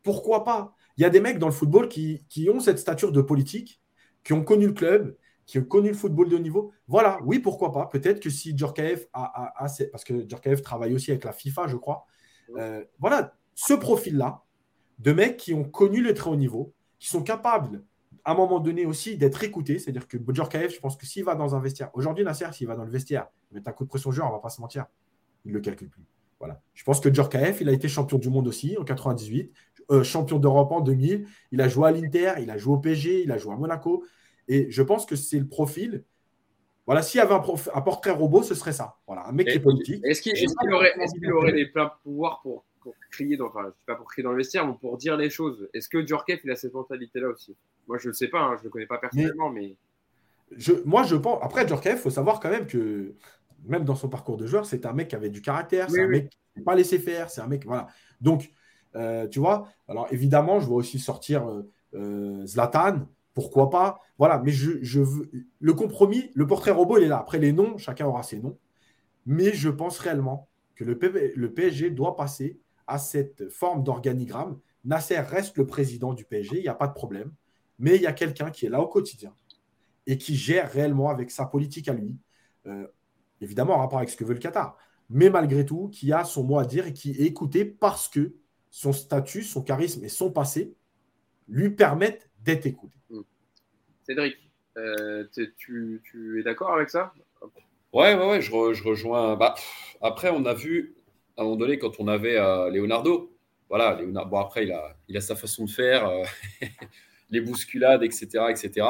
Pourquoi 0.01 0.45
pas? 0.45 0.73
Il 0.95 1.01
y 1.01 1.05
a 1.05 1.09
des 1.09 1.19
mecs 1.19 1.39
dans 1.39 1.47
le 1.47 1.53
football 1.53 1.89
qui, 1.89 2.23
ont 2.49 2.61
cette 2.61 2.79
stature 2.79 3.11
de 3.11 3.19
politique, 3.19 3.81
qui 4.23 4.31
ont 4.31 4.45
connu 4.45 4.67
le 4.67 4.73
club, 4.73 5.17
qui 5.47 5.57
ont 5.59 5.63
connu 5.63 5.87
le 5.87 5.95
football 5.95 6.29
de 6.29 6.35
haut 6.35 6.39
niveau. 6.39 6.71
Voilà, 6.87 7.19
oui, 7.23 7.39
pourquoi 7.39 7.71
pas. 7.71 7.87
Peut-être 7.87 8.19
que 8.19 8.29
si 8.29 8.55
Djorkaeff 8.55 9.07
a, 9.13 9.53
a, 9.55 9.67
parce 9.91 10.03
que 10.03 10.27
Djorkaeff 10.27 10.61
travaille 10.61 10.93
aussi 10.93 11.09
avec 11.09 11.23
la 11.23 11.31
FIFA, 11.31 11.67
je 11.67 11.77
crois. 11.77 12.05
Euh, 12.57 12.83
voilà, 12.99 13.33
ce 13.55 13.73
profil-là, 13.73 14.43
de 14.99 15.13
mecs 15.13 15.37
qui 15.37 15.53
ont 15.53 15.63
connu 15.63 16.01
le 16.01 16.13
très 16.13 16.29
haut 16.29 16.35
niveau, 16.35 16.73
qui 16.99 17.07
sont 17.07 17.23
capables, 17.23 17.83
à 18.25 18.33
un 18.33 18.35
moment 18.35 18.59
donné 18.59 18.85
aussi, 18.85 19.17
d'être 19.17 19.41
écoutés. 19.43 19.79
C'est-à-dire 19.79 20.07
que 20.07 20.17
Djorkaeff, 20.29 20.75
je 20.75 20.79
pense 20.81 20.97
que 20.97 21.05
s'il 21.05 21.23
va 21.23 21.33
dans 21.33 21.55
un 21.55 21.61
vestiaire, 21.61 21.91
aujourd'hui, 21.93 22.25
Nasser, 22.25 22.51
s'il 22.51 22.67
va 22.67 22.75
dans 22.75 22.85
le 22.85 22.91
vestiaire, 22.91 23.27
mettre 23.53 23.69
un 23.69 23.73
coup 23.73 23.85
de 23.85 23.89
pression 23.89 24.09
au 24.09 24.13
joueur, 24.13 24.27
on 24.27 24.33
va 24.33 24.39
pas 24.39 24.49
se 24.49 24.59
mentir, 24.59 24.85
il 25.45 25.51
ne 25.51 25.55
le 25.55 25.61
calcule 25.61 25.89
plus. 25.89 26.03
Voilà. 26.39 26.61
Je 26.73 26.83
pense 26.83 26.99
que 26.99 27.11
Djorkaeff, 27.11 27.61
il 27.61 27.69
a 27.69 27.71
été 27.71 27.87
champion 27.87 28.17
du 28.17 28.29
monde 28.29 28.47
aussi 28.47 28.77
en 28.77 28.83
98, 28.83 29.51
euh, 29.91 30.03
champion 30.03 30.39
d'Europe 30.39 30.71
en 30.73 30.81
2000. 30.81 31.25
Il 31.51 31.61
a 31.61 31.69
joué 31.69 31.87
à 31.87 31.91
l'Inter, 31.91 32.33
il 32.39 32.51
a 32.51 32.57
joué 32.57 32.73
au 32.73 32.77
PSG, 32.77 33.23
il 33.23 33.31
a 33.31 33.37
joué 33.37 33.53
à 33.53 33.55
Monaco. 33.55 34.03
Et 34.47 34.71
je 34.71 34.81
pense 34.81 35.05
que 35.05 35.15
c'est 35.15 35.39
le 35.39 35.47
profil. 35.47 36.03
Voilà, 36.85 37.01
s'il 37.01 37.17
y 37.17 37.21
avait 37.21 37.33
un, 37.33 37.81
portrait 37.81 38.11
robot, 38.11 38.43
ce 38.43 38.55
serait 38.55 38.71
ça. 38.71 38.97
Voilà, 39.07 39.27
un 39.27 39.33
mec 39.33 39.47
qui 39.47 39.57
est 39.57 39.59
politique. 39.59 40.01
Est-ce 40.05 40.21
qu'il 40.21 40.33
aurait, 40.73 40.93
est 40.97 41.31
aurait, 41.31 41.51
des 41.51 41.65
pleins 41.65 41.91
pouvoirs 42.03 42.39
pour, 42.41 42.63
crier 43.11 43.35
dans, 43.35 43.47
enfin, 43.47 43.73
pas 43.85 43.95
pour 43.95 44.07
crier 44.07 44.23
dans 44.23 44.31
le 44.31 44.37
vestiaire, 44.37 44.65
mais 44.65 44.73
pour 44.79 44.97
dire 44.97 45.17
les 45.17 45.29
choses? 45.29 45.67
Est-ce 45.73 45.89
que 45.89 46.05
Djorkaeff, 46.05 46.39
il 46.45 46.51
a 46.51 46.55
cette 46.55 46.73
mentalité-là 46.73 47.27
aussi? 47.27 47.57
Moi, 47.89 47.97
je 47.97 48.07
ne 48.07 48.13
sais 48.13 48.29
pas, 48.29 48.39
hein, 48.39 48.53
je 48.55 48.61
ne 48.61 48.63
le 48.65 48.69
connais 48.69 48.85
pas 48.85 48.99
personnellement, 48.99 49.49
mais. 49.49 49.75
Je, 50.55 50.71
moi, 50.85 51.03
je 51.03 51.17
pense. 51.17 51.39
Après, 51.43 51.67
Djorkaeff, 51.67 51.95
il 51.95 52.01
faut 52.03 52.09
savoir 52.09 52.39
quand 52.39 52.49
même 52.49 52.67
que, 52.67 53.15
même 53.65 53.83
dans 53.83 53.95
son 53.95 54.07
parcours 54.07 54.37
de 54.37 54.47
joueur, 54.47 54.65
c'est 54.65 54.85
un 54.85 54.93
mec 54.93 55.09
qui 55.09 55.15
avait 55.15 55.29
du 55.29 55.41
caractère, 55.41 55.89
c'est 55.89 56.03
un 56.03 56.07
mec 56.07 56.29
qui 56.29 56.37
n'est 56.55 56.63
pas 56.63 56.75
laissé 56.75 56.99
faire, 56.99 57.29
c'est 57.29 57.41
un 57.41 57.47
mec. 57.47 57.65
Voilà. 57.65 57.87
Donc, 58.21 58.49
euh, 58.95 59.27
tu 59.27 59.39
vois, 59.39 59.67
alors 59.87 60.07
évidemment, 60.11 60.59
je 60.59 60.65
vois 60.65 60.77
aussi 60.77 60.99
sortir 60.99 61.47
euh, 61.47 61.69
euh, 61.93 62.45
Zlatan, 62.45 63.07
pourquoi 63.37 63.69
pas 63.69 64.01
Voilà, 64.17 64.41
mais 64.43 64.49
je, 64.49 64.99
veux. 64.99 65.29
Le 65.59 65.73
compromis, 65.75 66.31
le 66.33 66.47
portrait 66.47 66.71
robot, 66.71 66.97
il 66.97 67.03
est 67.03 67.07
là. 67.07 67.19
Après, 67.19 67.37
les 67.37 67.53
noms, 67.53 67.77
chacun 67.77 68.07
aura 68.07 68.23
ses 68.23 68.39
noms. 68.39 68.57
Mais 69.27 69.53
je 69.53 69.69
pense 69.69 69.99
réellement 69.99 70.49
que 70.73 70.83
le, 70.83 70.97
PSG 70.97 71.91
doit 71.91 72.15
passer 72.15 72.59
à 72.87 72.97
cette 72.97 73.47
forme 73.51 73.83
d'organigramme. 73.83 74.57
Nasser 74.85 75.19
reste 75.19 75.55
le 75.57 75.67
président 75.67 76.15
du 76.15 76.25
PSG, 76.25 76.57
il 76.57 76.63
n'y 76.63 76.67
a 76.67 76.73
pas 76.73 76.87
de 76.87 76.95
problème. 76.95 77.31
Mais 77.77 77.95
il 77.97 78.01
y 78.01 78.07
a 78.07 78.11
quelqu'un 78.11 78.49
qui 78.49 78.65
est 78.65 78.69
là 78.69 78.81
au 78.81 78.87
quotidien 78.87 79.35
et 80.07 80.17
qui 80.17 80.35
gère 80.35 80.71
réellement 80.71 81.11
avec 81.11 81.29
sa 81.29 81.45
politique 81.45 81.89
à 81.89 81.93
lui, 81.93 82.17
euh, 82.65 82.87
évidemment 83.39 83.75
en 83.75 83.79
rapport 83.81 83.99
avec 83.99 84.09
ce 84.09 84.17
que 84.17 84.23
veut 84.23 84.33
le 84.33 84.39
Qatar, 84.39 84.77
mais 85.11 85.29
malgré 85.29 85.63
tout, 85.63 85.89
qui 85.89 86.11
a 86.11 86.23
son 86.23 86.43
mot 86.43 86.57
à 86.57 86.65
dire 86.65 86.87
et 86.87 86.93
qui 86.93 87.11
est 87.11 87.25
écouté 87.25 87.65
parce 87.65 88.07
que 88.07 88.33
son 88.71 88.93
statut, 88.93 89.43
son 89.43 89.61
charisme 89.61 90.03
et 90.03 90.09
son 90.09 90.31
passé 90.31 90.73
lui 91.47 91.69
permettent 91.69 92.26
d'être 92.43 92.65
écouté. 92.65 92.93
Hmm. 93.09 93.21
Cédric, 94.03 94.37
euh, 94.77 95.25
tu, 95.57 96.39
es 96.39 96.43
d'accord 96.43 96.73
avec 96.73 96.89
ça? 96.89 97.13
Ouais, 97.93 98.15
ouais, 98.15 98.27
ouais, 98.27 98.41
je, 98.41 98.51
rejoins. 98.83 99.35
Bah, 99.35 99.55
après, 100.01 100.29
on 100.29 100.45
a 100.45 100.53
vu, 100.53 100.95
à 101.35 101.41
un 101.41 101.45
moment 101.45 101.57
donné, 101.57 101.79
quand 101.79 101.99
on 101.99 102.07
avait 102.07 102.37
euh, 102.37 102.69
Leonardo, 102.69 103.35
voilà, 103.69 103.99
Leonardo, 103.99 104.29
bon, 104.29 104.39
après, 104.39 104.65
il 104.65 104.71
a, 104.71 104.95
il 105.07 105.17
a 105.17 105.21
sa 105.21 105.35
façon 105.35 105.65
de 105.65 105.69
faire, 105.69 106.07
euh, 106.07 106.23
les 107.29 107.41
bousculades, 107.41 108.03
etc., 108.03 108.27
etc. 108.49 108.87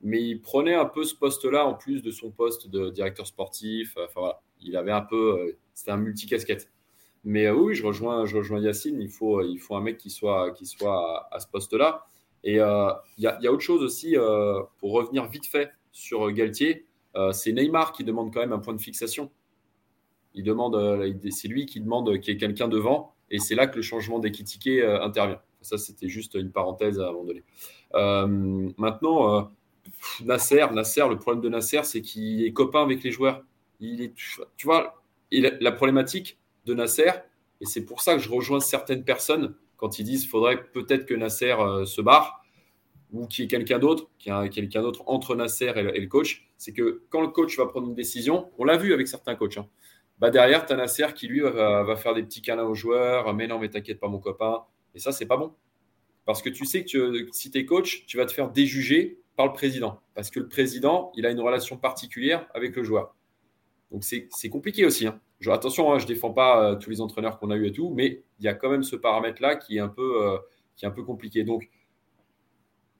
Mais 0.00 0.22
il 0.22 0.40
prenait 0.40 0.74
un 0.74 0.86
peu 0.86 1.04
ce 1.04 1.14
poste-là 1.14 1.66
en 1.66 1.74
plus 1.74 2.02
de 2.02 2.10
son 2.10 2.30
poste 2.30 2.68
de 2.68 2.90
directeur 2.90 3.26
sportif. 3.26 3.94
Enfin, 3.96 4.20
voilà, 4.20 4.40
il 4.60 4.76
avait 4.76 4.92
un 4.92 5.00
peu. 5.02 5.56
C'était 5.74 5.90
un 5.90 5.96
multicasquette. 5.96 6.70
Mais 7.24 7.50
oui, 7.50 7.74
je 7.74 7.84
rejoins, 7.84 8.24
je 8.24 8.36
rejoins 8.36 8.60
Yacine. 8.60 9.00
Il 9.00 9.10
faut, 9.10 9.42
il 9.42 9.58
faut 9.58 9.74
un 9.74 9.80
mec 9.80 9.98
qui 9.98 10.10
soit, 10.10 10.52
qui 10.52 10.66
soit 10.66 11.28
à, 11.32 11.36
à 11.36 11.40
ce 11.40 11.48
poste-là. 11.48 12.06
Et 12.48 12.60
euh, 12.60 12.90
il 13.18 13.24
y, 13.24 13.46
a 13.46 13.52
autre 13.52 13.60
chose 13.60 13.82
aussi, 13.82 14.16
euh, 14.16 14.62
pour 14.78 14.92
revenir 14.92 15.28
vite 15.28 15.44
fait 15.44 15.70
sur 15.92 16.32
Galtier, 16.32 16.86
euh, 17.14 17.30
c'est 17.30 17.52
Neymar 17.52 17.92
qui 17.92 18.04
demande 18.04 18.32
quand 18.32 18.40
même 18.40 18.54
un 18.54 18.58
point 18.58 18.72
de 18.72 18.80
fixation. 18.80 19.30
Il 20.32 20.44
demande, 20.44 20.74
c'est 21.28 21.48
lui 21.48 21.66
qui 21.66 21.78
demande 21.78 22.18
qu'il 22.20 22.32
y 22.32 22.36
ait 22.36 22.40
quelqu'un 22.40 22.68
devant, 22.68 23.12
et 23.30 23.38
c'est 23.38 23.54
là 23.54 23.66
que 23.66 23.76
le 23.76 23.82
changement 23.82 24.18
d'équitiqué 24.18 24.82
intervient. 24.82 25.42
Ça, 25.60 25.76
c'était 25.76 26.08
juste 26.08 26.36
une 26.36 26.50
parenthèse 26.50 26.98
à 27.00 27.12
donné. 27.12 27.44
maintenant, 28.78 29.50
Nasser, 30.24 30.64
Nasser, 30.72 31.06
le 31.06 31.18
problème 31.18 31.42
de 31.42 31.50
Nasser, 31.50 31.82
c'est 31.82 32.00
qu'il 32.00 32.42
est 32.46 32.52
copain 32.54 32.82
avec 32.82 33.02
les 33.02 33.10
joueurs. 33.10 33.42
Il 33.78 34.00
est, 34.00 34.14
tu 34.56 34.64
vois, 34.66 35.02
la 35.30 35.72
problématique 35.72 36.38
de 36.64 36.72
Nasser, 36.72 37.10
et 37.60 37.66
c'est 37.66 37.84
pour 37.84 38.00
ça 38.00 38.14
que 38.14 38.20
je 38.20 38.30
rejoins 38.30 38.60
certaines 38.60 39.04
personnes 39.04 39.54
quand 39.76 39.98
ils 39.98 40.04
disent 40.04 40.22
qu'il 40.22 40.30
faudrait 40.30 40.64
peut-être 40.64 41.04
que 41.04 41.14
Nasser 41.14 41.54
se 41.84 42.00
barre 42.00 42.37
ou 43.12 43.26
qu'il 43.26 43.44
y 43.44 43.46
ait 43.46 43.48
quelqu'un 43.48 43.78
d'autre, 43.78 44.08
qu'il 44.18 44.32
y 44.32 44.36
ait 44.36 44.48
quelqu'un 44.50 44.82
d'autre 44.82 45.02
entre 45.06 45.34
Nasser 45.34 45.72
et 45.76 46.00
le, 46.00 46.06
coach, 46.06 46.48
c'est 46.56 46.72
que 46.72 47.02
quand 47.10 47.20
le 47.20 47.28
coach 47.28 47.56
va 47.56 47.66
prendre 47.66 47.88
une 47.88 47.94
décision, 47.94 48.50
on 48.58 48.64
l'a 48.64 48.76
vu 48.76 48.92
avec 48.92 49.08
certains 49.08 49.34
coachs, 49.34 49.58
hein, 49.58 49.68
bah 50.18 50.30
derrière, 50.30 50.66
tu 50.66 50.72
as 50.72 50.76
Nasser 50.76 51.06
qui 51.14 51.28
lui 51.28 51.40
va, 51.40 51.96
faire 51.96 52.14
des 52.14 52.22
petits 52.22 52.42
câlins 52.42 52.64
aux 52.64 52.74
joueurs, 52.74 53.34
mais 53.34 53.46
non, 53.46 53.58
mais 53.58 53.68
t'inquiète 53.68 54.00
pas, 54.00 54.08
mon 54.08 54.18
copain. 54.18 54.64
Et 54.94 54.98
ça, 54.98 55.12
c'est 55.12 55.26
pas 55.26 55.36
bon. 55.36 55.54
Parce 56.24 56.42
que 56.42 56.50
tu 56.50 56.64
sais 56.64 56.84
que 56.84 57.28
si 57.32 57.50
tu 57.50 57.58
es 57.58 57.64
coach, 57.64 58.04
tu 58.06 58.16
vas 58.16 58.26
te 58.26 58.32
faire 58.32 58.50
déjuger 58.50 59.20
par 59.36 59.46
le 59.46 59.52
président. 59.52 60.00
Parce 60.14 60.30
que 60.30 60.40
le 60.40 60.48
président, 60.48 61.12
il 61.14 61.24
a 61.24 61.30
une 61.30 61.40
relation 61.40 61.76
particulière 61.76 62.46
avec 62.52 62.74
le 62.74 62.82
joueur. 62.82 63.14
Donc 63.90 64.04
c'est 64.04 64.50
compliqué 64.50 64.84
aussi. 64.84 65.06
Hein 65.06 65.20
attention, 65.46 65.92
hein, 65.92 65.98
je 65.98 66.04
ne 66.04 66.08
défends 66.08 66.32
pas 66.32 66.62
euh, 66.62 66.74
tous 66.74 66.90
les 66.90 67.00
entraîneurs 67.00 67.38
qu'on 67.38 67.50
a 67.50 67.56
eu 67.56 67.66
et 67.66 67.72
tout, 67.72 67.92
mais 67.94 68.22
il 68.40 68.44
y 68.44 68.48
a 68.48 68.54
quand 68.54 68.70
même 68.70 68.82
ce 68.82 68.96
paramètre-là 68.96 69.56
qui, 69.56 69.76
est 69.76 69.80
un 69.80 69.88
peu, 69.88 70.22
euh, 70.22 70.38
qui 70.76 70.84
est 70.84 70.88
un 70.88 70.90
peu 70.92 71.04
compliqué. 71.04 71.44
Donc, 71.44 71.68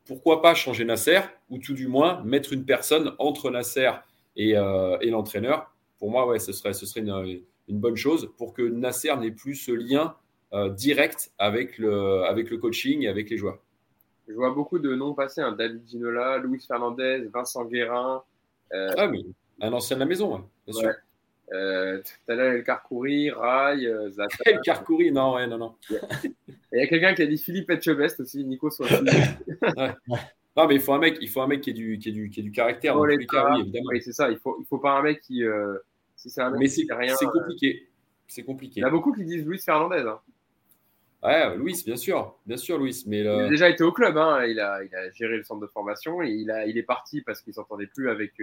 pourquoi 0.09 0.43
pas 0.43 0.55
changer 0.55 0.85
Nasser 0.85 1.21
ou 1.51 1.59
tout 1.59 1.75
du 1.75 1.87
moins 1.87 2.21
mettre 2.25 2.53
une 2.53 2.65
personne 2.65 3.15
entre 3.19 3.51
Nasser 3.51 3.93
et, 4.35 4.57
euh, 4.57 4.99
l'entraîneur 5.03 5.73
Pour 6.01 6.11
moi, 6.11 6.27
ouais, 6.27 6.41
ce 6.41 6.53
serait, 6.53 6.73
ce 6.73 6.87
serait 6.87 7.01
une, 7.01 7.43
bonne 7.69 7.97
chose 7.97 8.33
pour 8.37 8.53
que 8.55 8.63
Nasser 8.63 9.15
n'ait 9.17 9.31
plus 9.31 9.55
ce 9.55 9.73
lien 9.73 10.17
direct 10.71 11.31
avec 11.37 11.77
le, 11.77 12.23
avec 12.25 12.51
le 12.51 12.57
coaching 12.57 13.03
et 13.03 13.09
avec 13.09 13.29
les 13.29 13.37
joueurs. 13.37 13.59
Je 14.27 14.33
vois 14.33 14.51
beaucoup 14.51 14.79
de 14.79 14.95
noms 14.95 15.13
passer 15.13 15.43
hein. 15.43 15.53
David 15.53 15.87
Ginola, 15.87 16.39
Luis 16.39 16.65
Fernandez, 16.67 17.29
Vincent 17.33 17.67
Guérin. 17.67 18.23
Ah 18.73 19.07
oui, 19.07 19.27
un 19.61 19.73
ancien 19.73 19.97
de 19.97 20.01
la 20.01 20.07
maison, 20.07 20.43
bien 20.67 20.75
sûr. 20.75 20.93
Euh, 21.53 21.99
tout 21.99 22.33
à 22.33 22.35
l'heure, 22.35 22.53
El 22.53 22.63
Karkouri, 22.63 23.31
Rai, 23.31 23.87
euh, 23.87 24.11
Zlatan. 24.11 24.37
El 24.45 24.61
Karkouri, 24.61 25.11
non, 25.11 25.35
ouais, 25.35 25.47
non, 25.47 25.57
non. 25.57 25.75
Il 25.91 26.79
y 26.79 26.83
a 26.83 26.87
quelqu'un 26.87 27.15
qui 27.15 27.23
a 27.23 27.27
dit 27.27 27.39
Philippe 27.39 27.71
Etchebest 27.71 28.21
aussi, 28.21 28.45
Nico 28.45 28.71
soit 28.71 28.87
ouais. 28.91 29.95
Non, 30.57 30.67
mais 30.67 30.75
il 30.75 30.81
faut 30.81 30.93
un 30.93 30.99
mec, 30.99 31.17
il 31.21 31.29
faut 31.29 31.41
un 31.41 31.47
mec 31.47 31.61
qui 31.61 31.71
ait 31.71 31.73
du, 31.73 31.99
qui 31.99 32.09
ait 32.09 32.13
du, 32.13 32.31
qui 32.31 32.41
ait 32.41 32.43
du 32.43 32.51
caractère. 32.51 32.97
Oh, 32.97 33.07
les 33.07 33.25
cas, 33.27 33.53
oui, 33.53 33.61
évidemment. 33.61 33.91
Oui, 33.93 34.03
c'est 34.03 34.13
ça. 34.13 34.29
Il 34.29 34.39
faut, 34.39 34.59
il 34.61 34.67
faut 34.67 34.79
pas 34.79 34.99
un 34.99 35.03
mec 35.03 35.21
qui. 35.21 35.45
Euh, 35.45 35.79
si 36.17 36.31
c'est 36.31 36.43
un 36.43 36.51
mec 36.51 36.61
mais 36.61 36.69
c'est 36.69 36.85
compliqué. 37.27 37.89
C'est 38.27 38.43
compliqué. 38.43 38.81
Il 38.81 38.83
y 38.83 38.87
a 38.87 38.91
beaucoup 38.91 39.13
qui 39.13 39.25
disent 39.25 39.47
Luis 39.47 39.61
Fernandez. 39.61 40.05
Hein. 40.07 40.19
Ouais, 41.23 41.57
Luis, 41.57 41.83
bien 41.87 41.97
sûr, 41.97 42.37
bien 42.45 42.57
sûr, 42.57 42.79
Luis. 42.79 43.05
Mais 43.07 43.21
Il 43.21 43.29
a 43.29 43.49
déjà 43.49 43.69
été 43.69 43.85
au 43.85 43.93
club, 43.93 44.19
hein. 44.19 44.45
il, 44.45 44.61
a, 44.61 44.83
il 44.85 44.95
a 44.95 45.11
géré 45.13 45.37
le 45.37 45.45
centre 45.45 45.61
de 45.61 45.67
formation 45.67 46.23
et 46.23 46.29
il, 46.29 46.51
a, 46.51 46.67
il 46.67 46.77
est 46.77 46.83
parti 46.83 47.23
parce 47.23 47.41
qu'il 47.41 47.55
s'entendait 47.55 47.87
plus 47.87 48.11
avec, 48.11 48.35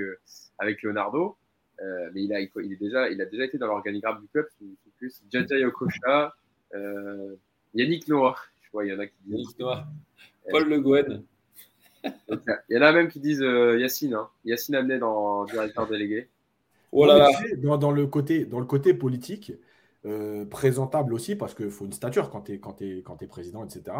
avec 0.57 0.81
Leonardo. 0.83 1.37
Euh, 1.81 2.09
mais 2.13 2.23
il 2.23 2.33
a, 2.33 2.39
il, 2.39 2.49
est 2.71 2.79
déjà, 2.79 3.09
il 3.09 3.21
a 3.21 3.25
déjà 3.25 3.45
été 3.45 3.57
dans 3.57 3.67
l'organigramme 3.67 4.21
du 4.21 4.27
club 4.27 4.47
sous, 4.57 4.75
plus 4.97 5.21
Jaja 5.29 5.57
Yokocha, 5.57 6.33
euh, 6.73 7.35
Yannick 7.73 8.07
Noah. 8.07 8.37
Je 8.61 8.71
vois, 8.71 8.85
il 8.85 8.93
y 8.93 8.95
en 8.95 8.99
a 8.99 9.07
qui 9.07 9.15
disent. 9.25 9.33
Yannick 9.33 9.59
Noah. 9.59 9.87
Paul 10.49 10.69
Le 10.69 10.79
Gouen. 10.79 11.23
il 12.29 12.75
y 12.75 12.77
en 12.77 12.81
a 12.81 12.91
même 12.91 13.07
qui 13.07 13.19
disent 13.19 13.41
euh, 13.41 13.79
Yacine. 13.79 14.13
Hein. 14.13 14.29
Yacine 14.43 14.75
amené 14.75 14.99
dans 14.99 15.45
directeur 15.45 15.87
délégué. 15.87 16.29
Oh 16.91 17.05
dans, 17.57 17.77
dans, 17.77 17.91
le 17.91 18.07
côté, 18.07 18.45
dans 18.45 18.59
le 18.59 18.65
côté 18.65 18.93
politique, 18.93 19.51
euh, 20.05 20.45
présentable 20.45 21.13
aussi, 21.13 21.35
parce 21.35 21.53
qu'il 21.53 21.69
faut 21.69 21.85
une 21.85 21.93
stature 21.93 22.29
quand 22.29 22.43
tu 22.43 22.53
es, 22.53 22.59
quand 22.59 22.81
es, 22.81 23.01
quand 23.03 23.21
es 23.21 23.27
président, 23.27 23.65
etc. 23.65 23.97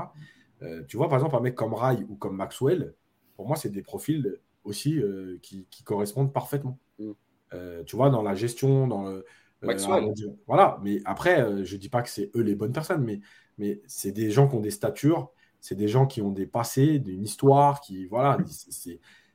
Euh, 0.62 0.84
tu 0.88 0.96
vois, 0.96 1.10
par 1.10 1.18
exemple, 1.18 1.36
un 1.36 1.42
mec 1.42 1.56
comme 1.56 1.74
Rai 1.74 1.98
ou 2.08 2.16
comme 2.16 2.38
Maxwell, 2.38 2.94
pour 3.36 3.48
moi, 3.48 3.58
c'est 3.58 3.70
des 3.70 3.82
profils 3.82 4.40
aussi 4.64 5.02
qui, 5.42 5.68
qui, 5.70 5.84
correspondent 5.84 6.32
parfaitement. 6.32 6.80
Mm. 7.00 7.12
Euh, 7.54 7.84
tu 7.84 7.96
vois, 7.96 8.10
dans 8.10 8.22
la 8.22 8.36
gestion, 8.36 8.88
dans 8.88 9.04
le. 9.04 9.26
Euh, 9.64 10.14
voilà, 10.46 10.78
mais 10.84 11.00
après, 11.06 11.42
euh, 11.42 11.64
je 11.64 11.76
ne 11.76 11.80
dis 11.80 11.90
pas 11.90 12.04
que 12.04 12.10
c'est 12.10 12.30
eux 12.36 12.42
les 12.42 12.56
bonnes 12.56 12.74
personnes, 12.74 13.04
mais, 13.04 13.20
mais 13.58 13.82
c'est 13.88 14.12
des 14.12 14.30
gens 14.30 14.48
qui 14.48 14.56
ont 14.56 14.60
des 14.60 14.70
statures, 14.72 15.32
c'est 15.60 15.76
des 15.76 15.88
gens 15.88 16.06
qui 16.06 16.22
ont 16.22 16.32
des 16.32 16.46
passés, 16.46 17.02
une 17.06 17.24
histoire, 17.24 17.82
qui. 17.82 18.06
Voilà, 18.08 18.38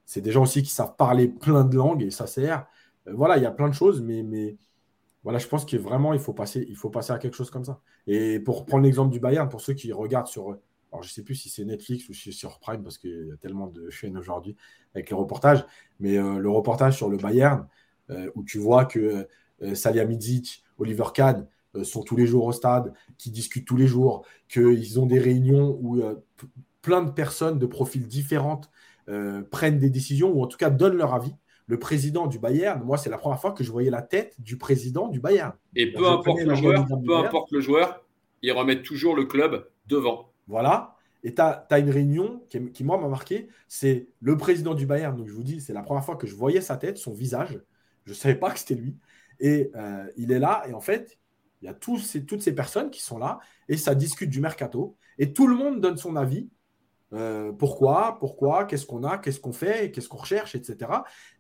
c'est 0.05 0.20
des 0.20 0.31
gens 0.31 0.43
aussi 0.43 0.62
qui 0.62 0.70
savent 0.70 0.95
parler 0.97 1.28
plein 1.28 1.65
de 1.65 1.77
langues 1.77 2.03
et 2.03 2.11
ça 2.11 2.27
sert. 2.27 2.66
Voilà, 3.07 3.39
il 3.39 3.43
y 3.43 3.47
a 3.47 3.51
plein 3.51 3.69
de 3.69 3.74
choses, 3.74 4.03
mais, 4.03 4.23
mais 4.23 4.57
voilà, 5.24 5.39
je 5.39 5.49
pense 5.49 5.65
que 5.65 5.77
vraiment, 5.77 6.12
il 6.12 6.20
faut, 6.20 6.32
passer, 6.32 6.65
il 6.69 6.77
faut 6.77 6.91
passer 6.91 7.12
à 7.12 7.19
quelque 7.19 7.37
chose 7.37 7.51
comme 7.51 7.65
ça. 7.65 7.81
Et 8.07 8.41
pour 8.41 8.66
prendre 8.66 8.85
l'exemple 8.85 9.12
du 9.12 9.20
Bayern, 9.20 9.49
pour 9.49 9.61
ceux 9.61 9.74
qui 9.74 9.93
regardent 9.93 10.27
sur, 10.27 10.59
alors 10.93 11.03
je 11.03 11.09
ne 11.09 11.12
sais 11.12 11.23
plus 11.23 11.35
si 11.35 11.49
c'est 11.49 11.65
Netflix 11.65 12.09
ou 12.09 12.15
si 12.15 12.32
c'est 12.32 12.39
sur 12.39 12.59
Prime, 12.59 12.82
parce 12.82 12.99
qu'il 12.99 13.28
y 13.28 13.32
a 13.32 13.37
tellement 13.37 13.66
de 13.66 13.91
chaînes 13.91 14.16
aujourd'hui 14.16 14.57
avec 14.95 15.11
les 15.11 15.16
reportages, 15.16 15.65
mais 15.99 16.16
euh, 16.16 16.39
le 16.39 16.51
reportage 16.51 16.97
sur 16.97 17.09
le 17.09 17.16
Bayern, 17.16 17.66
où 18.35 18.43
tu 18.45 18.59
vois 18.59 18.85
que 18.85 19.27
euh, 19.62 19.74
Salihamidzic, 19.74 20.62
Oliver 20.78 21.07
Kahn 21.15 21.47
sont 21.85 22.03
tous 22.03 22.16
les 22.16 22.27
jours 22.27 22.47
au 22.47 22.53
stade, 22.53 22.93
qui 23.16 23.31
discutent 23.31 23.66
tous 23.66 23.77
les 23.77 23.87
jours, 23.87 24.27
qu'ils 24.49 24.99
ont 24.99 25.07
des 25.07 25.20
réunions 25.20 25.78
où 25.81 26.03
plein 26.82 27.03
de 27.03 27.11
personnes 27.12 27.61
de 27.61 27.66
profils 27.66 28.09
différents 28.09 28.62
prennent 29.53 29.78
des 29.78 29.91
décisions, 29.91 30.32
ou 30.32 30.43
en 30.43 30.49
tout 30.49 30.57
cas 30.57 30.69
donnent 30.69 30.97
leur 30.97 31.15
avis 31.15 31.32
le 31.70 31.78
président 31.78 32.27
du 32.27 32.41
Bayern, 32.41 32.82
moi, 32.82 32.99
c'est 32.99 33.11
la 33.11 33.16
première 33.16 33.41
fois 33.41 33.53
que 33.53 33.62
je 33.62 33.70
voyais 33.70 33.91
la 33.91 34.03
tête 34.03 34.35
du 34.41 34.59
président 34.59 35.07
du 35.07 35.20
Bayern. 35.20 35.53
Et 35.77 35.93
peu, 35.93 36.05
importe 36.05 36.41
le, 36.41 36.55
joueur, 36.57 36.85
peu 37.07 37.16
importe 37.16 37.53
le 37.53 37.61
joueur, 37.61 38.05
ils 38.43 38.51
remettent 38.51 38.82
toujours 38.82 39.15
le 39.15 39.24
club 39.24 39.69
devant. 39.87 40.32
Voilà. 40.49 40.97
Et 41.23 41.32
tu 41.32 41.41
as, 41.41 41.78
une 41.78 41.91
réunion 41.91 42.43
qui, 42.49 42.82
moi, 42.82 42.99
m'a 42.99 43.07
marqué. 43.07 43.49
C'est 43.69 44.09
le 44.20 44.37
président 44.37 44.74
du 44.74 44.85
Bayern. 44.85 45.16
Donc, 45.16 45.28
je 45.28 45.32
vous 45.32 45.45
dis, 45.45 45.61
c'est 45.61 45.73
la 45.73 45.82
première 45.82 46.05
fois 46.05 46.16
que 46.16 46.27
je 46.27 46.35
voyais 46.35 46.61
sa 46.61 46.77
tête, 46.77 46.99
son 46.99 47.12
visage. 47.12 47.61
Je 48.05 48.10
ne 48.10 48.16
savais 48.16 48.35
pas 48.35 48.51
que 48.51 48.59
c'était 48.59 48.74
lui. 48.74 48.97
Et 49.40 49.70
euh, 49.74 50.06
il 50.16 50.32
est 50.32 50.39
là. 50.39 50.62
Et 50.68 50.72
en 50.72 50.81
fait, 50.81 51.18
il 51.62 51.66
y 51.66 51.68
a 51.68 51.74
toutes 51.74 52.02
ces 52.02 52.55
personnes 52.55 52.90
qui 52.90 53.01
sont 53.01 53.18
là. 53.18 53.40
Et 53.68 53.77
ça 53.77 53.94
discute 53.94 54.31
du 54.31 54.40
mercato. 54.40 54.97
Et 55.18 55.32
tout 55.32 55.47
le 55.47 55.56
monde 55.56 55.81
donne 55.81 55.97
son 55.97 56.16
avis. 56.16 56.48
Euh, 57.12 57.52
pourquoi 57.52 58.18
Pourquoi 58.20 58.64
Qu'est-ce 58.64 58.86
qu'on 58.86 59.02
a 59.02 59.18
Qu'est-ce 59.18 59.40
qu'on 59.40 59.52
fait 59.52 59.90
Qu'est-ce 59.90 60.09
qu'on 60.09 60.18
recherche 60.18 60.55
Etc. 60.55 60.90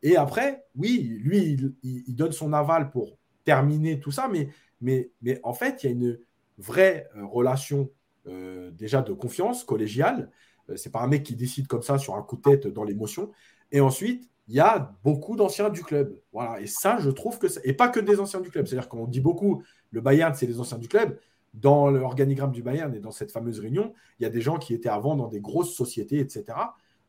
Et 0.02 0.16
après, 0.16 0.64
oui, 0.74 1.18
lui, 1.20 1.56
il, 1.82 2.16
donne 2.16 2.32
son 2.32 2.52
aval 2.52 2.90
pour 2.90 3.18
terminer 3.44 4.00
tout 4.00 4.10
ça, 4.10 4.28
mais, 4.28 4.48
mais, 4.80 5.10
en 5.42 5.54
fait, 5.54 5.82
il 5.82 5.86
y 5.86 5.88
a 5.88 5.92
une 5.92 6.18
vraie 6.58 7.08
euh, 7.16 7.24
relation 7.24 7.90
déjà 8.72 9.02
de 9.02 9.12
confiance 9.12 9.64
collégiale. 9.64 10.30
c'est 10.76 10.92
pas 10.92 11.00
un 11.00 11.08
mec 11.08 11.24
qui 11.24 11.34
décide 11.34 11.66
comme 11.66 11.82
ça 11.82 11.98
sur 11.98 12.14
un 12.14 12.22
coup 12.22 12.36
de 12.36 12.42
tête 12.42 12.66
dans 12.68 12.84
l'émotion. 12.84 13.32
Et 13.72 13.80
ensuite, 13.80 14.29
il 14.50 14.56
y 14.56 14.60
a 14.60 14.92
beaucoup 15.04 15.36
d'anciens 15.36 15.70
du 15.70 15.84
club. 15.84 16.18
Voilà. 16.32 16.60
Et 16.60 16.66
ça, 16.66 16.98
je 16.98 17.08
trouve 17.08 17.38
que. 17.38 17.46
Et 17.62 17.72
pas 17.72 17.88
que 17.88 18.00
des 18.00 18.18
anciens 18.18 18.40
du 18.40 18.50
club. 18.50 18.66
C'est-à-dire 18.66 18.88
qu'on 18.88 19.06
dit 19.06 19.20
beaucoup, 19.20 19.62
le 19.92 20.00
Bayern, 20.00 20.34
c'est 20.34 20.46
les 20.46 20.58
anciens 20.58 20.78
du 20.78 20.88
club 20.88 21.20
dans 21.54 21.88
l'organigramme 21.88 22.50
du 22.50 22.60
Bayern 22.60 22.92
et 22.92 22.98
dans 22.98 23.12
cette 23.12 23.30
fameuse 23.30 23.60
réunion, 23.60 23.92
il 24.18 24.24
y 24.24 24.26
a 24.26 24.28
des 24.28 24.40
gens 24.40 24.58
qui 24.58 24.74
étaient 24.74 24.88
avant 24.88 25.14
dans 25.14 25.28
des 25.28 25.40
grosses 25.40 25.72
sociétés, 25.72 26.18
etc. 26.18 26.44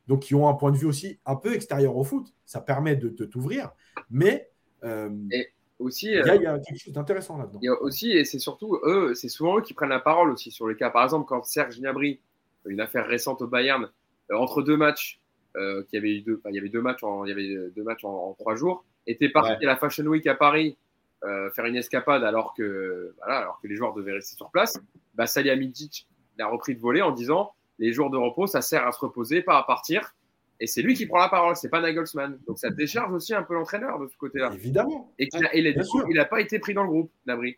Donc, 0.08 0.22
qui 0.22 0.36
ont 0.36 0.48
un 0.48 0.54
point 0.54 0.72
de 0.72 0.78
vue 0.78 0.86
aussi 0.86 1.20
un 1.26 1.36
peu 1.36 1.56
extérieur 1.56 1.98
au 1.98 2.04
foot. 2.04 2.32
Ça 2.46 2.62
permet 2.62 2.96
de, 2.96 3.10
t'ouvrir. 3.26 3.72
Mais 4.12 4.52
euh, 4.84 5.10
et 5.32 5.48
aussi, 5.80 6.08
il 6.08 6.14
y, 6.14 6.18
a, 6.20 6.54
euh, 6.54 6.60
quelque 6.60 6.78
chose 6.78 6.94
d'intéressant 6.94 7.38
là-dedans. 7.38 7.60
Il 7.64 7.66
y 7.66 7.70
a 7.70 7.82
aussi, 7.82 8.12
et 8.12 8.24
c'est 8.24 8.40
surtout 8.40 8.80
eux, 8.84 9.16
c'est 9.16 9.30
souvent 9.30 9.58
eux 9.58 9.62
qui 9.62 9.74
prennent 9.74 9.90
la 9.90 10.00
parole 10.00 10.30
aussi 10.30 10.52
sur 10.52 10.68
les 10.68 10.76
cas. 10.76 10.92
Par 10.92 11.04
exemple, 11.04 11.26
quand 11.28 11.44
Serge 11.44 11.80
Gnabry, 11.80 12.20
une 12.66 12.82
affaire 12.82 13.08
récente 13.08 13.42
au 13.42 13.48
Bayern, 13.48 13.90
euh, 14.30 14.38
entre 14.38 14.62
deux 14.62 14.78
matchs, 14.78 15.21
euh, 15.58 15.84
qui 15.90 15.98
avait 15.98 16.18
eu 16.18 16.22
deux, 16.22 16.42
il 16.50 16.56
y 16.56 16.60
avait 16.60 16.70
deux 16.70 16.82
matchs 16.82 17.04
en, 17.04 17.26
il 17.26 17.30
y 17.30 17.32
avait 17.32 17.70
deux 17.76 17.84
matchs 17.84 18.04
en, 18.04 18.36
trois 18.40 18.56
jours, 18.56 18.86
était 19.08 19.30
parti 19.30 19.64
à 19.64 19.68
la 19.68 19.76
Fashion 19.76 20.06
Week 20.06 20.26
à 20.28 20.36
Paris 20.36 20.78
euh, 21.24 21.52
faire 21.52 21.66
une 21.66 21.76
escapade 21.76 22.24
alors 22.24 22.54
que, 22.56 23.14
voilà, 23.18 23.40
alors 23.40 23.60
que 23.62 23.68
les 23.68 23.76
joueurs 23.76 23.94
devaient 23.94 24.14
rester 24.14 24.36
sur 24.36 24.50
place, 24.50 24.80
bah, 25.14 25.28
Salihamidzic 25.28 26.08
a 26.40 26.48
repris 26.48 26.74
de 26.74 26.80
voler 26.80 27.04
en 27.04 27.12
disant 27.12 27.54
les 27.78 27.94
jours 27.94 28.10
de 28.10 28.18
repos, 28.18 28.48
ça 28.48 28.62
sert 28.62 28.88
à 28.88 28.92
se 28.92 29.00
reposer, 29.00 29.44
pas 29.44 29.58
à 29.58 29.64
partir. 29.64 30.16
Et 30.60 30.68
c'est 30.68 30.82
lui 30.82 30.96
qui 30.96 31.06
prend 31.06 31.20
la 31.20 31.30
parole, 31.30 31.56
c'est 31.56 31.70
pas 31.70 31.82
Nagelsmann. 31.82 32.40
Donc 32.48 32.58
ça 32.58 32.70
décharge 32.70 33.12
aussi 33.14 33.34
un 33.34 33.44
peu 33.44 33.54
l'entraîneur 33.54 34.00
de 34.00 34.08
ce 34.08 34.18
côté-là. 34.18 34.52
Évidemment. 34.54 35.14
Et, 35.20 35.30
il 35.54 36.16
n'a 36.16 36.26
pas 36.26 36.42
été 36.42 36.60
pris 36.60 36.74
dans 36.74 36.84
le 36.84 36.90
groupe, 36.90 37.12
Nabri. 37.26 37.58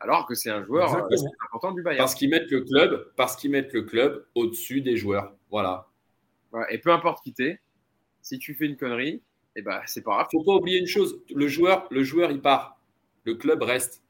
Alors 0.00 0.26
que 0.26 0.34
c'est 0.34 0.50
un 0.50 0.62
joueur 0.62 0.94
euh, 0.94 1.16
important 1.46 1.72
du 1.72 1.82
Bayern. 1.82 1.98
Parce 1.98 2.14
qu'ils 2.14 2.28
mettent 2.28 2.50
le 2.50 2.62
club, 2.62 3.12
parce 3.16 3.36
qu'ils 3.36 3.50
mettent 3.50 3.72
le 3.72 3.82
club 3.82 4.26
au-dessus 4.34 4.82
des 4.82 4.96
joueurs. 4.96 5.34
Voilà. 5.50 5.88
Et 6.70 6.78
peu 6.78 6.92
importe 6.92 7.22
qui 7.22 7.32
t'es, 7.32 7.60
si 8.22 8.38
tu 8.38 8.54
fais 8.54 8.66
une 8.66 8.76
connerie, 8.76 9.22
eh 9.56 9.62
ben, 9.62 9.80
c'est 9.86 10.02
pas 10.02 10.12
grave. 10.12 10.28
Faut 10.32 10.44
pas 10.44 10.54
oublier 10.54 10.78
une 10.78 10.86
chose, 10.86 11.20
le 11.34 11.48
joueur, 11.48 11.86
le 11.90 12.02
joueur, 12.02 12.30
il 12.30 12.40
part. 12.40 12.80
Le 13.24 13.34
club 13.34 13.62
reste. 13.62 14.02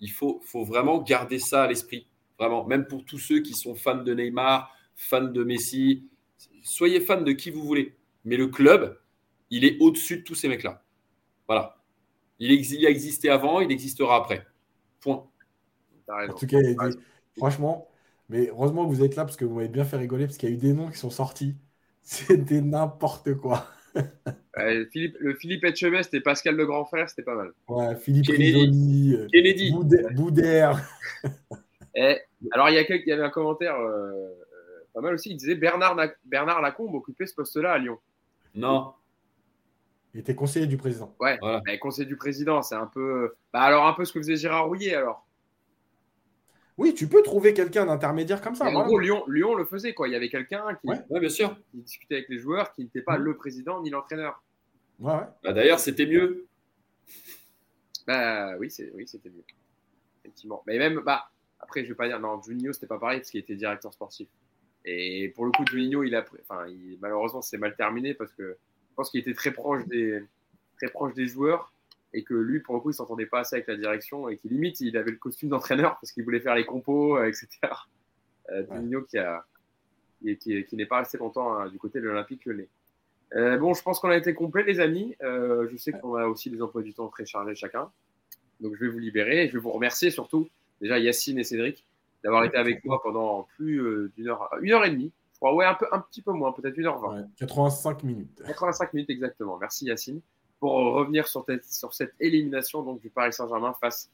Il 0.00 0.10
faut, 0.10 0.40
faut 0.44 0.64
vraiment 0.64 1.00
garder 1.02 1.38
ça 1.38 1.64
à 1.64 1.66
l'esprit. 1.68 2.06
Vraiment. 2.38 2.66
Même 2.66 2.86
pour 2.86 3.04
tous 3.04 3.18
ceux 3.18 3.40
qui 3.40 3.52
sont 3.52 3.74
fans 3.74 4.02
de 4.02 4.14
Neymar, 4.14 4.74
fans 4.94 5.22
de 5.22 5.44
Messi. 5.44 6.08
Soyez 6.62 7.00
fans 7.00 7.20
de 7.20 7.32
qui 7.32 7.50
vous 7.50 7.62
voulez. 7.62 7.96
Mais 8.24 8.36
le 8.36 8.48
club, 8.48 8.98
il 9.50 9.64
est 9.64 9.78
au-dessus 9.80 10.18
de 10.18 10.22
tous 10.22 10.34
ces 10.34 10.48
mecs-là. 10.48 10.82
Voilà. 11.46 11.76
Il, 12.38 12.52
il, 12.52 12.86
a 12.86 12.90
existé 12.90 13.28
avant, 13.28 13.60
il 13.60 13.70
existera 13.70 14.16
après. 14.16 14.46
Point. 15.00 15.26
En 16.08 16.34
tout 16.34 16.46
cas, 16.46 16.58
franchement, 17.36 17.88
mais 18.28 18.48
heureusement 18.48 18.84
que 18.86 18.94
vous 18.94 19.02
êtes 19.02 19.16
là 19.16 19.24
parce 19.24 19.36
que 19.36 19.44
vous 19.44 19.54
m'avez 19.54 19.68
bien 19.68 19.84
fait 19.84 19.96
rigoler 19.96 20.26
parce 20.26 20.38
qu'il 20.38 20.48
y 20.48 20.52
a 20.52 20.54
eu 20.54 20.58
des 20.58 20.72
noms 20.72 20.90
qui 20.90 20.98
sont 20.98 21.10
sortis. 21.10 21.54
C'était 22.02 22.60
n'importe 22.60 23.34
quoi. 23.34 23.66
Philippe, 24.90 25.16
le 25.20 25.34
Philippe 25.34 25.64
Etchebest 25.64 26.12
et 26.14 26.20
Pascal 26.20 26.56
le 26.56 26.66
grand 26.66 26.84
frère, 26.84 27.08
c'était 27.08 27.22
pas 27.22 27.34
mal. 27.34 27.52
Ouais, 27.68 27.96
Philippe 27.96 28.26
Kennedy. 28.26 29.16
Kennedy. 29.32 29.72
Boudère. 30.14 30.80
et, 31.94 32.18
alors, 32.52 32.68
il 32.68 32.74
y, 32.74 32.78
a 32.78 32.82
il 32.82 33.02
y 33.06 33.12
avait 33.12 33.22
un 33.22 33.30
commentaire 33.30 33.76
euh, 33.76 34.10
euh, 34.10 34.84
pas 34.94 35.00
mal 35.00 35.14
aussi. 35.14 35.30
Il 35.30 35.36
disait 35.36 35.54
Bernard, 35.54 35.96
Bernard 36.24 36.60
Lacombe 36.60 36.94
occupait 36.94 37.26
ce 37.26 37.34
poste-là 37.34 37.72
à 37.72 37.78
Lyon. 37.78 37.98
Non. 38.54 38.92
Il 40.14 40.20
était 40.20 40.34
conseiller 40.34 40.66
du 40.66 40.76
président. 40.76 41.14
Ouais, 41.20 41.38
conseiller 41.80 42.06
du 42.06 42.16
président, 42.16 42.62
c'est 42.62 42.74
un 42.74 42.86
peu. 42.86 43.34
Bah, 43.52 43.60
alors, 43.60 43.86
un 43.86 43.92
peu 43.92 44.04
ce 44.04 44.12
que 44.12 44.18
faisait 44.18 44.36
Gérard 44.36 44.66
Rouillet 44.66 44.94
alors. 44.94 45.26
Oui, 46.80 46.94
tu 46.94 47.06
peux 47.08 47.22
trouver 47.22 47.52
quelqu'un 47.52 47.84
d'intermédiaire 47.84 48.40
comme 48.40 48.54
ça. 48.54 48.64
En 48.64 48.86
gros, 48.86 48.98
Lyon, 48.98 49.22
Lyon 49.28 49.54
le 49.54 49.66
faisait. 49.66 49.92
Quoi. 49.92 50.08
Il 50.08 50.12
y 50.12 50.14
avait 50.14 50.30
quelqu'un 50.30 50.64
qui, 50.80 50.88
bien 51.10 51.28
sûr. 51.28 51.54
discutait 51.74 52.14
avec 52.14 52.30
les 52.30 52.38
joueurs, 52.38 52.72
qui 52.72 52.82
n'était 52.82 53.02
pas 53.02 53.18
mmh. 53.18 53.22
le 53.22 53.36
président 53.36 53.82
ni 53.82 53.90
l'entraîneur. 53.90 54.42
Ouais, 54.98 55.20
bah, 55.42 55.52
D'ailleurs, 55.52 55.78
c'était 55.78 56.06
mieux. 56.06 56.46
Bah 58.06 58.56
oui, 58.58 58.70
c'est, 58.70 58.90
oui, 58.94 59.06
c'était 59.06 59.28
mieux. 59.28 59.44
Effectivement. 60.24 60.62
Mais 60.66 60.78
même, 60.78 61.02
bah, 61.04 61.30
après, 61.58 61.84
je 61.84 61.90
vais 61.90 61.94
pas 61.94 62.08
dire, 62.08 62.18
non, 62.18 62.40
Juninho, 62.40 62.72
c'était 62.72 62.86
pas 62.86 62.98
pareil 62.98 63.18
parce 63.18 63.30
qu'il 63.30 63.40
était 63.40 63.56
directeur 63.56 63.92
sportif. 63.92 64.28
Et 64.86 65.28
pour 65.34 65.44
le 65.44 65.52
coup, 65.52 65.66
Juninho, 65.66 66.02
il 66.02 66.14
a, 66.14 66.24
enfin, 66.48 66.66
il, 66.66 66.96
malheureusement, 67.02 67.42
c'est 67.42 67.58
mal 67.58 67.76
terminé 67.76 68.14
parce 68.14 68.32
que 68.32 68.56
je 68.88 68.94
pense 68.94 69.10
qu'il 69.10 69.20
était 69.20 69.34
très 69.34 69.50
proche 69.50 69.86
des, 69.86 70.22
très 70.78 70.88
proche 70.88 71.12
des 71.12 71.26
joueurs 71.26 71.74
et 72.12 72.24
que 72.24 72.34
lui, 72.34 72.60
pour 72.60 72.74
le 72.74 72.80
coup, 72.80 72.90
il 72.90 72.94
s'entendait 72.94 73.26
pas 73.26 73.40
assez 73.40 73.56
avec 73.56 73.68
la 73.68 73.76
direction 73.76 74.28
et 74.28 74.36
qu'il 74.36 74.50
limite, 74.50 74.80
il 74.80 74.96
avait 74.96 75.12
le 75.12 75.16
costume 75.16 75.48
d'entraîneur 75.48 75.98
parce 76.00 76.12
qu'il 76.12 76.24
voulait 76.24 76.40
faire 76.40 76.54
les 76.54 76.64
compos, 76.64 77.16
euh, 77.16 77.28
etc. 77.28 77.48
Euh, 78.50 78.64
qui, 79.08 79.18
a, 79.18 79.44
qui, 80.20 80.64
qui 80.64 80.76
n'est 80.76 80.86
pas 80.86 80.98
resté 80.98 81.18
longtemps 81.18 81.54
hein, 81.54 81.68
du 81.68 81.78
côté 81.78 82.00
de 82.00 82.06
l'Olympique 82.06 82.44
Lyonnais. 82.44 82.68
Euh, 83.36 83.58
bon, 83.58 83.74
je 83.74 83.82
pense 83.82 84.00
qu'on 84.00 84.10
a 84.10 84.16
été 84.16 84.34
complet, 84.34 84.64
les 84.64 84.80
amis. 84.80 85.14
Euh, 85.22 85.68
je 85.70 85.76
sais 85.76 85.92
qu'on 85.92 86.16
a 86.16 86.26
aussi 86.26 86.50
des 86.50 86.60
emplois 86.62 86.82
du 86.82 86.94
temps 86.94 87.08
très 87.08 87.24
chargés 87.24 87.54
chacun. 87.54 87.90
Donc, 88.60 88.74
je 88.74 88.84
vais 88.84 88.90
vous 88.90 88.98
libérer 88.98 89.44
et 89.44 89.48
je 89.48 89.54
vais 89.54 89.58
vous 89.58 89.70
remercier 89.70 90.10
surtout, 90.10 90.48
déjà 90.80 90.98
Yacine 90.98 91.38
et 91.38 91.44
Cédric, 91.44 91.86
d'avoir 92.24 92.44
été 92.44 92.56
avec 92.56 92.84
moi 92.84 93.00
pendant 93.02 93.46
plus 93.56 93.80
euh, 93.80 94.12
d'une 94.16 94.28
heure, 94.28 94.50
une 94.60 94.72
heure 94.72 94.84
et 94.84 94.90
demie. 94.90 95.12
Je 95.32 95.38
crois, 95.38 95.54
ouais, 95.54 95.64
un, 95.64 95.74
peu, 95.74 95.86
un 95.92 96.00
petit 96.00 96.20
peu 96.20 96.32
moins, 96.32 96.52
peut-être 96.52 96.76
une 96.76 96.86
heure 96.86 96.98
vingt. 96.98 97.26
85 97.38 98.02
minutes. 98.02 98.42
85 98.44 98.92
minutes, 98.92 99.10
exactement. 99.10 99.56
Merci 99.58 99.86
Yacine 99.86 100.20
pour 100.60 100.74
revenir 100.74 101.26
sur, 101.26 101.44
sur 101.62 101.94
cette 101.94 102.12
élimination 102.20 102.82
donc, 102.82 103.00
du 103.00 103.08
Paris 103.08 103.32
Saint-Germain 103.32 103.74
face 103.80 104.10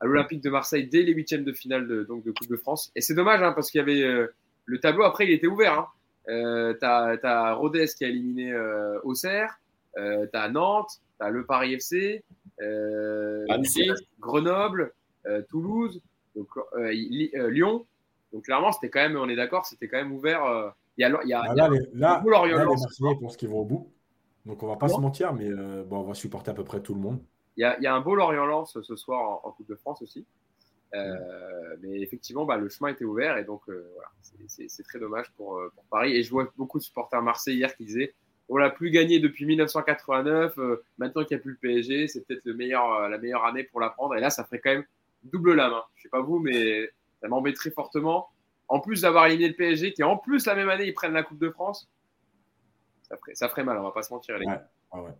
à 0.00 0.06
l'Olympique 0.06 0.42
de 0.42 0.48
Marseille 0.48 0.88
dès 0.88 1.02
les 1.02 1.12
huitièmes 1.12 1.44
de 1.44 1.52
finale 1.52 1.86
de, 1.86 2.02
donc, 2.04 2.24
de 2.24 2.32
Coupe 2.32 2.48
de 2.48 2.56
France. 2.56 2.90
Et 2.96 3.02
c'est 3.02 3.14
dommage 3.14 3.42
hein, 3.42 3.52
parce 3.52 3.70
qu'il 3.70 3.78
y 3.78 3.82
avait 3.82 4.02
euh, 4.02 4.34
le 4.64 4.80
tableau 4.80 5.04
après 5.04 5.26
il 5.26 5.30
était 5.30 5.46
ouvert. 5.46 5.78
Hein. 5.78 5.86
Euh, 6.28 6.74
t'as 6.80 7.16
as 7.22 7.54
Rodez 7.54 7.86
qui 7.86 8.04
a 8.04 8.08
éliminé 8.08 8.52
euh, 8.52 8.98
Auxerre, 9.02 9.60
euh, 9.98 10.26
t'as 10.32 10.48
Nantes, 10.48 11.00
t'as 11.18 11.28
le 11.28 11.44
Paris 11.44 11.74
FC, 11.74 12.24
euh, 12.62 13.44
Grenoble, 14.20 14.92
euh, 15.26 15.42
Toulouse, 15.50 16.00
donc, 16.34 16.48
Lyon. 16.78 17.84
Donc 18.32 18.44
clairement 18.44 18.72
c'était 18.72 18.88
quand 18.88 19.00
même, 19.00 19.16
on 19.16 19.28
est 19.28 19.36
d'accord, 19.36 19.66
c'était 19.66 19.88
quand 19.88 19.98
même 19.98 20.12
ouvert. 20.12 20.72
Il 20.96 21.02
y 21.02 21.04
a, 21.04 21.20
il 21.24 21.28
y 21.28 21.32
a, 21.32 21.42
ah, 21.42 21.54
là, 21.54 21.68
les, 21.68 21.78
là, 21.94 22.22
là, 22.24 22.44
les 22.46 22.54
Marseillais 22.54 23.16
pensent 23.20 23.36
qu'ils 23.36 23.48
vont 23.48 23.60
au 23.60 23.64
bout. 23.64 23.92
Donc 24.46 24.62
on 24.62 24.66
va 24.66 24.76
pas 24.76 24.88
se 24.88 24.98
mentir, 24.98 25.32
mais 25.32 25.48
euh, 25.48 25.84
bon, 25.84 25.98
on 25.98 26.04
va 26.04 26.14
supporter 26.14 26.50
à 26.50 26.54
peu 26.54 26.64
près 26.64 26.80
tout 26.80 26.94
le 26.94 27.00
monde. 27.00 27.20
Il 27.56 27.62
y 27.62 27.86
a, 27.86 27.94
un 27.94 28.00
beau 28.00 28.14
Lorient-Lens 28.14 28.80
ce 28.80 28.96
soir 28.96 29.40
en, 29.44 29.50
Coupe 29.50 29.68
de 29.68 29.74
France 29.74 30.00
aussi. 30.02 30.24
Euh, 30.94 31.76
mais 31.82 32.00
effectivement, 32.00 32.44
bah, 32.44 32.56
le 32.56 32.68
chemin 32.68 32.90
était 32.90 33.04
ouvert 33.04 33.36
et 33.36 33.44
donc 33.44 33.62
euh, 33.68 33.86
voilà, 33.94 34.08
c'est 34.48 34.82
très 34.82 34.98
dommage 34.98 35.30
pour, 35.36 35.60
pour, 35.74 35.84
Paris. 35.84 36.16
Et 36.16 36.22
je 36.22 36.30
vois 36.30 36.50
beaucoup 36.56 36.78
de 36.78 36.82
supporters 36.82 37.22
marseillais 37.22 37.58
hier 37.58 37.76
qui 37.76 37.84
disaient 37.84 38.14
on 38.48 38.56
l'a 38.56 38.70
plus 38.70 38.90
gagné 38.90 39.20
depuis 39.20 39.46
1989, 39.46 40.58
maintenant 40.98 41.22
qu'il 41.24 41.36
n'y 41.36 41.40
a 41.40 41.42
plus 41.42 41.52
le 41.52 41.58
PSG, 41.58 42.08
c'est 42.08 42.26
peut-être 42.26 42.44
le 42.44 42.54
meilleur, 42.54 43.08
la 43.08 43.16
meilleure 43.18 43.44
année 43.44 43.62
pour 43.62 43.78
la 43.78 43.90
prendre. 43.90 44.16
Et 44.16 44.20
là, 44.20 44.28
ça 44.28 44.42
ferait 44.44 44.58
quand 44.58 44.70
même 44.70 44.84
double 45.22 45.54
la 45.54 45.70
main. 45.70 45.82
Je 45.94 46.02
sais 46.02 46.08
pas 46.08 46.20
vous, 46.20 46.40
mais 46.40 46.90
ça 47.20 47.28
m'embêterait 47.28 47.70
fortement. 47.70 48.28
En 48.66 48.80
plus 48.80 49.02
d'avoir 49.02 49.26
éliminé 49.26 49.50
le 49.50 49.54
PSG, 49.54 49.92
qui 49.92 50.02
en 50.02 50.16
plus 50.16 50.46
la 50.46 50.56
même 50.56 50.68
année, 50.68 50.86
ils 50.86 50.94
prennent 50.94 51.12
la 51.12 51.22
Coupe 51.22 51.38
de 51.38 51.50
France 51.50 51.88
Ça 53.10 53.16
ferait, 53.16 53.34
ça 53.34 53.48
ferait 53.48 53.64
mal, 53.64 53.78
on 53.78 53.82
va 53.82 53.90
pas 53.90 54.02
se 54.02 54.12
mentir. 54.12 54.38
Les 54.38 54.46
ouais, 54.94 55.00
ouais. 55.00 55.10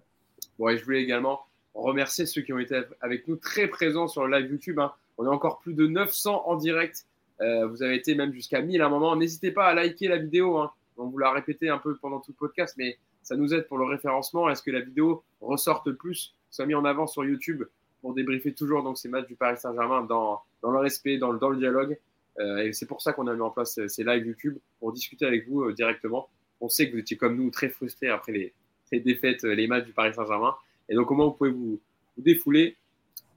Bon, 0.59 0.69
et 0.69 0.79
je 0.79 0.85
voulais 0.85 1.03
également 1.03 1.41
remercier 1.75 2.25
ceux 2.27 2.43
qui 2.43 2.53
ont 2.53 2.59
été 2.59 2.81
avec 3.01 3.27
nous 3.29 3.37
très 3.37 3.67
présents 3.69 4.09
sur 4.09 4.27
le 4.27 4.39
live 4.39 4.51
YouTube. 4.51 4.79
hein. 4.79 4.93
On 5.19 5.25
est 5.27 5.29
encore 5.29 5.59
plus 5.59 5.75
de 5.75 5.87
900 5.87 6.45
en 6.47 6.57
direct. 6.57 7.05
Euh, 7.41 7.67
vous 7.67 7.83
avez 7.83 7.95
été 7.97 8.15
même 8.15 8.33
jusqu'à 8.33 8.61
1000 8.63 8.81
à 8.83 8.87
un 8.87 8.89
moment. 8.89 9.17
N'hésitez 9.17 9.51
pas 9.51 9.67
à 9.67 9.75
liker 9.75 10.09
la 10.09 10.17
vidéo. 10.19 10.59
hein. 10.59 10.71
On 10.97 11.07
vous 11.07 11.19
l'a 11.19 11.31
répété 11.33 11.69
un 11.69 11.79
peu 11.79 11.97
pendant 11.97 12.21
tout 12.21 12.33
le 12.33 12.37
podcast, 12.37 12.75
mais 12.79 12.99
ça 13.23 13.37
nous 13.37 13.53
aide 13.55 13.67
pour 13.69 13.79
le 13.79 13.85
référencement. 13.87 14.49
Est-ce 14.51 14.63
que 14.63 14.71
la 14.71 14.81
vidéo 14.81 15.23
ressorte 15.41 15.91
plus, 15.93 16.35
soit 16.51 16.67
mis 16.67 16.75
en 16.75 16.85
avant 16.85 17.07
sur 17.07 17.25
YouTube 17.25 17.65
pour 18.03 18.15
débriefer 18.15 18.53
toujours 18.55 18.83
donc 18.83 18.99
ces 18.99 19.09
matchs 19.09 19.27
du 19.27 19.35
Paris 19.37 19.57
Saint-Germain 19.59 20.03
dans, 20.03 20.41
dans 20.63 20.71
le 20.71 20.79
respect, 20.79 21.19
dans 21.19 21.33
le, 21.33 21.39
dans 21.39 21.49
le 21.51 21.57
dialogue. 21.59 21.99
Euh, 22.39 22.59
et 22.65 22.73
c'est 22.73 22.87
pour 22.87 23.03
ça 23.03 23.13
qu'on 23.13 23.27
a 23.27 23.35
mis 23.35 23.41
en 23.41 23.51
place 23.51 23.75
ces- 23.75 23.89
ces 23.89 24.05
lives 24.05 24.27
YouTube 24.27 24.57
pour 24.79 24.93
discuter 24.93 25.27
avec 25.27 25.49
vous 25.49 25.63
euh, 25.65 25.73
directement. 25.73 26.29
On 26.61 26.69
sait 26.69 26.89
que 26.89 26.95
vous 26.95 27.01
étiez 27.01 27.17
comme 27.17 27.37
nous 27.37 27.51
très 27.51 27.69
frustrés 27.69 28.09
après 28.09 28.33
les, 28.33 28.53
les 28.93 29.01
défaites, 29.01 29.43
les 29.45 29.67
matchs 29.67 29.87
du 29.87 29.93
Paris 29.93 30.15
Saint-Germain. 30.15 30.55
Et 30.89 30.95
donc, 30.95 31.07
comment 31.09 31.27
vous 31.27 31.33
pouvez 31.33 31.51
vous, 31.51 31.81
vous 32.17 32.23
défouler 32.23 32.77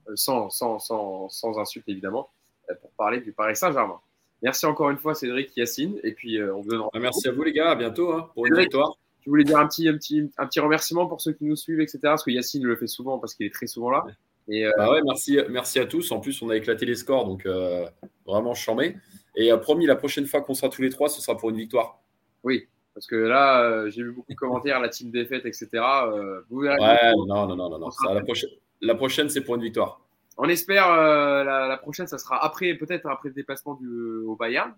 euh, 0.08 0.12
sans, 0.16 0.50
sans, 0.50 0.78
sans, 0.78 1.28
sans 1.28 1.58
insulte, 1.58 1.88
évidemment, 1.88 2.28
euh, 2.70 2.74
pour 2.80 2.90
parler 2.90 3.20
du 3.20 3.32
Paris 3.32 3.56
Saint-Germain? 3.56 4.00
Merci 4.42 4.66
encore 4.66 4.90
une 4.90 4.98
fois, 4.98 5.14
Cédric, 5.14 5.56
Yacine. 5.56 5.98
Et 6.02 6.12
puis, 6.12 6.38
euh, 6.38 6.54
on 6.54 6.60
vous 6.60 6.68
donne 6.68 6.82
Ah, 6.92 6.98
Merci 6.98 7.28
à 7.28 7.32
vous, 7.32 7.42
les 7.42 7.52
gars. 7.52 7.70
À 7.70 7.74
bientôt 7.76 8.12
hein, 8.12 8.28
pour 8.34 8.46
une 8.46 8.56
victoire. 8.56 8.98
Je 9.24 9.30
voulais 9.30 9.44
dire 9.44 9.56
un 9.58 9.66
petit, 9.66 9.88
un, 9.88 9.96
petit, 9.96 10.30
un 10.36 10.46
petit 10.46 10.60
remerciement 10.60 11.06
pour 11.06 11.22
ceux 11.22 11.32
qui 11.32 11.44
nous 11.44 11.56
suivent, 11.56 11.80
etc. 11.80 11.98
Parce 12.02 12.24
que 12.24 12.30
Yacine 12.30 12.64
le 12.64 12.76
fait 12.76 12.86
souvent 12.86 13.18
parce 13.18 13.34
qu'il 13.34 13.46
est 13.46 13.54
très 13.54 13.66
souvent 13.66 13.90
là. 13.90 14.04
Et 14.48 14.66
euh, 14.66 14.70
Bah 14.76 14.90
ouais, 14.92 15.00
merci, 15.02 15.38
merci 15.48 15.78
à 15.78 15.86
tous. 15.86 16.12
En 16.12 16.20
plus, 16.20 16.42
on 16.42 16.50
a 16.50 16.56
éclaté 16.56 16.84
les 16.84 16.94
scores, 16.94 17.24
donc 17.24 17.46
euh, 17.46 17.86
vraiment 18.26 18.54
charmé. 18.54 18.96
Et 19.36 19.50
euh, 19.50 19.56
promis, 19.56 19.86
la 19.86 19.96
prochaine 19.96 20.26
fois 20.26 20.42
qu'on 20.42 20.52
sera 20.52 20.68
tous 20.68 20.82
les 20.82 20.90
trois, 20.90 21.08
ce 21.08 21.22
sera 21.22 21.36
pour 21.36 21.50
une 21.50 21.56
victoire. 21.56 22.02
oui, 22.42 22.68
parce 22.94 23.06
que 23.06 23.16
là, 23.16 23.60
euh, 23.62 23.90
j'ai 23.90 24.02
vu 24.02 24.12
beaucoup 24.12 24.32
de 24.32 24.36
commentaires, 24.36 24.80
la 24.80 24.88
team 24.88 25.10
défaite, 25.10 25.44
etc. 25.46 25.68
Euh, 25.74 26.42
vous 26.48 26.60
verrez. 26.60 26.78
Ouais, 26.80 27.12
non, 27.26 27.46
non, 27.46 27.56
non, 27.56 27.68
non. 27.68 27.78
non. 27.78 27.90
Ça, 27.90 28.14
la, 28.14 28.22
prochaine, 28.22 28.50
la 28.80 28.94
prochaine, 28.94 29.28
c'est 29.28 29.40
pour 29.40 29.56
une 29.56 29.62
victoire. 29.62 30.00
On 30.38 30.48
espère 30.48 30.90
euh, 30.90 31.44
la, 31.44 31.66
la 31.66 31.76
prochaine, 31.76 32.06
ça 32.06 32.18
sera 32.18 32.42
après, 32.44 32.74
peut-être 32.74 33.06
après 33.06 33.28
le 33.30 33.34
déplacement 33.34 33.74
du, 33.74 33.88
au 34.26 34.36
Bayern. 34.36 34.72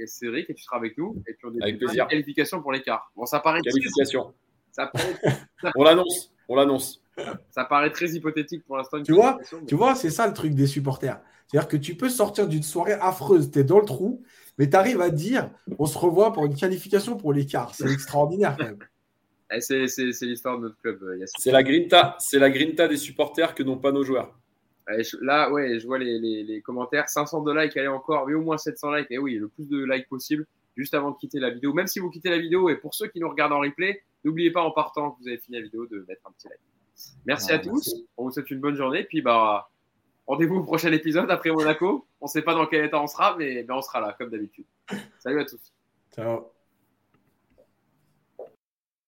Et 0.00 0.06
Cédric, 0.06 0.48
et 0.48 0.54
tu 0.54 0.62
seras 0.62 0.76
avec 0.76 0.96
nous. 0.96 1.22
Et 1.26 1.34
puis 1.34 1.46
on 1.46 1.60
Avec 1.60 1.78
plaisir. 1.78 2.06
qualification 2.06 2.62
pour 2.62 2.72
l'écart. 2.72 3.10
Bon, 3.16 3.26
ça 3.26 3.40
paraît, 3.40 3.60
Qualification. 3.62 4.32
ça, 4.70 4.86
paraît, 4.86 5.16
On 5.76 5.82
l'annonce. 5.82 6.32
On 6.48 6.56
l'annonce. 6.56 7.02
ça 7.50 7.64
paraît 7.64 7.90
très 7.90 8.10
hypothétique 8.10 8.64
pour 8.66 8.76
l'instant. 8.76 9.02
Tu 9.02 9.12
vois, 9.12 9.38
mais- 9.52 9.66
Tu 9.66 9.74
vois, 9.74 9.94
c'est 9.94 10.10
ça 10.10 10.26
le 10.26 10.32
truc 10.34 10.54
des 10.54 10.66
supporters. 10.66 11.20
C'est-à-dire 11.46 11.68
que 11.68 11.76
tu 11.76 11.94
peux 11.94 12.08
sortir 12.08 12.46
d'une 12.46 12.62
soirée 12.62 12.92
affreuse, 12.94 13.50
tu 13.50 13.58
es 13.58 13.64
dans 13.64 13.78
le 13.80 13.84
trou, 13.86 14.22
mais 14.58 14.68
tu 14.68 14.76
arrives 14.76 15.00
à 15.00 15.10
dire 15.10 15.50
on 15.78 15.86
se 15.86 15.96
revoit 15.98 16.32
pour 16.32 16.44
une 16.46 16.54
qualification 16.54 17.16
pour 17.16 17.32
l'écart. 17.32 17.74
C'est 17.74 17.90
extraordinaire 17.90 18.56
quand 18.58 18.64
même. 18.66 18.78
Eh, 19.50 19.62
C'est 19.62 19.86
l'histoire 20.26 20.58
de 20.58 20.64
notre 20.64 20.76
club, 20.82 21.02
euh. 21.02 21.24
C'est 21.38 21.50
la 21.50 21.62
grinta. 21.62 22.16
C'est 22.18 22.38
la 22.38 22.50
grinta 22.50 22.86
des 22.86 22.98
supporters 22.98 23.54
que 23.54 23.62
n'ont 23.62 23.78
pas 23.78 23.92
nos 23.92 24.02
joueurs. 24.04 24.38
Eh, 24.94 25.00
Là, 25.22 25.50
ouais, 25.50 25.80
je 25.80 25.86
vois 25.86 25.98
les, 25.98 26.18
les, 26.18 26.42
les 26.44 26.60
commentaires. 26.60 27.08
500 27.08 27.40
de 27.44 27.52
likes, 27.54 27.74
allez 27.78 27.88
encore, 27.88 28.26
mais 28.28 28.34
au 28.34 28.42
moins 28.42 28.58
700 28.58 28.92
likes. 28.92 29.06
Et 29.10 29.16
oui, 29.16 29.36
le 29.36 29.48
plus 29.48 29.66
de 29.66 29.82
likes 29.90 30.06
possible, 30.06 30.46
juste 30.76 30.92
avant 30.92 31.12
de 31.12 31.16
quitter 31.16 31.38
la 31.40 31.48
vidéo. 31.48 31.72
Même 31.72 31.86
si 31.86 31.98
vous 31.98 32.10
quittez 32.10 32.28
la 32.28 32.36
vidéo, 32.38 32.68
et 32.68 32.76
pour 32.76 32.94
ceux 32.94 33.06
qui 33.08 33.20
nous 33.20 33.28
regardent 33.30 33.54
en 33.54 33.60
replay, 33.60 34.02
n'oubliez 34.24 34.50
pas 34.50 34.62
en 34.62 34.70
partant 34.70 35.12
que 35.12 35.20
vous 35.22 35.28
avez 35.28 35.38
fini 35.38 35.56
la 35.58 35.62
vidéo 35.64 35.86
de 35.86 36.04
mettre 36.08 36.22
un 36.26 36.32
petit 36.32 36.48
like. 36.48 36.60
Merci 37.26 37.52
Ah, 37.52 37.56
à 37.56 37.58
tous. 37.58 37.72
merci. 37.72 38.08
On 38.16 38.24
vous 38.24 38.30
souhaite 38.32 38.50
une 38.50 38.60
bonne 38.60 38.74
journée. 38.76 39.04
Puis, 39.04 39.22
bah, 39.22 39.70
rendez-vous 40.26 40.56
au 40.56 40.62
prochain 40.64 40.92
épisode 40.92 41.30
après 41.30 41.50
Monaco. 41.50 42.06
On 42.20 42.26
sait 42.26 42.42
pas 42.42 42.54
dans 42.54 42.66
quel 42.66 42.84
état 42.84 43.00
on 43.00 43.06
sera, 43.06 43.36
mais, 43.36 43.64
mais 43.66 43.74
on 43.74 43.82
sera 43.82 44.00
là, 44.00 44.14
comme 44.18 44.30
d'habitude. 44.30 44.66
Salut 45.20 45.40
à 45.40 45.44
tous. 45.44 45.72
Ciao. 46.14 46.57